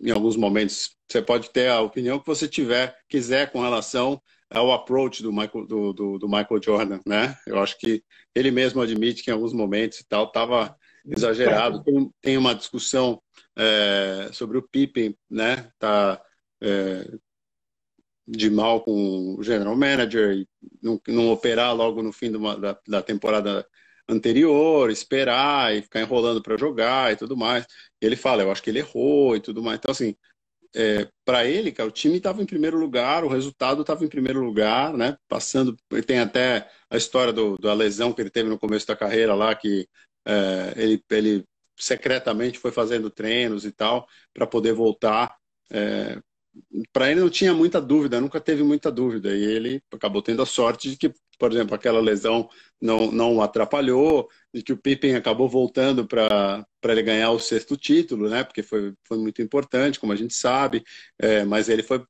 em 0.00 0.10
alguns 0.10 0.36
momentos. 0.36 0.96
Você 1.08 1.22
pode 1.22 1.50
ter 1.50 1.68
a 1.68 1.80
opinião 1.80 2.18
que 2.18 2.26
você 2.26 2.48
tiver, 2.48 2.96
quiser 3.08 3.50
com 3.50 3.60
relação 3.60 4.20
ao 4.50 4.72
approach 4.72 5.22
do 5.22 5.32
Michael, 5.32 5.66
do, 5.66 5.92
do, 5.92 6.18
do 6.18 6.28
Michael 6.28 6.62
Jordan, 6.62 7.00
né? 7.06 7.36
Eu 7.46 7.58
acho 7.58 7.78
que 7.78 8.02
ele 8.34 8.50
mesmo 8.50 8.80
admite 8.80 9.22
que 9.22 9.30
em 9.30 9.34
alguns 9.34 9.52
momentos 9.52 10.00
e 10.00 10.06
tal 10.06 10.26
estava 10.26 10.76
exagerado. 11.06 11.82
Tem, 11.82 12.10
tem, 12.20 12.38
uma 12.38 12.54
discussão 12.54 13.20
é, 13.56 14.30
sobre 14.32 14.58
o 14.58 14.62
Pippen, 14.62 15.16
né? 15.30 15.70
Tá 15.78 16.22
é, 16.62 17.10
de 18.26 18.50
mal 18.50 18.80
com 18.82 19.36
o 19.38 19.42
general 19.42 19.76
manager 19.76 20.32
e 20.32 20.48
não, 20.82 21.00
não 21.08 21.30
operar 21.30 21.74
logo 21.74 22.02
no 22.02 22.12
fim 22.12 22.34
uma, 22.34 22.58
da, 22.58 22.78
da 22.88 23.02
temporada 23.02 23.66
anterior, 24.08 24.90
esperar 24.90 25.74
e 25.74 25.82
ficar 25.82 26.00
enrolando 26.00 26.42
para 26.42 26.56
jogar 26.56 27.12
e 27.12 27.16
tudo 27.16 27.36
mais. 27.36 27.66
Ele 28.00 28.16
fala, 28.16 28.42
eu 28.42 28.50
acho 28.50 28.62
que 28.62 28.70
ele 28.70 28.80
errou 28.80 29.36
e 29.36 29.40
tudo 29.40 29.62
mais. 29.62 29.78
Então, 29.78 29.92
assim, 29.92 30.14
é, 30.74 31.08
para 31.24 31.44
ele, 31.46 31.72
cara, 31.72 31.88
o 31.88 31.92
time 31.92 32.16
estava 32.16 32.42
em 32.42 32.46
primeiro 32.46 32.78
lugar, 32.78 33.24
o 33.24 33.28
resultado 33.28 33.82
estava 33.82 34.04
em 34.04 34.08
primeiro 34.08 34.42
lugar, 34.42 34.92
né? 34.94 35.16
Passando, 35.28 35.76
tem 36.06 36.18
até 36.18 36.68
a 36.90 36.96
história 36.96 37.32
do, 37.32 37.56
da 37.58 37.72
lesão 37.72 38.12
que 38.12 38.20
ele 38.20 38.30
teve 38.30 38.48
no 38.48 38.58
começo 38.58 38.86
da 38.86 38.96
carreira 38.96 39.34
lá, 39.34 39.54
que 39.54 39.88
é, 40.24 40.74
ele, 40.76 41.04
ele 41.10 41.44
secretamente 41.76 42.58
foi 42.58 42.70
fazendo 42.72 43.10
treinos 43.10 43.64
e 43.64 43.72
tal 43.72 44.06
para 44.32 44.46
poder 44.46 44.72
voltar. 44.72 45.34
É, 45.70 46.18
para 46.92 47.10
ele 47.10 47.20
não 47.20 47.30
tinha 47.30 47.52
muita 47.52 47.80
dúvida, 47.80 48.20
nunca 48.20 48.40
teve 48.40 48.62
muita 48.62 48.90
dúvida. 48.90 49.34
E 49.34 49.42
ele 49.42 49.82
acabou 49.92 50.22
tendo 50.22 50.42
a 50.42 50.46
sorte 50.46 50.90
de 50.90 50.96
que, 50.96 51.12
por 51.38 51.52
exemplo, 51.52 51.74
aquela 51.74 52.00
lesão 52.00 52.48
não, 52.80 53.10
não 53.10 53.36
o 53.36 53.42
atrapalhou, 53.42 54.28
de 54.52 54.62
que 54.62 54.72
o 54.72 54.76
Pippen 54.76 55.16
acabou 55.16 55.48
voltando 55.48 56.06
para 56.06 56.64
ele 56.84 57.02
ganhar 57.02 57.30
o 57.30 57.38
sexto 57.40 57.76
título, 57.76 58.28
né? 58.28 58.44
Porque 58.44 58.62
foi, 58.62 58.94
foi 59.04 59.18
muito 59.18 59.42
importante, 59.42 59.98
como 59.98 60.12
a 60.12 60.16
gente 60.16 60.34
sabe. 60.34 60.84
É, 61.18 61.44
mas 61.44 61.68
ele 61.68 61.82
foi 61.82 62.04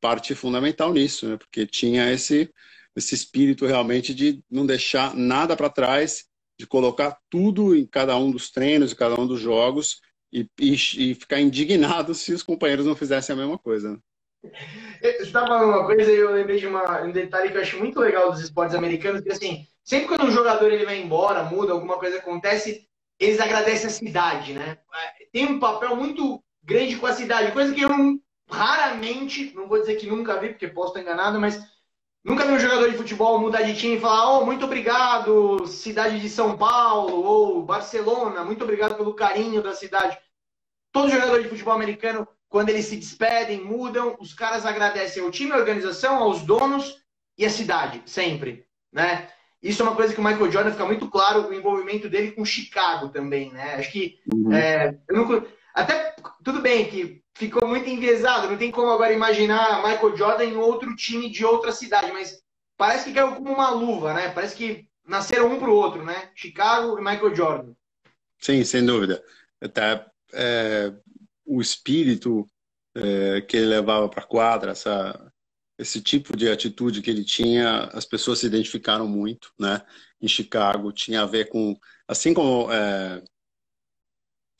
parte 0.00 0.34
fundamental 0.34 0.92
nisso, 0.92 1.28
né? 1.28 1.36
Porque 1.36 1.66
tinha 1.66 2.10
esse, 2.12 2.50
esse 2.96 3.14
espírito 3.14 3.66
realmente 3.66 4.14
de 4.14 4.42
não 4.50 4.64
deixar 4.66 5.14
nada 5.14 5.56
para 5.56 5.68
trás, 5.68 6.24
de 6.60 6.66
colocar 6.66 7.18
tudo 7.30 7.74
em 7.74 7.86
cada 7.86 8.14
um 8.16 8.30
dos 8.30 8.50
treinos, 8.50 8.92
em 8.92 8.96
cada 8.96 9.18
um 9.18 9.26
dos 9.26 9.40
jogos 9.40 10.02
e, 10.30 10.46
e, 10.60 10.74
e, 10.74 11.14
ficar 11.14 11.40
indignado 11.40 12.12
se 12.14 12.34
os 12.34 12.42
companheiros 12.42 12.84
não 12.84 12.94
fizessem 12.94 13.32
a 13.32 13.36
mesma 13.36 13.58
coisa. 13.58 13.92
Né? 13.92 13.98
Você 15.00 15.22
estava 15.22 15.46
falando 15.46 15.70
uma 15.70 15.86
coisa 15.86 16.12
e 16.12 16.16
eu 16.16 16.30
lembrei 16.30 16.58
de 16.58 16.66
uma, 16.66 17.02
um 17.02 17.12
detalhe 17.12 17.50
que 17.50 17.56
eu 17.56 17.62
acho 17.62 17.78
muito 17.78 17.98
legal 17.98 18.30
dos 18.30 18.42
esportes 18.42 18.74
americanos, 18.74 19.22
que 19.22 19.32
assim, 19.32 19.66
sempre 19.82 20.08
quando 20.08 20.24
um 20.24 20.30
jogador 20.30 20.70
ele 20.70 20.84
vai 20.84 21.00
embora, 21.00 21.44
muda, 21.44 21.72
alguma 21.72 21.98
coisa 21.98 22.18
acontece, 22.18 22.86
eles 23.18 23.40
agradecem 23.40 23.86
a 23.86 23.90
cidade, 23.90 24.52
né? 24.52 24.76
Tem 25.32 25.46
um 25.46 25.58
papel 25.58 25.96
muito 25.96 26.42
grande 26.62 26.96
com 26.96 27.06
a 27.06 27.14
cidade, 27.14 27.52
coisa 27.52 27.74
que 27.74 27.80
eu 27.80 27.90
raramente, 28.50 29.54
não 29.54 29.66
vou 29.66 29.80
dizer 29.80 29.96
que 29.96 30.06
nunca 30.06 30.38
vi, 30.38 30.50
porque 30.50 30.68
posso 30.68 30.88
estar 30.88 31.00
enganado, 31.00 31.40
mas 31.40 31.58
nunca 32.24 32.44
vi 32.44 32.52
um 32.52 32.58
jogador 32.58 32.90
de 32.90 32.96
futebol 32.96 33.38
mudar 33.38 33.62
de 33.62 33.76
time 33.76 33.96
e 33.96 34.00
falar, 34.00 34.38
oh, 34.38 34.46
muito 34.46 34.64
obrigado, 34.64 35.66
cidade 35.66 36.20
de 36.20 36.28
São 36.28 36.56
Paulo, 36.56 37.22
ou 37.22 37.62
Barcelona, 37.62 38.44
muito 38.44 38.64
obrigado 38.64 38.96
pelo 38.96 39.14
carinho 39.14 39.62
da 39.62 39.74
cidade. 39.74 40.18
Todo 40.92 41.10
jogador 41.10 41.42
de 41.42 41.48
futebol 41.48 41.74
americano, 41.74 42.26
quando 42.48 42.68
eles 42.70 42.86
se 42.86 42.96
despedem, 42.96 43.64
mudam, 43.64 44.16
os 44.20 44.34
caras 44.34 44.66
agradecem 44.66 45.22
ao 45.22 45.30
time, 45.30 45.52
à 45.52 45.56
organização, 45.56 46.16
aos 46.16 46.42
donos 46.42 46.96
e 47.38 47.44
à 47.44 47.50
cidade, 47.50 48.02
sempre, 48.06 48.66
né? 48.92 49.28
isso 49.62 49.82
é 49.82 49.84
uma 49.84 49.94
coisa 49.94 50.14
que 50.14 50.20
o 50.20 50.24
Michael 50.24 50.50
Jordan 50.50 50.70
fica 50.70 50.86
muito 50.86 51.08
claro 51.08 51.48
o 51.48 51.54
envolvimento 51.54 52.08
dele 52.08 52.32
com 52.32 52.44
Chicago 52.44 53.10
também, 53.10 53.52
né? 53.52 53.74
Acho 53.74 53.92
que 53.92 54.18
uhum. 54.32 54.52
é, 54.52 54.96
não, 55.10 55.46
até 55.74 56.14
tudo 56.42 56.62
bem 56.62 56.88
que 56.88 57.19
ficou 57.36 57.66
muito 57.66 57.88
enviesado, 57.88 58.48
não 58.48 58.56
tem 58.56 58.70
como 58.70 58.90
agora 58.90 59.12
imaginar 59.12 59.82
Michael 59.82 60.16
Jordan 60.16 60.44
em 60.44 60.56
outro 60.56 60.94
time 60.96 61.30
de 61.30 61.44
outra 61.44 61.72
cidade, 61.72 62.12
mas 62.12 62.42
parece 62.76 63.04
que 63.06 63.14
caiu 63.14 63.34
como 63.34 63.52
uma 63.52 63.70
luva, 63.70 64.14
né? 64.14 64.30
Parece 64.30 64.56
que 64.56 64.86
nasceram 65.06 65.52
um 65.52 65.58
para 65.58 65.70
o 65.70 65.74
outro, 65.74 66.04
né? 66.04 66.30
Chicago 66.34 66.98
e 66.98 67.02
Michael 67.02 67.34
Jordan. 67.34 67.72
Sim, 68.38 68.64
sem 68.64 68.84
dúvida. 68.84 69.22
Até 69.60 70.06
é, 70.32 70.92
o 71.44 71.60
espírito 71.60 72.46
é, 72.94 73.40
que 73.42 73.56
ele 73.56 73.66
levava 73.66 74.08
para 74.08 74.22
a 74.22 74.26
quadra, 74.26 74.72
essa, 74.72 75.32
esse 75.78 76.00
tipo 76.00 76.36
de 76.36 76.48
atitude 76.48 77.02
que 77.02 77.10
ele 77.10 77.24
tinha, 77.24 77.84
as 77.92 78.04
pessoas 78.04 78.38
se 78.38 78.46
identificaram 78.46 79.06
muito, 79.06 79.52
né? 79.58 79.82
Em 80.20 80.28
Chicago 80.28 80.92
tinha 80.92 81.22
a 81.22 81.26
ver 81.26 81.48
com, 81.48 81.76
assim 82.06 82.34
como 82.34 82.70
é, 82.72 83.22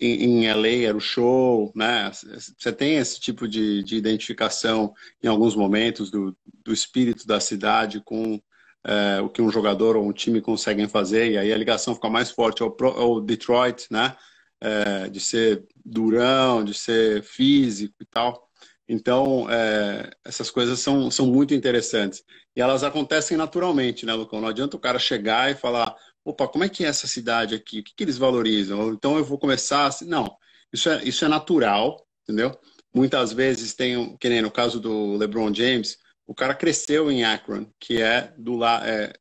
em, 0.01 0.45
em 0.45 0.51
LA 0.51 0.89
era 0.89 0.97
o 0.97 1.01
show, 1.01 1.73
né? 1.75 2.11
Você 2.59 2.73
tem 2.73 2.97
esse 2.97 3.21
tipo 3.21 3.47
de, 3.47 3.83
de 3.83 3.97
identificação 3.97 4.95
em 5.23 5.29
alguns 5.29 5.55
momentos 5.55 6.11
do, 6.11 6.37
do 6.65 6.73
espírito 6.73 7.27
da 7.27 7.39
cidade 7.39 8.01
com 8.01 8.41
é, 8.85 9.21
o 9.21 9.29
que 9.29 9.43
um 9.43 9.51
jogador 9.51 9.97
ou 9.97 10.09
um 10.09 10.13
time 10.13 10.41
conseguem 10.41 10.89
fazer, 10.89 11.33
e 11.33 11.39
aí 11.39 11.53
a 11.53 11.57
ligação 11.59 11.95
fica 11.95 12.09
mais 12.09 12.31
forte 12.31 12.63
ao, 12.63 12.75
ao 12.83 13.21
Detroit, 13.21 13.87
né? 13.91 14.17
É, 14.63 15.09
de 15.09 15.21
ser 15.21 15.67
durão, 15.85 16.63
de 16.65 16.75
ser 16.75 17.23
físico 17.23 17.95
e 18.01 18.07
tal. 18.07 18.51
Então, 18.93 19.49
é, 19.49 20.11
essas 20.25 20.51
coisas 20.51 20.81
são, 20.81 21.11
são 21.11 21.27
muito 21.27 21.55
interessantes. 21.55 22.25
E 22.57 22.61
elas 22.61 22.83
acontecem 22.83 23.37
naturalmente, 23.37 24.05
né, 24.05 24.13
Lucão? 24.13 24.41
Não 24.41 24.49
adianta 24.49 24.77
o 24.77 24.81
cara 24.81 24.99
chegar 24.99 25.51
e 25.51 25.55
falar, 25.55 25.95
opa, 26.25 26.49
como 26.49 26.65
é 26.65 26.69
que 26.69 26.85
é 26.85 26.89
essa 26.89 27.07
cidade 27.07 27.55
aqui? 27.55 27.81
O 27.81 27.85
que, 27.85 27.95
que 27.95 28.05
eles 28.05 28.19
valorizam? 28.19 28.93
Então 28.93 29.17
eu 29.17 29.25
vou 29.25 29.39
começar 29.39 29.87
assim. 29.87 30.07
Não, 30.07 30.37
isso 30.73 30.89
é, 30.89 31.03
isso 31.05 31.25
é 31.25 31.29
natural, 31.29 32.07
entendeu? 32.23 32.59
Muitas 32.95 33.33
vezes 33.33 33.75
tem, 33.75 34.17
que 34.19 34.29
nem 34.29 34.43
no 34.43 34.51
caso 34.51 34.81
do 34.81 35.17
LeBron 35.17 35.53
James, 35.55 35.99
o 36.27 36.35
cara 36.35 36.55
cresceu 36.55 37.11
em 37.11 37.25
Akron, 37.25 37.67
que 37.79 38.01
é 38.03 38.33
do 38.39 38.57
lá, 38.57 38.87
é, 38.89 39.13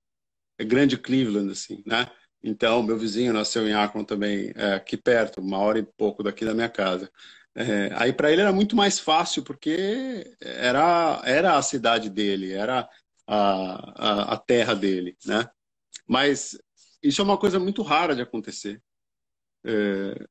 é 0.59 0.63
grande 0.65 0.97
Cleveland, 0.97 1.51
assim, 1.51 1.83
né? 1.85 2.09
Então, 2.43 2.81
meu 2.83 2.97
vizinho 2.97 3.33
nasceu 3.33 3.67
em 3.67 3.73
Akron 3.73 4.03
também, 4.03 4.53
é, 4.55 4.73
aqui 4.75 4.95
perto, 4.97 5.41
uma 5.41 5.57
hora 5.57 5.79
e 5.79 5.83
pouco 5.83 6.23
daqui 6.23 6.45
da 6.45 6.53
minha 6.53 6.69
casa. 6.69 7.11
É, 7.55 7.91
aí 7.95 8.13
para 8.13 8.31
ele 8.31 8.41
era 8.41 8.53
muito 8.53 8.75
mais 8.75 8.99
fácil, 8.99 9.43
porque 9.43 10.35
era, 10.39 11.21
era 11.25 11.57
a 11.57 11.61
cidade 11.61 12.09
dele, 12.09 12.53
era 12.53 12.87
a, 13.27 14.31
a, 14.31 14.33
a 14.35 14.37
terra 14.37 14.73
dele, 14.73 15.17
né? 15.25 15.49
Mas 16.07 16.57
isso 17.01 17.21
é 17.21 17.23
uma 17.23 17.37
coisa 17.37 17.59
muito 17.59 17.81
rara 17.81 18.15
de 18.15 18.21
acontecer. 18.21 18.81
É, 19.63 20.25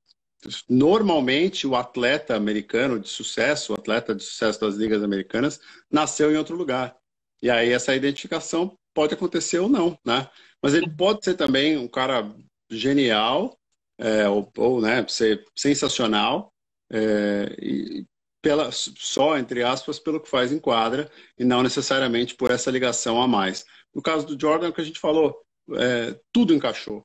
normalmente, 0.68 1.66
o 1.66 1.74
atleta 1.74 2.36
americano 2.36 2.98
de 2.98 3.08
sucesso, 3.08 3.72
o 3.72 3.76
atleta 3.76 4.14
de 4.14 4.22
sucesso 4.22 4.60
das 4.60 4.74
ligas 4.74 5.02
americanas, 5.02 5.60
nasceu 5.90 6.32
em 6.32 6.36
outro 6.36 6.56
lugar. 6.56 6.96
E 7.42 7.50
aí 7.50 7.72
essa 7.72 7.94
identificação 7.94 8.76
pode 8.94 9.14
acontecer 9.14 9.58
ou 9.58 9.68
não, 9.68 9.98
né? 10.04 10.28
Mas 10.62 10.74
ele 10.74 10.90
pode 10.90 11.24
ser 11.24 11.34
também 11.34 11.76
um 11.76 11.88
cara 11.88 12.34
genial, 12.70 13.58
é, 13.96 14.28
ou, 14.28 14.50
ou 14.56 14.80
né, 14.80 15.06
ser 15.08 15.44
sensacional, 15.56 16.52
é, 16.90 17.54
e 17.60 18.06
pela, 18.42 18.70
só, 18.72 19.36
entre 19.36 19.62
aspas, 19.62 19.98
pelo 19.98 20.20
que 20.20 20.28
faz 20.28 20.52
em 20.52 20.58
quadra 20.58 21.10
e 21.38 21.44
não 21.44 21.62
necessariamente 21.62 22.34
por 22.34 22.50
essa 22.50 22.70
ligação 22.70 23.20
a 23.20 23.26
mais. 23.26 23.64
No 23.94 24.02
caso 24.02 24.26
do 24.26 24.40
Jordan, 24.40 24.72
que 24.72 24.80
a 24.80 24.84
gente 24.84 25.00
falou, 25.00 25.36
é, 25.76 26.18
tudo 26.32 26.54
encaixou. 26.54 27.04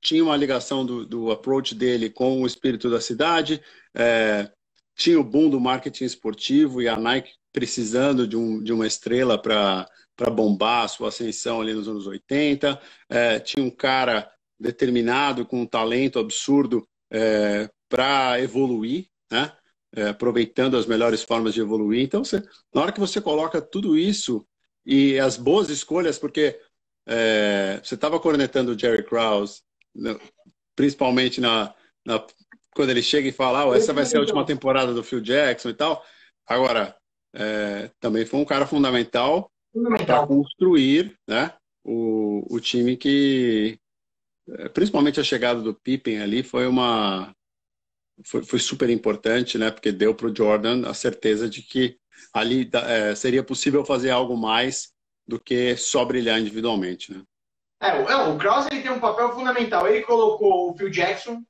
Tinha 0.00 0.22
uma 0.22 0.36
ligação 0.36 0.84
do, 0.84 1.06
do, 1.06 1.30
approach 1.30 1.74
dele 1.74 2.10
com 2.10 2.42
o 2.42 2.46
espírito 2.46 2.90
da 2.90 3.00
cidade, 3.00 3.62
é, 3.94 4.50
tinha 4.96 5.18
o 5.18 5.24
boom 5.24 5.48
do 5.48 5.60
marketing 5.60 6.04
esportivo 6.04 6.82
e 6.82 6.88
a 6.88 6.96
Nike 6.96 7.32
precisando 7.52 8.26
de, 8.26 8.36
um, 8.36 8.62
de 8.62 8.72
uma 8.72 8.86
estrela 8.86 9.40
para 9.40 9.88
bombar 10.30 10.84
a 10.84 10.88
sua 10.88 11.08
ascensão 11.08 11.60
ali 11.60 11.72
nos 11.72 11.88
anos 11.88 12.06
80. 12.06 12.80
É, 13.08 13.40
tinha 13.40 13.64
um 13.64 13.70
cara 13.70 14.30
determinado, 14.58 15.46
com 15.46 15.62
um 15.62 15.66
talento 15.66 16.18
absurdo 16.18 16.86
é, 17.10 17.68
para 17.88 18.40
evoluir 18.40 19.08
né? 19.34 19.52
É, 19.96 20.08
aproveitando 20.08 20.76
as 20.76 20.86
melhores 20.86 21.22
formas 21.22 21.54
de 21.54 21.60
evoluir. 21.60 22.02
Então, 22.02 22.24
você, 22.24 22.42
na 22.74 22.82
hora 22.82 22.92
que 22.92 23.00
você 23.00 23.20
coloca 23.20 23.60
tudo 23.60 23.96
isso 23.96 24.46
e 24.84 25.18
as 25.18 25.36
boas 25.36 25.70
escolhas, 25.70 26.18
porque 26.18 26.60
é, 27.06 27.80
você 27.82 27.94
estava 27.94 28.18
cornetando 28.18 28.72
o 28.72 28.78
Jerry 28.78 29.04
Krause, 29.04 29.62
né, 29.94 30.18
principalmente 30.74 31.40
na, 31.40 31.74
na, 32.04 32.24
quando 32.74 32.90
ele 32.90 33.02
chega 33.02 33.28
e 33.28 33.32
fala, 33.32 33.66
oh, 33.66 33.74
essa 33.74 33.92
vai 33.92 34.04
ser 34.04 34.16
a 34.16 34.20
última 34.20 34.44
temporada 34.44 34.92
do 34.92 35.04
Phil 35.04 35.20
Jackson 35.20 35.70
e 35.70 35.74
tal. 35.74 36.04
Agora, 36.46 36.96
é, 37.34 37.90
também 38.00 38.24
foi 38.24 38.40
um 38.40 38.44
cara 38.44 38.66
fundamental, 38.66 39.50
para 40.06 40.26
construir 40.26 41.16
né, 41.26 41.52
o, 41.82 42.46
o 42.48 42.60
time 42.60 42.96
que, 42.96 43.78
é, 44.48 44.68
principalmente 44.68 45.18
a 45.18 45.24
chegada 45.24 45.60
do 45.60 45.74
Pippen 45.74 46.20
ali, 46.20 46.42
foi 46.42 46.66
uma, 46.66 47.34
foi, 48.24 48.44
foi 48.44 48.58
super 48.58 48.88
importante, 48.88 49.58
né? 49.58 49.70
Porque 49.70 49.90
deu 49.90 50.14
para 50.14 50.28
o 50.28 50.34
Jordan 50.34 50.88
a 50.88 50.94
certeza 50.94 51.48
de 51.48 51.62
que 51.62 51.98
ali 52.32 52.70
é, 52.72 53.14
seria 53.14 53.42
possível 53.42 53.84
fazer 53.84 54.10
algo 54.10 54.36
mais 54.36 54.93
do 55.26 55.40
que 55.40 55.76
só 55.76 56.04
brilhar 56.04 56.40
individualmente, 56.40 57.12
né? 57.12 57.22
É, 57.80 57.88
é, 57.88 58.16
o 58.16 58.38
Krause 58.38 58.68
ele 58.70 58.82
tem 58.82 58.90
um 58.90 59.00
papel 59.00 59.32
fundamental. 59.32 59.86
Ele 59.86 60.02
colocou 60.02 60.70
o 60.70 60.76
Phil 60.76 60.88
Jackson, 60.88 61.42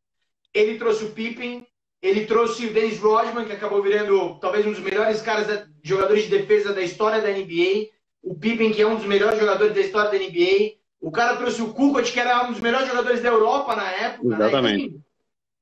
ele 0.53 0.79
trouxe 0.79 1.05
o 1.05 1.11
Pippen, 1.11 1.67
ele 2.03 2.27
trouxe 2.27 2.67
o 2.67 2.73
Dennis 2.73 2.99
Rodman, 2.99 3.45
que 3.45 3.53
acabou 3.53 3.83
virando 3.83 4.39
talvez 4.41 4.67
um 4.67 4.73
dos 4.73 4.81
melhores 4.81 5.23
caras 5.23 5.47
da, 5.47 5.67
jogadores 5.83 6.25
de 6.25 6.31
defesa 6.31 6.73
da 6.73 6.83
história 6.83 7.21
da 7.21 7.31
NBA. 7.31 7.89
O 8.23 8.35
Pippen, 8.35 8.73
que 8.73 8.83
é 8.83 8.87
um 8.87 8.97
dos 8.97 9.07
melhores 9.07 9.39
jogadores 9.39 9.75
da 9.75 9.81
história 9.81 10.11
da 10.11 10.19
NBA. 10.19 10.75
O 11.01 11.11
cara 11.11 11.37
trouxe 11.37 11.63
o 11.63 11.73
Kukoc, 11.73 12.11
que 12.11 12.19
era 12.19 12.45
um 12.45 12.53
dos 12.53 12.61
melhores 12.61 12.89
jogadores 12.89 13.23
da 13.23 13.29
Europa 13.29 13.77
na 13.77 13.91
época. 13.91 14.29
Né? 14.29 14.37
Exatamente. 14.37 14.91
Né? 14.91 14.99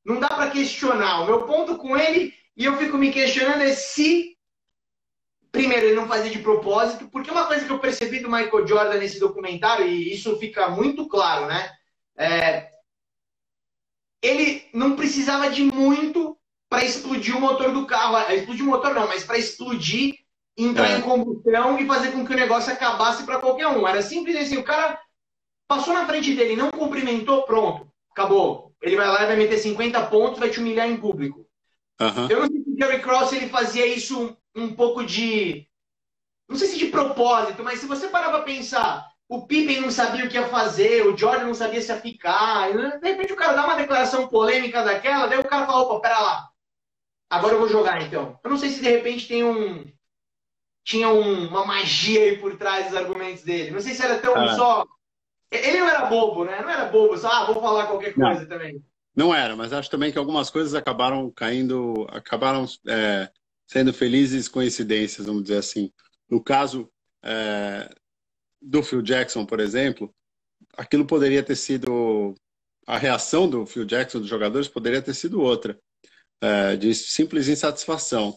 Não 0.04 0.20
dá 0.20 0.28
para 0.28 0.50
questionar. 0.50 1.22
O 1.22 1.26
meu 1.26 1.42
ponto 1.42 1.76
com 1.76 1.96
ele, 1.96 2.32
e 2.56 2.64
eu 2.64 2.76
fico 2.76 2.96
me 2.96 3.10
questionando, 3.12 3.62
é 3.62 3.72
se, 3.72 4.31
primeiro, 5.52 5.86
ele 5.86 5.94
não 5.94 6.08
fazia 6.08 6.30
de 6.30 6.40
propósito, 6.40 7.08
porque 7.08 7.30
uma 7.30 7.46
coisa 7.46 7.64
que 7.64 7.70
eu 7.70 7.78
percebi 7.78 8.18
do 8.18 8.30
Michael 8.30 8.66
Jordan 8.66 8.98
nesse 8.98 9.20
documentário, 9.20 9.86
e 9.86 10.12
isso 10.12 10.36
fica 10.38 10.68
muito 10.68 11.06
claro, 11.06 11.46
né? 11.46 11.70
É, 12.16 12.70
ele 14.20 14.66
não 14.72 14.96
precisava 14.96 15.50
de 15.50 15.62
muito 15.62 16.36
para 16.68 16.84
explodir 16.84 17.36
o 17.36 17.40
motor 17.40 17.72
do 17.72 17.86
carro. 17.86 18.16
É, 18.16 18.34
explodir 18.34 18.64
o 18.64 18.68
motor 18.68 18.94
não, 18.94 19.06
mas 19.06 19.22
para 19.22 19.38
explodir, 19.38 20.16
entrar 20.56 20.90
é. 20.90 20.98
em 20.98 21.02
combustão 21.02 21.78
e 21.78 21.86
fazer 21.86 22.12
com 22.12 22.24
que 22.24 22.32
o 22.32 22.36
negócio 22.36 22.72
acabasse 22.72 23.24
para 23.24 23.38
qualquer 23.38 23.68
um. 23.68 23.86
Era 23.86 24.02
simples 24.02 24.36
assim, 24.36 24.56
o 24.56 24.64
cara 24.64 24.98
passou 25.68 25.94
na 25.94 26.06
frente 26.06 26.34
dele, 26.34 26.56
não 26.56 26.70
cumprimentou, 26.70 27.42
pronto, 27.44 27.90
acabou 28.10 28.72
ele 28.82 28.96
vai 28.96 29.06
lá 29.06 29.22
e 29.22 29.26
vai 29.26 29.36
meter 29.36 29.58
50 29.58 30.06
pontos, 30.06 30.40
vai 30.40 30.50
te 30.50 30.58
humilhar 30.58 30.88
em 30.88 30.96
público. 30.96 31.46
Uhum. 32.00 32.28
Eu 32.28 32.40
não 32.40 32.46
sei 32.48 32.62
se 32.62 32.70
o 32.70 32.76
Jerry 32.76 33.00
Cross 33.00 33.32
ele 33.32 33.48
fazia 33.48 33.86
isso 33.86 34.36
um 34.54 34.74
pouco 34.74 35.04
de. 35.04 35.66
Não 36.48 36.56
sei 36.56 36.68
se 36.68 36.78
de 36.78 36.86
propósito, 36.86 37.62
mas 37.62 37.78
se 37.78 37.86
você 37.86 38.08
parar 38.08 38.30
pra 38.30 38.42
pensar, 38.42 39.10
o 39.28 39.46
Pippen 39.46 39.80
não 39.80 39.90
sabia 39.90 40.24
o 40.24 40.28
que 40.28 40.36
ia 40.36 40.48
fazer, 40.48 41.06
o 41.06 41.16
Jordan 41.16 41.46
não 41.46 41.54
sabia 41.54 41.80
se 41.80 41.90
ia 41.90 42.00
ficar. 42.00 42.70
De 42.72 43.08
repente 43.08 43.32
o 43.32 43.36
cara 43.36 43.54
dá 43.54 43.64
uma 43.64 43.76
declaração 43.76 44.28
polêmica 44.28 44.84
daquela, 44.84 45.26
daí 45.26 45.38
o 45.38 45.48
cara 45.48 45.66
fala, 45.66 45.82
opa, 45.82 46.00
pera 46.00 46.20
lá. 46.20 46.48
Agora 47.30 47.54
eu 47.54 47.58
vou 47.58 47.68
jogar 47.68 48.02
então. 48.02 48.38
Eu 48.44 48.50
não 48.50 48.58
sei 48.58 48.70
se 48.70 48.82
de 48.82 48.90
repente 48.90 49.26
tem 49.26 49.42
um. 49.42 49.90
Tinha 50.84 51.08
um, 51.08 51.48
uma 51.48 51.64
magia 51.64 52.20
aí 52.20 52.38
por 52.38 52.56
trás 52.58 52.86
dos 52.86 52.96
argumentos 52.96 53.42
dele. 53.44 53.70
Não 53.70 53.80
sei 53.80 53.94
se 53.94 54.02
era 54.02 54.18
tão 54.18 54.34
ah. 54.34 54.54
só 54.54 54.84
ele 55.52 55.80
não 55.80 55.88
era 55.88 56.06
bobo, 56.06 56.44
né? 56.44 56.60
Não 56.62 56.70
era 56.70 56.86
bobo, 56.86 57.16
só, 57.16 57.30
ah, 57.30 57.44
vou 57.44 57.60
falar 57.60 57.86
qualquer 57.86 58.14
coisa 58.14 58.40
não. 58.40 58.48
também. 58.48 58.82
Não 59.14 59.34
era, 59.34 59.54
mas 59.54 59.72
acho 59.72 59.90
também 59.90 60.10
que 60.10 60.16
algumas 60.16 60.48
coisas 60.48 60.74
acabaram 60.74 61.30
caindo, 61.30 62.06
acabaram 62.10 62.64
é, 62.88 63.30
sendo 63.72 63.92
felizes 63.92 64.48
coincidências, 64.48 65.26
vamos 65.26 65.44
dizer 65.44 65.56
assim. 65.56 65.90
No 66.28 66.42
caso 66.42 66.90
é, 67.24 67.88
do 68.60 68.82
Phil 68.82 69.00
Jackson, 69.00 69.46
por 69.46 69.60
exemplo, 69.60 70.14
aquilo 70.76 71.06
poderia 71.06 71.42
ter 71.42 71.56
sido. 71.56 72.34
A 72.86 72.98
reação 72.98 73.48
do 73.48 73.64
Phil 73.64 73.84
Jackson, 73.84 74.18
dos 74.18 74.28
jogadores, 74.28 74.68
poderia 74.68 75.00
ter 75.00 75.14
sido 75.14 75.40
outra, 75.40 75.78
é, 76.40 76.76
de 76.76 76.94
simples 76.94 77.48
insatisfação. 77.48 78.36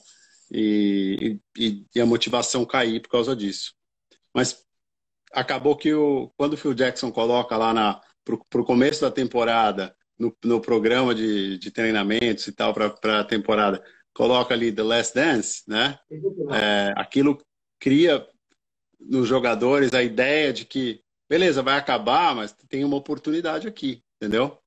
E, 0.52 1.40
e, 1.58 1.84
e 1.94 2.00
a 2.00 2.06
motivação 2.06 2.64
cair 2.64 3.02
por 3.02 3.10
causa 3.10 3.36
disso. 3.36 3.74
Mas 4.34 4.64
acabou 5.34 5.76
que 5.76 5.92
o, 5.94 6.32
quando 6.38 6.54
o 6.54 6.58
Phil 6.58 6.76
Jackson 6.76 7.12
coloca 7.12 7.58
lá 7.58 7.74
na, 7.74 8.00
para 8.24 8.62
o 8.62 8.66
começo 8.66 9.02
da 9.02 9.10
temporada, 9.10 9.96
no, 10.18 10.36
no 10.44 10.62
programa 10.62 11.16
de, 11.16 11.58
de 11.58 11.72
treinamentos 11.72 12.48
e 12.48 12.52
tal, 12.52 12.74
para 12.74 13.20
a 13.20 13.24
temporada, 13.24 13.84
coloca 14.16 14.54
ali 14.54 14.72
The 14.72 14.82
Last 14.82 15.14
Dance, 15.14 15.62
né? 15.68 16.00
É, 16.52 16.94
aquilo 16.96 17.38
cria 17.80 18.26
nos 19.00 19.28
jogadores 19.28 19.94
a 19.94 20.02
ideia 20.02 20.52
de 20.52 20.66
que 20.66 21.06
beleza, 21.30 21.62
vai 21.62 21.78
acabar, 21.78 22.36
mas 22.36 22.56
tem 22.70 22.84
uma 22.84 22.98
oportunidade 22.98 23.68
aqui, 23.68 24.04
entendeu? 24.16 24.58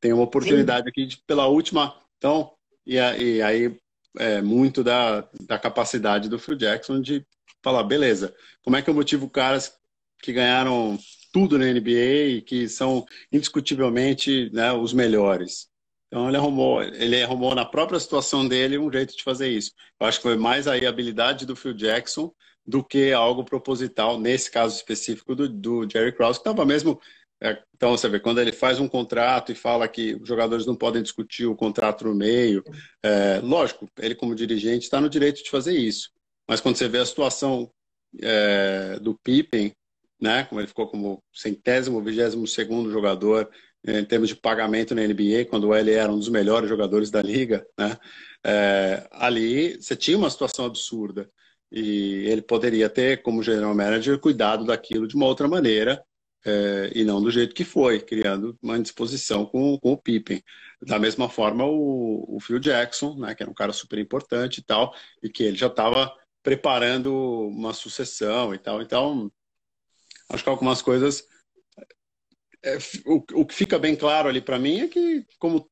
Tem 0.00 0.12
uma 0.12 0.22
oportunidade 0.22 0.84
Sim. 0.84 0.88
aqui 0.88 1.06
de, 1.06 1.16
pela 1.26 1.46
última. 1.46 1.94
Então, 2.18 2.52
e, 2.86 2.94
e 2.96 3.42
aí 3.42 3.76
é 4.18 4.42
muito 4.42 4.84
da, 4.84 5.28
da 5.46 5.58
capacidade 5.58 6.28
do 6.28 6.38
Phil 6.38 6.56
Jackson 6.56 7.00
de 7.00 7.26
falar, 7.62 7.82
beleza, 7.84 8.34
como 8.62 8.76
é 8.76 8.82
que 8.82 8.90
eu 8.90 8.94
motivo 8.94 9.30
caras 9.30 9.74
que 10.22 10.32
ganharam 10.32 10.98
tudo 11.32 11.58
na 11.58 11.64
NBA 11.66 12.28
e 12.28 12.42
que 12.42 12.68
são 12.68 13.04
indiscutivelmente 13.32 14.50
né, 14.52 14.72
os 14.72 14.92
melhores? 14.92 15.71
Então 16.12 16.28
ele 16.28 16.36
arrumou, 16.36 16.82
ele 16.82 17.22
arrumou 17.22 17.54
na 17.54 17.64
própria 17.64 17.98
situação 17.98 18.46
dele 18.46 18.76
um 18.76 18.92
jeito 18.92 19.16
de 19.16 19.22
fazer 19.22 19.48
isso. 19.48 19.72
Eu 19.98 20.06
acho 20.06 20.18
que 20.18 20.24
foi 20.24 20.36
mais 20.36 20.68
aí 20.68 20.84
a 20.84 20.90
habilidade 20.90 21.46
do 21.46 21.56
Phil 21.56 21.72
Jackson 21.72 22.30
do 22.66 22.84
que 22.84 23.14
algo 23.14 23.42
proposital, 23.42 24.20
nesse 24.20 24.50
caso 24.50 24.76
específico 24.76 25.34
do, 25.34 25.48
do 25.48 25.88
Jerry 25.90 26.12
Krause, 26.12 26.38
que 26.38 26.46
estava 26.46 26.66
mesmo. 26.66 27.00
É, 27.42 27.58
então, 27.74 27.92
você 27.92 28.10
vê, 28.10 28.20
quando 28.20 28.42
ele 28.42 28.52
faz 28.52 28.78
um 28.78 28.86
contrato 28.86 29.52
e 29.52 29.54
fala 29.54 29.88
que 29.88 30.14
os 30.16 30.28
jogadores 30.28 30.66
não 30.66 30.76
podem 30.76 31.02
discutir 31.02 31.46
o 31.46 31.56
contrato 31.56 32.04
no 32.04 32.14
meio, 32.14 32.62
é, 33.02 33.40
lógico, 33.42 33.88
ele, 33.98 34.14
como 34.14 34.34
dirigente, 34.34 34.84
está 34.84 35.00
no 35.00 35.08
direito 35.08 35.42
de 35.42 35.48
fazer 35.48 35.74
isso. 35.74 36.10
Mas 36.46 36.60
quando 36.60 36.76
você 36.76 36.88
vê 36.88 36.98
a 36.98 37.06
situação 37.06 37.72
é, 38.20 38.98
do 39.00 39.18
Pippen, 39.24 39.72
né, 40.20 40.44
como 40.44 40.60
ele 40.60 40.68
ficou 40.68 40.86
como 40.86 41.24
centésimo, 41.32 42.02
vigésimo 42.02 42.46
segundo 42.46 42.92
jogador 42.92 43.50
em 43.86 44.04
termos 44.04 44.28
de 44.28 44.36
pagamento 44.36 44.94
na 44.94 45.02
NBA, 45.02 45.46
quando 45.50 45.74
ele 45.74 45.92
era 45.92 46.12
um 46.12 46.18
dos 46.18 46.28
melhores 46.28 46.68
jogadores 46.68 47.10
da 47.10 47.20
liga, 47.20 47.66
né, 47.78 47.96
é, 48.44 49.08
ali 49.12 49.76
você 49.80 49.96
tinha 49.96 50.16
uma 50.16 50.30
situação 50.30 50.64
absurda. 50.66 51.30
E 51.70 52.26
ele 52.28 52.42
poderia 52.42 52.88
ter, 52.88 53.22
como 53.22 53.42
general 53.42 53.74
manager, 53.74 54.18
cuidado 54.18 54.64
daquilo 54.64 55.08
de 55.08 55.16
uma 55.16 55.26
outra 55.26 55.48
maneira 55.48 56.04
é, 56.44 56.90
e 56.94 57.04
não 57.04 57.22
do 57.22 57.30
jeito 57.30 57.54
que 57.54 57.64
foi, 57.64 58.00
criando 58.00 58.58
uma 58.60 58.76
indisposição 58.76 59.46
com, 59.46 59.78
com 59.78 59.92
o 59.92 59.96
Pippen. 59.96 60.42
Da 60.82 60.98
mesma 60.98 61.28
forma, 61.28 61.64
o, 61.64 62.36
o 62.36 62.40
Phil 62.40 62.58
Jackson, 62.58 63.16
né, 63.16 63.34
que 63.34 63.42
era 63.42 63.50
um 63.50 63.54
cara 63.54 63.72
super 63.72 63.98
importante 63.98 64.58
e 64.58 64.62
tal, 64.62 64.94
e 65.22 65.28
que 65.28 65.44
ele 65.44 65.56
já 65.56 65.68
estava 65.68 66.12
preparando 66.42 67.14
uma 67.48 67.72
sucessão 67.72 68.54
e 68.54 68.58
tal. 68.58 68.82
Então, 68.82 69.30
acho 70.28 70.42
que 70.42 70.50
algumas 70.50 70.82
coisas. 70.82 71.26
É, 72.64 72.78
o, 73.04 73.24
o 73.40 73.46
que 73.46 73.54
fica 73.54 73.78
bem 73.78 73.96
claro 73.96 74.28
ali 74.28 74.40
para 74.40 74.58
mim 74.58 74.80
é 74.80 74.88
que, 74.88 75.26
como 75.38 75.68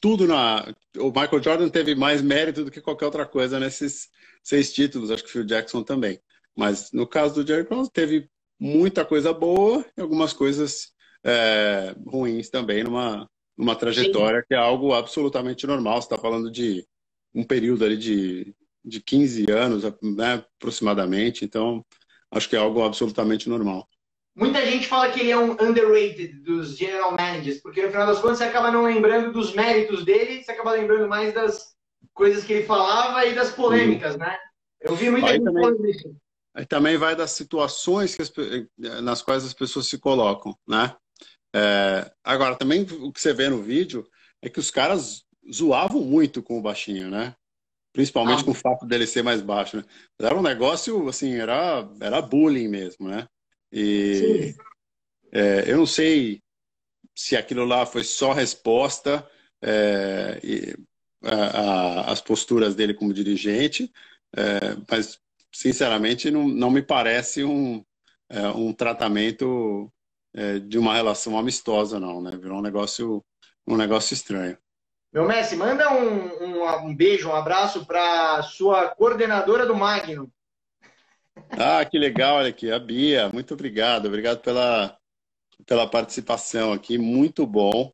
tudo 0.00 0.26
na. 0.26 0.74
O 0.98 1.06
Michael 1.06 1.42
Jordan 1.42 1.68
teve 1.68 1.94
mais 1.94 2.20
mérito 2.20 2.64
do 2.64 2.70
que 2.70 2.80
qualquer 2.80 3.06
outra 3.06 3.24
coisa 3.24 3.60
nesses 3.60 4.08
seis 4.42 4.72
títulos, 4.72 5.10
acho 5.10 5.22
que 5.22 5.28
o 5.28 5.32
Phil 5.32 5.44
Jackson 5.44 5.82
também. 5.82 6.20
Mas 6.56 6.90
no 6.92 7.06
caso 7.06 7.42
do 7.42 7.46
Jerry 7.46 7.66
teve 7.92 8.28
muita 8.58 9.04
coisa 9.04 9.32
boa 9.32 9.84
e 9.96 10.00
algumas 10.00 10.32
coisas 10.32 10.92
é, 11.24 11.94
ruins 12.06 12.50
também 12.50 12.82
numa, 12.82 13.30
numa 13.56 13.76
trajetória 13.76 14.40
Sim. 14.40 14.46
que 14.48 14.54
é 14.54 14.58
algo 14.58 14.92
absolutamente 14.92 15.66
normal. 15.66 16.02
Você 16.02 16.06
está 16.06 16.18
falando 16.18 16.50
de 16.50 16.86
um 17.34 17.44
período 17.44 17.84
ali 17.84 17.96
de, 17.96 18.54
de 18.84 19.00
15 19.00 19.50
anos, 19.50 19.84
né, 20.02 20.44
aproximadamente. 20.58 21.44
Então, 21.44 21.84
acho 22.30 22.48
que 22.48 22.56
é 22.56 22.58
algo 22.58 22.82
absolutamente 22.82 23.48
normal. 23.48 23.88
Muita 24.34 24.64
gente 24.64 24.88
fala 24.88 25.10
que 25.10 25.20
ele 25.20 25.30
é 25.30 25.36
um 25.36 25.52
underrated 25.52 26.40
dos 26.40 26.76
general 26.76 27.12
managers, 27.12 27.58
porque 27.58 27.82
no 27.82 27.90
final 27.90 28.06
das 28.06 28.18
contas 28.18 28.38
você 28.38 28.44
acaba 28.44 28.70
não 28.70 28.84
lembrando 28.84 29.32
dos 29.32 29.54
méritos 29.54 30.04
dele, 30.04 30.42
você 30.42 30.52
acaba 30.52 30.72
lembrando 30.72 31.06
mais 31.06 31.34
das 31.34 31.74
coisas 32.14 32.42
que 32.42 32.54
ele 32.54 32.66
falava 32.66 33.24
e 33.26 33.34
das 33.34 33.50
polêmicas, 33.50 34.16
né? 34.16 34.38
Eu 34.80 34.96
vi 34.96 35.10
muita 35.10 35.28
gente 35.28 35.44
falando 35.44 35.86
isso. 35.86 36.16
Aí 36.54 36.66
também 36.66 36.96
vai 36.96 37.14
das 37.14 37.32
situações 37.32 38.18
as, 38.18 38.32
nas 39.02 39.22
quais 39.22 39.44
as 39.44 39.52
pessoas 39.52 39.86
se 39.86 39.98
colocam, 39.98 40.56
né? 40.66 40.94
É, 41.54 42.10
agora, 42.24 42.56
também 42.56 42.82
o 42.82 43.12
que 43.12 43.20
você 43.20 43.32
vê 43.32 43.48
no 43.48 43.62
vídeo 43.62 44.06
é 44.40 44.48
que 44.48 44.58
os 44.58 44.70
caras 44.70 45.24
zoavam 45.52 46.02
muito 46.02 46.42
com 46.42 46.58
o 46.58 46.62
baixinho, 46.62 47.10
né? 47.10 47.34
Principalmente 47.92 48.40
ah. 48.40 48.44
com 48.44 48.50
o 48.52 48.54
fato 48.54 48.86
dele 48.86 49.06
ser 49.06 49.22
mais 49.22 49.42
baixo, 49.42 49.76
né? 49.76 49.84
Era 50.18 50.34
um 50.34 50.42
negócio, 50.42 51.08
assim, 51.08 51.34
era, 51.34 51.86
era 52.00 52.22
bullying 52.22 52.68
mesmo, 52.68 53.08
né? 53.08 53.26
E 53.72 54.54
é, 55.32 55.70
eu 55.70 55.78
não 55.78 55.86
sei 55.86 56.42
se 57.14 57.36
aquilo 57.36 57.64
lá 57.64 57.86
foi 57.86 58.04
só 58.04 58.32
resposta 58.32 59.26
é, 59.62 60.40
e, 60.42 60.76
a, 61.24 61.34
a, 61.34 62.12
as 62.12 62.20
posturas 62.20 62.74
dele 62.74 62.94
como 62.94 63.14
dirigente, 63.14 63.90
é, 64.36 64.76
mas 64.90 65.18
sinceramente 65.52 66.30
não, 66.30 66.48
não 66.48 66.70
me 66.70 66.82
parece 66.82 67.44
um, 67.44 67.84
é, 68.28 68.48
um 68.48 68.72
tratamento 68.72 69.92
é, 70.34 70.58
de 70.58 70.78
uma 70.78 70.94
relação 70.94 71.38
amistosa, 71.38 72.00
não, 72.00 72.20
né? 72.22 72.36
Virou 72.36 72.58
um 72.58 72.62
negócio, 72.62 73.24
um 73.66 73.76
negócio 73.76 74.14
estranho. 74.14 74.56
Meu 75.12 75.26
Messi, 75.26 75.56
manda 75.56 75.92
um, 75.92 76.42
um, 76.42 76.86
um 76.86 76.96
beijo, 76.96 77.28
um 77.28 77.34
abraço 77.34 77.84
para 77.84 78.42
sua 78.42 78.88
coordenadora 78.88 79.66
do 79.66 79.76
Magno, 79.76 80.32
ah, 81.50 81.84
que 81.84 81.98
legal, 81.98 82.36
olha 82.36 82.48
aqui, 82.48 82.70
a 82.70 82.78
Bia, 82.78 83.28
muito 83.28 83.54
obrigado, 83.54 84.06
obrigado 84.06 84.40
pela, 84.40 84.96
pela 85.66 85.86
participação 85.86 86.72
aqui, 86.72 86.98
muito 86.98 87.46
bom 87.46 87.90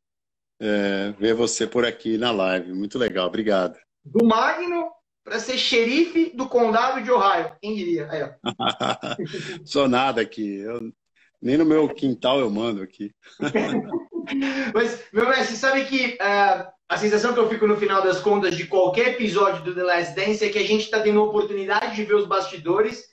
é, 0.60 1.12
ver 1.18 1.34
você 1.34 1.66
por 1.66 1.84
aqui 1.84 2.18
na 2.18 2.30
live, 2.30 2.72
muito 2.72 2.98
legal, 2.98 3.26
obrigado. 3.26 3.78
Do 4.04 4.24
Magno 4.26 4.90
para 5.24 5.38
ser 5.38 5.58
xerife 5.58 6.32
do 6.34 6.48
condado 6.48 7.02
de 7.02 7.10
Ohio, 7.10 7.52
quem 7.60 7.74
diria? 7.74 8.08
Aí, 8.10 8.22
Sou 9.64 9.86
nada 9.86 10.22
aqui, 10.22 10.60
eu, 10.60 10.92
nem 11.40 11.56
no 11.56 11.64
meu 11.64 11.88
quintal 11.88 12.40
eu 12.40 12.50
mando 12.50 12.82
aqui. 12.82 13.12
Mas, 14.74 15.04
meu 15.12 15.28
mestre, 15.28 15.56
sabe 15.56 15.84
que 15.84 16.14
uh, 16.14 16.68
a 16.88 16.96
sensação 16.96 17.32
que 17.32 17.40
eu 17.40 17.48
fico 17.48 17.66
no 17.66 17.76
final 17.76 18.02
das 18.02 18.20
contas 18.20 18.56
de 18.56 18.66
qualquer 18.66 19.08
episódio 19.08 19.62
do 19.62 19.74
The 19.74 19.82
Last 19.82 20.14
Dance 20.14 20.44
é 20.44 20.48
que 20.48 20.58
a 20.58 20.66
gente 20.66 20.84
está 20.84 21.00
tendo 21.00 21.20
a 21.20 21.24
oportunidade 21.24 21.94
de 21.94 22.04
ver 22.04 22.14
os 22.14 22.26
bastidores 22.26 23.04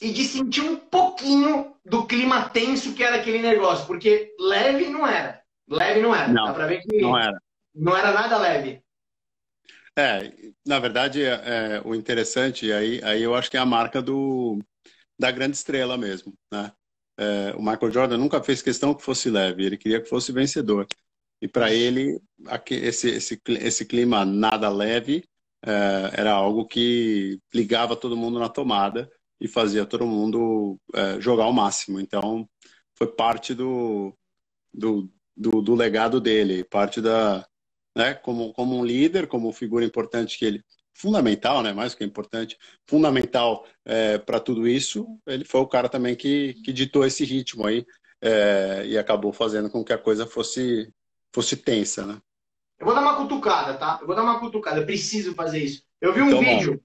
e 0.00 0.12
de 0.12 0.24
sentir 0.24 0.62
um 0.62 0.76
pouquinho 0.76 1.74
do 1.84 2.06
clima 2.06 2.48
tenso 2.50 2.94
que 2.94 3.02
era 3.02 3.16
aquele 3.16 3.38
negócio, 3.38 3.86
porque 3.86 4.34
leve 4.38 4.88
não 4.88 5.06
era. 5.06 5.42
Leve 5.68 6.00
não 6.00 6.14
era. 6.14 6.28
Não, 6.28 6.46
Dá 6.46 6.54
pra 6.54 6.66
ver 6.66 6.82
que 6.82 7.00
não 7.00 7.18
era. 7.18 7.40
Não 7.74 7.96
era 7.96 8.12
nada 8.12 8.38
leve. 8.38 8.82
É, 9.98 10.30
na 10.66 10.78
verdade, 10.78 11.22
é, 11.22 11.28
é, 11.28 11.82
o 11.84 11.94
interessante, 11.94 12.70
aí, 12.70 13.00
aí 13.02 13.22
eu 13.22 13.34
acho 13.34 13.50
que 13.50 13.56
é 13.56 13.60
a 13.60 13.66
marca 13.66 14.02
do, 14.02 14.58
da 15.18 15.30
grande 15.30 15.56
estrela 15.56 15.96
mesmo, 15.96 16.34
né? 16.52 16.70
É, 17.18 17.54
o 17.56 17.60
Michael 17.62 17.90
Jordan 17.90 18.18
nunca 18.18 18.42
fez 18.42 18.60
questão 18.60 18.92
que 18.94 19.02
fosse 19.02 19.30
leve, 19.30 19.64
ele 19.64 19.78
queria 19.78 20.02
que 20.02 20.08
fosse 20.08 20.32
vencedor. 20.32 20.86
E 21.40 21.48
para 21.48 21.72
ele, 21.72 22.20
esse, 22.70 23.08
esse, 23.08 23.40
esse 23.48 23.86
clima 23.86 24.24
nada 24.26 24.68
leve 24.68 25.24
é, 25.64 26.10
era 26.12 26.32
algo 26.32 26.66
que 26.66 27.40
ligava 27.54 27.96
todo 27.96 28.16
mundo 28.16 28.38
na 28.38 28.50
tomada 28.50 29.10
e 29.40 29.46
fazia 29.46 29.86
todo 29.86 30.06
mundo 30.06 30.78
é, 30.94 31.20
jogar 31.20 31.44
ao 31.44 31.52
máximo. 31.52 32.00
Então, 32.00 32.48
foi 32.94 33.06
parte 33.06 33.54
do, 33.54 34.16
do, 34.72 35.10
do, 35.36 35.62
do, 35.62 35.74
legado 35.74 36.20
dele, 36.20 36.64
parte 36.64 37.00
da. 37.00 37.46
Né, 37.94 38.14
como, 38.14 38.52
como 38.52 38.76
um 38.76 38.84
líder, 38.84 39.26
como 39.26 39.52
figura 39.52 39.84
importante 39.84 40.38
que 40.38 40.44
ele. 40.44 40.64
Fundamental, 40.98 41.62
né? 41.62 41.74
Mais 41.74 41.92
do 41.92 41.98
que 41.98 42.04
importante, 42.04 42.56
fundamental 42.86 43.66
é, 43.84 44.16
para 44.16 44.40
tudo 44.40 44.66
isso. 44.66 45.06
Ele 45.26 45.44
foi 45.44 45.60
o 45.60 45.66
cara 45.66 45.90
também 45.90 46.16
que, 46.16 46.54
que 46.64 46.72
ditou 46.72 47.04
esse 47.04 47.22
ritmo 47.22 47.66
aí 47.66 47.84
é, 48.22 48.82
e 48.86 48.96
acabou 48.96 49.30
fazendo 49.30 49.68
com 49.68 49.84
que 49.84 49.92
a 49.92 49.98
coisa 49.98 50.26
fosse, 50.26 50.90
fosse 51.34 51.54
tensa, 51.54 52.06
né? 52.06 52.18
Eu 52.78 52.86
vou 52.86 52.94
dar 52.94 53.02
uma 53.02 53.16
cutucada, 53.16 53.74
tá? 53.74 53.98
Eu 54.00 54.06
vou 54.06 54.16
dar 54.16 54.22
uma 54.22 54.40
cutucada, 54.40 54.80
eu 54.80 54.86
preciso 54.86 55.34
fazer 55.34 55.58
isso. 55.58 55.82
Eu 56.00 56.12
vi 56.12 56.22
um 56.22 56.28
então, 56.28 56.40
vídeo, 56.40 56.82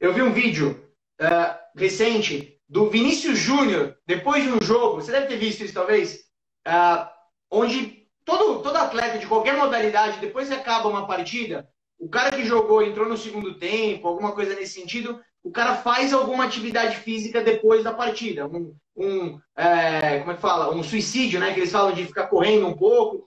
eu 0.00 0.12
vi 0.12 0.22
um 0.22 0.32
vídeo 0.32 0.81
uh, 1.22 1.58
recente 1.76 2.58
do 2.68 2.90
Vinícius 2.90 3.38
Júnior, 3.38 3.96
depois 4.06 4.42
de 4.42 4.50
um 4.50 4.62
jogo, 4.62 5.00
você 5.00 5.12
deve 5.12 5.26
ter 5.26 5.36
visto 5.36 5.62
isso 5.62 5.74
talvez, 5.74 6.20
uh, 6.66 7.06
onde 7.50 8.06
todo, 8.24 8.62
todo 8.62 8.76
atleta 8.76 9.18
de 9.18 9.26
qualquer 9.26 9.56
modalidade, 9.56 10.20
depois 10.20 10.48
que 10.48 10.54
acaba 10.54 10.88
uma 10.88 11.06
partida, 11.06 11.68
o 11.98 12.08
cara 12.08 12.30
que 12.30 12.44
jogou 12.44 12.82
entrou 12.82 13.08
no 13.08 13.16
segundo 13.16 13.58
tempo, 13.58 14.08
alguma 14.08 14.32
coisa 14.32 14.54
nesse 14.54 14.80
sentido, 14.80 15.20
o 15.42 15.50
cara 15.50 15.76
faz 15.76 16.12
alguma 16.12 16.44
atividade 16.44 16.96
física 16.96 17.42
depois 17.42 17.84
da 17.84 17.92
partida. 17.92 18.46
Um, 18.46 18.74
um 18.96 19.40
é, 19.56 20.20
como 20.20 20.32
é 20.32 20.34
que 20.34 20.40
fala? 20.40 20.74
Um 20.74 20.82
suicídio, 20.82 21.40
né? 21.40 21.52
Que 21.52 21.60
eles 21.60 21.72
falam 21.72 21.92
de 21.92 22.06
ficar 22.06 22.26
correndo 22.26 22.66
um 22.66 22.76
pouco. 22.76 23.26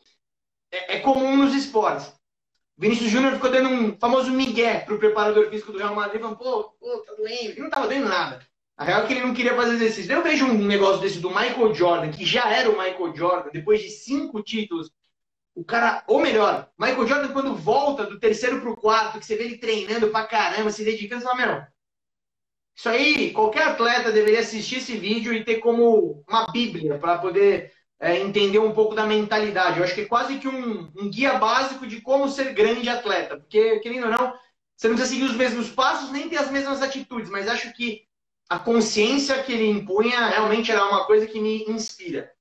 É, 0.71 0.95
é 0.95 0.99
comum 0.99 1.37
nos 1.37 1.53
esportes. 1.53 2.13
Vinícius 2.77 3.09
Júnior 3.09 3.33
ficou 3.33 3.49
dando 3.49 3.69
um 3.69 3.97
famoso 3.97 4.31
migué 4.31 4.79
pro 4.81 4.99
preparador 4.99 5.49
físico 5.49 5.71
do 5.71 5.77
Real 5.77 5.95
Madrid, 5.95 6.21
falando, 6.21 6.37
pô, 6.37 6.63
pô, 6.79 6.97
tá 7.05 7.13
doendo. 7.13 7.51
Ele 7.51 7.61
não 7.61 7.69
tava 7.69 7.87
doendo 7.87 8.09
nada. 8.09 8.45
A 8.77 8.83
real 8.83 9.03
é 9.03 9.07
que 9.07 9.13
ele 9.13 9.21
não 9.25 9.33
queria 9.33 9.55
fazer 9.55 9.75
exercício. 9.75 10.11
Eu 10.11 10.21
vejo 10.21 10.45
um 10.45 10.65
negócio 10.65 11.01
desse 11.01 11.19
do 11.19 11.29
Michael 11.29 11.73
Jordan, 11.73 12.11
que 12.11 12.25
já 12.25 12.51
era 12.51 12.69
o 12.69 12.77
Michael 12.77 13.15
Jordan, 13.15 13.49
depois 13.53 13.81
de 13.81 13.89
cinco 13.89 14.43
títulos. 14.43 14.91
O 15.55 15.63
cara, 15.63 16.03
ou 16.07 16.19
melhor, 16.19 16.69
Michael 16.77 17.07
Jordan, 17.07 17.31
quando 17.31 17.55
volta 17.55 18.05
do 18.05 18.19
terceiro 18.19 18.59
pro 18.59 18.75
quarto, 18.75 19.19
que 19.19 19.25
você 19.25 19.37
vê 19.37 19.45
ele 19.45 19.57
treinando 19.57 20.09
pra 20.09 20.25
caramba, 20.27 20.69
se 20.69 20.83
dedicando, 20.83 21.21
você 21.21 21.27
fala, 21.27 21.47
meu, 21.47 21.63
Isso 22.75 22.89
aí, 22.89 23.31
qualquer 23.31 23.63
atleta 23.63 24.11
deveria 24.11 24.41
assistir 24.41 24.77
esse 24.77 24.97
vídeo 24.97 25.33
e 25.33 25.45
ter 25.45 25.59
como 25.59 26.23
uma 26.27 26.45
bíblia 26.51 26.97
para 26.99 27.17
poder 27.17 27.71
é, 28.05 28.19
entender 28.19 28.59
um 28.59 28.71
pouco 28.71 28.93
da 28.93 29.07
mentalidade. 29.07 29.79
Eu 29.79 29.83
acho 29.83 29.95
que 29.95 30.01
é 30.01 30.05
quase 30.05 30.37
que 30.37 30.47
um, 30.47 30.91
um, 30.95 31.09
guia 31.09 31.39
básico 31.39 31.87
de 31.87 32.01
como 32.01 32.29
ser 32.29 32.53
grande 32.53 32.87
atleta. 32.87 33.35
Porque, 33.35 33.79
querendo 33.79 34.03
ou 34.03 34.11
não, 34.11 34.33
você 34.77 34.87
não 34.87 34.95
precisa 34.95 35.15
seguir 35.15 35.31
os 35.31 35.35
mesmos 35.35 35.71
passos, 35.71 36.11
nem 36.11 36.29
ter 36.29 36.37
as 36.37 36.51
mesmas 36.51 36.83
atitudes, 36.83 37.31
mas 37.31 37.47
acho 37.47 37.73
que 37.73 38.03
a 38.47 38.59
consciência 38.59 39.41
que 39.41 39.51
ele 39.51 39.67
impunha 39.67 40.27
realmente 40.27 40.71
era 40.71 40.85
uma 40.85 41.07
coisa 41.07 41.25
que 41.25 41.39
me 41.39 41.63
inspira. 41.63 42.31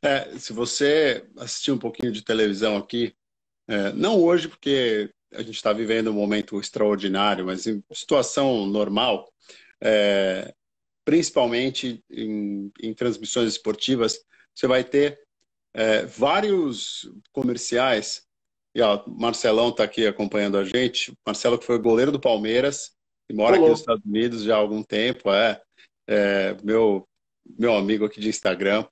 É, 0.00 0.38
se 0.38 0.54
você 0.54 1.22
assistir 1.36 1.70
um 1.70 1.78
pouquinho 1.78 2.10
de 2.10 2.24
televisão 2.24 2.78
aqui, 2.78 3.14
é, 3.68 3.92
não 3.92 4.18
hoje, 4.18 4.48
porque 4.48 5.10
a 5.34 5.42
gente 5.42 5.56
está 5.56 5.70
vivendo 5.70 6.08
um 6.08 6.14
momento 6.14 6.58
extraordinário, 6.58 7.44
mas 7.44 7.66
em 7.66 7.84
situação 7.92 8.64
normal, 8.64 9.30
é, 9.82 10.54
principalmente 11.04 12.02
em, 12.10 12.72
em, 12.80 12.94
transmissões 12.94 13.52
esportivas, 13.52 14.18
você 14.58 14.66
vai 14.66 14.82
ter 14.82 15.20
é, 15.72 16.04
vários 16.04 17.08
comerciais. 17.32 18.22
E 18.74 18.82
ó, 18.82 19.04
Marcelão 19.06 19.68
está 19.68 19.84
aqui 19.84 20.06
acompanhando 20.06 20.58
a 20.58 20.64
gente. 20.64 21.12
Marcelo 21.24 21.58
que 21.58 21.64
foi 21.64 21.78
goleiro 21.78 22.10
do 22.10 22.20
Palmeiras 22.20 22.92
e 23.30 23.34
mora 23.34 23.52
Olá. 23.52 23.58
aqui 23.58 23.70
nos 23.70 23.80
Estados 23.80 24.04
Unidos 24.04 24.42
já 24.42 24.56
há 24.56 24.58
algum 24.58 24.82
tempo. 24.82 25.32
É, 25.32 25.60
é 26.08 26.56
meu 26.64 27.06
meu 27.58 27.74
amigo 27.74 28.04
aqui 28.04 28.20
de 28.20 28.28
Instagram, 28.28 28.84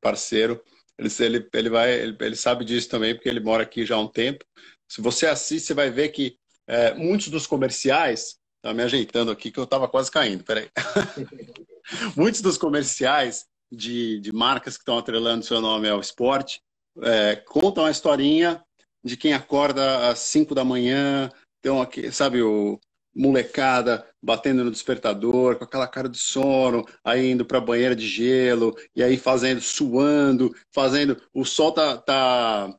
parceiro. 0.00 0.60
Ele, 0.98 1.08
ele, 1.20 1.48
ele, 1.52 1.68
vai, 1.68 1.92
ele, 1.92 2.16
ele 2.20 2.34
sabe 2.36 2.64
disso 2.64 2.88
também, 2.88 3.14
porque 3.14 3.28
ele 3.28 3.38
mora 3.38 3.62
aqui 3.62 3.84
já 3.86 3.94
há 3.94 4.00
um 4.00 4.08
tempo. 4.08 4.44
Se 4.90 5.00
você 5.00 5.26
assiste, 5.26 5.66
você 5.66 5.74
vai 5.74 5.90
ver 5.90 6.08
que 6.08 6.36
é, 6.66 6.94
muitos 6.94 7.28
dos 7.28 7.46
comerciais. 7.46 8.36
Tá 8.62 8.72
me 8.72 8.82
ajeitando 8.82 9.30
aqui 9.30 9.50
que 9.50 9.60
eu 9.60 9.64
estava 9.64 9.86
quase 9.86 10.10
caindo, 10.10 10.42
peraí. 10.42 10.68
muitos 12.16 12.40
dos 12.40 12.56
comerciais 12.56 13.44
de, 13.70 14.20
de 14.20 14.32
marcas 14.32 14.76
que 14.76 14.82
estão 14.82 14.98
atrelando 14.98 15.44
seu 15.44 15.60
nome 15.60 15.88
ao 15.88 16.00
esporte 16.00 16.60
é, 17.02 17.36
contam 17.36 17.84
a 17.84 17.90
historinha 17.90 18.62
de 19.02 19.16
quem 19.16 19.34
acorda 19.34 20.08
às 20.08 20.20
5 20.20 20.54
da 20.54 20.64
manhã, 20.64 21.30
então 21.58 21.82
aqui, 21.82 22.10
sabe, 22.10 22.42
o 22.42 22.78
molecada 23.14 24.04
batendo 24.20 24.64
no 24.64 24.70
despertador, 24.70 25.56
com 25.56 25.64
aquela 25.64 25.86
cara 25.86 26.08
de 26.08 26.18
sono, 26.18 26.84
aí 27.04 27.30
indo 27.30 27.44
para 27.44 27.58
a 27.58 27.60
banheira 27.60 27.94
de 27.94 28.08
gelo, 28.08 28.74
e 28.94 29.02
aí 29.02 29.16
fazendo, 29.16 29.60
suando, 29.60 30.54
fazendo. 30.72 31.20
O 31.32 31.44
sol 31.44 31.70
tá, 31.72 31.96
tá, 31.98 32.76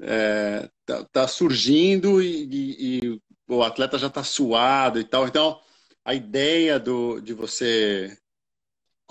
é, 0.00 0.68
tá, 0.86 1.04
tá, 1.10 1.26
surgindo 1.26 2.22
e, 2.22 2.44
e, 2.44 3.00
e, 3.04 3.20
o 3.48 3.62
atleta 3.62 3.98
já 3.98 4.08
tá 4.08 4.22
suado 4.22 5.00
e 5.00 5.04
tal. 5.04 5.26
Então, 5.26 5.58
a 6.04 6.14
ideia 6.14 6.78
do, 6.78 7.20
de 7.20 7.32
você 7.34 8.16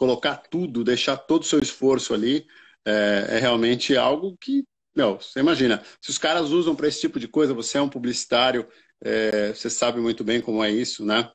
colocar 0.01 0.37
tudo, 0.37 0.83
deixar 0.83 1.15
todo 1.15 1.43
o 1.43 1.45
seu 1.45 1.59
esforço 1.59 2.11
ali, 2.11 2.47
é, 2.83 3.35
é 3.35 3.37
realmente 3.37 3.95
algo 3.95 4.35
que, 4.41 4.63
meu, 4.95 5.19
você 5.19 5.39
imagina, 5.39 5.83
se 6.01 6.09
os 6.09 6.17
caras 6.17 6.49
usam 6.49 6.75
para 6.75 6.87
esse 6.87 7.01
tipo 7.01 7.19
de 7.19 7.27
coisa, 7.27 7.53
você 7.53 7.77
é 7.77 7.81
um 7.83 7.87
publicitário, 7.87 8.67
é, 8.99 9.53
você 9.53 9.69
sabe 9.69 9.99
muito 9.99 10.23
bem 10.23 10.41
como 10.41 10.63
é 10.63 10.71
isso, 10.71 11.05
né? 11.05 11.31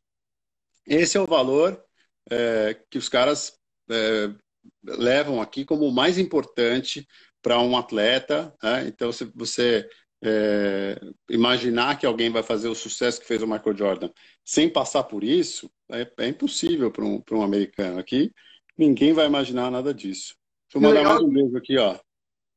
Esse 0.84 1.16
é 1.16 1.20
o 1.20 1.28
valor 1.28 1.80
é, 2.28 2.76
que 2.90 2.98
os 2.98 3.08
caras 3.08 3.56
é, 3.88 4.34
levam 4.82 5.40
aqui 5.40 5.64
como 5.64 5.86
o 5.86 5.92
mais 5.92 6.18
importante 6.18 7.06
para 7.40 7.60
um 7.60 7.76
atleta. 7.76 8.52
Né? 8.60 8.88
Então, 8.88 9.12
se 9.12 9.26
você 9.32 9.88
é, 10.24 10.98
imaginar 11.30 12.00
que 12.00 12.06
alguém 12.06 12.30
vai 12.30 12.42
fazer 12.42 12.68
o 12.68 12.74
sucesso 12.74 13.20
que 13.20 13.26
fez 13.28 13.42
o 13.42 13.46
Michael 13.46 13.76
Jordan 13.76 14.10
sem 14.44 14.68
passar 14.68 15.04
por 15.04 15.22
isso, 15.22 15.70
é, 15.88 16.10
é 16.18 16.28
impossível 16.28 16.90
para 16.90 17.04
um, 17.04 17.22
um 17.30 17.42
americano 17.42 18.00
aqui. 18.00 18.32
Ninguém 18.76 19.12
vai 19.12 19.26
imaginar 19.26 19.70
nada 19.70 19.92
disso. 19.92 20.34
Deixa 20.68 20.76
eu 20.76 20.80
mandar 20.80 21.04
mais 21.04 21.22
um 21.22 21.28
beijo 21.28 21.56
aqui, 21.56 21.78
ó. 21.78 21.98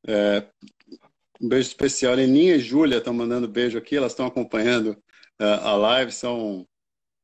É, 0.07 0.45
um 1.39 1.47
beijo 1.47 1.67
especial. 1.67 2.15
Leninha 2.15 2.55
e 2.55 2.59
Júlia 2.59 2.97
estão 2.97 3.13
mandando 3.13 3.47
beijo 3.47 3.77
aqui, 3.77 3.95
elas 3.95 4.11
estão 4.11 4.25
acompanhando 4.25 4.91
uh, 5.41 5.63
a 5.63 5.75
live, 5.75 6.11
são 6.11 6.65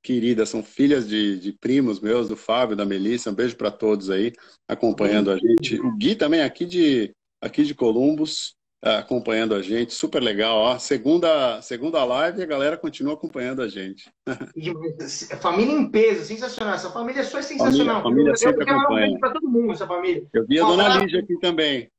queridas, 0.01 0.49
são 0.49 0.63
filhas 0.63 1.07
de, 1.07 1.39
de, 1.39 1.51
primos 1.51 1.99
meus, 1.99 2.29
do 2.29 2.37
Fábio, 2.37 2.75
da 2.75 2.85
Melissa. 2.85 3.31
Um 3.31 3.35
beijo 3.35 3.57
para 3.57 3.71
todos 3.71 4.09
aí, 4.09 4.31
acompanhando 4.67 5.31
a 5.31 5.37
gente. 5.37 5.79
O 5.81 5.97
Gui 5.97 6.15
também 6.15 6.41
aqui 6.41 6.65
de, 6.65 7.11
aqui 7.41 7.63
de 7.63 7.73
Columbus, 7.73 8.54
acompanhando 8.85 9.55
a 9.55 9.61
gente. 9.61 9.93
Super 9.93 10.21
legal, 10.21 10.57
ó. 10.57 10.77
Segunda, 10.77 11.61
segunda 11.61 12.03
live 12.03 12.39
e 12.39 12.43
a 12.43 12.47
galera 12.47 12.77
continua 12.77 13.15
acompanhando 13.15 13.61
a 13.61 13.67
gente. 13.67 14.11
família 15.41 15.73
em 15.73 15.89
peso, 15.89 16.23
sensacional. 16.23 16.75
Essa 16.75 16.91
família 16.91 17.23
só 17.23 17.39
é 17.39 17.41
sensacional. 17.41 18.03
Família, 18.03 18.33
família 18.33 18.35
sempre 18.35 18.69
eu 18.69 18.79
acompanha. 18.79 19.19
para 19.19 19.33
todo 19.33 19.49
mundo, 19.49 19.73
essa 19.73 19.87
família. 19.87 20.27
Eu 20.31 20.45
vi 20.45 20.59
a 20.59 20.63
dona 20.63 20.97
Lígia 20.99 21.19
aqui 21.19 21.39
também. 21.39 21.91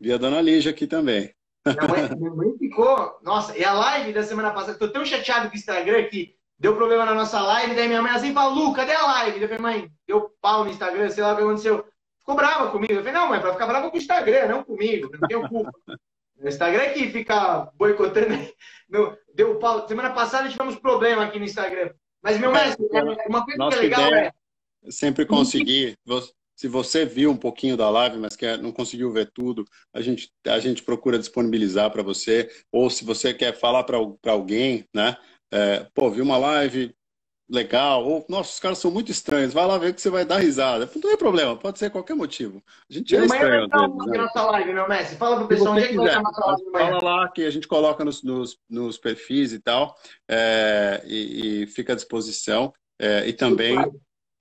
Vi 0.00 0.12
a 0.12 0.18
dona 0.18 0.40
Lígia 0.40 0.72
aqui 0.72 0.86
também. 0.86 1.32
Minha 1.64 1.88
mãe, 1.88 2.08
minha 2.18 2.34
mãe 2.34 2.58
ficou. 2.58 3.18
Nossa, 3.22 3.56
e 3.56 3.64
a 3.64 3.72
live 3.72 4.12
da 4.12 4.24
semana 4.24 4.50
passada, 4.50 4.78
tô 4.78 4.88
tão 4.88 5.04
chateado 5.04 5.48
com 5.48 5.54
o 5.54 5.58
Instagram 5.58 6.04
que 6.08 6.34
deu 6.58 6.74
problema 6.76 7.04
na 7.04 7.14
nossa 7.14 7.40
live, 7.40 7.74
daí 7.74 7.86
minha 7.86 8.02
mãe 8.02 8.12
assim 8.12 8.32
falou, 8.32 8.66
Lu, 8.66 8.72
cadê 8.72 8.92
a 8.92 9.06
live? 9.06 9.42
Eu 9.42 9.48
falei, 9.48 9.62
mãe, 9.62 9.90
deu 10.06 10.32
pau 10.40 10.64
no 10.64 10.70
Instagram, 10.70 11.08
sei 11.08 11.22
lá 11.22 11.32
o 11.32 11.36
que 11.36 11.42
aconteceu. 11.42 11.84
Ficou 12.18 12.36
brava 12.36 12.70
comigo. 12.70 12.94
Eu 12.94 12.98
falei, 12.98 13.12
não, 13.12 13.28
mãe, 13.28 13.40
pra 13.40 13.52
ficar 13.52 13.66
brava 13.66 13.90
com 13.90 13.96
o 13.96 14.00
Instagram, 14.00 14.46
não 14.46 14.64
comigo, 14.64 15.08
não 15.12 15.28
tenho 15.28 15.48
culpa. 15.48 15.70
O 16.42 16.48
Instagram 16.48 16.82
é 16.82 16.90
que 16.90 17.10
fica 17.10 17.70
boicotando. 17.76 18.34
Meu, 18.90 19.16
deu 19.34 19.58
pau. 19.58 19.86
Semana 19.86 20.10
passada 20.10 20.48
tivemos 20.48 20.76
problema 20.76 21.24
aqui 21.24 21.38
no 21.38 21.44
Instagram. 21.44 21.90
Mas, 22.22 22.38
meu 22.38 22.50
é, 22.50 22.64
mestre, 22.64 22.86
uma 23.28 23.44
coisa 23.44 23.68
que 23.68 23.74
é 23.74 23.80
legal 23.80 24.14
é. 24.14 24.32
Sempre 24.90 25.24
conseguir 25.24 25.96
se 26.56 26.68
você 26.68 27.04
viu 27.04 27.30
um 27.30 27.36
pouquinho 27.36 27.76
da 27.76 27.88
live, 27.90 28.18
mas 28.18 28.36
quer, 28.36 28.58
não 28.58 28.70
conseguiu 28.70 29.12
ver 29.12 29.30
tudo, 29.32 29.64
a 29.92 30.00
gente, 30.00 30.30
a 30.46 30.58
gente 30.58 30.82
procura 30.82 31.18
disponibilizar 31.18 31.90
para 31.90 32.02
você. 32.02 32.48
Ou 32.70 32.90
se 32.90 33.04
você 33.04 33.32
quer 33.32 33.58
falar 33.58 33.84
para 33.84 34.32
alguém, 34.32 34.84
né? 34.94 35.16
É, 35.52 35.86
pô, 35.94 36.10
vi 36.10 36.20
uma 36.20 36.38
live 36.38 36.94
legal, 37.52 38.04
ou, 38.04 38.24
nossa, 38.28 38.50
os 38.50 38.58
caras 38.58 38.78
são 38.78 38.90
muito 38.90 39.12
estranhos, 39.12 39.52
vai 39.52 39.66
lá 39.66 39.76
ver 39.76 39.92
que 39.92 40.00
você 40.00 40.08
vai 40.08 40.24
dar 40.24 40.38
risada. 40.38 40.90
Não 40.92 41.02
tem 41.02 41.16
problema, 41.16 41.54
pode 41.54 41.78
ser 41.78 41.90
qualquer 41.90 42.14
motivo. 42.14 42.62
A 42.90 42.92
gente 42.94 43.14
é 43.14 43.24
estranho. 43.24 43.68
Né? 43.68 44.18
nossa 44.18 44.42
live, 44.50 44.72
meu 44.72 44.88
mestre. 44.88 45.16
Fala 45.16 45.36
pro 45.36 45.48
pessoal 45.48 45.74
onde 45.74 45.84
é 45.84 45.88
que 45.88 45.96
vai 45.96 46.06
estar 46.06 46.22
nossa 46.22 46.46
live 46.46 46.70
Fala 46.72 47.02
lá 47.02 47.28
que 47.28 47.44
a 47.44 47.50
gente 47.50 47.68
coloca 47.68 48.04
nos, 48.04 48.22
nos, 48.22 48.58
nos 48.68 48.96
perfis 48.96 49.52
e 49.52 49.60
tal, 49.60 49.94
é, 50.28 51.02
e, 51.04 51.62
e, 51.62 51.66
fica 51.66 51.92
à 51.92 51.96
disposição. 51.96 52.72
É, 52.98 53.26
e 53.26 53.32
também 53.32 53.76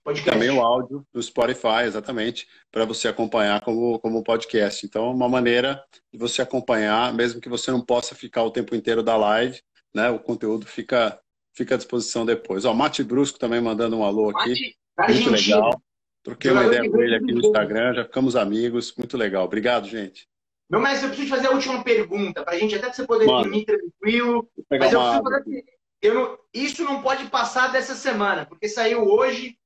Podcast. 0.04 0.32
Também 0.32 0.50
o 0.50 0.60
áudio 0.60 1.06
do 1.14 1.22
Spotify, 1.22 1.84
exatamente, 1.86 2.48
para 2.72 2.86
você 2.86 3.08
acompanhar 3.08 3.62
como, 3.62 4.00
como 4.00 4.24
podcast. 4.24 4.84
Então, 4.84 5.12
uma 5.12 5.30
maneira 5.30 5.84
de 6.12 6.18
você 6.18 6.42
acompanhar, 6.42 7.14
mesmo 7.14 7.40
que 7.40 7.48
você 7.48 7.70
não 7.70 7.82
possa 7.82 8.16
ficar 8.16 8.44
o 8.44 8.50
tempo 8.50 8.76
inteiro 8.76 9.04
da 9.04 9.16
live, 9.16 9.62
né? 9.94 10.10
O 10.10 10.18
conteúdo 10.18 10.66
fica, 10.66 11.20
fica 11.54 11.76
à 11.76 11.78
disposição 11.78 12.26
depois. 12.26 12.66
Ó, 12.66 12.74
Mate 12.74 13.04
Brusco 13.04 13.40
também 13.40 13.62
mandando 13.62 13.98
um 13.98 14.04
alô 14.04 14.30
aqui. 14.30 14.76
Mate, 14.98 15.14
muito 15.14 15.30
legal. 15.30 15.82
Troquei 16.24 16.52
uma 16.52 16.66
ideia 16.66 16.90
com 16.90 17.02
ele 17.02 17.16
aqui 17.16 17.34
no 17.34 17.40
Instagram, 17.40 17.96
já 17.96 18.06
ficamos 18.06 18.36
amigos. 18.36 18.94
Muito 18.96 19.18
legal. 19.18 19.46
Obrigado, 19.46 19.88
gente. 19.88 20.28
Meu 20.70 20.80
mestre, 20.80 21.06
eu 21.06 21.10
preciso 21.10 21.30
fazer 21.30 21.48
a 21.48 21.52
última 21.52 21.84
pergunta, 21.84 22.44
para 22.44 22.54
a 22.54 22.60
gente, 22.60 22.76
até 22.76 22.92
você 22.94 23.06
poder 23.06 23.26
Mano, 23.26 23.44
dormir 23.44 23.66
tranquilo. 23.66 24.50
Mas 24.70 24.94
eu 24.94 25.00
preciso 25.00 25.24
fazer... 25.24 25.66
eu 26.02 26.14
não... 26.14 26.38
Isso 26.54 26.84
não 26.84 27.02
pode 27.02 27.26
passar 27.26 27.72
dessa 27.72 27.94
semana, 27.94 28.46
porque 28.46 28.70
saiu 28.70 29.04
hoje 29.04 29.58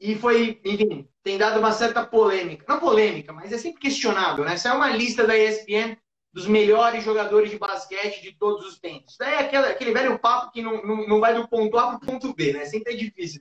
e 0.00 0.14
foi, 0.14 0.60
enfim, 0.64 1.08
tem 1.22 1.36
dado 1.36 1.58
uma 1.58 1.72
certa 1.72 2.04
polêmica. 2.06 2.64
Não 2.68 2.80
polêmica, 2.80 3.32
mas 3.32 3.52
é 3.52 3.58
sempre 3.58 3.80
questionável, 3.80 4.44
né? 4.44 4.56
Saiu 4.56 4.76
uma 4.76 4.90
lista 4.90 5.26
da 5.26 5.36
ESPN 5.36 5.96
dos 6.34 6.48
melhores 6.48 7.04
jogadores 7.04 7.48
de 7.48 7.56
basquete 7.56 8.20
de 8.20 8.32
todos 8.32 8.66
os 8.66 8.80
tempos. 8.80 9.18
É 9.20 9.38
aquele, 9.38 9.66
aquele 9.66 9.92
velho 9.92 10.18
papo 10.18 10.50
que 10.50 10.60
não, 10.60 10.82
não, 10.84 11.06
não 11.06 11.20
vai 11.20 11.32
do 11.32 11.46
ponto 11.46 11.78
A 11.78 11.86
para 11.86 11.96
o 11.96 12.00
ponto 12.00 12.34
B, 12.34 12.52
né? 12.52 12.64
Sempre 12.64 12.92
é 12.92 12.96
difícil. 12.96 13.40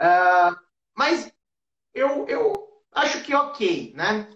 Uh, 0.00 0.56
mas 0.96 1.30
eu, 1.92 2.26
eu 2.28 2.54
acho 2.92 3.22
que 3.24 3.34
ok, 3.34 3.92
né? 3.94 4.26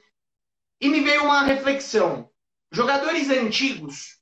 E 0.78 0.86
me 0.90 1.00
veio 1.00 1.24
uma 1.24 1.44
reflexão. 1.44 2.28
Jogadores 2.70 3.30
antigos, 3.30 4.18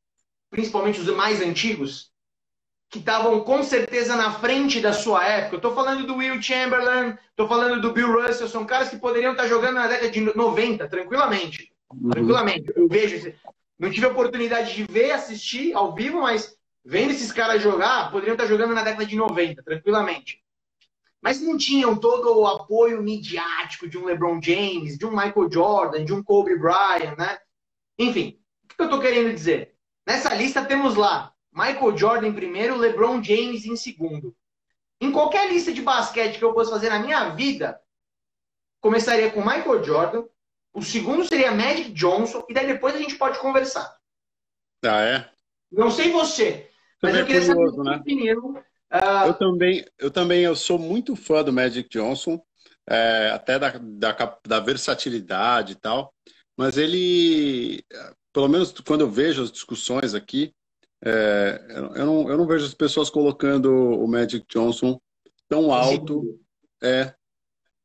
principalmente 0.49 1.01
os 1.01 1.09
mais 1.09 1.43
antigos, 1.43 2.13
que 2.89 3.01
estavam 3.01 3.41
com 3.41 3.65
certeza 3.65 4.15
na 4.15 4.33
frente 4.33 4.81
da 4.81 4.93
sua 4.93 5.27
época. 5.27 5.57
Eu 5.57 5.57
estou 5.57 5.75
falando 5.75 6.07
do 6.07 6.17
Will 6.17 6.41
Chamberlain, 6.41 7.19
estou 7.31 7.49
falando 7.49 7.81
do 7.81 7.93
Bill 7.93 8.13
Russell, 8.13 8.47
são 8.47 8.65
caras 8.65 8.91
que 8.91 8.99
poderiam 8.99 9.33
estar 9.33 9.49
jogando 9.49 9.75
na 9.75 9.89
década 9.89 10.11
de 10.11 10.21
90, 10.21 10.87
tranquilamente. 10.87 11.73
Uhum. 11.91 12.11
Tranquilamente. 12.11 12.73
Eu 12.77 12.87
vejo. 12.87 13.35
Não 13.83 13.91
tive 13.91 14.07
a 14.07 14.11
oportunidade 14.11 14.77
de 14.77 14.85
ver, 14.85 15.11
assistir 15.11 15.75
ao 15.75 15.93
vivo, 15.93 16.21
mas 16.21 16.57
vendo 16.85 17.11
esses 17.11 17.33
caras 17.33 17.61
jogar, 17.61 18.13
poderiam 18.13 18.35
estar 18.35 18.47
jogando 18.47 18.73
na 18.73 18.85
década 18.85 19.05
de 19.05 19.17
90, 19.17 19.61
tranquilamente. 19.61 20.41
Mas 21.21 21.41
não 21.41 21.59
tinham 21.59 21.97
todo 21.97 22.39
o 22.39 22.47
apoio 22.47 23.03
midiático 23.03 23.89
de 23.89 23.99
um 23.99 24.05
LeBron 24.05 24.41
James, 24.41 24.97
de 24.97 25.05
um 25.05 25.11
Michael 25.11 25.51
Jordan, 25.51 26.05
de 26.05 26.13
um 26.13 26.23
Kobe 26.23 26.57
Bryant, 26.57 27.17
né? 27.19 27.41
Enfim, 27.99 28.39
o 28.63 28.69
que 28.69 28.83
eu 28.83 28.85
estou 28.85 29.01
querendo 29.01 29.35
dizer? 29.35 29.75
Nessa 30.07 30.33
lista 30.33 30.65
temos 30.65 30.95
lá 30.95 31.33
Michael 31.53 31.99
Jordan 31.99 32.29
em 32.29 32.33
primeiro, 32.33 32.77
LeBron 32.77 33.21
James 33.21 33.67
em 33.67 33.75
segundo. 33.75 34.33
Em 35.01 35.11
qualquer 35.11 35.51
lista 35.51 35.73
de 35.73 35.83
basquete 35.83 36.39
que 36.39 36.45
eu 36.45 36.55
fosse 36.55 36.71
fazer 36.71 36.89
na 36.89 37.01
minha 37.01 37.31
vida, 37.31 37.81
começaria 38.81 39.29
com 39.33 39.41
Michael 39.41 39.83
Jordan, 39.83 40.25
o 40.73 40.83
segundo 40.83 41.25
seria 41.25 41.53
Magic 41.53 41.93
Johnson, 41.93 42.45
e 42.49 42.55
daí 42.55 42.67
depois 42.67 42.95
a 42.95 42.99
gente 42.99 43.17
pode 43.17 43.39
conversar. 43.39 43.97
Ah, 44.85 45.03
é? 45.03 45.31
Não 45.71 45.91
sei 45.91 46.11
você, 46.11 46.71
mas 47.03 47.15
eu 47.15 47.27
queria 47.27 47.47
curioso, 47.47 47.77
saber 47.77 47.91
né? 47.91 47.97
opinião. 47.97 48.51
Uh... 48.93 49.27
Eu 49.27 49.35
também, 49.35 49.85
eu 49.99 50.11
também 50.11 50.43
eu 50.43 50.57
sou 50.57 50.79
muito 50.79 51.17
fã 51.17 51.43
do 51.43 51.53
Magic 51.53 51.89
Johnson, 51.89 52.43
é, 52.89 53.31
até 53.33 53.59
da, 53.59 53.73
da, 53.79 54.39
da 54.47 54.61
versatilidade 54.61 55.73
e 55.73 55.77
tal, 55.77 56.13
mas 56.57 56.77
ele, 56.77 57.85
pelo 58.33 58.49
menos 58.49 58.73
quando 58.87 59.03
eu 59.03 59.11
vejo 59.11 59.43
as 59.43 59.53
discussões 59.53 60.15
aqui, 60.15 60.53
é, 61.05 61.65
eu, 61.97 62.07
não, 62.07 62.31
eu 62.31 62.39
não 62.39 62.47
vejo 62.47 62.65
as 62.65 62.75
pessoas 62.75 63.11
colocando 63.11 63.73
o 63.73 64.07
Magic 64.07 64.45
Johnson 64.49 65.01
tão 65.49 65.73
alto. 65.73 66.39
É, 66.83 67.15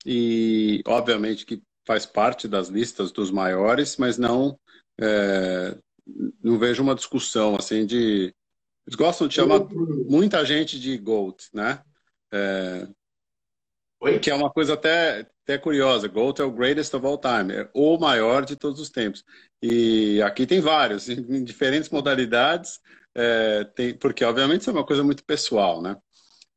e 0.05 0.81
obviamente 0.87 1.45
que 1.45 1.61
faz 1.87 2.05
parte 2.05 2.49
das 2.49 2.67
listas 2.67 3.13
dos 3.13 3.31
maiores, 3.31 3.95
mas 3.95 4.17
não 4.17 4.59
é, 4.99 5.77
não 6.43 6.59
vejo 6.59 6.83
uma 6.83 6.93
discussão 6.93 7.55
assim 7.55 7.85
de 7.85 8.35
eles 8.85 8.95
gostam 8.95 9.27
de 9.27 9.35
chamar 9.35 9.61
muita 10.07 10.45
gente 10.45 10.79
de 10.79 10.97
GOAT, 10.97 11.49
né? 11.53 11.81
É, 12.31 12.87
que 14.21 14.29
é 14.29 14.35
uma 14.35 14.49
coisa 14.49 14.75
até, 14.75 15.27
até 15.43 15.57
curiosa. 15.57 16.07
GOAT 16.07 16.39
é 16.41 16.45
o 16.45 16.51
greatest 16.51 16.93
of 16.93 17.05
all 17.05 17.17
time, 17.17 17.53
é 17.53 17.69
o 17.73 17.97
maior 17.97 18.45
de 18.45 18.55
todos 18.55 18.79
os 18.79 18.89
tempos. 18.89 19.23
E 19.61 20.21
aqui 20.21 20.45
tem 20.45 20.61
vários, 20.61 21.07
em 21.09 21.43
diferentes 21.43 21.89
modalidades, 21.89 22.79
é, 23.13 23.65
tem, 23.75 23.93
porque 23.97 24.23
obviamente 24.23 24.61
isso 24.61 24.69
é 24.69 24.73
uma 24.73 24.85
coisa 24.85 25.03
muito 25.03 25.23
pessoal, 25.25 25.81
né? 25.81 25.97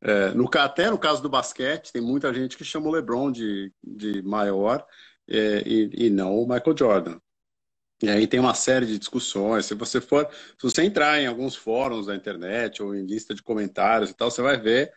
É, 0.02 0.32
no, 0.32 0.48
até 0.54 0.88
no 0.88 0.98
caso 0.98 1.20
do 1.20 1.28
basquete, 1.28 1.92
tem 1.92 2.00
muita 2.00 2.32
gente 2.32 2.56
que 2.56 2.64
chama 2.64 2.88
o 2.88 2.92
LeBron 2.92 3.30
de, 3.30 3.72
de 3.82 4.22
maior 4.22 4.86
é, 5.30 5.62
e, 5.66 6.06
e, 6.06 6.10
não 6.10 6.36
o 6.36 6.48
Michael 6.48 6.76
Jordan. 6.76 7.20
E 8.02 8.08
aí 8.08 8.26
tem 8.26 8.40
uma 8.40 8.54
série 8.54 8.86
de 8.86 8.98
discussões. 8.98 9.66
Se 9.66 9.74
você 9.74 10.00
for, 10.00 10.26
se 10.32 10.62
você 10.62 10.82
entrar 10.82 11.20
em 11.20 11.26
alguns 11.26 11.54
fóruns 11.54 12.06
da 12.06 12.16
internet 12.16 12.82
ou 12.82 12.94
em 12.94 13.04
lista 13.04 13.34
de 13.34 13.42
comentários 13.42 14.10
e 14.10 14.14
tal, 14.14 14.30
você 14.30 14.40
vai 14.40 14.58
ver 14.58 14.92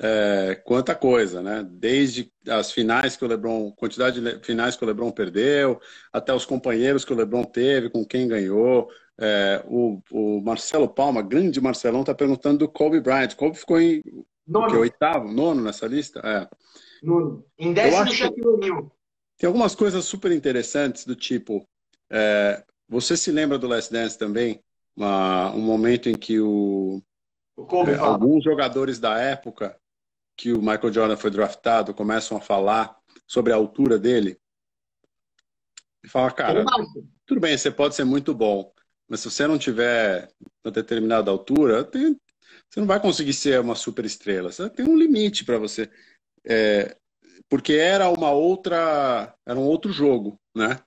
é, 0.00 0.60
quanta 0.64 0.94
coisa, 0.94 1.42
né? 1.42 1.66
Desde 1.68 2.32
as 2.48 2.72
finais 2.72 3.16
que 3.16 3.24
o 3.24 3.28
LeBron, 3.28 3.72
quantidade 3.72 4.20
de 4.20 4.44
finais 4.44 4.76
que 4.76 4.84
o 4.84 4.86
LeBron 4.86 5.10
perdeu, 5.10 5.80
até 6.12 6.32
os 6.32 6.44
companheiros 6.44 7.04
que 7.04 7.12
o 7.12 7.16
LeBron 7.16 7.44
teve, 7.44 7.90
com 7.90 8.04
quem 8.04 8.28
ganhou. 8.28 8.88
É, 9.20 9.64
o, 9.66 10.00
o, 10.12 10.40
Marcelo 10.40 10.88
Palma, 10.88 11.20
grande 11.20 11.60
Marcelão, 11.60 12.02
está 12.02 12.14
perguntando 12.14 12.58
do 12.58 12.68
Kobe 12.68 13.00
Bryant. 13.00 13.34
Kobe 13.34 13.56
ficou 13.56 13.80
em 13.80 14.00
que, 14.00 14.76
oitavo, 14.76 15.32
nono 15.32 15.60
nessa 15.60 15.86
lista? 15.86 16.20
É. 16.24 16.48
Nono. 17.02 17.44
Em 17.58 17.72
décimo, 17.72 18.10
Shaquille 18.12 18.46
O'Neal. 18.46 18.92
Tem 19.38 19.46
algumas 19.46 19.74
coisas 19.74 20.04
super 20.04 20.32
interessantes 20.32 21.04
do 21.04 21.14
tipo, 21.14 21.66
é, 22.10 22.64
você 22.88 23.16
se 23.16 23.30
lembra 23.30 23.56
do 23.56 23.68
Last 23.68 23.92
Dance 23.92 24.18
também? 24.18 24.60
Uma, 24.96 25.52
um 25.52 25.60
momento 25.60 26.08
em 26.08 26.14
que 26.14 26.40
o, 26.40 27.00
é, 27.86 27.94
alguns 27.96 28.42
jogadores 28.42 28.98
da 28.98 29.16
época 29.16 29.78
que 30.36 30.52
o 30.52 30.58
Michael 30.58 30.92
Jordan 30.92 31.16
foi 31.16 31.30
draftado 31.30 31.94
começam 31.94 32.36
a 32.36 32.40
falar 32.40 32.96
sobre 33.26 33.52
a 33.52 33.56
altura 33.56 33.96
dele. 33.96 34.38
E 36.02 36.08
fala, 36.08 36.30
cara, 36.32 36.64
tudo 37.24 37.40
bem, 37.40 37.56
você 37.56 37.70
pode 37.70 37.94
ser 37.94 38.04
muito 38.04 38.34
bom, 38.34 38.72
mas 39.08 39.20
se 39.20 39.30
você 39.30 39.46
não 39.46 39.58
tiver 39.58 40.28
uma 40.64 40.72
determinada 40.72 41.30
altura, 41.30 41.84
tem, 41.84 42.18
você 42.68 42.80
não 42.80 42.86
vai 42.86 43.00
conseguir 43.00 43.32
ser 43.32 43.60
uma 43.60 43.74
super 43.74 44.04
estrela. 44.04 44.50
Você 44.50 44.68
tem 44.70 44.86
um 44.86 44.96
limite 44.96 45.44
para 45.44 45.58
você. 45.58 45.90
É, 46.44 46.96
porque 47.48 47.74
era 47.74 48.08
uma 48.10 48.30
outra, 48.30 49.34
era 49.46 49.58
um 49.58 49.64
outro 49.64 49.92
jogo, 49.92 50.38
né? 50.54 50.80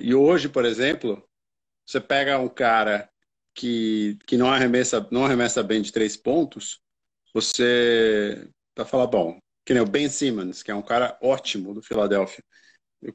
E 0.00 0.14
hoje, 0.14 0.48
por 0.48 0.64
exemplo, 0.64 1.22
você 1.84 2.00
pega 2.00 2.38
um 2.38 2.48
cara 2.48 3.08
que, 3.54 4.18
que 4.26 4.36
não 4.36 4.50
arremessa 4.50 5.06
não 5.10 5.24
arremessa 5.24 5.62
bem 5.62 5.82
de 5.82 5.92
três 5.92 6.16
pontos, 6.16 6.80
você 7.32 8.48
vai 8.76 8.86
falar, 8.86 9.06
bom, 9.06 9.38
que 9.64 9.74
nem 9.74 9.82
o 9.82 9.86
Ben 9.86 10.08
Simmons, 10.08 10.62
que 10.62 10.70
é 10.70 10.74
um 10.74 10.82
cara 10.82 11.18
ótimo 11.22 11.74
do 11.74 11.82
Philadelphia. 11.82 12.42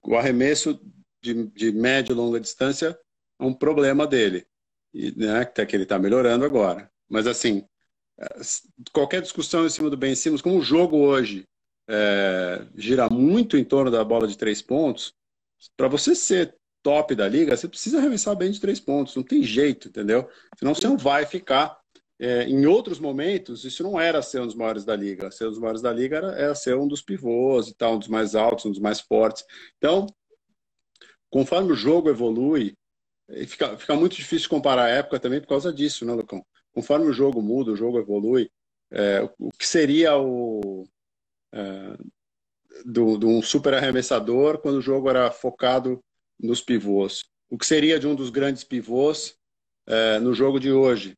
O 0.04 0.16
arremesso 0.16 0.80
de, 1.22 1.48
de 1.48 1.72
média 1.72 2.14
e 2.14 2.16
longa 2.16 2.40
distância 2.40 2.98
é 3.40 3.44
um 3.44 3.54
problema 3.54 4.06
dele, 4.06 4.46
e, 4.94 5.12
né, 5.18 5.42
até 5.42 5.66
que 5.66 5.76
ele 5.76 5.84
está 5.84 5.98
melhorando 5.98 6.46
agora. 6.46 6.92
Mas 7.08 7.26
assim, 7.26 7.68
qualquer 8.94 9.22
discussão 9.22 9.66
em 9.66 9.70
cima 9.70 9.90
do 9.90 9.98
Ben 9.98 10.16
Simmons, 10.16 10.42
como 10.42 10.58
o 10.58 10.62
jogo 10.62 10.98
hoje 10.98 11.48
é, 11.90 12.68
gira 12.76 13.10
muito 13.10 13.58
em 13.58 13.64
torno 13.64 13.90
da 13.90 14.04
bola 14.04 14.28
de 14.28 14.38
três 14.38 14.62
pontos, 14.62 15.16
para 15.76 15.88
você 15.88 16.14
ser 16.14 16.56
top 16.84 17.16
da 17.16 17.28
liga, 17.28 17.58
você 17.58 17.68
precisa 17.68 17.98
arremessar 17.98 18.36
bem 18.36 18.52
de 18.52 18.62
três 18.62 18.80
pontos, 18.80 19.16
não 19.16 19.24
tem 19.24 19.42
jeito, 19.42 19.88
entendeu? 19.88 20.30
Senão 20.58 20.76
você 20.76 20.88
não 20.88 20.98
vai 20.98 21.26
ficar. 21.26 21.80
É, 22.22 22.44
em 22.44 22.66
outros 22.66 23.00
momentos, 23.00 23.64
isso 23.64 23.82
não 23.82 24.00
era 24.00 24.22
ser 24.22 24.42
um 24.42 24.46
dos 24.46 24.56
maiores 24.56 24.86
da 24.86 24.96
liga. 24.96 25.32
Ser 25.32 25.48
um 25.48 25.52
dos 25.52 25.60
maiores 25.60 25.82
da 25.82 25.92
liga 25.92 26.18
era, 26.18 26.32
era 26.34 26.56
ser 26.56 26.76
um 26.76 26.88
dos 26.88 27.02
pivôs 27.02 27.70
e 27.70 27.74
tal, 27.74 27.96
um 27.96 28.00
dos 28.00 28.08
mais 28.08 28.36
altos, 28.36 28.66
um 28.66 28.72
dos 28.72 28.80
mais 28.80 29.00
fortes. 29.00 29.44
Então, 29.78 30.06
conforme 31.30 31.72
o 31.72 31.76
jogo 31.76 32.10
evolui, 32.10 32.76
fica, 33.48 33.78
fica 33.78 33.96
muito 33.96 34.16
difícil 34.16 34.50
comparar 34.50 34.84
a 34.84 34.90
época 34.90 35.20
também 35.20 35.42
por 35.42 35.48
causa 35.48 35.74
disso, 35.74 36.06
né, 36.06 36.14
Lucão? 36.14 36.46
Conforme 36.74 37.08
o 37.08 37.14
jogo 37.14 37.42
muda, 37.42 37.72
o 37.72 37.76
jogo 37.76 37.98
evolui, 37.98 38.50
é, 38.92 39.22
o 39.40 39.50
que 39.58 39.66
seria 39.66 40.18
o, 40.18 40.86
de 42.86 43.26
um 43.26 43.42
super 43.42 43.74
arremessador 43.74 44.60
quando 44.60 44.78
o 44.78 44.82
jogo 44.82 45.10
era 45.10 45.32
focado 45.32 46.00
nos 46.40 46.62
pivôs. 46.62 47.24
O 47.50 47.58
que 47.58 47.66
seria 47.66 48.00
de 48.00 48.08
um 48.08 48.16
dos 48.16 48.30
grandes 48.30 48.64
pivôs 48.64 49.36
é, 49.88 50.20
no 50.20 50.34
jogo 50.34 50.60
de 50.60 50.72
hoje, 50.72 51.18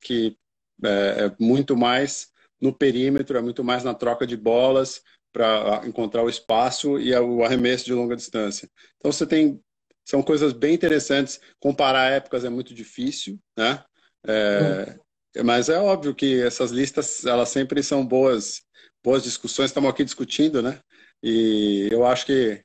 que 0.00 0.36
é, 0.82 1.26
é, 1.26 1.36
muito 1.38 1.76
mais 1.76 2.28
no 2.60 2.72
perímetro, 2.72 3.36
é 3.36 3.42
muito 3.42 3.64
mais 3.64 3.84
na 3.84 3.92
troca 3.92 4.26
de 4.26 4.36
bolas 4.36 5.02
para 5.32 5.82
encontrar 5.84 6.22
o 6.22 6.28
espaço 6.28 6.98
e 6.98 7.12
o 7.14 7.42
arremesso 7.42 7.84
de 7.84 7.92
longa 7.92 8.14
distância. 8.14 8.70
Então 8.98 9.10
você 9.10 9.26
tem 9.26 9.60
são 10.06 10.22
coisas 10.22 10.52
bem 10.52 10.74
interessantes. 10.74 11.40
Comparar 11.58 12.12
épocas 12.12 12.44
é 12.44 12.50
muito 12.50 12.74
difícil, 12.74 13.38
né? 13.56 13.82
É, 14.26 14.98
mas 15.42 15.68
é 15.68 15.78
óbvio 15.78 16.14
que 16.14 16.40
essas 16.42 16.70
listas 16.70 17.24
elas 17.24 17.48
sempre 17.48 17.82
são 17.82 18.06
boas 18.06 18.62
boas 19.04 19.22
discussões. 19.22 19.70
Estamos 19.70 19.90
aqui 19.90 20.02
discutindo, 20.02 20.62
né? 20.62 20.80
E 21.22 21.88
eu 21.92 22.06
acho 22.06 22.24
que 22.24 22.64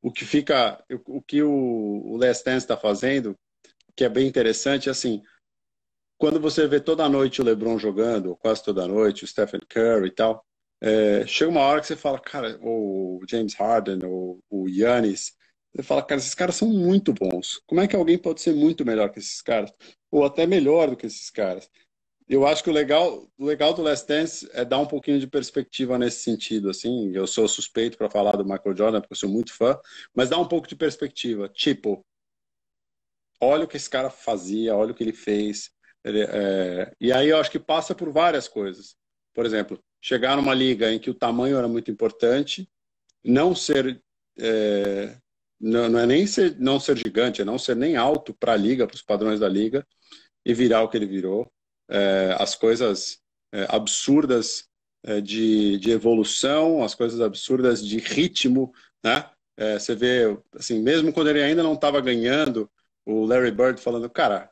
o 0.00 0.12
que 0.12 0.24
fica, 0.24 0.82
o 1.06 1.20
que 1.20 1.42
o, 1.42 1.50
o 1.50 2.16
Last 2.16 2.44
Dance 2.44 2.64
está 2.64 2.76
fazendo, 2.76 3.34
que 3.96 4.04
é 4.04 4.08
bem 4.08 4.28
interessante, 4.28 4.88
é 4.88 4.92
assim, 4.92 5.22
quando 6.16 6.38
você 6.38 6.66
vê 6.68 6.78
toda 6.78 7.08
noite 7.08 7.40
o 7.40 7.44
LeBron 7.44 7.78
jogando, 7.78 8.36
quase 8.36 8.62
toda 8.62 8.86
noite, 8.86 9.24
o 9.24 9.26
Stephen 9.26 9.60
Curry 9.68 10.08
e 10.08 10.10
tal, 10.10 10.44
é, 10.80 11.26
chega 11.26 11.50
uma 11.50 11.62
hora 11.62 11.80
que 11.80 11.86
você 11.86 11.96
fala, 11.96 12.20
cara, 12.20 12.58
o 12.62 13.20
James 13.28 13.54
Harden, 13.54 14.04
ou 14.04 14.38
o 14.50 14.68
Giannis, 14.68 15.32
você 15.74 15.82
fala, 15.82 16.02
cara, 16.02 16.20
esses 16.20 16.34
caras 16.34 16.54
são 16.54 16.68
muito 16.68 17.12
bons. 17.12 17.60
Como 17.66 17.80
é 17.80 17.88
que 17.88 17.96
alguém 17.96 18.16
pode 18.16 18.40
ser 18.40 18.54
muito 18.54 18.84
melhor 18.84 19.10
que 19.10 19.18
esses 19.18 19.42
caras? 19.42 19.72
Ou 20.10 20.24
até 20.24 20.46
melhor 20.46 20.90
do 20.90 20.96
que 20.96 21.06
esses 21.06 21.30
caras? 21.30 21.68
Eu 22.28 22.46
acho 22.46 22.64
que 22.64 22.70
o 22.70 22.72
legal, 22.72 23.28
o 23.38 23.44
legal 23.44 23.74
do 23.74 23.82
Last 23.82 24.08
Dance 24.08 24.48
é 24.52 24.64
dar 24.64 24.78
um 24.78 24.86
pouquinho 24.86 25.20
de 25.20 25.26
perspectiva 25.26 25.98
nesse 25.98 26.22
sentido, 26.22 26.70
assim. 26.70 27.14
Eu 27.14 27.26
sou 27.26 27.46
suspeito 27.46 27.98
para 27.98 28.10
falar 28.10 28.36
do 28.36 28.44
Michael 28.44 28.76
Jordan 28.76 29.00
porque 29.00 29.12
eu 29.12 29.18
sou 29.18 29.28
muito 29.28 29.52
fã, 29.52 29.78
mas 30.14 30.30
dá 30.30 30.38
um 30.38 30.48
pouco 30.48 30.66
de 30.66 30.74
perspectiva. 30.74 31.48
Tipo, 31.50 32.04
olha 33.40 33.64
o 33.64 33.68
que 33.68 33.76
esse 33.76 33.90
cara 33.90 34.08
fazia, 34.08 34.74
olha 34.74 34.92
o 34.92 34.94
que 34.94 35.04
ele 35.04 35.12
fez. 35.12 35.70
Ele, 36.02 36.22
é... 36.22 36.92
E 36.98 37.12
aí 37.12 37.28
eu 37.28 37.36
acho 37.38 37.50
que 37.50 37.58
passa 37.58 37.94
por 37.94 38.10
várias 38.10 38.48
coisas. 38.48 38.96
Por 39.34 39.44
exemplo, 39.44 39.78
chegar 40.00 40.36
numa 40.36 40.54
liga 40.54 40.90
em 40.92 40.98
que 40.98 41.10
o 41.10 41.14
tamanho 41.14 41.58
era 41.58 41.68
muito 41.68 41.90
importante, 41.90 42.68
não 43.22 43.54
ser 43.54 44.02
é... 44.38 45.18
não, 45.60 45.90
não, 45.90 45.98
é 46.00 46.06
nem 46.06 46.26
ser, 46.26 46.58
não 46.58 46.80
ser 46.80 46.96
gigante, 46.96 47.42
é 47.42 47.44
não 47.44 47.58
ser 47.58 47.76
nem 47.76 47.96
alto 47.96 48.34
para 48.34 48.54
a 48.54 48.56
liga, 48.56 48.86
para 48.86 48.94
os 48.94 49.02
padrões 49.02 49.40
da 49.40 49.48
liga, 49.48 49.86
e 50.44 50.54
virar 50.54 50.82
o 50.82 50.88
que 50.88 50.96
ele 50.96 51.06
virou 51.06 51.50
é, 51.88 52.36
as 52.38 52.54
coisas 52.54 53.18
é, 53.52 53.66
absurdas 53.68 54.68
é, 55.02 55.20
de, 55.20 55.78
de 55.78 55.90
evolução, 55.90 56.82
as 56.82 56.94
coisas 56.94 57.20
absurdas 57.20 57.84
de 57.84 57.98
ritmo, 57.98 58.72
né? 59.04 59.28
É, 59.56 59.78
você 59.78 59.94
vê, 59.94 60.36
assim, 60.56 60.80
mesmo 60.82 61.12
quando 61.12 61.30
ele 61.30 61.42
ainda 61.42 61.62
não 61.62 61.74
estava 61.74 62.00
ganhando, 62.00 62.70
o 63.06 63.24
Larry 63.24 63.52
Bird 63.52 63.80
falando, 63.80 64.10
cara, 64.10 64.50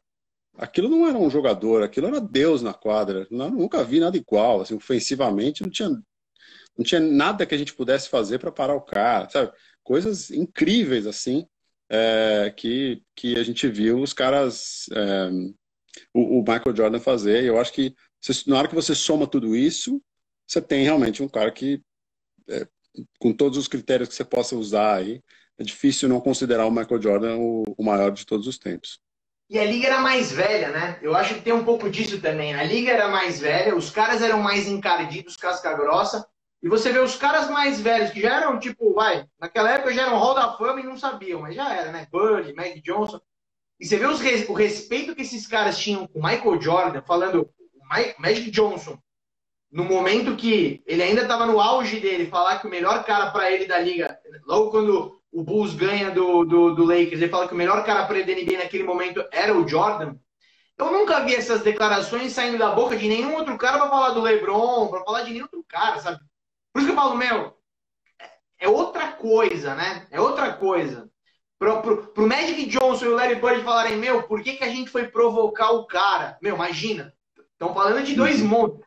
aquilo 0.57 0.89
não 0.89 1.09
era 1.09 1.19
um 1.19 1.31
jogador, 1.31 1.83
aquilo 1.83 2.07
era 2.09 2.21
Deus 2.21 2.63
na 2.63 2.75
quadra. 2.75 3.27
Não, 3.31 3.51
nunca 3.51 3.83
vi 3.85 3.99
nada 4.01 4.17
igual, 4.17 4.61
assim, 4.61 4.75
ofensivamente 4.75 5.63
não 5.63 5.71
tinha, 5.71 5.89
não 6.77 6.85
tinha 6.85 7.01
nada 7.01 7.47
que 7.47 7.55
a 7.55 7.59
gente 7.59 7.75
pudesse 7.75 8.09
fazer 8.09 8.39
para 8.39 8.53
parar 8.53 8.75
o 8.75 8.81
cara, 8.81 9.29
sabe? 9.29 9.53
Coisas 9.83 10.31
incríveis 10.31 11.07
assim 11.07 11.47
é, 11.89 12.53
que, 12.57 13.03
que 13.15 13.37
a 13.37 13.43
gente 13.43 13.69
viu 13.69 14.01
os 14.01 14.13
caras 14.13 14.87
é, 14.93 15.31
o, 16.13 16.39
o 16.39 16.41
Michael 16.41 16.77
Jordan 16.77 17.01
fazer. 17.01 17.45
Eu 17.45 17.59
acho 17.61 17.73
que 17.73 17.95
você, 18.21 18.33
na 18.47 18.59
hora 18.59 18.69
que 18.69 18.75
você 18.75 18.95
soma 18.95 19.27
tudo 19.27 19.57
isso, 19.57 20.01
você 20.47 20.61
tem 20.61 20.85
realmente 20.85 21.23
um 21.23 21.29
cara 21.29 21.51
que, 21.51 21.83
é, 22.49 22.67
com 23.19 23.33
todos 23.33 23.59
os 23.59 23.69
critérios 23.69 24.09
que 24.09 24.15
você 24.15 24.25
possa 24.25 24.57
usar 24.57 24.97
aí, 24.97 25.21
é 25.59 25.65
difícil 25.65 26.09
não 26.09 26.21
considerar 26.21 26.67
o 26.67 26.71
Michael 26.71 27.03
Jordan 27.03 27.37
o, 27.39 27.65
o 27.77 27.85
maior 27.85 28.11
de 28.11 28.27
todos 28.27 28.47
os 28.47 28.59
tempos. 28.59 29.01
E 29.49 29.59
a 29.59 29.65
liga 29.65 29.87
era 29.87 30.01
mais 30.01 30.33
velha, 30.33 30.71
né? 30.71 30.99
Eu 31.03 31.15
acho 31.15 31.35
que 31.35 31.43
tem 31.43 31.53
um 31.53 31.65
pouco 31.65 31.91
disso 31.91 32.21
também. 32.21 32.55
A 32.55 32.63
liga 32.63 32.91
era 32.91 33.09
mais 33.09 33.39
velha, 33.39 33.77
os 33.77 33.91
caras 33.91 34.23
eram 34.23 34.41
mais 34.41 34.67
encardidos, 34.67 35.37
casca 35.37 35.75
grossa. 35.75 36.27
E 36.63 36.69
você 36.69 36.93
vê 36.93 37.01
os 37.01 37.17
caras 37.17 37.51
mais 37.51 37.81
velhos, 37.81 38.11
que 38.11 38.21
já 38.21 38.37
eram, 38.37 38.59
tipo, 38.59 38.95
vai, 38.95 39.27
naquela 39.39 39.73
época 39.73 39.93
já 39.93 40.03
eram 40.03 40.17
Hall 40.17 40.35
da 40.35 40.57
Fama 40.57 40.81
e 40.81 40.85
não 40.85 40.97
sabiam, 40.97 41.41
mas 41.41 41.57
já 41.57 41.75
era, 41.75 41.91
né? 41.91 42.07
Bird, 42.11 42.55
Mag 42.55 42.81
Johnson. 42.81 43.21
E 43.83 43.85
você 43.85 43.97
vê 43.97 44.07
os, 44.07 44.21
o 44.49 44.53
respeito 44.53 45.13
que 45.13 45.23
esses 45.23 45.45
caras 45.45 45.77
tinham 45.77 46.07
com 46.07 46.23
Michael 46.23 46.63
Jordan, 46.63 47.03
falando 47.03 47.51
o 47.69 48.21
Magic 48.23 48.49
Johnson, 48.53 48.97
no 49.73 49.83
momento 49.83 50.37
que 50.37 50.81
ele 50.87 51.03
ainda 51.03 51.23
estava 51.23 51.47
no 51.47 51.61
auge 51.61 51.99
dele, 51.99 52.29
falar 52.31 52.61
que 52.61 52.67
o 52.69 52.71
melhor 52.71 53.05
cara 53.05 53.33
para 53.33 53.51
ele 53.51 53.67
da 53.67 53.81
liga, 53.81 54.17
logo 54.47 54.71
quando 54.71 55.21
o 55.33 55.43
Bulls 55.43 55.75
ganha 55.75 56.13
do, 56.13 56.45
do, 56.45 56.77
do 56.77 56.85
Lakers, 56.85 57.21
ele 57.21 57.29
fala 57.29 57.49
que 57.49 57.55
o 57.55 57.57
melhor 57.57 57.85
cara 57.85 58.07
para 58.07 58.21
ele 58.21 58.33
da 58.33 58.41
NBA 58.41 58.63
naquele 58.63 58.85
momento 58.85 59.27
era 59.33 59.53
o 59.53 59.67
Jordan. 59.67 60.15
Eu 60.79 60.93
nunca 60.93 61.25
vi 61.25 61.35
essas 61.35 61.63
declarações 61.63 62.33
saindo 62.33 62.59
da 62.59 62.71
boca 62.71 62.97
de 62.97 63.09
nenhum 63.09 63.35
outro 63.35 63.59
cara 63.59 63.79
para 63.79 63.91
falar 63.91 64.11
do 64.11 64.21
LeBron, 64.21 64.87
para 64.91 65.03
falar 65.03 65.23
de 65.23 65.33
nenhum 65.33 65.47
outro 65.47 65.65
cara, 65.67 65.99
sabe? 65.99 66.21
Por 66.73 66.79
isso 66.79 66.87
que 66.87 66.93
eu 66.93 67.03
falo, 67.03 67.17
meu, 67.17 67.59
é 68.61 68.69
outra 68.69 69.11
coisa, 69.11 69.75
né? 69.75 70.07
É 70.09 70.21
outra 70.21 70.53
coisa. 70.53 71.11
Pro, 71.63 71.81
pro, 71.81 71.97
pro 72.09 72.27
Magic 72.27 72.67
Johnson 72.67 73.05
e 73.05 73.09
o 73.09 73.15
Larry 73.15 73.37
Bird 73.37 73.63
falarem, 73.63 73.97
meu, 73.97 74.25
por 74.25 74.43
que, 74.43 74.55
que 74.55 74.65
a 74.65 74.69
gente 74.69 74.91
foi 74.91 75.07
provocar 75.07 75.71
o 75.71 75.87
cara? 75.87 76.37
Meu, 76.43 76.57
imagina. 76.57 77.15
Estão 77.53 77.73
falando 77.73 78.03
de 78.03 78.17
dois 78.17 78.43
uhum. 78.43 78.49
mundos. 78.49 78.81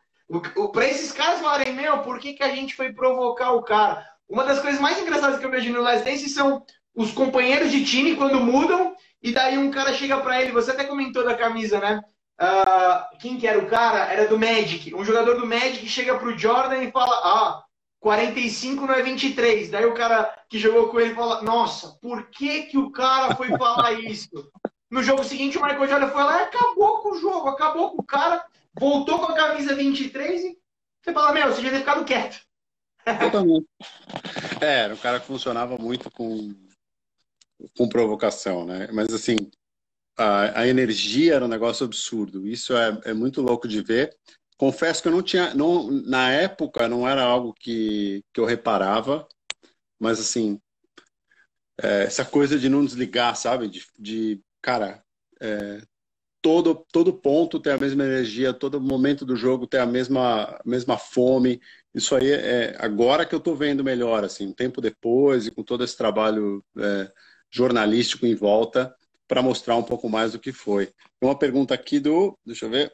Para 0.74 0.86
esses 0.86 1.10
caras 1.10 1.40
falarem, 1.40 1.72
meu, 1.72 2.00
por 2.02 2.18
que, 2.18 2.34
que 2.34 2.42
a 2.42 2.54
gente 2.54 2.76
foi 2.76 2.92
provocar 2.92 3.52
o 3.52 3.62
cara? 3.62 4.06
Uma 4.28 4.44
das 4.44 4.58
coisas 4.58 4.78
mais 4.78 5.00
engraçadas 5.00 5.38
que 5.38 5.46
eu 5.46 5.50
vejo 5.50 5.72
no 5.72 5.80
Last 5.80 6.04
Dance 6.04 6.28
são 6.28 6.66
os 6.94 7.12
companheiros 7.12 7.72
de 7.72 7.82
time 7.82 8.14
quando 8.14 8.40
mudam 8.40 8.94
e 9.22 9.32
daí 9.32 9.56
um 9.56 9.70
cara 9.70 9.94
chega 9.94 10.18
para 10.18 10.42
ele, 10.42 10.52
você 10.52 10.72
até 10.72 10.84
comentou 10.84 11.24
da 11.24 11.34
camisa, 11.34 11.80
né? 11.80 12.02
Uh, 12.38 13.18
quem 13.18 13.38
que 13.38 13.46
era 13.46 13.58
o 13.58 13.68
cara? 13.68 14.12
Era 14.12 14.28
do 14.28 14.38
Magic. 14.38 14.94
Um 14.94 15.02
jogador 15.02 15.40
do 15.40 15.46
Magic 15.46 15.88
chega 15.88 16.18
pro 16.18 16.36
Jordan 16.36 16.82
e 16.82 16.92
fala, 16.92 17.16
ah, 17.24 17.64
45 18.00 18.86
não 18.86 18.94
é 18.94 19.02
23. 19.02 19.70
Daí 19.70 19.84
o 19.86 19.94
cara 19.94 20.32
que 20.48 20.58
jogou 20.58 20.88
com 20.88 21.00
ele 21.00 21.14
fala, 21.14 21.42
nossa, 21.42 21.98
por 22.00 22.30
que 22.30 22.62
que 22.64 22.78
o 22.78 22.90
cara 22.90 23.34
foi 23.34 23.48
falar 23.56 23.92
isso? 23.92 24.50
No 24.90 25.02
jogo 25.02 25.24
seguinte, 25.24 25.58
o 25.58 25.62
Michael 25.62 25.88
Jordan 25.88 26.08
foi 26.08 26.22
lá 26.22 26.40
e 26.40 26.44
acabou 26.44 27.00
com 27.00 27.12
o 27.12 27.20
jogo, 27.20 27.48
acabou 27.48 27.90
com 27.90 28.02
o 28.02 28.06
cara, 28.06 28.44
voltou 28.78 29.18
com 29.18 29.32
a 29.32 29.34
camisa 29.34 29.74
23 29.74 30.44
e 30.44 30.58
você 31.02 31.12
fala, 31.12 31.32
meu, 31.32 31.48
você 31.48 31.62
já 31.62 31.70
ter 31.70 31.78
ficado 31.78 32.04
quieto. 32.04 32.40
Totalmente. 33.20 33.66
É, 34.60 34.80
era 34.80 34.94
um 34.94 34.98
cara 34.98 35.20
que 35.20 35.26
funcionava 35.26 35.78
muito 35.78 36.10
com, 36.10 36.54
com 37.76 37.88
provocação, 37.88 38.64
né? 38.64 38.88
Mas 38.92 39.12
assim, 39.12 39.36
a, 40.16 40.60
a 40.60 40.68
energia 40.68 41.34
era 41.34 41.44
um 41.44 41.48
negócio 41.48 41.84
absurdo. 41.84 42.46
Isso 42.46 42.76
é, 42.76 43.00
é 43.04 43.14
muito 43.14 43.42
louco 43.42 43.68
de 43.68 43.82
ver. 43.82 44.16
Confesso 44.56 45.02
que 45.02 45.08
eu 45.08 45.12
não 45.12 45.22
tinha, 45.22 45.54
não, 45.54 45.90
na 45.90 46.30
época 46.30 46.88
não 46.88 47.06
era 47.06 47.22
algo 47.22 47.52
que, 47.52 48.24
que 48.32 48.40
eu 48.40 48.46
reparava, 48.46 49.28
mas 49.98 50.18
assim, 50.18 50.60
é, 51.82 52.04
essa 52.04 52.24
coisa 52.24 52.58
de 52.58 52.68
não 52.68 52.84
desligar, 52.84 53.36
sabe? 53.36 53.68
De, 53.68 53.86
de 53.98 54.40
cara, 54.62 55.04
é, 55.40 55.82
todo, 56.42 56.86
todo 56.92 57.12
ponto 57.12 57.60
tem 57.60 57.72
a 57.72 57.78
mesma 57.78 58.04
energia, 58.04 58.52
todo 58.54 58.80
momento 58.80 59.26
do 59.26 59.36
jogo 59.36 59.66
tem 59.66 59.80
a 59.80 59.86
mesma, 59.86 60.60
mesma 60.64 60.96
fome. 60.98 61.60
Isso 61.94 62.14
aí 62.14 62.30
é 62.30 62.76
agora 62.78 63.26
que 63.26 63.34
eu 63.34 63.38
estou 63.38 63.56
vendo 63.56 63.84
melhor, 63.84 64.24
assim, 64.24 64.48
um 64.48 64.52
tempo 64.52 64.80
depois 64.80 65.46
e 65.46 65.50
com 65.50 65.62
todo 65.62 65.84
esse 65.84 65.96
trabalho 65.96 66.64
é, 66.78 67.12
jornalístico 67.50 68.26
em 68.26 68.34
volta 68.34 68.94
para 69.28 69.42
mostrar 69.42 69.76
um 69.76 69.82
pouco 69.82 70.08
mais 70.08 70.32
do 70.32 70.38
que 70.38 70.52
foi. 70.52 70.92
Uma 71.20 71.38
pergunta 71.38 71.74
aqui 71.74 71.98
do, 71.98 72.38
deixa 72.44 72.66
eu 72.66 72.70
ver, 72.70 72.92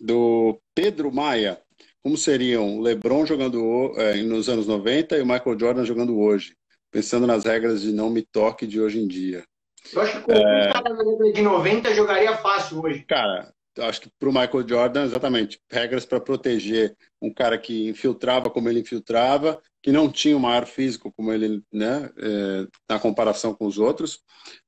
do 0.00 0.60
Pedro 0.74 1.12
Maia. 1.12 1.60
Como 2.02 2.16
seriam 2.16 2.78
o 2.78 2.80
LeBron 2.80 3.26
jogando 3.26 3.92
é, 3.96 4.14
nos 4.22 4.48
anos 4.48 4.66
90 4.66 5.16
e 5.16 5.22
o 5.22 5.26
Michael 5.26 5.58
Jordan 5.58 5.84
jogando 5.84 6.18
hoje? 6.18 6.56
Pensando 6.90 7.26
nas 7.26 7.44
regras 7.44 7.82
de 7.82 7.92
não 7.92 8.08
me 8.08 8.22
toque 8.22 8.66
de 8.66 8.80
hoje 8.80 8.98
em 8.98 9.06
dia. 9.06 9.44
Eu 9.92 10.00
acho 10.00 10.24
que 10.24 10.32
é... 10.32 10.68
um 10.68 10.72
cara 10.72 11.32
de 11.32 11.42
90 11.42 11.94
jogaria 11.94 12.36
fácil 12.36 12.80
hoje. 12.82 13.04
Cara, 13.06 13.52
acho 13.80 14.02
que 14.02 14.10
para 14.18 14.28
o 14.28 14.32
Michael 14.32 14.68
Jordan, 14.68 15.04
exatamente, 15.04 15.60
regras 15.70 16.04
para 16.04 16.20
proteger 16.20 16.96
um 17.20 17.32
cara 17.32 17.58
que 17.58 17.88
infiltrava 17.88 18.50
como 18.50 18.68
ele 18.68 18.80
infiltrava, 18.80 19.60
que 19.82 19.92
não 19.92 20.10
tinha 20.10 20.36
o 20.36 20.40
maior 20.40 20.66
físico 20.66 21.12
como 21.12 21.32
ele, 21.32 21.62
né, 21.72 22.10
é, 22.16 22.66
na 22.88 22.98
comparação 22.98 23.54
com 23.54 23.66
os 23.66 23.78
outros. 23.78 24.20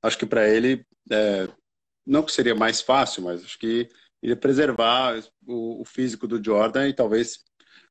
Acho 0.02 0.19
que 0.19 0.27
para 0.27 0.48
ele, 0.48 0.85
é, 1.11 1.48
não 2.07 2.23
que 2.23 2.32
seria 2.32 2.55
mais 2.55 2.81
fácil, 2.81 3.24
mas 3.24 3.44
acho 3.44 3.59
que 3.59 3.89
iria 4.22 4.36
preservar 4.36 5.22
o, 5.47 5.82
o 5.82 5.84
físico 5.84 6.26
do 6.26 6.42
Jordan 6.42 6.88
e 6.88 6.94
talvez 6.94 7.40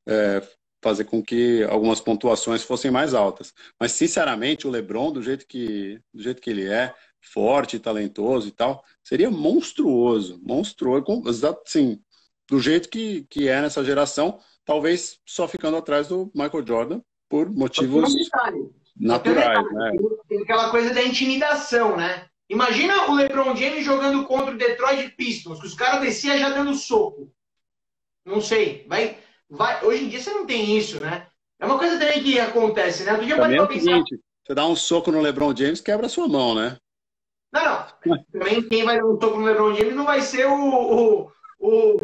é, 0.08 0.42
fazer 0.82 1.06
com 1.06 1.22
que 1.22 1.64
algumas 1.64 2.00
pontuações 2.00 2.64
fossem 2.64 2.90
mais 2.90 3.14
altas. 3.14 3.54
Mas, 3.80 3.92
sinceramente, 3.92 4.68
o 4.68 4.70
LeBron, 4.70 5.12
do 5.12 5.22
jeito 5.22 5.46
que, 5.48 6.00
do 6.14 6.22
jeito 6.22 6.42
que 6.42 6.50
ele 6.50 6.68
é, 6.68 6.94
forte, 7.22 7.80
talentoso 7.80 8.48
e 8.48 8.52
tal, 8.52 8.84
seria 9.04 9.30
monstruoso, 9.30 10.40
monstruoso, 10.42 11.06
assim, 11.66 12.00
do 12.50 12.60
jeito 12.60 12.90
que, 12.90 13.26
que 13.30 13.48
é 13.48 13.62
nessa 13.62 13.84
geração, 13.84 14.40
talvez 14.66 15.20
só 15.26 15.48
ficando 15.48 15.78
atrás 15.78 16.08
do 16.08 16.32
Michael 16.34 16.66
Jordan 16.66 17.02
por 17.28 17.50
motivos 17.50 18.16
naturais. 19.00 19.72
Né? 19.72 19.92
Tem 20.28 20.42
aquela 20.42 20.72
coisa 20.72 20.94
da 20.94 21.04
intimidação, 21.04 21.96
né? 21.96 22.29
Imagina 22.50 23.10
o 23.10 23.16
LeBron 23.16 23.56
James 23.56 23.86
jogando 23.86 24.26
contra 24.26 24.54
o 24.54 24.58
Detroit 24.58 25.12
Pistons, 25.12 25.60
que 25.60 25.68
os 25.68 25.76
caras 25.76 26.02
desciam 26.02 26.38
já 26.38 26.50
dando 26.50 26.74
soco. 26.74 27.32
Não 28.26 28.42
sei, 28.42 28.86
vai, 28.88 29.18
vai. 29.50 29.86
Hoje 29.86 30.06
em 30.06 30.10
dia 30.10 30.20
você 30.20 30.32
não 30.32 30.46
tem 30.46 30.76
isso, 30.78 31.00
né? 31.00 31.28
É 31.60 31.66
uma 31.66 31.78
coisa 31.78 32.00
também 32.00 32.24
que 32.24 32.40
acontece, 32.40 33.04
né? 33.04 33.12
Outro 33.12 33.26
dia 33.28 33.36
é 33.36 33.62
o 33.62 33.72
seguinte, 33.72 34.20
você 34.46 34.56
dá 34.56 34.66
um 34.66 34.76
soco 34.76 35.12
no 35.12 35.22
LeBron 35.22 35.56
James, 35.56 35.80
quebra 35.80 36.08
a 36.08 36.10
sua 36.10 36.28
mão, 36.28 36.56
né? 36.56 36.78
Não, 37.52 37.86
não. 38.06 38.24
Também 38.32 38.68
quem 38.68 38.84
vai 38.84 38.98
dar 38.98 39.06
um 39.06 39.18
toco 39.18 39.38
no 39.38 39.46
LeBron 39.46 39.76
James 39.76 39.96
não 39.96 40.06
vai 40.06 40.22
ser 40.22 40.48
o. 40.48 40.54
o, 40.54 41.32
o 41.60 41.98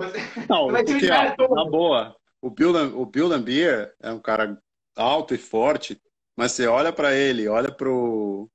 não, 0.49 0.67
vai 0.71 0.85
ser 0.85 1.13
o 1.39 1.55
Na 1.55 1.65
boa. 1.65 2.15
O 2.41 2.49
Bill, 2.51 2.71
o 2.99 3.05
Bill 3.05 3.27
Lambier 3.27 3.95
é 3.99 4.11
um 4.11 4.19
cara 4.19 4.59
alto 4.95 5.33
e 5.33 5.37
forte, 5.37 5.99
mas 6.37 6.51
você 6.51 6.67
olha 6.67 6.93
para 6.93 7.15
ele, 7.15 7.47
olha 7.47 7.71
pro. 7.71 8.49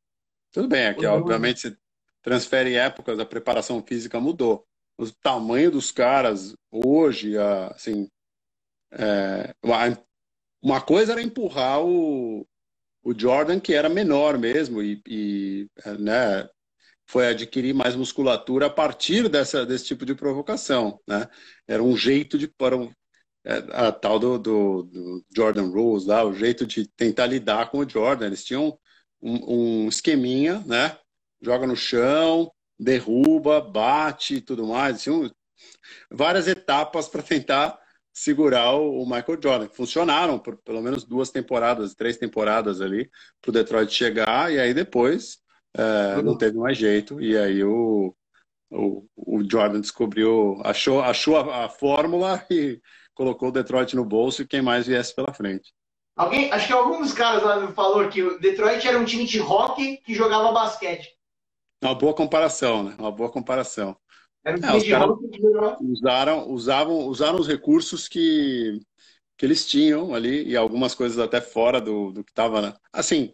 Tudo 0.53 0.69
bem, 0.69 0.87
aqui, 0.87 1.07
obviamente, 1.07 1.61
você 1.61 1.77
transfere 2.23 2.75
épocas, 2.75 3.19
a 3.19 3.25
preparação 3.25 3.83
física 3.83 4.21
mudou. 4.21 4.67
O 4.99 5.11
tamanho 5.11 5.71
dos 5.71 5.91
caras 5.91 6.55
hoje, 6.71 7.37
assim. 7.39 8.09
É, 8.93 9.55
uma 10.63 10.81
coisa 10.81 11.13
era 11.13 11.23
empurrar 11.23 11.81
o, 11.81 12.47
o 13.03 13.19
Jordan, 13.19 13.61
que 13.61 13.73
era 13.73 13.89
menor 13.89 14.37
mesmo, 14.37 14.83
e, 14.83 15.01
e 15.07 15.69
né, 15.99 16.49
foi 17.07 17.29
adquirir 17.29 17.75
mais 17.75 17.97
musculatura 17.97 18.67
a 18.67 18.71
partir 18.71 19.29
dessa, 19.29 19.65
desse 19.65 19.87
tipo 19.87 20.05
de 20.05 20.15
provocação. 20.15 21.01
Né? 21.07 21.29
Era 21.67 21.83
um 21.83 21.97
jeito 21.97 22.39
de. 22.39 22.47
Para 22.47 22.77
um, 22.77 22.93
é, 23.45 23.55
a 23.73 23.91
tal 23.91 24.19
do, 24.19 24.39
do, 24.39 24.83
do, 24.83 25.25
Jordan 25.35 25.69
Rules, 25.71 26.07
lá, 26.07 26.25
o 26.25 26.35
jeito 26.35 26.67
de 26.67 26.87
tentar 26.89 27.27
lidar 27.27 27.71
com 27.71 27.79
o 27.79 27.89
Jordan. 27.89 28.27
Eles 28.27 28.45
tinham 28.45 28.79
um, 29.23 29.85
um 29.85 29.89
esqueminha, 29.89 30.63
né? 30.67 30.97
Joga 31.41 31.67
no 31.67 31.77
chão, 31.77 32.51
derruba, 32.79 33.61
bate 33.61 34.37
e 34.37 34.41
tudo 34.41 34.67
mais. 34.67 35.03
Tinham 35.03 35.31
várias 36.11 36.49
etapas 36.49 37.09
para 37.09 37.23
tentar 37.23 37.79
segurar 38.13 38.75
o 38.75 39.05
Michael 39.05 39.41
Jordan. 39.43 39.69
Funcionaram 39.69 40.39
por 40.39 40.57
pelo 40.59 40.83
menos 40.83 41.05
duas 41.05 41.31
temporadas, 41.31 41.95
três 41.95 42.17
temporadas 42.17 42.81
ali, 42.81 43.11
para 43.41 43.51
o 43.51 43.53
Detroit 43.53 43.93
chegar, 43.93 44.53
e 44.53 44.59
aí 44.59 44.75
depois 44.75 45.39
é, 45.77 46.23
não 46.23 46.37
teve 46.37 46.57
mais 46.57 46.77
jeito. 46.77 47.21
E 47.21 47.37
aí 47.37 47.63
o, 47.63 48.15
o, 48.71 49.07
o 49.17 49.51
Jordan 49.51 49.81
descobriu, 49.81 50.61
achou, 50.65 51.01
achou 51.01 51.37
a, 51.37 51.67
a, 51.67 51.69
fórmula 51.69 52.45
e 52.51 52.81
colocou 53.15 53.49
o 53.49 53.53
Detroit 53.53 53.95
no 53.95 54.05
bolso 54.05 54.43
e 54.43 54.47
quem 54.47 54.63
mais 54.63 54.87
viesse 54.87 55.15
pela 55.15 55.33
frente. 55.33 55.73
Alguém, 56.21 56.53
acho 56.53 56.67
que 56.67 56.73
algum 56.75 57.01
dos 57.01 57.15
caras 57.15 57.43
lá 57.43 57.73
falou 57.73 58.07
que 58.11 58.23
o 58.23 58.39
Detroit 58.39 58.87
era 58.87 58.99
um 58.99 59.07
time 59.07 59.25
de 59.25 59.39
rock 59.39 59.97
que 60.05 60.15
jogava 60.15 60.53
basquete. 60.53 61.17
Uma 61.83 61.95
boa 61.95 62.13
comparação, 62.13 62.83
né? 62.83 62.95
Uma 62.99 63.11
boa 63.11 63.33
comparação. 63.33 63.97
Era 64.45 64.59
um 64.59 64.63
é, 64.63 64.67
time 64.67 64.83
de 64.83 64.93
rock 64.93 65.29
que 65.31 65.41
jogava... 65.41 65.79
usaram, 65.81 66.51
usavam, 66.51 66.97
usaram 67.07 67.41
os 67.41 67.49
recursos 67.49 68.07
que, 68.07 68.79
que 69.39 69.47
eles 69.47 69.67
tinham 69.67 70.15
ali 70.15 70.47
e 70.47 70.55
algumas 70.59 70.95
coisas 70.95 71.19
até 71.19 71.41
fora 71.41 71.81
do, 71.81 72.13
do 72.13 72.23
que 72.23 72.33
estava. 72.33 72.61
Né? 72.61 72.75
Assim, 72.93 73.33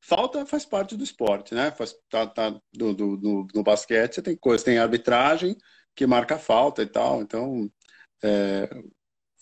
falta 0.00 0.46
faz 0.46 0.64
parte 0.64 0.94
do 0.96 1.02
esporte, 1.02 1.56
né? 1.56 1.72
Faz, 1.72 1.92
tá, 2.08 2.24
tá 2.24 2.50
do, 2.72 2.94
do, 2.94 3.16
do, 3.16 3.46
no 3.52 3.64
basquete 3.64 4.14
você 4.14 4.22
tem 4.22 4.36
coisa, 4.36 4.64
tem 4.64 4.78
arbitragem 4.78 5.56
que 5.92 6.06
marca 6.06 6.38
falta 6.38 6.82
e 6.84 6.86
tal. 6.86 7.20
Então, 7.20 7.68
é, 8.22 8.70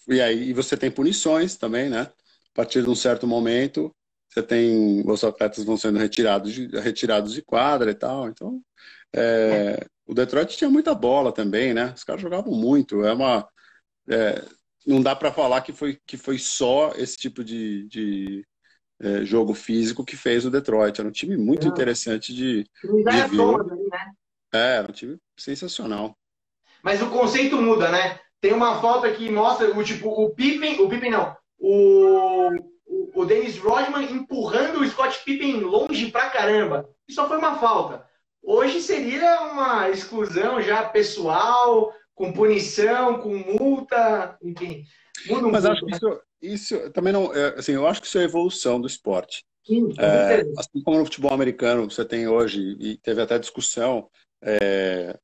e 0.08 0.18
aí 0.18 0.54
você 0.54 0.78
tem 0.78 0.90
punições 0.90 1.58
também, 1.58 1.90
né? 1.90 2.10
A 2.56 2.64
partir 2.64 2.82
de 2.82 2.88
um 2.88 2.94
certo 2.94 3.26
momento, 3.26 3.94
você 4.30 4.42
tem 4.42 5.02
os 5.06 5.22
atletas 5.22 5.62
vão 5.62 5.76
sendo 5.76 5.98
retirados 5.98 6.54
de, 6.54 6.68
retirados 6.80 7.34
de 7.34 7.42
quadra 7.42 7.90
e 7.90 7.94
tal. 7.94 8.30
Então, 8.30 8.62
é, 9.14 9.86
o 10.06 10.14
Detroit 10.14 10.56
tinha 10.56 10.70
muita 10.70 10.94
bola 10.94 11.30
também, 11.32 11.74
né? 11.74 11.92
Os 11.94 12.02
caras 12.02 12.22
jogavam 12.22 12.54
muito. 12.54 13.04
É 13.04 13.12
uma, 13.12 13.46
é, 14.08 14.42
não 14.86 15.02
dá 15.02 15.14
para 15.14 15.30
falar 15.30 15.60
que 15.60 15.74
foi, 15.74 15.98
que 16.06 16.16
foi 16.16 16.38
só 16.38 16.92
esse 16.96 17.18
tipo 17.18 17.44
de, 17.44 17.86
de 17.88 18.42
é, 19.02 19.22
jogo 19.22 19.52
físico 19.52 20.02
que 20.02 20.16
fez 20.16 20.46
o 20.46 20.50
Detroit. 20.50 20.98
Era 20.98 21.10
um 21.10 21.12
time 21.12 21.36
muito 21.36 21.66
não. 21.66 21.72
interessante 21.74 22.32
de, 22.32 22.62
de 22.62 23.02
ver. 23.04 23.22
Ali, 23.22 23.36
né? 23.36 24.12
É, 24.54 24.76
era 24.76 24.88
um 24.88 24.94
time 24.94 25.18
sensacional. 25.38 26.16
Mas 26.82 27.02
o 27.02 27.10
conceito 27.10 27.60
muda, 27.60 27.90
né? 27.90 28.18
Tem 28.40 28.54
uma 28.54 28.80
foto 28.80 29.12
que 29.14 29.28
mostra 29.28 29.78
o 29.78 29.84
tipo 29.84 30.08
o 30.08 30.30
Pippen, 30.30 30.80
o 30.80 30.88
Pippen 30.88 31.10
não, 31.10 31.36
o, 31.58 32.50
o, 32.86 33.22
o 33.22 33.24
Dennis 33.24 33.58
Rodman 33.58 34.10
empurrando 34.10 34.80
o 34.80 34.88
Scott 34.88 35.22
Pippen 35.24 35.60
longe 35.60 36.10
pra 36.10 36.30
caramba. 36.30 36.88
Isso 37.08 37.20
só 37.20 37.28
foi 37.28 37.38
uma 37.38 37.58
falta. 37.58 38.04
Hoje 38.42 38.80
seria 38.80 39.40
uma 39.52 39.90
exclusão 39.90 40.60
já 40.60 40.84
pessoal, 40.84 41.92
com 42.14 42.32
punição, 42.32 43.18
com 43.18 43.34
multa, 43.36 44.38
enfim. 44.42 44.84
Muda 45.28 45.46
um 45.46 45.50
Mas 45.50 45.64
pouco, 45.64 45.76
acho 45.76 45.84
que 45.84 45.90
né? 45.90 45.96
isso, 45.96 46.22
isso 46.40 46.90
também 46.92 47.12
não. 47.12 47.34
É, 47.34 47.58
assim, 47.58 47.72
eu 47.72 47.86
acho 47.86 48.00
que 48.00 48.06
isso 48.06 48.18
é 48.18 48.24
evolução 48.24 48.80
do 48.80 48.86
esporte. 48.86 49.44
Sim, 49.64 49.92
é, 49.98 50.42
assim 50.56 50.80
como 50.84 50.98
no 50.98 51.04
futebol 51.04 51.32
americano 51.32 51.90
você 51.90 52.04
tem 52.04 52.28
hoje, 52.28 52.76
e 52.78 52.96
teve 52.98 53.20
até 53.20 53.36
discussão, 53.36 54.08
é, 54.40 55.18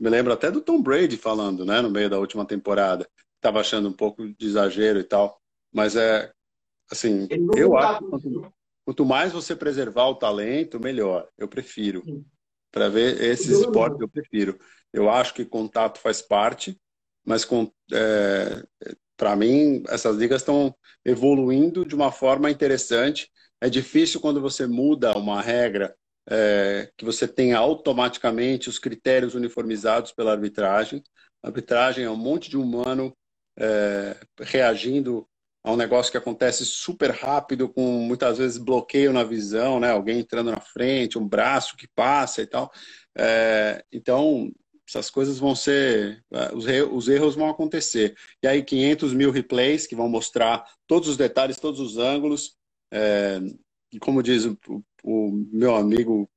me 0.00 0.08
lembro 0.08 0.32
até 0.32 0.50
do 0.50 0.60
Tom 0.60 0.82
Brady 0.82 1.16
falando, 1.16 1.64
né, 1.64 1.80
no 1.80 1.90
meio 1.90 2.10
da 2.10 2.18
última 2.18 2.44
temporada. 2.44 3.08
Estava 3.36 3.60
achando 3.60 3.88
um 3.88 3.92
pouco 3.92 4.26
de 4.26 4.46
exagero 4.46 4.98
e 4.98 5.04
tal. 5.04 5.37
Mas 5.72 5.96
é, 5.96 6.30
assim, 6.90 7.28
eu 7.56 7.76
acho 7.76 7.98
que 7.98 8.10
quanto, 8.10 8.52
quanto, 8.84 9.04
mais 9.04 9.32
você 9.32 9.54
preservar 9.54 10.08
o 10.08 10.14
talento, 10.14 10.80
melhor. 10.80 11.28
Eu 11.36 11.48
prefiro. 11.48 12.02
Para 12.70 12.88
ver 12.88 13.20
esses 13.22 13.60
esportes, 13.60 14.00
eu 14.00 14.08
prefiro. 14.08 14.58
Eu 14.92 15.10
acho 15.10 15.34
que 15.34 15.44
contato 15.44 15.98
faz 15.98 16.20
parte, 16.22 16.78
mas 17.24 17.44
com, 17.44 17.70
é, 17.92 18.64
para 19.16 19.34
mim, 19.36 19.82
essas 19.88 20.16
ligas 20.16 20.42
estão 20.42 20.74
evoluindo 21.04 21.84
de 21.84 21.94
uma 21.94 22.12
forma 22.12 22.50
interessante. 22.50 23.30
É 23.60 23.68
difícil 23.68 24.20
quando 24.20 24.40
você 24.40 24.66
muda 24.66 25.16
uma 25.16 25.42
regra 25.42 25.94
é, 26.30 26.90
que 26.96 27.04
você 27.04 27.26
tenha 27.26 27.58
automaticamente 27.58 28.68
os 28.68 28.78
critérios 28.78 29.34
uniformizados 29.34 30.12
pela 30.12 30.32
arbitragem. 30.32 31.02
A 31.42 31.48
arbitragem 31.48 32.04
é 32.04 32.10
um 32.10 32.16
monte 32.16 32.50
de 32.50 32.56
humano 32.56 33.16
é, 33.58 34.16
reagindo 34.40 35.26
a 35.68 35.72
um 35.72 35.76
negócio 35.76 36.10
que 36.10 36.16
acontece 36.16 36.64
super 36.64 37.10
rápido, 37.10 37.68
com 37.68 37.82
muitas 38.00 38.38
vezes 38.38 38.56
bloqueio 38.56 39.12
na 39.12 39.22
visão, 39.22 39.78
né? 39.78 39.90
Alguém 39.90 40.20
entrando 40.20 40.50
na 40.50 40.60
frente, 40.60 41.18
um 41.18 41.28
braço 41.28 41.76
que 41.76 41.86
passa 41.86 42.40
e 42.40 42.46
tal. 42.46 42.72
É, 43.14 43.84
então, 43.92 44.50
essas 44.88 45.10
coisas 45.10 45.38
vão 45.38 45.54
ser, 45.54 46.24
é, 46.32 46.54
os, 46.54 46.64
os 46.90 47.08
erros 47.08 47.34
vão 47.34 47.50
acontecer. 47.50 48.16
E 48.42 48.48
aí, 48.48 48.62
500 48.64 49.12
mil 49.12 49.30
replays 49.30 49.86
que 49.86 49.94
vão 49.94 50.08
mostrar 50.08 50.64
todos 50.86 51.06
os 51.06 51.18
detalhes, 51.18 51.58
todos 51.58 51.80
os 51.80 51.98
ângulos. 51.98 52.56
É, 52.90 53.38
e 53.92 53.98
como 53.98 54.22
diz 54.22 54.46
o, 54.46 54.58
o, 55.04 55.30
meu 55.52 55.76
amigo 55.76 56.30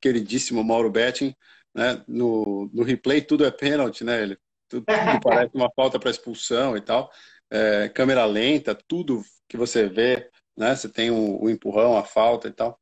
queridíssimo 0.00 0.62
Mauro 0.62 0.92
Betting, 0.92 1.34
né, 1.74 2.04
no, 2.06 2.70
no 2.72 2.84
replay 2.84 3.20
tudo 3.20 3.44
é 3.44 3.50
pênalti, 3.50 4.04
né? 4.04 4.22
Ele, 4.22 4.38
tudo, 4.68 4.84
tudo 4.86 4.86
parece 5.24 5.56
uma 5.56 5.70
falta 5.74 5.98
para 5.98 6.10
expulsão 6.10 6.76
e 6.76 6.80
tal. 6.80 7.10
É, 7.50 7.88
câmera 7.88 8.24
lenta, 8.24 8.74
tudo 8.74 9.22
que 9.48 9.56
você 9.56 9.88
vê, 9.88 10.28
né? 10.56 10.74
Você 10.74 10.88
tem 10.88 11.10
o, 11.10 11.42
o 11.42 11.50
empurrão, 11.50 11.96
a 11.96 12.04
falta 12.04 12.48
e 12.48 12.52
tal. 12.52 12.78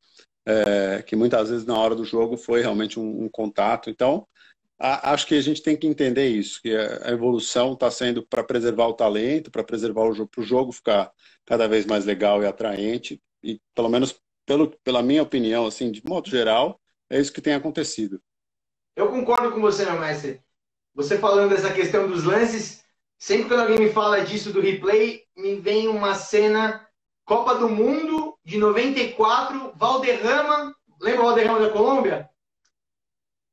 É, 0.47 1.01
que 1.01 1.15
muitas 1.15 1.49
vezes 1.49 1.65
na 1.65 1.77
hora 1.77 1.95
do 1.95 2.05
jogo 2.05 2.37
foi 2.37 2.61
realmente 2.61 2.99
um, 2.99 3.23
um 3.23 3.29
contato. 3.29 3.89
Então, 3.89 4.27
a, 4.79 5.13
acho 5.13 5.25
que 5.27 5.35
a 5.35 5.41
gente 5.41 5.61
tem 5.61 5.75
que 5.75 5.87
entender 5.87 6.27
isso, 6.27 6.61
que 6.61 6.75
a, 6.75 7.11
evolução 7.11 7.73
está 7.73 7.89
sendo 7.89 8.25
para 8.25 8.43
preservar 8.43 8.87
o 8.87 8.93
talento, 8.93 9.49
para 9.49 9.63
preservar 9.63 10.03
o 10.03 10.13
jogo, 10.13 10.29
para 10.29 10.41
o 10.41 10.45
jogo 10.45 10.71
ficar 10.71 11.11
cada 11.45 11.67
vez 11.67 11.85
mais 11.85 12.05
legal 12.05 12.43
e 12.43 12.47
atraente, 12.47 13.21
e 13.43 13.59
pelo 13.73 13.89
menos 13.89 14.19
pelo, 14.45 14.69
pela 14.83 15.01
minha 15.01 15.23
opinião, 15.23 15.65
assim, 15.65 15.91
de 15.91 16.03
modo 16.05 16.29
geral, 16.29 16.79
é 17.09 17.19
isso 17.19 17.33
que 17.33 17.41
tem 17.41 17.53
acontecido. 17.53 18.21
Eu 18.95 19.09
concordo 19.09 19.51
com 19.51 19.61
você, 19.61 19.85
meu 19.85 19.99
mestre. 19.99 20.41
Você 20.93 21.17
falando 21.17 21.49
dessa 21.49 21.73
questão 21.73 22.07
dos 22.07 22.23
lances, 22.23 22.84
sempre 23.17 23.49
que 23.49 23.53
alguém 23.53 23.79
me 23.79 23.89
fala 23.89 24.23
disso 24.23 24.51
do 24.51 24.61
replay, 24.61 25.23
me 25.35 25.55
vem 25.55 25.87
uma 25.87 26.15
cena 26.15 26.85
Copa 27.25 27.55
do 27.55 27.67
Mundo 27.67 28.37
de 28.45 28.57
94, 28.57 29.73
Valderrama, 29.75 30.75
lembra 31.01 31.21
o 31.21 31.25
Valderrama 31.25 31.59
da 31.59 31.69
Colômbia? 31.71 32.29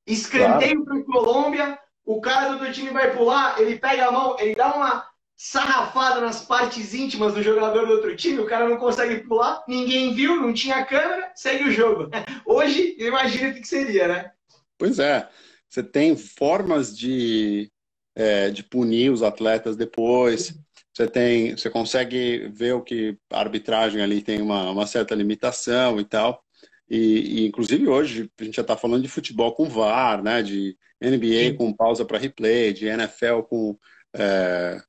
Escanteio 0.07 0.85
claro. 0.85 1.05
para 1.05 1.13
Colômbia, 1.13 1.79
o 2.05 2.21
cara 2.21 2.49
do 2.49 2.59
outro 2.59 2.73
time 2.73 2.91
vai 2.91 3.17
pular, 3.17 3.59
ele 3.61 3.79
pega 3.79 4.09
a 4.09 4.13
mão, 4.13 4.37
ele 4.39 4.55
dá 4.55 4.75
uma 4.75 5.07
sarrafada 5.37 6.21
nas 6.21 6.45
partes 6.45 6.95
íntimas 6.95 7.35
do 7.35 7.43
jogador 7.43 7.87
do 7.87 7.95
outro 7.95 8.15
time, 8.15 8.41
o 8.41 8.47
cara 8.47 8.69
não 8.69 8.77
consegue 8.77 9.27
pular, 9.27 9.65
ninguém 9.67 10.15
viu, 10.15 10.37
não 10.37 10.53
tinha 10.53 10.85
câmera, 10.85 11.33
segue 11.35 11.65
o 11.65 11.73
jogo. 11.73 12.11
Hoje, 12.47 12.95
imagina 12.99 13.51
o 13.51 13.55
que 13.55 13.67
seria, 13.67 14.07
né? 14.07 14.33
Pois 14.77 14.99
é, 14.99 15.29
você 15.69 15.83
tem 15.83 16.17
formas 16.17 16.97
de, 16.97 17.72
é, 18.15 18.51
de 18.51 18.63
punir 18.63 19.11
os 19.11 19.23
atletas 19.23 19.77
depois. 19.77 20.55
Você 20.95 21.07
tem, 21.09 21.57
você 21.57 21.71
consegue 21.71 22.49
ver 22.53 22.75
o 22.75 22.83
que 22.83 23.17
a 23.31 23.41
arbitragem 23.41 24.03
ali 24.03 24.21
tem 24.23 24.43
uma, 24.43 24.71
uma 24.71 24.87
certa 24.87 25.15
limitação 25.15 25.99
e 25.99 26.05
tal. 26.05 26.45
E, 26.89 27.41
e, 27.41 27.47
inclusive 27.47 27.89
hoje 27.89 28.31
a 28.39 28.45
gente 28.45 28.57
já 28.57 28.63
está 28.63 28.77
falando 28.77 29.03
de 29.03 29.09
futebol 29.09 29.55
com 29.55 29.69
VAR, 29.69 30.23
né? 30.23 30.43
De 30.43 30.77
NBA 31.01 31.51
Sim. 31.51 31.57
com 31.57 31.73
pausa 31.73 32.05
para 32.05 32.19
replay, 32.19 32.73
de 32.73 32.87
NFL 32.87 33.41
com 33.49 33.79
é, 34.15 34.81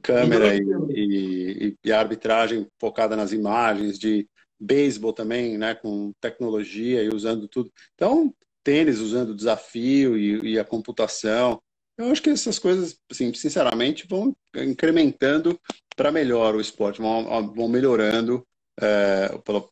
câmera 0.00 0.54
e, 0.54 0.62
e, 0.90 1.76
e, 1.84 1.92
arbitragem 1.92 2.68
focada 2.78 3.16
nas 3.16 3.32
imagens, 3.32 3.98
de 3.98 4.28
beisebol 4.58 5.12
também, 5.12 5.58
né? 5.58 5.74
Com 5.74 6.12
tecnologia 6.20 7.02
e 7.02 7.08
usando 7.08 7.48
tudo. 7.48 7.72
Então, 7.94 8.32
tênis 8.62 9.00
usando 9.00 9.30
o 9.30 9.36
desafio 9.36 10.16
e 10.16 10.56
a 10.58 10.64
computação. 10.64 11.60
Eu 11.96 12.10
acho 12.10 12.22
que 12.22 12.30
essas 12.30 12.58
coisas, 12.58 12.98
assim, 13.10 13.32
sinceramente, 13.34 14.06
vão 14.08 14.36
incrementando 14.56 15.60
para 15.96 16.10
melhor 16.10 16.54
o 16.54 16.60
esporte, 16.60 17.00
vão, 17.00 17.52
vão 17.54 17.68
melhorando 17.68 18.44
é, 18.80 19.28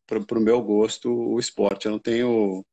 para 0.06 0.38
o 0.38 0.40
meu 0.40 0.62
gosto 0.62 1.12
o 1.12 1.38
esporte. 1.38 1.86
Eu 1.86 1.92
não 1.92 1.98
tenho 1.98 2.64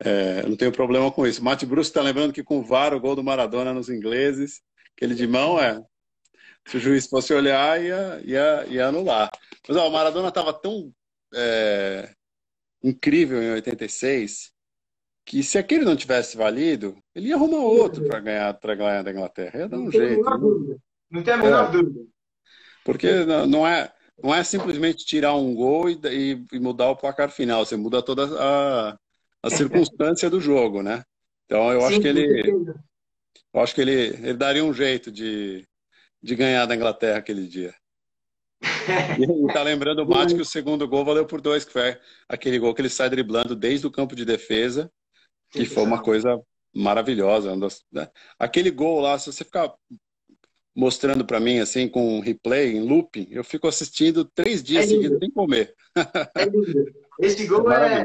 é, 0.00 0.42
não 0.48 0.56
tenho 0.56 0.72
problema 0.72 1.12
com 1.12 1.26
isso. 1.26 1.42
Mate 1.42 1.64
Bruce 1.64 1.90
está 1.90 2.02
lembrando 2.02 2.32
que 2.32 2.42
com 2.42 2.58
o 2.58 2.64
VAR, 2.64 2.92
o 2.92 3.00
gol 3.00 3.14
do 3.14 3.22
Maradona 3.22 3.72
nos 3.72 3.88
ingleses, 3.88 4.60
aquele 4.96 5.14
de 5.14 5.26
mão 5.26 5.60
é. 5.60 5.80
Se 6.66 6.76
o 6.76 6.80
juiz 6.80 7.06
fosse 7.06 7.32
olhar, 7.32 7.80
ia, 7.80 8.20
ia, 8.24 8.66
ia 8.68 8.86
anular. 8.88 9.30
Mas 9.66 9.76
ó, 9.76 9.88
o 9.88 9.92
Maradona 9.92 10.28
estava 10.28 10.52
tão 10.52 10.92
é, 11.34 12.12
incrível 12.82 13.42
em 13.42 13.52
86 13.52 14.51
que 15.24 15.42
se 15.42 15.58
aquele 15.58 15.84
não 15.84 15.96
tivesse 15.96 16.36
valido, 16.36 16.96
ele 17.14 17.28
ia 17.28 17.36
arrumar 17.36 17.58
outro 17.58 18.04
para 18.04 18.20
ganhar, 18.20 18.58
ganhar 18.76 19.02
da 19.02 19.10
Inglaterra. 19.10 19.60
Ia 19.60 19.68
dar 19.68 19.78
um 19.78 19.84
não 19.84 19.90
jeito. 19.92 20.22
Tem 20.22 20.80
não 21.10 21.22
tem 21.22 21.34
a 21.34 21.36
menor 21.36 21.68
é. 21.68 21.70
dúvida. 21.70 22.00
Porque 22.84 23.24
não 23.46 23.66
é 23.66 23.92
não 24.22 24.34
é 24.34 24.44
simplesmente 24.44 25.04
tirar 25.04 25.34
um 25.34 25.54
gol 25.54 25.90
e, 25.90 25.98
e, 26.04 26.44
e 26.52 26.60
mudar 26.60 26.90
o 26.90 26.96
placar 26.96 27.30
final, 27.30 27.64
você 27.64 27.76
muda 27.76 28.02
toda 28.02 28.24
a, 28.38 28.98
a 29.42 29.50
circunstância 29.50 30.30
do 30.30 30.40
jogo, 30.40 30.82
né? 30.82 31.02
Então 31.46 31.72
eu 31.72 31.80
Sim, 31.80 31.86
acho 31.86 32.00
que 32.00 32.08
ele 32.08 32.52
eu 33.52 33.60
acho 33.60 33.74
que 33.74 33.80
ele, 33.80 33.92
ele 33.92 34.34
daria 34.34 34.64
um 34.64 34.72
jeito 34.72 35.10
de, 35.10 35.66
de 36.22 36.34
ganhar 36.34 36.66
da 36.66 36.74
Inglaterra 36.74 37.18
aquele 37.18 37.46
dia. 37.46 37.74
e 39.18 39.52
tá 39.52 39.62
lembrando 39.62 40.02
o 40.02 40.08
Mate 40.08 40.34
que 40.34 40.40
o 40.40 40.46
segundo 40.46 40.86
gol 40.88 41.04
valeu 41.04 41.26
por 41.26 41.40
dois, 41.40 41.64
que 41.64 41.72
foi 41.72 41.98
aquele 42.28 42.58
gol 42.58 42.72
que 42.74 42.80
ele 42.80 42.88
sai 42.88 43.10
driblando 43.10 43.56
desde 43.56 43.86
o 43.86 43.90
campo 43.90 44.14
de 44.14 44.24
defesa, 44.24 44.90
que 45.52 45.66
foi 45.66 45.84
uma 45.84 46.02
coisa 46.02 46.40
maravilhosa. 46.74 47.54
Né? 47.92 48.08
Aquele 48.38 48.70
gol 48.70 49.00
lá, 49.00 49.18
se 49.18 49.30
você 49.30 49.44
ficar 49.44 49.72
mostrando 50.74 51.24
para 51.24 51.38
mim, 51.38 51.58
assim, 51.58 51.86
com 51.86 52.20
replay, 52.20 52.74
em 52.74 52.80
looping, 52.80 53.28
eu 53.30 53.44
fico 53.44 53.68
assistindo 53.68 54.24
três 54.24 54.62
dias 54.62 54.84
é 54.84 54.88
seguidos 54.88 55.18
sem 55.18 55.30
comer. 55.30 55.74
É 56.34 56.46
Esse 57.20 57.46
gol 57.46 57.70
é, 57.70 58.00
é 58.00 58.04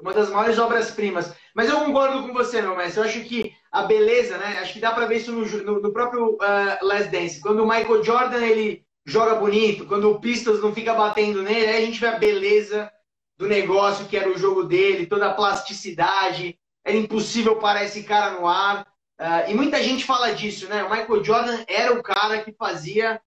uma 0.00 0.14
das 0.14 0.30
maiores 0.30 0.58
obras-primas. 0.58 1.32
Mas 1.54 1.68
eu 1.68 1.78
concordo 1.80 2.26
com 2.26 2.32
você, 2.32 2.62
meu 2.62 2.76
mestre. 2.76 3.00
Eu 3.00 3.04
acho 3.04 3.20
que 3.24 3.52
a 3.70 3.82
beleza, 3.82 4.38
né? 4.38 4.58
Acho 4.60 4.72
que 4.72 4.80
dá 4.80 4.92
para 4.92 5.06
ver 5.06 5.18
isso 5.18 5.32
no, 5.32 5.44
no, 5.62 5.80
no 5.82 5.92
próprio 5.92 6.36
uh, 6.36 6.86
Last 6.86 7.10
Dance. 7.10 7.40
Quando 7.40 7.62
o 7.62 7.68
Michael 7.68 8.02
Jordan 8.02 8.44
ele 8.44 8.84
joga 9.04 9.34
bonito, 9.34 9.86
quando 9.86 10.10
o 10.10 10.20
Pistols 10.20 10.62
não 10.62 10.74
fica 10.74 10.94
batendo 10.94 11.42
nele, 11.42 11.66
aí 11.66 11.82
a 11.82 11.86
gente 11.86 12.00
vê 12.00 12.06
a 12.06 12.18
beleza 12.18 12.90
do 13.38 13.46
negócio 13.46 14.06
que 14.06 14.16
era 14.16 14.30
o 14.30 14.38
jogo 14.38 14.64
dele, 14.64 15.06
toda 15.06 15.26
a 15.26 15.34
plasticidade. 15.34 16.58
Era 16.84 16.96
impossível 16.96 17.56
parar 17.56 17.84
esse 17.84 18.02
cara 18.02 18.38
no 18.38 18.46
ar. 18.46 18.86
Uh, 19.20 19.50
e 19.50 19.54
muita 19.54 19.82
gente 19.82 20.04
fala 20.04 20.32
disso, 20.32 20.68
né? 20.68 20.82
O 20.82 20.90
Michael 20.90 21.24
Jordan 21.24 21.64
era 21.68 21.92
o 21.92 22.02
cara 22.02 22.42
que 22.42 22.52
fazia 22.52 23.20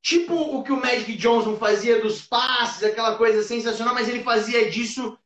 tipo 0.00 0.34
o 0.34 0.62
que 0.64 0.72
o 0.72 0.80
Magic 0.80 1.14
Johnson 1.16 1.56
fazia 1.56 2.00
dos 2.00 2.22
passes, 2.22 2.82
aquela 2.82 3.16
coisa 3.16 3.42
sensacional, 3.42 3.94
mas 3.94 4.08
ele 4.08 4.24
fazia 4.24 4.68
disso 4.70 5.16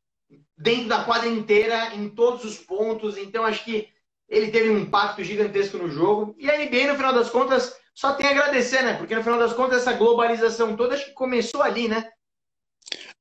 dentro 0.57 0.89
da 0.89 1.05
quadra 1.05 1.29
inteira, 1.29 1.95
em 1.95 2.09
todos 2.09 2.45
os 2.45 2.59
pontos. 2.59 3.17
Então 3.17 3.45
acho 3.45 3.65
que 3.65 3.89
ele 4.29 4.51
teve 4.51 4.71
um 4.71 4.79
impacto 4.79 5.23
gigantesco 5.23 5.79
no 5.79 5.89
jogo. 5.89 6.35
E 6.39 6.51
a 6.51 6.59
NBA, 6.59 6.89
no 6.89 6.97
final 6.97 7.15
das 7.15 7.31
contas, 7.31 7.75
só 7.95 8.15
tem 8.15 8.27
a 8.27 8.31
agradecer, 8.31 8.83
né? 8.83 8.95
Porque 8.95 9.15
no 9.15 9.23
final 9.23 9.39
das 9.39 9.53
contas, 9.53 9.79
essa 9.79 9.93
globalização 9.93 10.77
toda 10.77 10.95
acho 10.95 11.07
que 11.07 11.13
começou 11.13 11.63
ali, 11.63 11.89
né? 11.89 12.11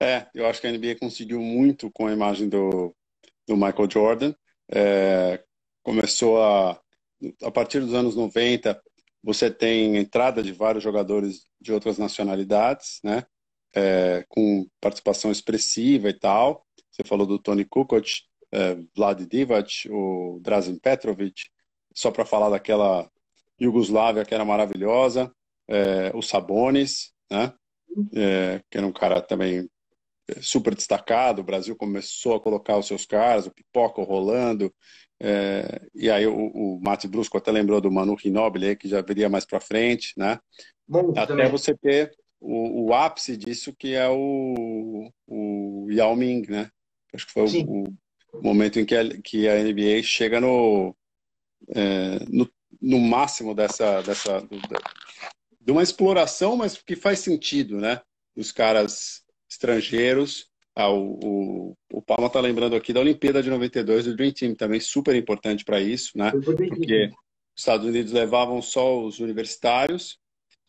É, 0.02 0.28
eu 0.34 0.46
acho 0.46 0.60
que 0.60 0.68
a 0.68 0.72
NBA 0.72 0.98
conseguiu 1.00 1.40
muito 1.40 1.90
com 1.92 2.08
a 2.08 2.12
imagem 2.12 2.50
do, 2.50 2.94
do 3.48 3.56
Michael 3.56 3.90
Jordan. 3.90 4.34
É, 4.72 5.44
começou 5.84 6.42
a. 6.42 6.80
A 7.44 7.50
partir 7.50 7.80
dos 7.80 7.94
anos 7.94 8.16
90, 8.16 8.80
você 9.24 9.50
tem 9.50 9.98
entrada 9.98 10.44
de 10.44 10.52
vários 10.52 10.84
jogadores 10.84 11.46
de 11.60 11.72
outras 11.74 11.98
nacionalidades, 11.98 13.00
né? 13.04 13.24
É, 13.74 14.26
com 14.30 14.68
participação 14.80 15.32
expressiva 15.32 16.10
e 16.10 16.14
tal. 16.14 16.66
Você 16.92 17.04
falou 17.04 17.26
do 17.26 17.40
Tony 17.40 17.66
Kukoc, 17.66 18.06
é, 18.52 18.76
Vlad 18.96 19.22
Divac, 19.26 19.90
o 19.90 20.40
Drazen 20.42 20.78
Petrovic, 20.80 21.50
só 21.94 22.12
para 22.12 22.26
falar 22.26 22.50
daquela 22.50 23.10
Iugoslávia 23.60 24.26
que 24.26 24.34
era 24.34 24.46
maravilhosa, 24.46 25.34
é, 25.68 26.12
o 26.14 26.22
Sabonis, 26.22 27.12
né? 27.32 27.54
É, 28.14 28.62
que 28.70 28.78
era 28.78 28.86
um 28.86 28.92
cara 28.92 29.22
também 29.22 29.70
super 30.42 30.74
destacado. 30.76 31.42
O 31.42 31.46
Brasil 31.46 31.76
começou 31.76 32.36
a 32.36 32.40
colocar 32.40 32.78
os 32.78 32.88
seus 32.88 33.06
caras, 33.06 33.46
o 33.46 33.52
Pipoca, 33.52 34.02
o 34.02 34.04
Rolando, 34.04 34.74
é, 35.20 35.82
e 35.94 36.10
aí 36.10 36.28
o, 36.28 36.36
o 36.36 36.80
Mate 36.82 37.08
Brusco 37.08 37.38
até 37.38 37.52
lembrou 37.52 37.80
do 37.80 37.92
Manu 37.92 38.18
Ginobili, 38.18 38.76
que 38.76 38.88
já 38.88 39.02
viria 39.02 39.30
mais 39.30 39.46
para 39.46 39.60
frente, 39.60 40.14
né? 40.18 40.40
Bom, 40.88 41.12
até 41.12 41.28
também. 41.28 41.50
você 41.50 41.76
ter 41.76 42.12
o, 42.40 42.88
o, 42.88 42.94
ápice 42.94 43.38
disso, 43.38 43.74
que 43.74 43.94
é 43.96 44.08
o, 44.10 45.12
o 45.28 45.88
Yao 45.90 46.16
Ming, 46.16 46.44
né? 46.50 46.70
Acho 47.14 47.26
que 47.28 47.34
foi 47.34 47.44
o, 47.44 47.84
o, 48.34 48.44
momento 48.44 48.80
em 48.80 48.86
que 48.86 48.96
a, 48.96 49.22
que 49.22 49.48
a 49.48 49.64
NBA 49.64 50.04
chega 50.04 50.42
no, 50.42 50.96
é, 51.74 52.20
no 52.30 52.50
no 52.82 53.00
máximo 53.00 53.56
dessa, 53.56 54.02
dessa 54.02 54.42
do, 54.42 54.60
de 55.60 55.72
uma 55.72 55.82
exploração, 55.82 56.56
mas 56.56 56.78
que 56.78 56.96
faz 56.96 57.20
sentido, 57.20 57.78
né? 57.78 58.02
Os 58.36 58.52
caras 58.52 59.25
estrangeiros. 59.50 60.48
Ah, 60.76 60.90
o, 60.90 61.20
o, 61.24 61.74
o 61.94 62.02
Palma 62.02 62.28
está 62.28 62.40
lembrando 62.42 62.76
aqui 62.76 62.92
da 62.92 63.00
Olimpíada 63.00 63.42
de 63.42 63.50
92 63.50 64.06
do 64.06 64.16
Dream 64.16 64.32
Team, 64.32 64.56
também 64.56 64.80
super 64.80 65.16
importante 65.16 65.64
para 65.64 65.80
isso, 65.80 66.18
né? 66.18 66.32
Porque 66.32 67.06
os 67.56 67.62
Estados 67.62 67.88
Unidos 67.88 68.12
levavam 68.12 68.62
só 68.62 69.02
os 69.02 69.20
universitários 69.20 70.20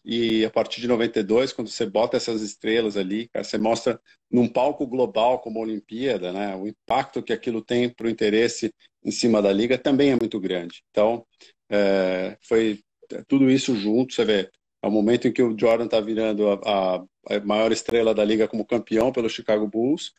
e 0.09 0.45
a 0.45 0.51
partir 0.51 0.81
de 0.81 0.87
92, 0.87 1.53
quando 1.53 1.69
você 1.69 1.85
bota 1.85 2.17
essas 2.17 2.41
estrelas 2.41 2.97
ali, 2.97 3.27
cara, 3.27 3.43
você 3.43 3.59
mostra 3.59 4.01
num 4.31 4.47
palco 4.47 4.87
global 4.87 5.41
como 5.41 5.59
a 5.59 5.63
Olimpíada, 5.63 6.33
né? 6.33 6.55
O 6.55 6.69
impacto 6.69 7.21
que 7.21 7.33
aquilo 7.33 7.61
tem 7.61 7.89
para 7.89 8.07
o 8.07 8.11
interesse 8.11 8.73
em 9.05 9.11
cima 9.11 9.43
da 9.43 9.53
liga 9.53 9.77
também 9.77 10.13
é 10.13 10.17
muito 10.17 10.39
grande. 10.39 10.85
Então, 10.93 11.27
é, 11.69 12.39
foi 12.41 12.85
tudo 13.27 13.51
isso 13.51 13.75
junto, 13.75 14.15
você 14.15 14.25
vê, 14.25 14.49
é 14.87 14.89
o 14.89 14.93
momento 14.93 15.27
em 15.27 15.33
que 15.33 15.43
o 15.43 15.57
Jordan 15.59 15.87
está 15.87 16.01
virando 16.01 16.49
a, 16.49 17.05
a, 17.29 17.41
maior 17.41 17.73
estrela 17.73 18.15
da 18.15 18.25
liga 18.25 18.47
como 18.47 18.65
campeão 18.65 19.13
pelo 19.13 19.29
Chicago 19.29 19.67
Bulls. 19.67 20.15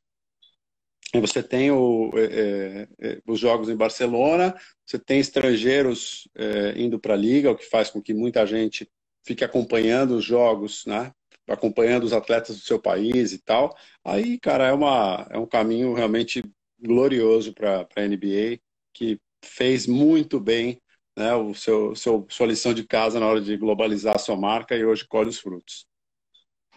E 1.14 1.22
você 1.22 1.42
tem 1.42 1.72
o, 1.72 2.12
é, 2.16 2.88
é, 3.00 3.10
é 3.10 3.22
os 3.26 3.40
jogos 3.40 3.70
em 3.70 3.78
Barcelona, 3.78 4.54
você 4.86 5.00
tem 5.00 5.20
estrangeiros 5.20 6.28
é, 6.36 6.74
indo 6.78 7.00
para 7.00 7.14
a 7.14 7.18
liga, 7.18 7.50
o 7.50 7.56
que 7.56 7.66
faz 7.66 7.90
com 7.90 8.02
que 8.02 8.14
muita 8.14 8.46
gente 8.46 8.90
fique 9.26 9.44
acompanhando 9.44 10.16
os 10.16 10.26
jogos, 10.26 10.86
né? 10.86 11.14
acompanhando 11.48 12.04
os 12.04 12.12
atletas 12.12 12.58
do 12.58 12.62
seu 12.62 12.78
país 12.78 13.32
e 13.32 13.40
tal. 13.40 13.74
Aí, 14.04 14.38
cara, 14.38 14.68
é, 14.68 14.74
uma, 14.74 15.26
é 15.30 15.38
um 15.38 15.46
caminho 15.46 15.94
realmente 15.94 16.44
glorioso 16.78 17.54
para 17.54 17.88
a 17.96 18.02
NBA, 18.02 18.60
que 18.94 19.18
fez 19.42 19.88
muito 19.88 20.42
bem 20.42 20.82
né, 21.18 21.34
o 21.34 21.52
seu, 21.56 21.96
seu, 21.96 22.28
sua 22.30 22.46
lição 22.46 22.76
de 22.76 22.84
casa 22.86 23.20
na 23.20 23.26
hora 23.26 23.42
de 23.42 23.58
globalizar 23.58 24.16
a 24.16 24.20
sua 24.20 24.38
marca 24.38 24.76
e 24.76 24.86
hoje 24.86 25.08
colhe 25.08 25.30
os 25.30 25.40
frutos. 25.40 25.88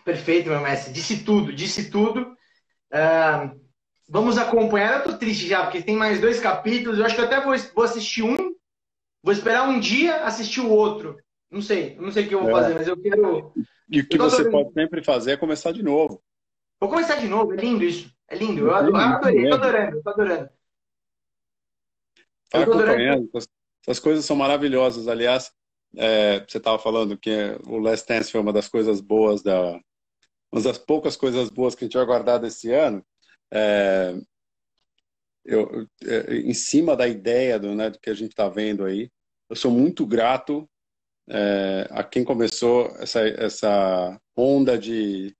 Perfeito, 0.02 0.48
meu 0.48 0.60
mestre. 0.60 0.94
Disse 0.94 1.22
tudo, 1.22 1.52
disse 1.52 1.90
tudo. 1.90 2.22
Uh, 2.90 3.60
vamos 4.08 4.38
acompanhar. 4.38 5.00
Eu 5.00 5.04
tô 5.04 5.18
triste 5.18 5.46
já, 5.46 5.64
porque 5.64 5.82
tem 5.82 5.94
mais 5.94 6.22
dois 6.22 6.40
capítulos. 6.40 6.98
Eu 6.98 7.04
acho 7.04 7.14
que 7.14 7.20
eu 7.20 7.26
até 7.26 7.38
vou, 7.38 7.54
vou 7.74 7.84
assistir 7.84 8.22
um, 8.22 8.54
vou 9.22 9.34
esperar 9.34 9.68
um 9.68 9.78
dia 9.78 10.24
assistir 10.24 10.60
o 10.60 10.70
outro. 10.70 11.18
Não 11.50 11.60
sei, 11.60 11.96
não 11.96 12.10
sei 12.10 12.24
o 12.24 12.28
que 12.28 12.34
eu 12.34 12.40
vou 12.40 12.48
é. 12.48 12.52
fazer, 12.52 12.74
mas 12.74 12.88
eu 12.88 12.96
quero. 12.96 13.52
E 13.90 14.00
o 14.00 14.08
que 14.08 14.16
você 14.16 14.40
adorando. 14.40 14.50
pode 14.50 14.72
sempre 14.72 15.04
fazer 15.04 15.32
é 15.32 15.36
começar 15.36 15.72
de 15.72 15.82
novo. 15.82 16.22
Vou 16.80 16.88
começar 16.88 17.16
de 17.16 17.28
novo, 17.28 17.52
é 17.52 17.56
lindo 17.56 17.84
isso. 17.84 18.10
É 18.26 18.36
lindo. 18.36 18.68
Eu, 18.68 18.74
adorei, 18.74 19.50
tô 19.50 19.54
adorando, 19.56 20.02
tô 20.02 20.10
adorando. 20.10 20.50
Vai 22.50 22.62
acompanhando, 22.62 23.28
essas 23.82 23.98
coisas 23.98 24.24
são 24.24 24.36
maravilhosas. 24.36 25.08
Aliás, 25.08 25.50
é, 25.96 26.40
você 26.40 26.58
estava 26.58 26.78
falando 26.78 27.18
que 27.18 27.30
o 27.66 27.78
Last 27.78 28.06
Dance 28.06 28.30
foi 28.30 28.40
uma 28.40 28.52
das 28.52 28.68
coisas 28.68 29.00
boas 29.00 29.42
da, 29.42 29.80
uma 30.52 30.62
das 30.62 30.78
poucas 30.78 31.16
coisas 31.16 31.48
boas 31.50 31.74
que 31.74 31.84
a 31.84 31.86
gente 31.86 31.96
vai 31.96 32.06
guardar 32.06 32.40
desse 32.40 32.72
ano. 32.72 33.04
É, 33.52 34.14
eu, 35.44 35.86
é, 36.04 36.34
em 36.36 36.54
cima 36.54 36.96
da 36.96 37.08
ideia 37.08 37.58
do, 37.58 37.74
né, 37.74 37.90
do 37.90 37.98
que 37.98 38.10
a 38.10 38.14
gente 38.14 38.30
está 38.30 38.48
vendo 38.48 38.84
aí, 38.84 39.10
eu 39.48 39.56
sou 39.56 39.70
muito 39.70 40.06
grato 40.06 40.68
é, 41.28 41.88
a 41.90 42.04
quem 42.04 42.24
começou 42.24 42.86
essa, 42.98 43.20
essa 43.20 44.20
onda 44.36 44.78
de 44.78 45.34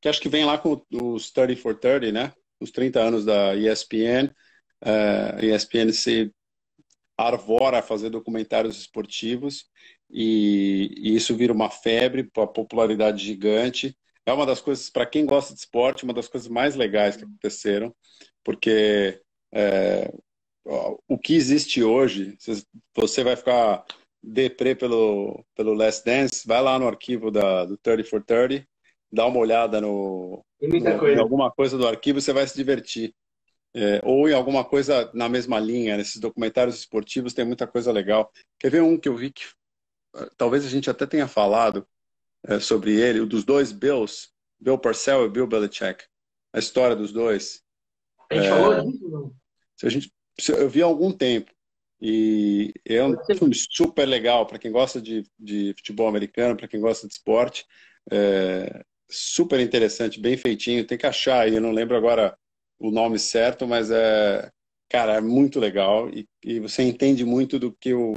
que 0.00 0.08
acho 0.08 0.20
que 0.20 0.28
vem 0.28 0.44
lá 0.44 0.58
com 0.58 0.80
os 0.92 1.30
30 1.30 1.56
for 1.60 1.74
30, 1.74 2.12
né? 2.12 2.32
Os 2.60 2.70
30 2.70 3.00
anos 3.00 3.24
da 3.24 3.54
ESPN. 3.56 4.30
Uh, 4.80 5.44
ESPN 5.44 5.92
se 5.92 6.32
arvora 7.18 7.80
a 7.80 7.82
fazer 7.82 8.10
documentários 8.10 8.78
esportivos 8.78 9.66
e, 10.08 10.94
e 10.96 11.16
isso 11.16 11.34
vira 11.34 11.52
uma 11.52 11.68
febre, 11.68 12.30
uma 12.36 12.46
popularidade 12.46 13.24
gigante. 13.24 13.96
É 14.24 14.32
uma 14.32 14.46
das 14.46 14.60
coisas, 14.60 14.88
para 14.88 15.04
quem 15.04 15.26
gosta 15.26 15.52
de 15.52 15.58
esporte, 15.58 16.04
uma 16.04 16.14
das 16.14 16.28
coisas 16.28 16.48
mais 16.48 16.76
legais 16.76 17.16
que 17.16 17.24
aconteceram, 17.24 17.94
porque 18.44 19.20
é, 19.52 20.12
o 21.08 21.18
que 21.18 21.34
existe 21.34 21.82
hoje, 21.82 22.36
você 22.94 23.24
vai 23.24 23.34
ficar 23.34 23.84
deprê 24.22 24.74
pelo, 24.74 25.44
pelo 25.54 25.74
Last 25.74 26.04
Dance, 26.04 26.46
vai 26.46 26.62
lá 26.62 26.78
no 26.78 26.86
arquivo 26.86 27.30
da, 27.30 27.64
do 27.64 27.76
30 27.78 28.04
for 28.04 28.22
30, 28.22 28.66
dá 29.10 29.26
uma 29.26 29.38
olhada 29.38 29.80
no, 29.80 30.44
no 30.60 30.76
em 31.08 31.18
alguma 31.18 31.50
coisa 31.50 31.78
do 31.78 31.88
arquivo, 31.88 32.20
você 32.20 32.32
vai 32.32 32.46
se 32.46 32.54
divertir 32.54 33.14
é, 33.74 34.00
ou 34.02 34.28
em 34.28 34.32
alguma 34.32 34.64
coisa 34.64 35.10
na 35.14 35.28
mesma 35.28 35.58
linha, 35.60 35.96
nesses 35.96 36.20
documentários 36.20 36.78
esportivos 36.78 37.34
tem 37.34 37.44
muita 37.44 37.66
coisa 37.66 37.92
legal. 37.92 38.32
Quer 38.58 38.70
ver 38.70 38.82
um 38.82 38.98
que 38.98 39.08
eu 39.08 39.16
vi 39.16 39.30
que 39.30 39.44
ah, 40.14 40.28
talvez 40.36 40.64
a 40.64 40.68
gente 40.68 40.88
até 40.88 41.06
tenha 41.06 41.28
falado 41.28 41.86
é, 42.44 42.58
sobre 42.58 42.98
ele, 42.98 43.20
o 43.20 43.26
dos 43.26 43.44
dois 43.44 43.72
Bills, 43.72 44.28
Bill 44.58 44.78
Parcells 44.78 45.26
e 45.26 45.32
Bill 45.32 45.46
Belichick, 45.46 46.04
a 46.52 46.58
história 46.58 46.96
dos 46.96 47.12
dois. 47.12 47.62
A 48.30 48.34
gente 48.34 48.46
é, 48.46 48.50
falou 48.50 48.90
disso, 48.90 49.08
não? 49.08 49.34
A 49.82 49.88
gente, 49.88 50.12
eu 50.48 50.68
vi 50.68 50.82
há 50.82 50.86
algum 50.86 51.12
tempo. 51.12 51.52
E 52.00 52.72
é 52.84 53.02
um 53.02 53.16
filme 53.24 53.54
super 53.54 54.06
legal 54.06 54.46
para 54.46 54.58
quem 54.58 54.70
gosta 54.70 55.00
de, 55.00 55.24
de 55.38 55.74
futebol 55.76 56.06
americano, 56.06 56.56
para 56.56 56.68
quem 56.68 56.80
gosta 56.80 57.08
de 57.08 57.14
esporte. 57.14 57.66
É, 58.10 58.84
super 59.10 59.58
interessante, 59.58 60.20
bem 60.20 60.36
feitinho. 60.36 60.86
Tem 60.86 60.96
que 60.96 61.06
achar 61.06 61.40
aí, 61.40 61.54
eu 61.54 61.60
não 61.60 61.72
lembro 61.72 61.96
agora 61.96 62.36
o 62.78 62.90
nome 62.90 63.18
certo, 63.18 63.66
mas 63.66 63.90
é, 63.90 64.50
cara, 64.88 65.14
é 65.14 65.20
muito 65.20 65.58
legal 65.58 66.08
e, 66.08 66.26
e 66.42 66.60
você 66.60 66.82
entende 66.82 67.24
muito 67.24 67.58
do 67.58 67.72
que 67.72 67.92
o, 67.92 68.12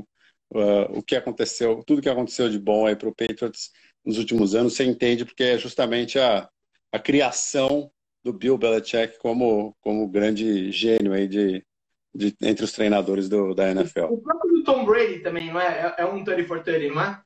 uh, 0.52 0.98
o 0.98 1.04
que 1.04 1.16
aconteceu, 1.16 1.84
tudo 1.86 2.02
que 2.02 2.10
aconteceu 2.10 2.50
de 2.50 2.60
bom 2.60 2.86
aí 2.86 2.96
para 2.96 3.10
o 3.10 3.16
Patriots 3.16 3.72
nos 4.06 4.18
últimos 4.18 4.56
anos, 4.56 4.74
você 4.74 4.84
entende 4.84 5.26
porque 5.26 5.44
é 5.44 5.58
justamente 5.58 6.20
a, 6.20 6.50
a 6.92 7.00
criação 7.00 7.92
do 8.24 8.34
Bill 8.34 8.58
Belichick 8.58 9.18
como, 9.20 9.76
como 9.82 10.08
grande 10.08 10.72
gênio 10.72 11.14
aí 11.14 11.28
de, 11.28 11.66
de, 12.14 12.36
entre 12.42 12.66
os 12.66 12.72
treinadores 12.72 13.28
do, 13.28 13.54
da 13.54 13.72
NFL. 13.72 14.06
O 14.06 14.22
próprio 14.22 14.64
Tom 14.64 14.86
Brady 14.86 15.20
também, 15.20 15.52
não 15.52 15.60
é? 15.60 15.96
É, 15.98 16.02
é 16.04 16.06
um 16.06 16.24
30 16.24 16.48
for 16.48 16.64
30, 16.64 16.94
não 16.94 17.02
é? 17.02 17.22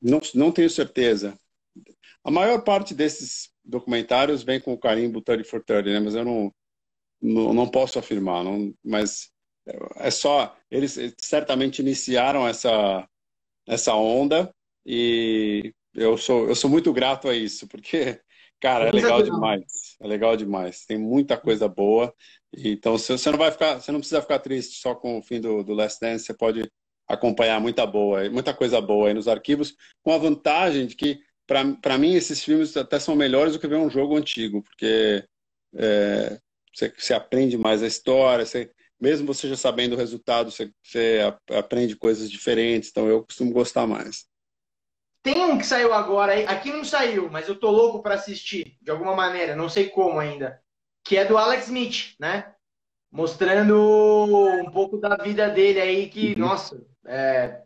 Não, 0.00 0.20
não 0.34 0.52
tenho 0.52 0.70
certeza. 0.70 1.36
A 2.24 2.30
maior 2.30 2.62
parte 2.62 2.94
desses 2.94 3.50
documentários 3.64 4.42
vem 4.42 4.60
com 4.60 4.72
o 4.72 4.78
carimbo 4.78 5.20
30 5.20 5.44
for 5.44 5.62
30, 5.62 5.90
né? 5.90 6.00
Mas 6.00 6.14
eu 6.14 6.24
não, 6.24 6.54
não, 7.20 7.54
não 7.54 7.68
posso 7.68 7.98
afirmar. 7.98 8.44
Não, 8.44 8.72
mas 8.84 9.30
é 9.96 10.10
só... 10.10 10.56
Eles 10.70 10.98
certamente 11.18 11.80
iniciaram 11.80 12.46
essa, 12.46 13.08
essa 13.66 13.94
onda 13.94 14.54
e 14.84 15.72
eu 15.94 16.16
sou, 16.16 16.48
eu 16.48 16.54
sou 16.54 16.70
muito 16.70 16.92
grato 16.92 17.28
a 17.28 17.34
isso, 17.34 17.68
porque, 17.68 18.20
Cara, 18.62 18.86
é 18.86 18.92
legal 18.92 19.20
demais. 19.20 19.96
É 20.00 20.06
legal 20.06 20.36
demais. 20.36 20.86
Tem 20.86 20.96
muita 20.96 21.36
coisa 21.36 21.66
boa. 21.66 22.14
Então, 22.56 22.96
você 22.96 23.28
não 23.28 23.36
vai 23.36 23.50
ficar, 23.50 23.80
você 23.80 23.90
não 23.90 23.98
precisa 23.98 24.22
ficar 24.22 24.38
triste 24.38 24.80
só 24.80 24.94
com 24.94 25.18
o 25.18 25.22
fim 25.22 25.40
do, 25.40 25.64
do 25.64 25.74
Last 25.74 25.98
Dance. 26.00 26.24
Você 26.24 26.32
pode 26.32 26.70
acompanhar 27.08 27.60
muita 27.60 27.84
boa, 27.84 28.30
muita 28.30 28.54
coisa 28.54 28.80
boa 28.80 29.08
aí 29.08 29.14
nos 29.14 29.26
arquivos, 29.26 29.74
com 30.00 30.12
a 30.12 30.18
vantagem 30.18 30.86
de 30.86 30.94
que, 30.94 31.18
para 31.80 31.98
mim, 31.98 32.14
esses 32.14 32.42
filmes 32.42 32.76
até 32.76 32.98
são 32.98 33.14
melhores 33.14 33.54
do 33.54 33.58
que 33.58 33.66
ver 33.66 33.76
um 33.76 33.90
jogo 33.90 34.16
antigo, 34.16 34.62
porque 34.62 35.24
é, 35.74 36.38
você, 36.72 36.92
você, 36.96 37.14
aprende 37.14 37.58
mais 37.58 37.82
a 37.82 37.86
história, 37.86 38.46
você, 38.46 38.70
mesmo 39.00 39.26
você 39.26 39.48
já 39.48 39.56
sabendo 39.56 39.94
o 39.94 39.98
resultado, 39.98 40.50
você, 40.50 40.70
você 40.82 41.20
aprende 41.50 41.96
coisas 41.96 42.30
diferentes. 42.30 42.90
Então, 42.90 43.08
eu 43.08 43.24
costumo 43.24 43.52
gostar 43.52 43.86
mais. 43.86 44.26
Tem 45.22 45.44
um 45.44 45.56
que 45.56 45.66
saiu 45.66 45.92
agora, 45.92 46.34
aqui 46.50 46.72
não 46.72 46.84
saiu, 46.84 47.30
mas 47.30 47.48
eu 47.48 47.54
tô 47.58 47.70
louco 47.70 48.02
para 48.02 48.16
assistir, 48.16 48.76
de 48.82 48.90
alguma 48.90 49.14
maneira, 49.14 49.54
não 49.54 49.68
sei 49.68 49.88
como 49.88 50.18
ainda, 50.18 50.60
que 51.04 51.16
é 51.16 51.24
do 51.24 51.38
Alex 51.38 51.66
Smith, 51.66 52.16
né? 52.18 52.52
Mostrando 53.10 53.76
um 54.66 54.70
pouco 54.72 54.98
da 54.98 55.16
vida 55.16 55.48
dele 55.48 55.80
aí, 55.80 56.08
que, 56.08 56.32
uhum. 56.32 56.38
nossa, 56.40 56.84
é, 57.06 57.62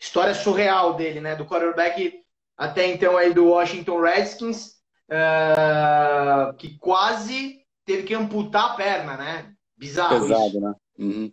história 0.00 0.34
surreal 0.34 0.94
dele, 0.94 1.20
né? 1.20 1.36
Do 1.36 1.44
quarterback 1.44 2.21
até 2.62 2.86
então 2.86 3.16
aí 3.16 3.34
do 3.34 3.46
Washington 3.46 4.00
Redskins, 4.00 4.76
uh, 5.10 6.54
que 6.56 6.78
quase 6.78 7.60
teve 7.84 8.04
que 8.04 8.14
amputar 8.14 8.66
a 8.66 8.74
perna, 8.74 9.16
né? 9.16 9.52
Bizarro. 9.76 10.20
Pesado, 10.20 10.46
isso. 10.46 10.60
né? 10.60 10.74
Uhum. 10.96 11.32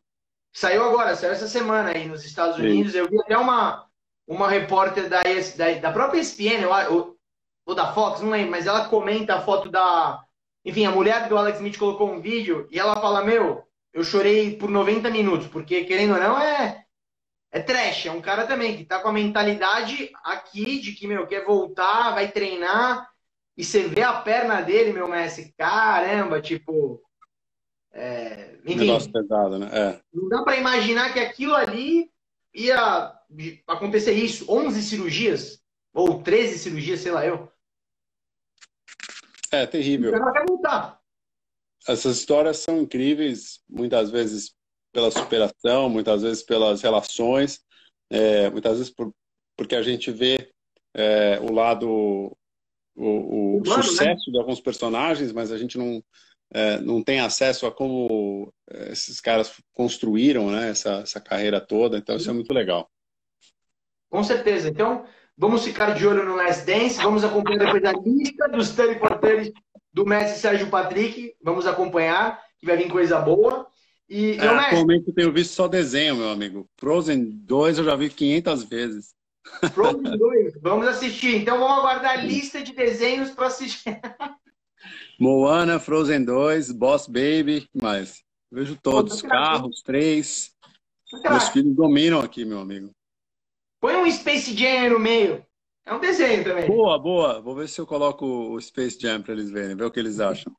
Saiu 0.51 0.83
agora, 0.83 1.15
saiu 1.15 1.33
essa 1.33 1.47
semana 1.47 1.91
aí 1.91 2.07
nos 2.07 2.25
Estados 2.25 2.57
Unidos. 2.57 2.93
Sim. 2.93 2.97
Eu 2.97 3.07
vi 3.07 3.19
até 3.21 3.37
uma, 3.37 3.85
uma 4.27 4.49
repórter 4.49 5.07
da, 5.07 5.21
da, 5.21 5.79
da 5.79 5.91
própria 5.91 6.19
ESPN, 6.19 6.65
ou, 6.89 7.15
ou 7.63 7.75
da 7.75 7.93
Fox, 7.93 8.21
não 8.21 8.31
lembro, 8.31 8.49
mas 8.49 8.65
ela 8.65 8.89
comenta 8.89 9.35
a 9.35 9.41
foto 9.41 9.69
da. 9.69 10.19
Enfim, 10.65 10.87
a 10.87 10.91
mulher 10.91 11.29
do 11.29 11.37
Alex 11.37 11.59
Smith 11.59 11.77
colocou 11.77 12.09
um 12.09 12.19
vídeo 12.19 12.67
e 12.71 12.79
ela 12.79 12.99
fala: 12.99 13.23
Meu, 13.23 13.63
eu 13.93 14.03
chorei 14.03 14.57
por 14.57 14.71
90 14.71 15.11
minutos, 15.11 15.45
porque 15.45 15.83
querendo 15.83 16.15
ou 16.15 16.19
não, 16.19 16.39
é, 16.41 16.85
é 17.51 17.59
trash. 17.59 18.05
É 18.05 18.11
um 18.11 18.21
cara 18.21 18.45
também 18.45 18.77
que 18.77 18.85
tá 18.85 18.99
com 18.99 19.09
a 19.09 19.13
mentalidade 19.13 20.11
aqui 20.23 20.79
de 20.79 20.93
que, 20.93 21.07
meu, 21.07 21.27
quer 21.27 21.45
voltar, 21.45 22.13
vai 22.13 22.31
treinar. 22.31 23.09
E 23.57 23.63
você 23.63 23.87
vê 23.87 24.03
a 24.03 24.13
perna 24.13 24.61
dele, 24.61 24.93
meu 24.93 25.07
mestre, 25.07 25.53
caramba, 25.57 26.41
tipo. 26.41 27.01
É, 27.91 28.55
enfim, 28.65 28.85
Negócio 28.85 29.11
pesado, 29.11 29.57
né? 29.57 29.69
É. 29.73 30.01
Não 30.13 30.29
dá 30.29 30.43
para 30.43 30.57
imaginar 30.57 31.11
que 31.11 31.19
aquilo 31.19 31.55
ali 31.55 32.11
ia 32.53 33.13
acontecer 33.67 34.13
isso, 34.13 34.49
11 34.49 34.81
cirurgias, 34.83 35.61
ou 35.93 36.21
13 36.21 36.59
cirurgias, 36.59 36.99
sei 37.01 37.11
lá 37.11 37.25
eu. 37.25 37.51
É 39.51 39.65
terrível. 39.65 40.11
O 40.11 40.19
cara 40.19 40.45
voltar. 40.47 40.99
Essas 41.87 42.17
histórias 42.17 42.57
são 42.57 42.81
incríveis, 42.81 43.61
muitas 43.67 44.11
vezes 44.11 44.55
pela 44.99 45.11
superação, 45.11 45.89
muitas 45.89 46.21
vezes 46.21 46.43
pelas 46.43 46.81
relações, 46.81 47.61
é, 48.09 48.49
muitas 48.49 48.77
vezes 48.77 48.93
por, 48.93 49.13
porque 49.55 49.75
a 49.75 49.81
gente 49.81 50.11
vê 50.11 50.51
é, 50.93 51.39
o 51.39 51.53
lado, 51.53 51.87
o, 52.95 53.57
o, 53.57 53.61
né? 53.65 53.81
sucesso 53.81 54.29
né? 54.29 54.33
de 54.33 54.37
alguns 54.37 54.59
personagens, 54.59 55.31
mas 55.31 55.53
a 55.53 55.57
gente 55.57 55.77
não, 55.77 56.03
é, 56.51 56.79
não 56.81 57.01
tem 57.01 57.21
acesso 57.21 57.65
a 57.65 57.71
como 57.71 58.53
é, 58.69 58.91
esses 58.91 59.21
caras 59.21 59.53
construíram 59.71 60.51
né, 60.51 60.69
essa, 60.69 60.95
essa 60.95 61.21
carreira 61.21 61.61
toda, 61.61 61.97
então 61.97 62.17
isso 62.17 62.29
é 62.29 62.33
muito 62.33 62.53
legal. 62.53 62.89
Com 64.09 64.23
certeza. 64.23 64.67
Então, 64.67 65.05
vamos 65.37 65.63
ficar 65.63 65.93
de 65.93 66.05
olho 66.05 66.25
no 66.25 66.35
Last 66.35 66.65
Dance, 66.65 67.01
vamos 67.01 67.23
acompanhar 67.23 67.59
depois 67.59 67.83
a 67.85 67.93
lista 67.93 68.49
dos 68.49 68.71
30 68.71 68.99
for 68.99 69.19
do 69.93 70.05
Messi 70.05 70.39
Sérgio 70.39 70.69
Patrick, 70.69 71.35
vamos 71.41 71.65
acompanhar, 71.65 72.41
que 72.57 72.65
vai 72.65 72.75
vir 72.75 72.91
coisa 72.91 73.19
boa. 73.19 73.69
E, 74.09 74.31
é, 74.37 74.47
atualmente 74.47 75.07
eu 75.07 75.13
tenho 75.13 75.31
visto 75.31 75.53
só 75.53 75.67
desenho, 75.67 76.15
meu 76.15 76.29
amigo. 76.29 76.67
Frozen 76.77 77.29
2 77.29 77.77
eu 77.77 77.83
já 77.83 77.95
vi 77.95 78.09
500 78.09 78.63
vezes. 78.63 79.13
Frozen 79.73 80.01
2, 80.17 80.53
vamos 80.61 80.87
assistir. 80.87 81.35
Então 81.35 81.59
vamos 81.59 81.77
aguardar 81.77 82.17
a 82.17 82.21
lista 82.21 82.61
de 82.63 82.73
desenhos 82.73 83.29
para 83.31 83.47
assistir. 83.47 83.99
Moana, 85.19 85.79
Frozen 85.79 86.25
2, 86.25 86.71
Boss 86.71 87.07
Baby, 87.07 87.69
mais. 87.79 88.23
Vejo 88.51 88.75
todos, 88.81 89.21
carros, 89.21 89.83
três. 89.83 90.51
Meus 91.23 91.49
filhos 91.49 91.75
dominam 91.75 92.19
aqui, 92.19 92.43
meu 92.43 92.59
amigo. 92.59 92.91
Põe 93.79 93.95
um 93.95 94.11
Space 94.11 94.55
Jam 94.55 94.89
no 94.89 94.99
meio. 94.99 95.45
É 95.85 95.93
um 95.93 95.99
desenho 95.99 96.43
também. 96.43 96.67
Boa, 96.67 96.97
boa. 96.97 97.41
Vou 97.41 97.55
ver 97.55 97.69
se 97.69 97.79
eu 97.79 97.85
coloco 97.85 98.25
o 98.25 98.59
Space 98.59 98.99
Jam 98.99 99.21
para 99.21 99.33
eles 99.33 99.51
verem, 99.51 99.75
ver 99.75 99.85
o 99.85 99.91
que 99.91 99.99
eles 99.99 100.19
acham. 100.19 100.51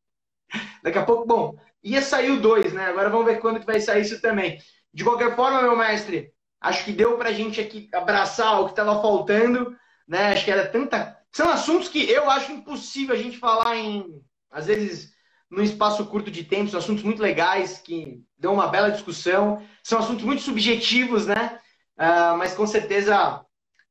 Daqui 0.82 0.98
a 0.98 1.04
pouco, 1.04 1.26
bom, 1.26 1.56
ia 1.82 2.02
sair 2.02 2.30
o 2.30 2.40
2, 2.40 2.72
né? 2.72 2.86
Agora 2.86 3.10
vamos 3.10 3.26
ver 3.26 3.40
quando 3.40 3.60
que 3.60 3.66
vai 3.66 3.80
sair 3.80 4.02
isso 4.02 4.20
também. 4.20 4.58
De 4.92 5.04
qualquer 5.04 5.34
forma, 5.36 5.62
meu 5.62 5.76
mestre, 5.76 6.32
acho 6.60 6.84
que 6.84 6.92
deu 6.92 7.16
pra 7.16 7.32
gente 7.32 7.60
aqui 7.60 7.88
abraçar 7.92 8.60
o 8.60 8.64
que 8.66 8.72
estava 8.72 9.00
faltando, 9.00 9.76
né? 10.06 10.32
Acho 10.32 10.44
que 10.44 10.50
era 10.50 10.68
tanta. 10.68 11.16
São 11.32 11.48
assuntos 11.48 11.88
que 11.88 12.10
eu 12.10 12.28
acho 12.30 12.52
impossível 12.52 13.14
a 13.14 13.18
gente 13.18 13.38
falar 13.38 13.76
em 13.76 14.04
às 14.50 14.66
vezes 14.66 15.10
num 15.50 15.62
espaço 15.62 16.06
curto 16.06 16.30
de 16.30 16.44
tempo, 16.44 16.70
são 16.70 16.78
assuntos 16.78 17.02
muito 17.02 17.22
legais, 17.22 17.78
que 17.78 18.22
dão 18.38 18.54
uma 18.54 18.68
bela 18.68 18.90
discussão, 18.90 19.66
são 19.82 19.98
assuntos 19.98 20.24
muito 20.24 20.42
subjetivos, 20.42 21.26
né? 21.26 21.58
Uh, 21.98 22.36
mas 22.38 22.54
com 22.54 22.66
certeza 22.66 23.44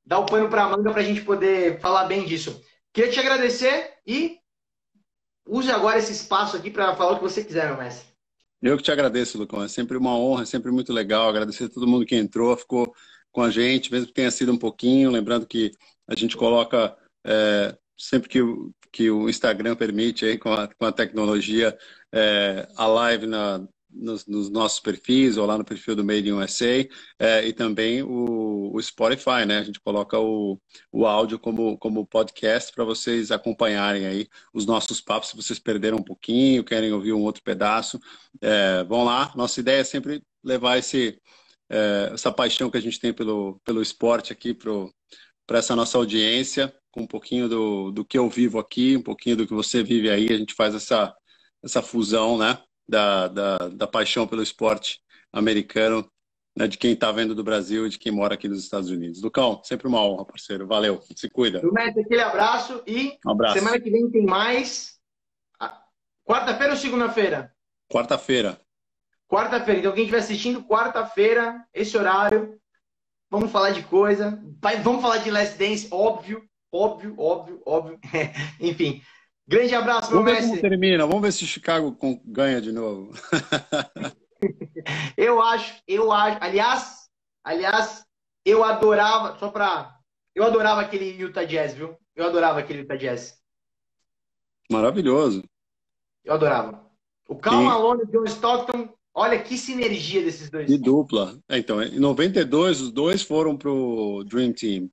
dá 0.06 0.18
o 0.18 0.26
pano 0.26 0.50
para 0.50 0.64
a 0.64 0.70
manga 0.70 0.92
para 0.92 1.02
a 1.02 1.06
gente 1.06 1.22
poder 1.22 1.80
falar 1.80 2.06
bem 2.06 2.26
disso. 2.26 2.62
Queria 2.94 3.12
te 3.12 3.20
agradecer 3.20 3.94
e 4.08 4.39
use 5.50 5.72
agora 5.72 6.00
esse 6.00 6.12
espaço 6.12 6.56
aqui 6.56 6.70
para 6.70 6.96
falar 6.96 7.14
o 7.14 7.16
que 7.18 7.24
você 7.24 7.44
quiser, 7.44 7.68
meu 7.68 7.78
mestre. 7.78 8.08
Eu 8.62 8.78
que 8.78 8.84
te 8.84 8.92
agradeço, 8.92 9.38
Lucão. 9.38 9.64
É 9.64 9.68
sempre 9.68 9.98
uma 9.98 10.18
honra, 10.18 10.44
é 10.44 10.46
sempre 10.46 10.72
muito 10.72 10.92
legal. 10.94 11.30
Agradecer 11.30 11.66
a 11.66 11.70
todo 11.70 11.88
mundo 11.88 12.06
que 12.06 12.16
entrou, 12.16 12.56
ficou 12.58 12.94
com 13.32 13.42
a 13.42 13.50
gente, 13.50 13.92
mesmo 13.92 14.08
que 14.08 14.14
tenha 14.14 14.32
sido 14.32 14.52
um 14.52 14.58
pouquinho. 14.58 15.12
Lembrando 15.12 15.48
que 15.48 15.72
a 16.08 16.16
gente 16.16 16.36
coloca 16.36 16.96
é, 17.26 17.78
sempre 17.98 18.30
que 18.30 18.40
que 18.92 19.10
o 19.10 19.30
Instagram 19.30 19.76
permite 19.76 20.26
aí 20.26 20.38
com 20.38 20.52
a, 20.52 20.68
com 20.68 20.86
a 20.86 20.92
tecnologia 20.92 21.78
é, 22.12 22.68
a 22.76 22.88
live 22.88 23.28
na, 23.28 23.68
nos, 23.90 24.26
nos, 24.26 24.50
nossos 24.50 24.80
perfis 24.80 25.38
ou 25.38 25.46
lá 25.46 25.58
no 25.58 25.66
perfil 25.66 25.96
do 25.96 26.04
Made 26.04 26.28
in 26.28 26.34
USA 26.34 26.88
é, 27.18 27.46
e 27.48 27.54
também 27.54 28.04
o, 28.04 28.72
o, 28.74 28.82
Spotify, 28.82 29.46
né? 29.48 29.60
A 29.60 29.64
gente 29.64 29.80
coloca 29.80 30.20
o, 30.20 30.60
o 30.92 31.06
áudio 31.06 31.40
como, 31.40 31.78
como 31.78 32.06
podcast 32.06 32.72
para 32.74 32.84
vocês 32.84 33.32
acompanharem 33.32 34.06
aí 34.06 34.28
os 34.54 34.66
nossos 34.66 35.02
papos. 35.02 35.30
Se 35.30 35.36
vocês 35.36 35.60
perderam 35.60 35.98
um 35.98 36.04
pouquinho, 36.04 36.64
querem 36.64 36.92
ouvir 36.94 37.14
um 37.14 37.22
outro 37.22 37.44
pedaço, 37.44 38.00
é, 38.42 38.84
vão 38.84 39.04
lá. 39.04 39.32
Nossa 39.36 39.60
ideia 39.60 39.82
é 39.82 39.84
sempre 39.84 40.24
levar 40.44 40.78
esse, 40.78 41.20
é, 41.70 42.12
essa 42.14 42.32
paixão 42.32 42.70
que 42.70 42.78
a 42.78 42.82
gente 42.82 43.00
tem 43.00 43.14
pelo, 43.14 43.60
pelo 43.66 43.82
esporte 43.82 44.32
aqui 44.34 44.54
para 44.54 45.60
essa 45.60 45.76
nossa 45.76 45.98
audiência 45.98 46.74
com 46.92 47.02
um 47.02 47.08
pouquinho 47.08 47.48
do, 47.48 47.92
do 47.92 48.06
que 48.06 48.18
eu 48.18 48.30
vivo 48.30 48.60
aqui, 48.60 48.98
um 48.98 49.02
pouquinho 49.02 49.38
do 49.38 49.48
que 49.48 49.54
você 49.54 49.84
vive 49.84 50.10
aí, 50.10 50.28
a 50.32 50.38
gente 50.38 50.54
faz 50.54 50.74
essa, 50.76 51.16
essa 51.64 51.82
fusão, 51.82 52.38
né, 52.38 52.58
da, 52.90 53.28
da, 53.28 53.58
da 53.70 53.88
paixão 53.88 54.28
pelo 54.28 54.42
esporte 54.42 55.00
americano, 55.32 56.10
né, 56.58 56.68
de 56.68 56.78
quem 56.78 56.94
está 56.94 57.12
vendo 57.12 57.36
do 57.36 57.44
Brasil 57.44 57.86
e 57.86 57.90
de 57.90 58.00
quem 58.00 58.12
mora 58.12 58.34
aqui 58.34 58.48
nos 58.48 58.64
Estados 58.64 58.90
Unidos. 58.90 59.22
Lucão, 59.22 59.62
sempre 59.64 59.88
uma 59.88 60.04
honra, 60.04 60.26
parceiro. 60.26 60.68
Valeu, 60.68 61.00
se 61.16 61.30
cuida. 61.30 61.62
Mestre, 61.72 62.02
aquele 62.02 62.22
abraço 62.22 62.82
e 62.88 63.18
um 63.26 63.32
abraço. 63.32 63.60
semana 63.60 63.80
que 63.80 63.92
vem 63.92 64.10
tem 64.10 64.26
mais. 64.26 64.98
Quarta-feira 66.26 66.74
ou 66.74 66.78
segunda-feira? 66.78 67.54
Quarta-feira. 67.92 68.60
Quarta-feira. 69.28 69.80
Então, 69.80 69.94
quem 69.94 70.04
estiver 70.04 70.20
assistindo, 70.20 70.64
quarta-feira, 70.64 71.66
esse 71.74 71.96
horário, 71.98 72.60
vamos 73.30 73.52
falar 73.52 73.72
de 73.72 73.84
coisa. 73.84 74.42
Vamos 74.84 75.02
falar 75.02 75.18
de 75.18 75.32
Last 75.32 75.58
Dance, 75.58 75.88
óbvio. 75.92 76.44
Óbvio, 76.72 77.16
óbvio, 77.18 77.62
óbvio. 77.66 78.00
Enfim. 78.60 79.02
Grande 79.50 79.74
abraço, 79.74 80.12
meu 80.12 80.20
Vamos 80.20 80.32
mestre. 80.32 80.46
Ver 80.46 80.60
como 80.60 80.70
termina. 80.70 81.08
Vamos 81.08 81.22
ver 81.24 81.34
se 81.34 81.48
Chicago 81.48 81.98
ganha 82.24 82.62
de 82.62 82.72
novo. 82.72 83.12
eu 85.18 85.42
acho, 85.42 85.82
eu 85.88 86.12
acho. 86.12 86.38
Aliás, 86.40 87.10
aliás, 87.44 88.06
eu 88.46 88.64
adorava, 88.64 89.40
só 89.40 89.50
pra. 89.50 89.98
Eu 90.36 90.44
adorava 90.44 90.82
aquele 90.82 91.20
Utah 91.20 91.46
Jazz, 91.46 91.74
viu? 91.74 91.98
Eu 92.16 92.28
adorava 92.28 92.60
aquele 92.60 92.82
Utah 92.82 92.96
Jazz. 92.96 93.40
Maravilhoso. 94.72 95.44
Eu 96.24 96.36
adorava. 96.36 96.88
O 97.28 97.36
Cal 97.36 97.64
Malone 97.64 98.04
e 98.04 98.06
o 98.06 98.12
John 98.12 98.26
Stockton, 98.26 98.94
olha 99.16 99.42
que 99.42 99.58
sinergia 99.58 100.24
desses 100.24 100.52
dois. 100.52 100.70
E 100.70 100.78
dupla. 100.78 101.40
É, 101.50 101.58
então, 101.58 101.82
em 101.82 101.98
92, 101.98 102.82
os 102.82 102.92
dois 102.92 103.24
foram 103.24 103.58
pro 103.58 104.24
Dream 104.28 104.54
Team. 104.54 104.92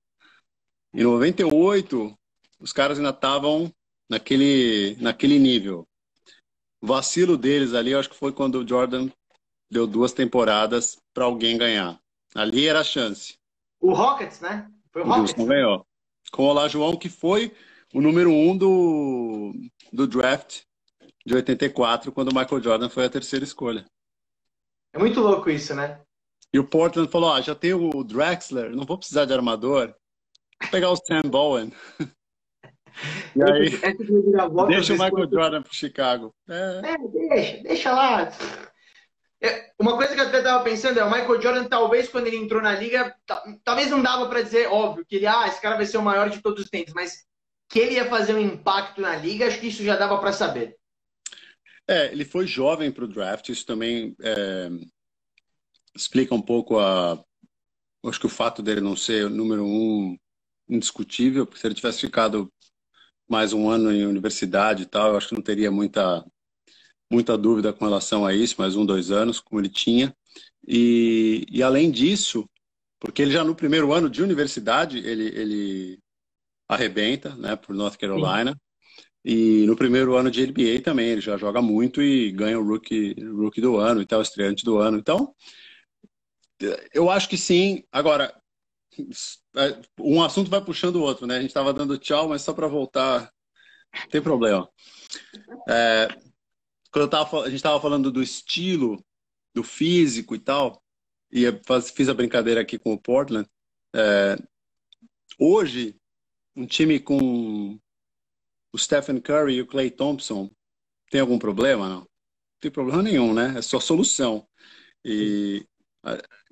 Em 0.94 1.02
98, 1.02 2.16
os 2.58 2.72
caras 2.72 2.96
ainda 2.96 3.10
estavam 3.10 3.70
naquele, 4.08 4.96
naquele 5.00 5.38
nível. 5.38 5.86
O 6.80 6.86
vacilo 6.86 7.36
deles 7.36 7.74
ali, 7.74 7.92
eu 7.92 7.98
acho 7.98 8.10
que 8.10 8.16
foi 8.16 8.32
quando 8.32 8.56
o 8.56 8.68
Jordan 8.68 9.08
deu 9.70 9.86
duas 9.86 10.12
temporadas 10.12 10.98
para 11.12 11.24
alguém 11.24 11.58
ganhar. 11.58 11.98
Ali 12.34 12.68
era 12.68 12.80
a 12.80 12.84
chance. 12.84 13.36
O 13.80 13.92
Rockets, 13.92 14.40
né? 14.40 14.70
Foi 14.92 15.02
o 15.02 15.04
Rockets. 15.04 15.30
Houston 15.30 15.46
ganhou. 15.46 15.86
Com 16.32 16.44
o 16.44 16.46
Olá 16.46 16.68
João, 16.68 16.96
que 16.96 17.08
foi 17.08 17.54
o 17.94 18.00
número 18.00 18.30
um 18.30 18.56
do, 18.56 19.52
do 19.92 20.06
draft 20.06 20.62
de 21.24 21.34
84, 21.34 22.12
quando 22.12 22.30
o 22.30 22.34
Michael 22.34 22.62
Jordan 22.62 22.88
foi 22.88 23.06
a 23.06 23.10
terceira 23.10 23.44
escolha. 23.44 23.86
É 24.92 24.98
muito 24.98 25.20
louco 25.20 25.50
isso, 25.50 25.74
né? 25.74 26.00
E 26.52 26.58
o 26.58 26.66
Portland 26.66 27.10
falou: 27.10 27.32
ah, 27.32 27.40
já 27.40 27.54
tem 27.54 27.74
o 27.74 28.04
Drexler, 28.04 28.74
não 28.74 28.84
vou 28.84 28.98
precisar 28.98 29.24
de 29.24 29.32
armador. 29.32 29.94
Vou 30.62 30.70
pegar 30.70 30.90
o 30.90 30.96
Sam 30.96 31.22
Bowen. 31.28 31.72
e 33.34 33.42
aí, 33.42 33.70
deixa 34.68 34.94
o 34.94 34.98
Michael 34.98 35.30
Jordan 35.30 35.62
pro 35.62 35.74
Chicago. 35.74 36.34
É. 36.48 36.80
é, 36.84 37.28
deixa, 37.28 37.62
deixa 37.62 37.92
lá. 37.92 38.32
É, 39.40 39.70
uma 39.78 39.96
coisa 39.96 40.14
que 40.14 40.20
eu 40.20 40.26
até 40.26 40.38
estava 40.38 40.64
pensando 40.64 40.98
é 40.98 41.04
o 41.04 41.10
Michael 41.10 41.40
Jordan, 41.40 41.64
talvez 41.64 42.08
quando 42.08 42.26
ele 42.26 42.36
entrou 42.36 42.62
na 42.62 42.72
liga, 42.72 43.14
talvez 43.62 43.90
não 43.90 44.02
dava 44.02 44.28
para 44.28 44.42
dizer, 44.42 44.68
óbvio, 44.68 45.04
que 45.04 45.16
ele, 45.16 45.26
ah, 45.26 45.46
esse 45.46 45.60
cara 45.60 45.76
vai 45.76 45.84
ser 45.84 45.98
o 45.98 46.02
maior 46.02 46.30
de 46.30 46.40
todos 46.40 46.64
os 46.64 46.70
tempos, 46.70 46.94
mas 46.94 47.26
que 47.68 47.78
ele 47.78 47.94
ia 47.94 48.08
fazer 48.08 48.34
um 48.34 48.40
impacto 48.40 49.00
na 49.00 49.14
liga, 49.16 49.46
acho 49.46 49.60
que 49.60 49.68
isso 49.68 49.82
já 49.82 49.96
dava 49.96 50.18
para 50.18 50.32
saber. 50.32 50.76
É, 51.88 52.10
ele 52.10 52.24
foi 52.24 52.46
jovem 52.46 52.90
para 52.90 53.04
o 53.04 53.08
draft, 53.08 53.48
isso 53.48 53.66
também 53.66 54.16
é, 54.22 54.68
explica 55.94 56.34
um 56.34 56.42
pouco 56.42 56.78
a. 56.78 57.22
Acho 58.04 58.20
que 58.20 58.26
o 58.26 58.30
fato 58.30 58.62
dele 58.62 58.80
não 58.80 58.96
ser 58.96 59.26
o 59.26 59.30
número 59.30 59.64
um 59.64 60.16
indiscutível, 60.68 61.44
porque 61.44 61.60
se 61.60 61.66
ele 61.66 61.74
tivesse 61.74 62.00
ficado 62.00 62.52
mais 63.28 63.52
um 63.52 63.68
ano 63.68 63.92
em 63.92 64.06
universidade 64.06 64.84
e 64.84 64.86
tal, 64.86 65.10
eu 65.10 65.16
acho 65.16 65.28
que 65.28 65.34
não 65.34 65.42
teria 65.42 65.70
muita 65.70 66.24
muita 67.10 67.38
dúvida 67.38 67.72
com 67.72 67.84
relação 67.84 68.26
a 68.26 68.34
isso, 68.34 68.56
mais 68.58 68.74
um, 68.74 68.84
dois 68.84 69.10
anos, 69.10 69.40
como 69.40 69.60
ele 69.60 69.68
tinha. 69.68 70.14
E, 70.66 71.46
e 71.50 71.62
além 71.62 71.90
disso, 71.90 72.48
porque 72.98 73.22
ele 73.22 73.30
já 73.30 73.44
no 73.44 73.54
primeiro 73.54 73.92
ano 73.92 74.10
de 74.10 74.22
universidade, 74.22 74.98
ele, 74.98 75.26
ele 75.28 75.98
arrebenta, 76.68 77.34
né, 77.36 77.54
por 77.54 77.74
North 77.74 77.96
Carolina. 77.96 78.50
Sim. 78.50 78.58
E 79.24 79.66
no 79.66 79.76
primeiro 79.76 80.16
ano 80.16 80.30
de 80.30 80.46
NBA 80.46 80.82
também, 80.82 81.08
ele 81.08 81.20
já 81.20 81.36
joga 81.36 81.60
muito 81.60 82.00
e 82.00 82.30
ganha 82.30 82.58
o 82.58 82.64
rookie, 82.64 83.14
rookie 83.24 83.60
do 83.60 83.76
ano 83.76 84.00
e 84.00 84.06
tal, 84.06 84.22
estreante 84.22 84.64
do 84.64 84.78
ano. 84.78 84.98
Então, 84.98 85.34
eu 86.94 87.10
acho 87.10 87.28
que 87.28 87.36
sim. 87.36 87.82
Agora, 87.90 88.32
um 90.00 90.22
assunto 90.22 90.50
vai 90.50 90.64
puxando 90.64 90.96
o 90.96 91.02
outro, 91.02 91.26
né? 91.26 91.36
A 91.36 91.40
gente 91.40 91.50
estava 91.50 91.72
dando 91.72 91.98
tchau, 91.98 92.28
mas 92.28 92.42
só 92.42 92.52
para 92.52 92.66
voltar, 92.66 93.32
não 93.94 94.08
tem 94.08 94.22
problema. 94.22 94.68
É, 95.68 96.08
quando 96.90 97.10
tava, 97.10 97.42
a 97.42 97.46
gente 97.46 97.56
estava 97.56 97.80
falando 97.80 98.10
do 98.10 98.22
estilo, 98.22 99.04
do 99.54 99.62
físico 99.62 100.34
e 100.34 100.38
tal, 100.38 100.82
e 101.30 101.44
fiz 101.94 102.08
a 102.08 102.14
brincadeira 102.14 102.60
aqui 102.60 102.78
com 102.78 102.92
o 102.92 103.00
Portland. 103.00 103.48
É, 103.94 104.36
hoje, 105.38 105.96
um 106.54 106.66
time 106.66 106.98
com 106.98 107.78
o 108.72 108.78
Stephen 108.78 109.20
Curry 109.20 109.54
e 109.54 109.62
o 109.62 109.66
Clay 109.66 109.90
Thompson 109.90 110.50
tem 111.10 111.20
algum 111.20 111.38
problema? 111.38 111.88
Não. 111.88 112.00
Não 112.00 112.60
tem 112.60 112.70
problema 112.70 113.02
nenhum, 113.02 113.34
né? 113.34 113.54
É 113.58 113.62
só 113.62 113.78
solução. 113.78 114.46
E 115.04 115.66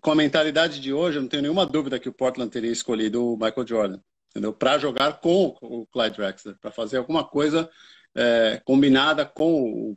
com 0.05 0.11
a 0.11 0.15
mentalidade 0.15 0.81
de 0.81 0.93
hoje, 0.93 1.17
eu 1.17 1.23
não 1.23 1.29
tenho 1.31 1.45
nenhuma 1.45 1.65
dúvida 1.65 1.99
que 1.99 2.11
o 2.11 2.13
Portland 2.13 2.51
teria 2.51 2.71
escolhido 2.71 3.25
o 3.25 3.39
Michael 3.39 3.67
Jordan, 3.67 4.01
entendeu? 4.29 4.53
Para 4.53 4.79
jogar 4.79 5.19
com 5.19 5.57
o 5.63 5.87
Clyde 5.87 6.19
Drexler, 6.19 6.59
para 6.61 6.71
fazer 6.71 6.99
alguma 6.99 7.25
coisa 7.25 7.71
é, 8.15 8.61
combinada 8.67 9.25
com 9.25 9.63
o 9.63 9.97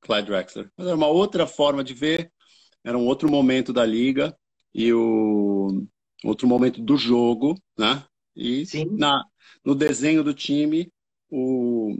Clyde 0.00 0.26
Drexler. 0.26 0.70
Mas 0.74 0.86
era 0.86 0.96
uma 0.96 1.08
outra 1.08 1.46
forma 1.46 1.84
de 1.84 1.92
ver, 1.92 2.32
era 2.82 2.96
um 2.96 3.04
outro 3.04 3.30
momento 3.30 3.74
da 3.74 3.84
liga 3.84 4.34
e 4.74 4.90
o 4.90 5.86
outro 6.24 6.48
momento 6.48 6.80
do 6.80 6.96
jogo, 6.96 7.54
né? 7.78 8.02
E 8.34 8.64
na, 8.92 9.22
no 9.62 9.74
desenho 9.74 10.24
do 10.24 10.32
time, 10.32 10.90
o, 11.30 11.94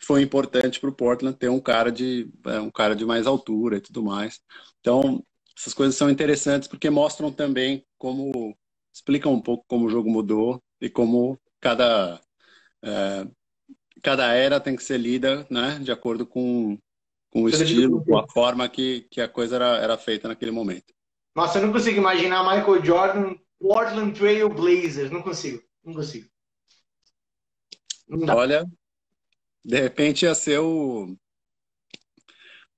foi 0.00 0.22
importante 0.22 0.80
para 0.80 0.88
o 0.88 0.94
Portland 0.94 1.36
ter 1.36 1.50
um 1.50 1.60
cara 1.60 1.92
de 1.92 2.26
é, 2.46 2.58
um 2.58 2.70
cara 2.70 2.96
de 2.96 3.04
mais 3.04 3.26
altura 3.26 3.76
e 3.76 3.82
tudo 3.82 4.02
mais. 4.02 4.40
Então 4.80 5.22
essas 5.56 5.74
coisas 5.74 5.96
são 5.96 6.10
interessantes 6.10 6.68
porque 6.68 6.90
mostram 6.90 7.32
também 7.32 7.84
como 7.98 8.56
explicam 8.92 9.32
um 9.32 9.40
pouco 9.40 9.64
como 9.68 9.86
o 9.86 9.90
jogo 9.90 10.10
mudou 10.10 10.62
e 10.80 10.88
como 10.90 11.38
cada 11.60 12.20
é, 12.82 13.26
cada 14.02 14.32
era 14.32 14.60
tem 14.60 14.76
que 14.76 14.82
ser 14.82 14.98
lida 14.98 15.46
né, 15.50 15.78
de 15.80 15.90
acordo 15.90 16.26
com, 16.26 16.78
com 17.30 17.42
o 17.42 17.48
estilo, 17.48 18.04
com 18.04 18.18
a 18.18 18.28
forma 18.28 18.68
que, 18.68 19.06
que 19.10 19.20
a 19.20 19.28
coisa 19.28 19.56
era, 19.56 19.76
era 19.78 19.98
feita 19.98 20.28
naquele 20.28 20.50
momento. 20.50 20.94
Nossa, 21.34 21.58
eu 21.58 21.66
não 21.66 21.72
consigo 21.72 21.98
imaginar 21.98 22.42
Michael 22.44 22.84
Jordan, 22.84 23.34
Portland 23.58 24.18
Trail 24.18 24.48
Blazers. 24.48 25.10
Não 25.10 25.22
consigo, 25.22 25.62
não 25.84 25.92
consigo. 25.92 26.28
Não 28.08 28.34
Olha, 28.34 28.64
de 29.64 29.80
repente 29.80 30.24
ia 30.24 30.34
ser 30.34 30.60
o, 30.60 31.16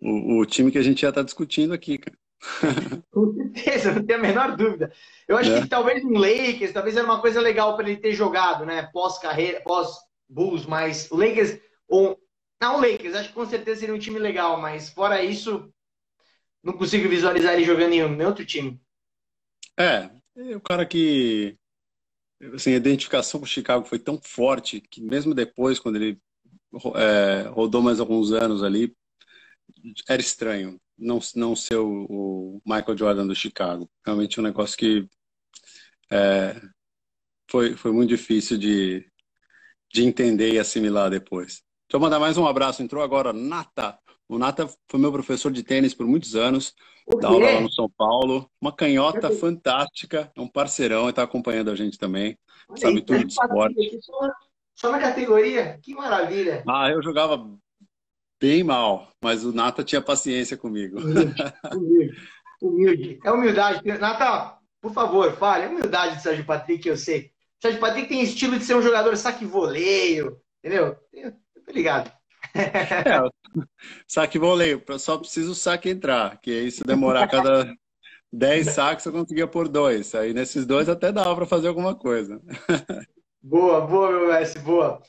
o, 0.00 0.40
o, 0.40 0.46
time 0.46 0.72
que 0.72 0.78
a 0.78 0.82
gente 0.82 1.02
ia 1.02 1.10
estar 1.10 1.22
discutindo 1.22 1.74
aqui, 1.74 1.98
cara. 1.98 2.18
Com 3.10 3.34
certeza, 3.34 3.92
não 3.92 4.04
tenho 4.04 4.18
a 4.18 4.22
menor 4.22 4.56
dúvida. 4.56 4.92
Eu 5.26 5.36
acho 5.36 5.50
é. 5.52 5.62
que 5.62 5.68
talvez 5.68 6.04
um 6.04 6.16
Lakers, 6.16 6.72
talvez 6.72 6.96
era 6.96 7.04
uma 7.04 7.20
coisa 7.20 7.40
legal 7.40 7.76
para 7.76 7.88
ele 7.88 8.00
ter 8.00 8.12
jogado, 8.12 8.64
né? 8.64 8.88
Pós-carreira, 8.92 9.60
pós 9.62 9.96
Bulls, 10.28 10.66
mas 10.66 11.08
Lakers 11.10 11.58
ou 11.88 12.18
não 12.60 12.80
Lakers, 12.80 13.14
acho 13.14 13.28
que 13.28 13.34
com 13.34 13.46
certeza 13.46 13.80
seria 13.80 13.94
um 13.94 13.98
time 13.98 14.18
legal, 14.18 14.60
mas 14.60 14.90
fora 14.90 15.22
isso, 15.22 15.72
não 16.62 16.72
consigo 16.72 17.08
visualizar 17.08 17.54
ele 17.54 17.64
jogando 17.64 17.92
em 17.92 18.08
nenhum 18.08 18.26
outro 18.26 18.44
time. 18.44 18.80
É, 19.78 20.10
é 20.36 20.56
o 20.56 20.60
cara 20.60 20.84
que 20.84 21.56
assim, 22.54 22.72
a 22.72 22.76
identificação 22.76 23.40
com 23.40 23.46
o 23.46 23.48
Chicago 23.48 23.84
foi 23.84 23.98
tão 23.98 24.20
forte 24.20 24.80
que 24.80 25.00
mesmo 25.00 25.34
depois, 25.34 25.78
quando 25.78 25.96
ele 25.96 26.20
é, 26.94 27.48
rodou 27.48 27.82
mais 27.82 28.00
alguns 28.00 28.32
anos 28.32 28.62
ali, 28.62 28.94
era 30.08 30.20
estranho 30.20 30.80
não, 30.98 31.20
não 31.36 31.54
ser 31.54 31.76
o, 31.76 32.06
o 32.08 32.62
Michael 32.66 32.96
Jordan 32.96 33.26
do 33.26 33.34
Chicago. 33.34 33.88
Realmente 34.04 34.40
um 34.40 34.42
negócio 34.42 34.76
que 34.76 35.08
é, 36.10 36.60
foi, 37.50 37.74
foi 37.74 37.92
muito 37.92 38.08
difícil 38.08 38.58
de, 38.58 39.06
de 39.92 40.04
entender 40.04 40.52
e 40.52 40.58
assimilar 40.58 41.10
depois. 41.10 41.62
Deixa 41.88 41.94
eu 41.94 42.00
mandar 42.00 42.18
mais 42.18 42.36
um 42.36 42.46
abraço. 42.46 42.82
Entrou 42.82 43.02
agora 43.02 43.32
Nata. 43.32 43.98
O 44.28 44.38
Nata 44.38 44.68
foi 44.88 45.00
meu 45.00 45.10
professor 45.10 45.50
de 45.50 45.62
tênis 45.62 45.94
por 45.94 46.06
muitos 46.06 46.36
anos, 46.36 46.74
dá 47.18 47.28
aula 47.28 47.50
lá 47.50 47.60
no 47.62 47.72
São 47.72 47.88
Paulo. 47.88 48.50
Uma 48.60 48.74
canhota 48.74 49.30
fantástica, 49.30 50.30
é 50.36 50.40
um 50.40 50.46
parceirão 50.46 51.06
e 51.06 51.10
está 51.10 51.22
acompanhando 51.22 51.70
a 51.70 51.74
gente 51.74 51.96
também. 51.96 52.38
Olha 52.68 52.78
Sabe 52.78 52.96
aí, 52.96 53.02
tudo 53.02 53.24
de 53.24 53.32
esporte. 53.32 53.98
Só, 54.02 54.30
só 54.74 54.92
na 54.92 54.98
categoria? 54.98 55.78
Que 55.82 55.94
maravilha! 55.94 56.62
Ah, 56.68 56.90
eu 56.90 57.02
jogava 57.02 57.58
bem 58.40 58.62
mal, 58.62 59.08
mas 59.22 59.44
o 59.44 59.52
Nata 59.52 59.82
tinha 59.84 60.00
paciência 60.00 60.56
comigo. 60.56 60.98
Humilde, 61.00 61.34
humilde. 61.72 62.16
humilde. 62.60 63.20
É 63.24 63.32
humildade. 63.32 63.98
Nata, 63.98 64.58
por 64.80 64.92
favor, 64.92 65.32
fale. 65.36 65.64
É 65.64 65.68
humildade 65.68 66.16
do 66.16 66.22
Sérgio 66.22 66.44
Patrick, 66.44 66.86
eu 66.88 66.96
sei. 66.96 67.32
Sérgio 67.60 67.80
Patrick 67.80 68.08
tem 68.08 68.22
estilo 68.22 68.58
de 68.58 68.64
ser 68.64 68.76
um 68.76 68.82
jogador 68.82 69.16
saque 69.16 69.44
voleio, 69.44 70.40
entendeu? 70.62 70.96
Tô 71.66 71.72
ligado. 71.72 72.10
É, 72.54 73.20
saque 74.06 74.38
voleio, 74.38 74.82
só 74.98 75.18
preciso 75.18 75.52
o 75.52 75.54
saque 75.54 75.90
entrar, 75.90 76.40
que 76.40 76.70
se 76.70 76.84
demorar 76.84 77.28
cada 77.28 77.72
10 78.32 78.68
saques 78.68 79.04
eu 79.06 79.12
conseguia 79.12 79.46
por 79.46 79.68
dois. 79.68 80.14
Aí 80.14 80.32
nesses 80.32 80.66
dois 80.66 80.88
até 80.88 81.10
dava 81.10 81.34
para 81.34 81.46
fazer 81.46 81.68
alguma 81.68 81.94
coisa. 81.94 82.40
Boa, 83.40 83.80
boa, 83.80 84.10
meu 84.10 84.28
mestre, 84.28 84.60
boa. 84.62 85.00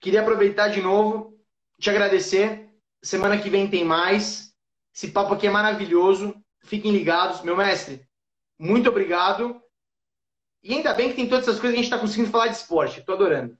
Queria 0.00 0.20
aproveitar 0.20 0.68
de 0.68 0.80
novo, 0.80 1.35
te 1.80 1.90
agradecer. 1.90 2.68
Semana 3.02 3.38
que 3.38 3.50
vem 3.50 3.68
tem 3.68 3.84
mais. 3.84 4.52
Esse 4.94 5.10
papo 5.10 5.34
aqui 5.34 5.46
é 5.46 5.50
maravilhoso. 5.50 6.34
Fiquem 6.64 6.92
ligados. 6.92 7.42
Meu 7.42 7.56
mestre, 7.56 8.06
muito 8.58 8.88
obrigado. 8.88 9.60
E 10.62 10.74
ainda 10.74 10.94
bem 10.94 11.10
que 11.10 11.16
tem 11.16 11.28
todas 11.28 11.46
essas 11.46 11.60
coisas 11.60 11.74
que 11.74 11.80
a 11.80 11.82
gente 11.82 11.92
está 11.92 11.98
conseguindo 11.98 12.30
falar 12.30 12.48
de 12.48 12.56
esporte. 12.56 13.00
Estou 13.00 13.14
adorando. 13.14 13.56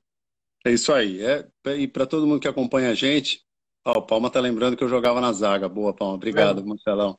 É 0.64 0.72
isso 0.72 0.92
aí. 0.92 1.24
É, 1.24 1.46
e 1.76 1.86
para 1.86 2.06
todo 2.06 2.26
mundo 2.26 2.40
que 2.40 2.48
acompanha 2.48 2.90
a 2.90 2.94
gente, 2.94 3.40
ó, 3.84 3.98
o 3.98 4.02
Palma 4.02 4.28
tá 4.28 4.40
lembrando 4.40 4.76
que 4.76 4.82
eu 4.82 4.88
jogava 4.88 5.20
na 5.20 5.32
zaga. 5.32 5.68
Boa, 5.68 5.94
Palma. 5.94 6.14
Obrigado, 6.14 6.60
é. 6.60 6.64
Marcelão. 6.64 7.16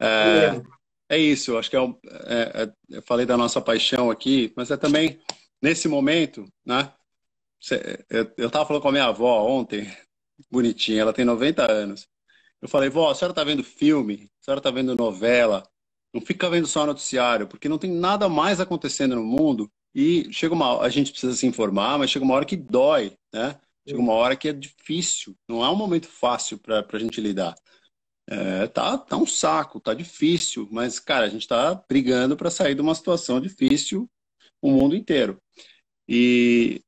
É, 0.00 0.60
é 1.08 1.18
isso. 1.18 1.56
Acho 1.56 1.70
que 1.70 1.76
é, 1.76 1.80
é, 1.80 2.62
é, 2.62 2.72
eu 2.90 3.02
falei 3.02 3.24
da 3.24 3.36
nossa 3.36 3.60
paixão 3.60 4.10
aqui, 4.10 4.52
mas 4.56 4.72
é 4.72 4.76
também 4.76 5.20
nesse 5.62 5.86
momento, 5.86 6.44
né? 6.66 6.92
Eu 8.10 8.46
estava 8.46 8.66
falando 8.66 8.82
com 8.82 8.88
a 8.88 8.92
minha 8.92 9.06
avó 9.06 9.46
ontem, 9.46 9.88
bonitinha, 10.50 11.00
ela 11.02 11.12
tem 11.12 11.24
90 11.24 11.70
anos. 11.70 12.06
Eu 12.60 12.68
falei, 12.68 12.88
vó, 12.90 13.10
a 13.10 13.14
senhora 13.14 13.32
está 13.32 13.44
vendo 13.44 13.62
filme? 13.62 14.30
A 14.40 14.44
senhora 14.44 14.58
está 14.60 14.70
vendo 14.70 14.94
novela? 14.96 15.68
Não 16.12 16.20
fica 16.20 16.48
vendo 16.50 16.66
só 16.66 16.86
noticiário, 16.86 17.46
porque 17.46 17.68
não 17.68 17.78
tem 17.78 17.90
nada 17.92 18.28
mais 18.28 18.60
acontecendo 18.60 19.16
no 19.16 19.24
mundo 19.24 19.70
e 19.94 20.32
chega 20.32 20.54
uma 20.54 20.80
a 20.80 20.88
gente 20.88 21.10
precisa 21.10 21.34
se 21.34 21.46
informar, 21.46 21.98
mas 21.98 22.10
chega 22.10 22.24
uma 22.24 22.34
hora 22.34 22.44
que 22.44 22.56
dói, 22.56 23.16
né? 23.32 23.58
Chega 23.86 24.00
uma 24.00 24.12
hora 24.12 24.36
que 24.36 24.48
é 24.48 24.52
difícil, 24.52 25.34
não 25.48 25.64
é 25.64 25.70
um 25.70 25.76
momento 25.76 26.08
fácil 26.08 26.58
para 26.58 26.86
a 26.92 26.98
gente 26.98 27.20
lidar. 27.20 27.54
É, 28.30 28.66
tá, 28.66 28.98
tá 28.98 29.16
um 29.16 29.26
saco, 29.26 29.80
tá 29.80 29.94
difícil, 29.94 30.68
mas, 30.70 31.00
cara, 31.00 31.24
a 31.24 31.28
gente 31.30 31.42
está 31.42 31.74
brigando 31.88 32.36
para 32.36 32.50
sair 32.50 32.74
de 32.74 32.82
uma 32.82 32.94
situação 32.94 33.40
difícil 33.40 34.08
o 34.60 34.70
mundo 34.70 34.94
inteiro. 34.94 35.40
E 36.06 36.82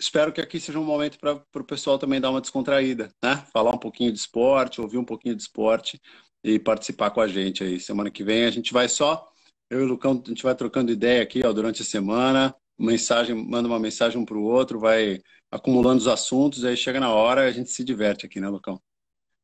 espero 0.00 0.32
que 0.32 0.40
aqui 0.40 0.58
seja 0.58 0.80
um 0.80 0.84
momento 0.84 1.18
para 1.18 1.44
o 1.54 1.64
pessoal 1.64 1.98
também 1.98 2.20
dar 2.20 2.30
uma 2.30 2.40
descontraída, 2.40 3.12
né? 3.22 3.36
Falar 3.52 3.70
um 3.70 3.78
pouquinho 3.78 4.10
de 4.10 4.18
esporte, 4.18 4.80
ouvir 4.80 4.96
um 4.96 5.04
pouquinho 5.04 5.36
de 5.36 5.42
esporte 5.42 6.00
e 6.42 6.58
participar 6.58 7.10
com 7.10 7.20
a 7.20 7.28
gente 7.28 7.62
aí. 7.62 7.78
Semana 7.78 8.10
que 8.10 8.24
vem 8.24 8.46
a 8.46 8.50
gente 8.50 8.72
vai 8.72 8.88
só, 8.88 9.28
eu 9.68 9.80
e 9.80 9.82
o 9.84 9.86
Lucão, 9.86 10.20
a 10.24 10.28
gente 10.28 10.42
vai 10.42 10.54
trocando 10.54 10.90
ideia 10.90 11.22
aqui 11.22 11.42
ó, 11.44 11.52
durante 11.52 11.82
a 11.82 11.84
semana, 11.84 12.54
mensagem, 12.78 13.34
manda 13.34 13.68
uma 13.68 13.78
mensagem 13.78 14.18
um 14.18 14.24
para 14.24 14.38
o 14.38 14.42
outro, 14.42 14.80
vai 14.80 15.20
acumulando 15.50 15.98
os 15.98 16.08
assuntos, 16.08 16.64
aí 16.64 16.76
chega 16.76 16.98
na 16.98 17.12
hora 17.12 17.46
a 17.46 17.52
gente 17.52 17.70
se 17.70 17.84
diverte 17.84 18.24
aqui, 18.24 18.40
né, 18.40 18.48
Lucão? 18.48 18.80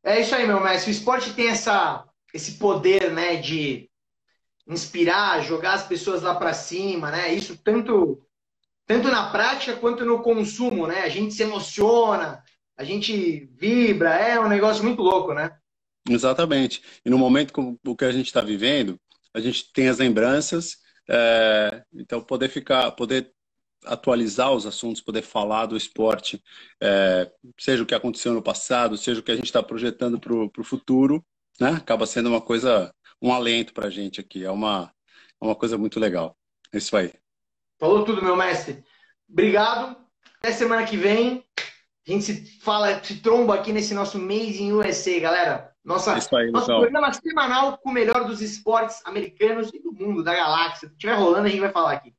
É 0.03 0.21
isso 0.21 0.35
aí, 0.35 0.47
meu 0.47 0.63
mestre. 0.63 0.91
O 0.91 0.93
esporte 0.93 1.35
tem 1.35 1.49
essa, 1.49 2.05
esse 2.33 2.53
poder, 2.53 3.13
né, 3.13 3.37
de 3.37 3.91
inspirar, 4.67 5.43
jogar 5.43 5.75
as 5.75 5.87
pessoas 5.87 6.23
lá 6.23 6.35
para 6.35 6.55
cima, 6.55 7.11
né? 7.11 7.33
Isso 7.33 7.57
tanto 7.63 8.26
tanto 8.87 9.09
na 9.09 9.31
prática 9.31 9.77
quanto 9.77 10.05
no 10.05 10.23
consumo, 10.23 10.87
né? 10.87 11.03
A 11.03 11.09
gente 11.09 11.35
se 11.35 11.43
emociona, 11.43 12.43
a 12.77 12.85
gente 12.85 13.47
vibra, 13.59 14.15
é 14.15 14.39
um 14.39 14.49
negócio 14.49 14.85
muito 14.85 15.03
louco, 15.03 15.35
né? 15.35 15.57
Exatamente. 16.09 16.83
E 17.05 17.11
no 17.11 17.19
momento 17.19 17.53
como 17.53 17.79
o 17.85 17.97
que 17.97 18.05
a 18.05 18.13
gente 18.13 18.27
está 18.27 18.41
vivendo, 18.41 18.99
a 19.35 19.41
gente 19.41 19.73
tem 19.73 19.89
as 19.89 19.99
lembranças, 19.99 20.79
é, 21.09 21.83
então 21.93 22.23
poder 22.23 22.49
ficar, 22.49 22.93
poder 22.93 23.33
atualizar 23.85 24.53
os 24.53 24.67
assuntos, 24.67 25.03
poder 25.03 25.23
falar 25.23 25.67
do 25.67 25.77
esporte, 25.77 26.43
é, 26.81 27.31
seja 27.59 27.83
o 27.83 27.87
que 27.87 27.95
aconteceu 27.95 28.33
no 28.33 28.43
passado, 28.43 28.97
seja 28.97 29.21
o 29.21 29.23
que 29.23 29.33
a 29.33 29.37
gente 29.37 29.47
está 29.47 29.63
projetando 29.63 30.19
para 30.21 30.33
o 30.35 30.65
futuro, 30.65 31.25
né? 31.61 31.71
Acaba 31.71 32.07
sendo 32.07 32.29
uma 32.29 32.41
coisa, 32.41 32.93
um 33.21 33.33
alento 33.33 33.73
para 33.75 33.87
a 33.87 33.91
gente 33.91 34.21
aqui. 34.21 34.45
É 34.45 34.51
uma, 34.51 34.93
é 35.41 35.45
uma 35.45 35.55
coisa 35.57 35.77
muito 35.77 35.99
legal. 35.99 36.37
É 36.73 36.79
isso 36.79 36.97
aí. 36.97 37.13
Falou 37.79 38.05
tudo, 38.05 38.23
meu 38.23 38.37
mestre. 38.37 38.85
Obrigado. 39.29 39.97
Até 40.39 40.53
semana 40.53 40.85
que 40.85 40.97
vem. 40.97 41.45
A 42.07 42.11
gente 42.13 42.25
se 42.25 42.61
fala, 42.61 43.03
se 43.03 43.17
tromba 43.17 43.55
aqui 43.55 43.73
nesse 43.73 43.93
nosso 43.93 44.19
Made 44.19 44.63
in 44.63 44.73
USA, 44.73 45.19
galera. 45.19 45.73
Nossa, 45.85 46.15
aí, 46.15 46.51
nosso 46.51 46.67
então. 46.67 46.81
programa 46.81 47.13
semanal 47.13 47.79
com 47.79 47.91
o 47.91 47.93
melhor 47.93 48.25
dos 48.25 48.41
esportes 48.41 49.01
americanos 49.05 49.71
e 49.73 49.81
do 49.81 49.93
mundo, 49.93 50.23
da 50.23 50.35
galáxia. 50.35 50.89
Se 50.89 50.95
estiver 50.95 51.15
rolando, 51.15 51.47
a 51.47 51.51
gente 51.51 51.61
vai 51.61 51.73
falar 51.73 51.93
aqui. 51.93 52.15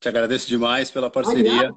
Te 0.00 0.08
agradeço 0.08 0.48
demais 0.48 0.90
pela 0.90 1.10
parceria. 1.10 1.72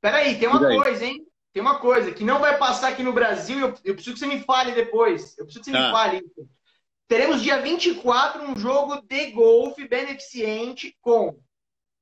Peraí, 0.00 0.38
tem 0.38 0.48
uma 0.48 0.60
coisa, 0.60 1.04
hein? 1.04 1.26
Tem 1.52 1.62
uma 1.62 1.78
coisa 1.78 2.12
que 2.12 2.22
não 2.22 2.38
vai 2.38 2.58
passar 2.58 2.88
aqui 2.88 3.02
no 3.02 3.12
Brasil. 3.12 3.58
Eu, 3.58 3.74
eu 3.84 3.94
preciso 3.94 4.14
que 4.14 4.20
você 4.20 4.26
me 4.26 4.40
fale 4.40 4.72
depois. 4.72 5.36
Eu 5.38 5.44
preciso 5.44 5.64
que 5.64 5.70
você 5.70 5.76
ah. 5.76 5.86
me 5.86 5.92
fale. 5.92 6.22
Teremos 7.08 7.40
dia 7.40 7.60
24 7.60 8.42
um 8.42 8.58
jogo 8.58 9.00
de 9.02 9.30
golfe 9.30 9.86
beneficente 9.88 10.96
com 11.00 11.38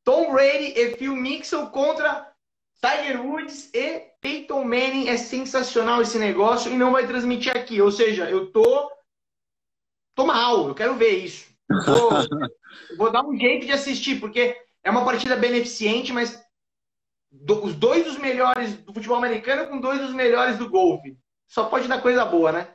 Tom 0.05 0.33
Brady 0.33 0.75
e 0.77 0.97
Phil 0.97 1.17
Mixon 1.17 1.67
contra 1.69 2.31
Tiger 2.81 3.25
Woods 3.25 3.71
e 3.73 4.01
Peyton 4.21 4.63
Manning. 4.63 5.09
É 5.09 5.17
sensacional 5.17 6.03
esse 6.03 6.19
negócio 6.19 6.71
e 6.71 6.77
não 6.77 6.93
vai 6.93 7.07
transmitir 7.07 7.57
aqui. 7.57 7.81
Ou 7.81 7.91
seja, 7.91 8.29
eu 8.31 8.53
tô, 8.53 8.91
tô 10.15 10.27
mal, 10.27 10.69
eu 10.69 10.75
quero 10.75 10.95
ver 10.95 11.25
isso. 11.25 11.47
Tô... 11.85 12.11
vou 12.97 13.11
dar 13.11 13.25
um 13.25 13.37
jeito 13.37 13.65
de 13.65 13.73
assistir, 13.73 14.21
porque 14.21 14.57
é 14.83 14.91
uma 14.91 15.05
partida 15.05 15.35
beneficente, 15.35 16.13
mas 16.13 16.39
do, 17.33 17.65
os 17.65 17.75
dois 17.75 18.05
dos 18.05 18.19
melhores 18.19 18.77
do 18.77 18.93
futebol 18.93 19.17
americano 19.17 19.69
com 19.69 19.81
dois 19.81 20.01
dos 20.01 20.13
melhores 20.13 20.59
do 20.59 20.69
golfe. 20.69 21.17
Só 21.49 21.65
pode 21.65 21.89
dar 21.89 22.03
coisa 22.03 22.25
boa, 22.25 22.53
né? 22.53 22.75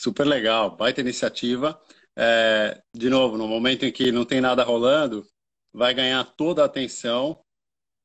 Super 0.00 0.24
legal, 0.24 0.74
baita 0.76 1.00
iniciativa. 1.00 1.78
É, 2.16 2.80
de 2.94 3.08
novo, 3.08 3.36
no 3.36 3.46
momento 3.46 3.84
em 3.84 3.92
que 3.92 4.10
não 4.10 4.24
tem 4.24 4.40
nada 4.40 4.64
rolando, 4.64 5.24
vai 5.72 5.94
ganhar 5.94 6.24
toda 6.24 6.62
a 6.62 6.66
atenção, 6.66 7.42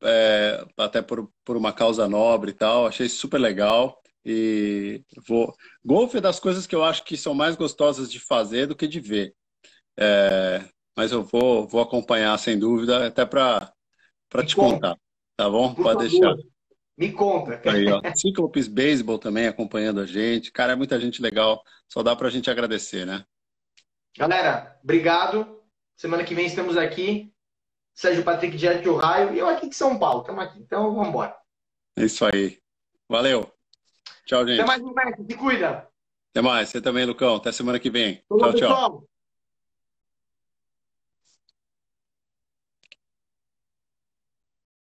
é, 0.01 0.65
até 0.77 1.01
por, 1.01 1.31
por 1.43 1.57
uma 1.57 1.73
causa 1.73 2.07
nobre 2.07 2.51
e 2.51 2.53
tal. 2.53 2.87
Achei 2.87 3.09
super 3.09 3.39
legal. 3.39 4.01
E 4.25 5.03
vou. 5.27 5.55
Golfe 5.83 6.17
é 6.17 6.21
das 6.21 6.39
coisas 6.39 6.67
que 6.67 6.75
eu 6.75 6.83
acho 6.83 7.03
que 7.03 7.15
são 7.15 7.33
mais 7.33 7.55
gostosas 7.55 8.11
de 8.11 8.19
fazer 8.19 8.67
do 8.67 8.75
que 8.75 8.87
de 8.87 8.99
ver. 8.99 9.33
É, 9.97 10.63
mas 10.95 11.11
eu 11.11 11.23
vou, 11.23 11.67
vou 11.67 11.81
acompanhar 11.81 12.37
sem 12.37 12.57
dúvida, 12.59 13.07
até 13.07 13.25
para 13.25 13.71
te 14.45 14.55
conta. 14.55 14.75
contar. 14.75 14.97
Tá 15.37 15.49
bom? 15.49 15.73
Por 15.73 15.83
Pode 15.83 16.09
favor. 16.09 16.35
deixar. 16.35 16.35
Me 16.97 17.11
conta. 17.11 17.61
Aí, 17.69 17.87
ó. 17.87 18.01
Cyclopes 18.15 18.67
Baseball 18.67 19.19
também 19.19 19.47
acompanhando 19.47 20.01
a 20.01 20.05
gente. 20.05 20.51
Cara, 20.51 20.73
é 20.73 20.75
muita 20.75 20.99
gente 20.99 21.21
legal. 21.21 21.61
Só 21.87 22.01
dá 22.01 22.15
para 22.15 22.27
a 22.27 22.31
gente 22.31 22.49
agradecer, 22.49 23.05
né? 23.05 23.23
Galera, 24.17 24.79
obrigado. 24.83 25.61
Semana 25.95 26.23
que 26.23 26.33
vem 26.33 26.47
estamos 26.47 26.75
aqui. 26.75 27.31
Sérgio 27.97 28.23
Patrick 28.23 28.55
direto 28.55 28.83
de 28.83 28.89
Ohio 28.89 29.33
e 29.33 29.39
eu 29.39 29.49
aqui 29.49 29.67
de 29.67 29.75
São 29.75 29.97
Paulo. 29.97 30.21
Estamos 30.21 30.43
aqui. 30.43 30.59
Então, 30.59 30.93
vamos 30.93 31.07
embora. 31.07 31.35
É 31.97 32.05
isso 32.05 32.23
aí. 32.25 32.59
Valeu. 33.09 33.51
Tchau, 34.27 34.47
gente. 34.47 34.61
Até 34.61 34.67
mais, 34.67 34.83
um 34.83 35.25
Se 35.27 35.35
cuida. 35.35 35.89
Até 36.29 36.41
mais. 36.43 36.69
Você 36.69 36.79
também, 36.79 37.05
Lucão. 37.05 37.37
Até 37.37 37.51
semana 37.51 37.79
que 37.79 37.89
vem. 37.89 38.23
tchau, 38.29 38.53
tchau. 38.53 39.03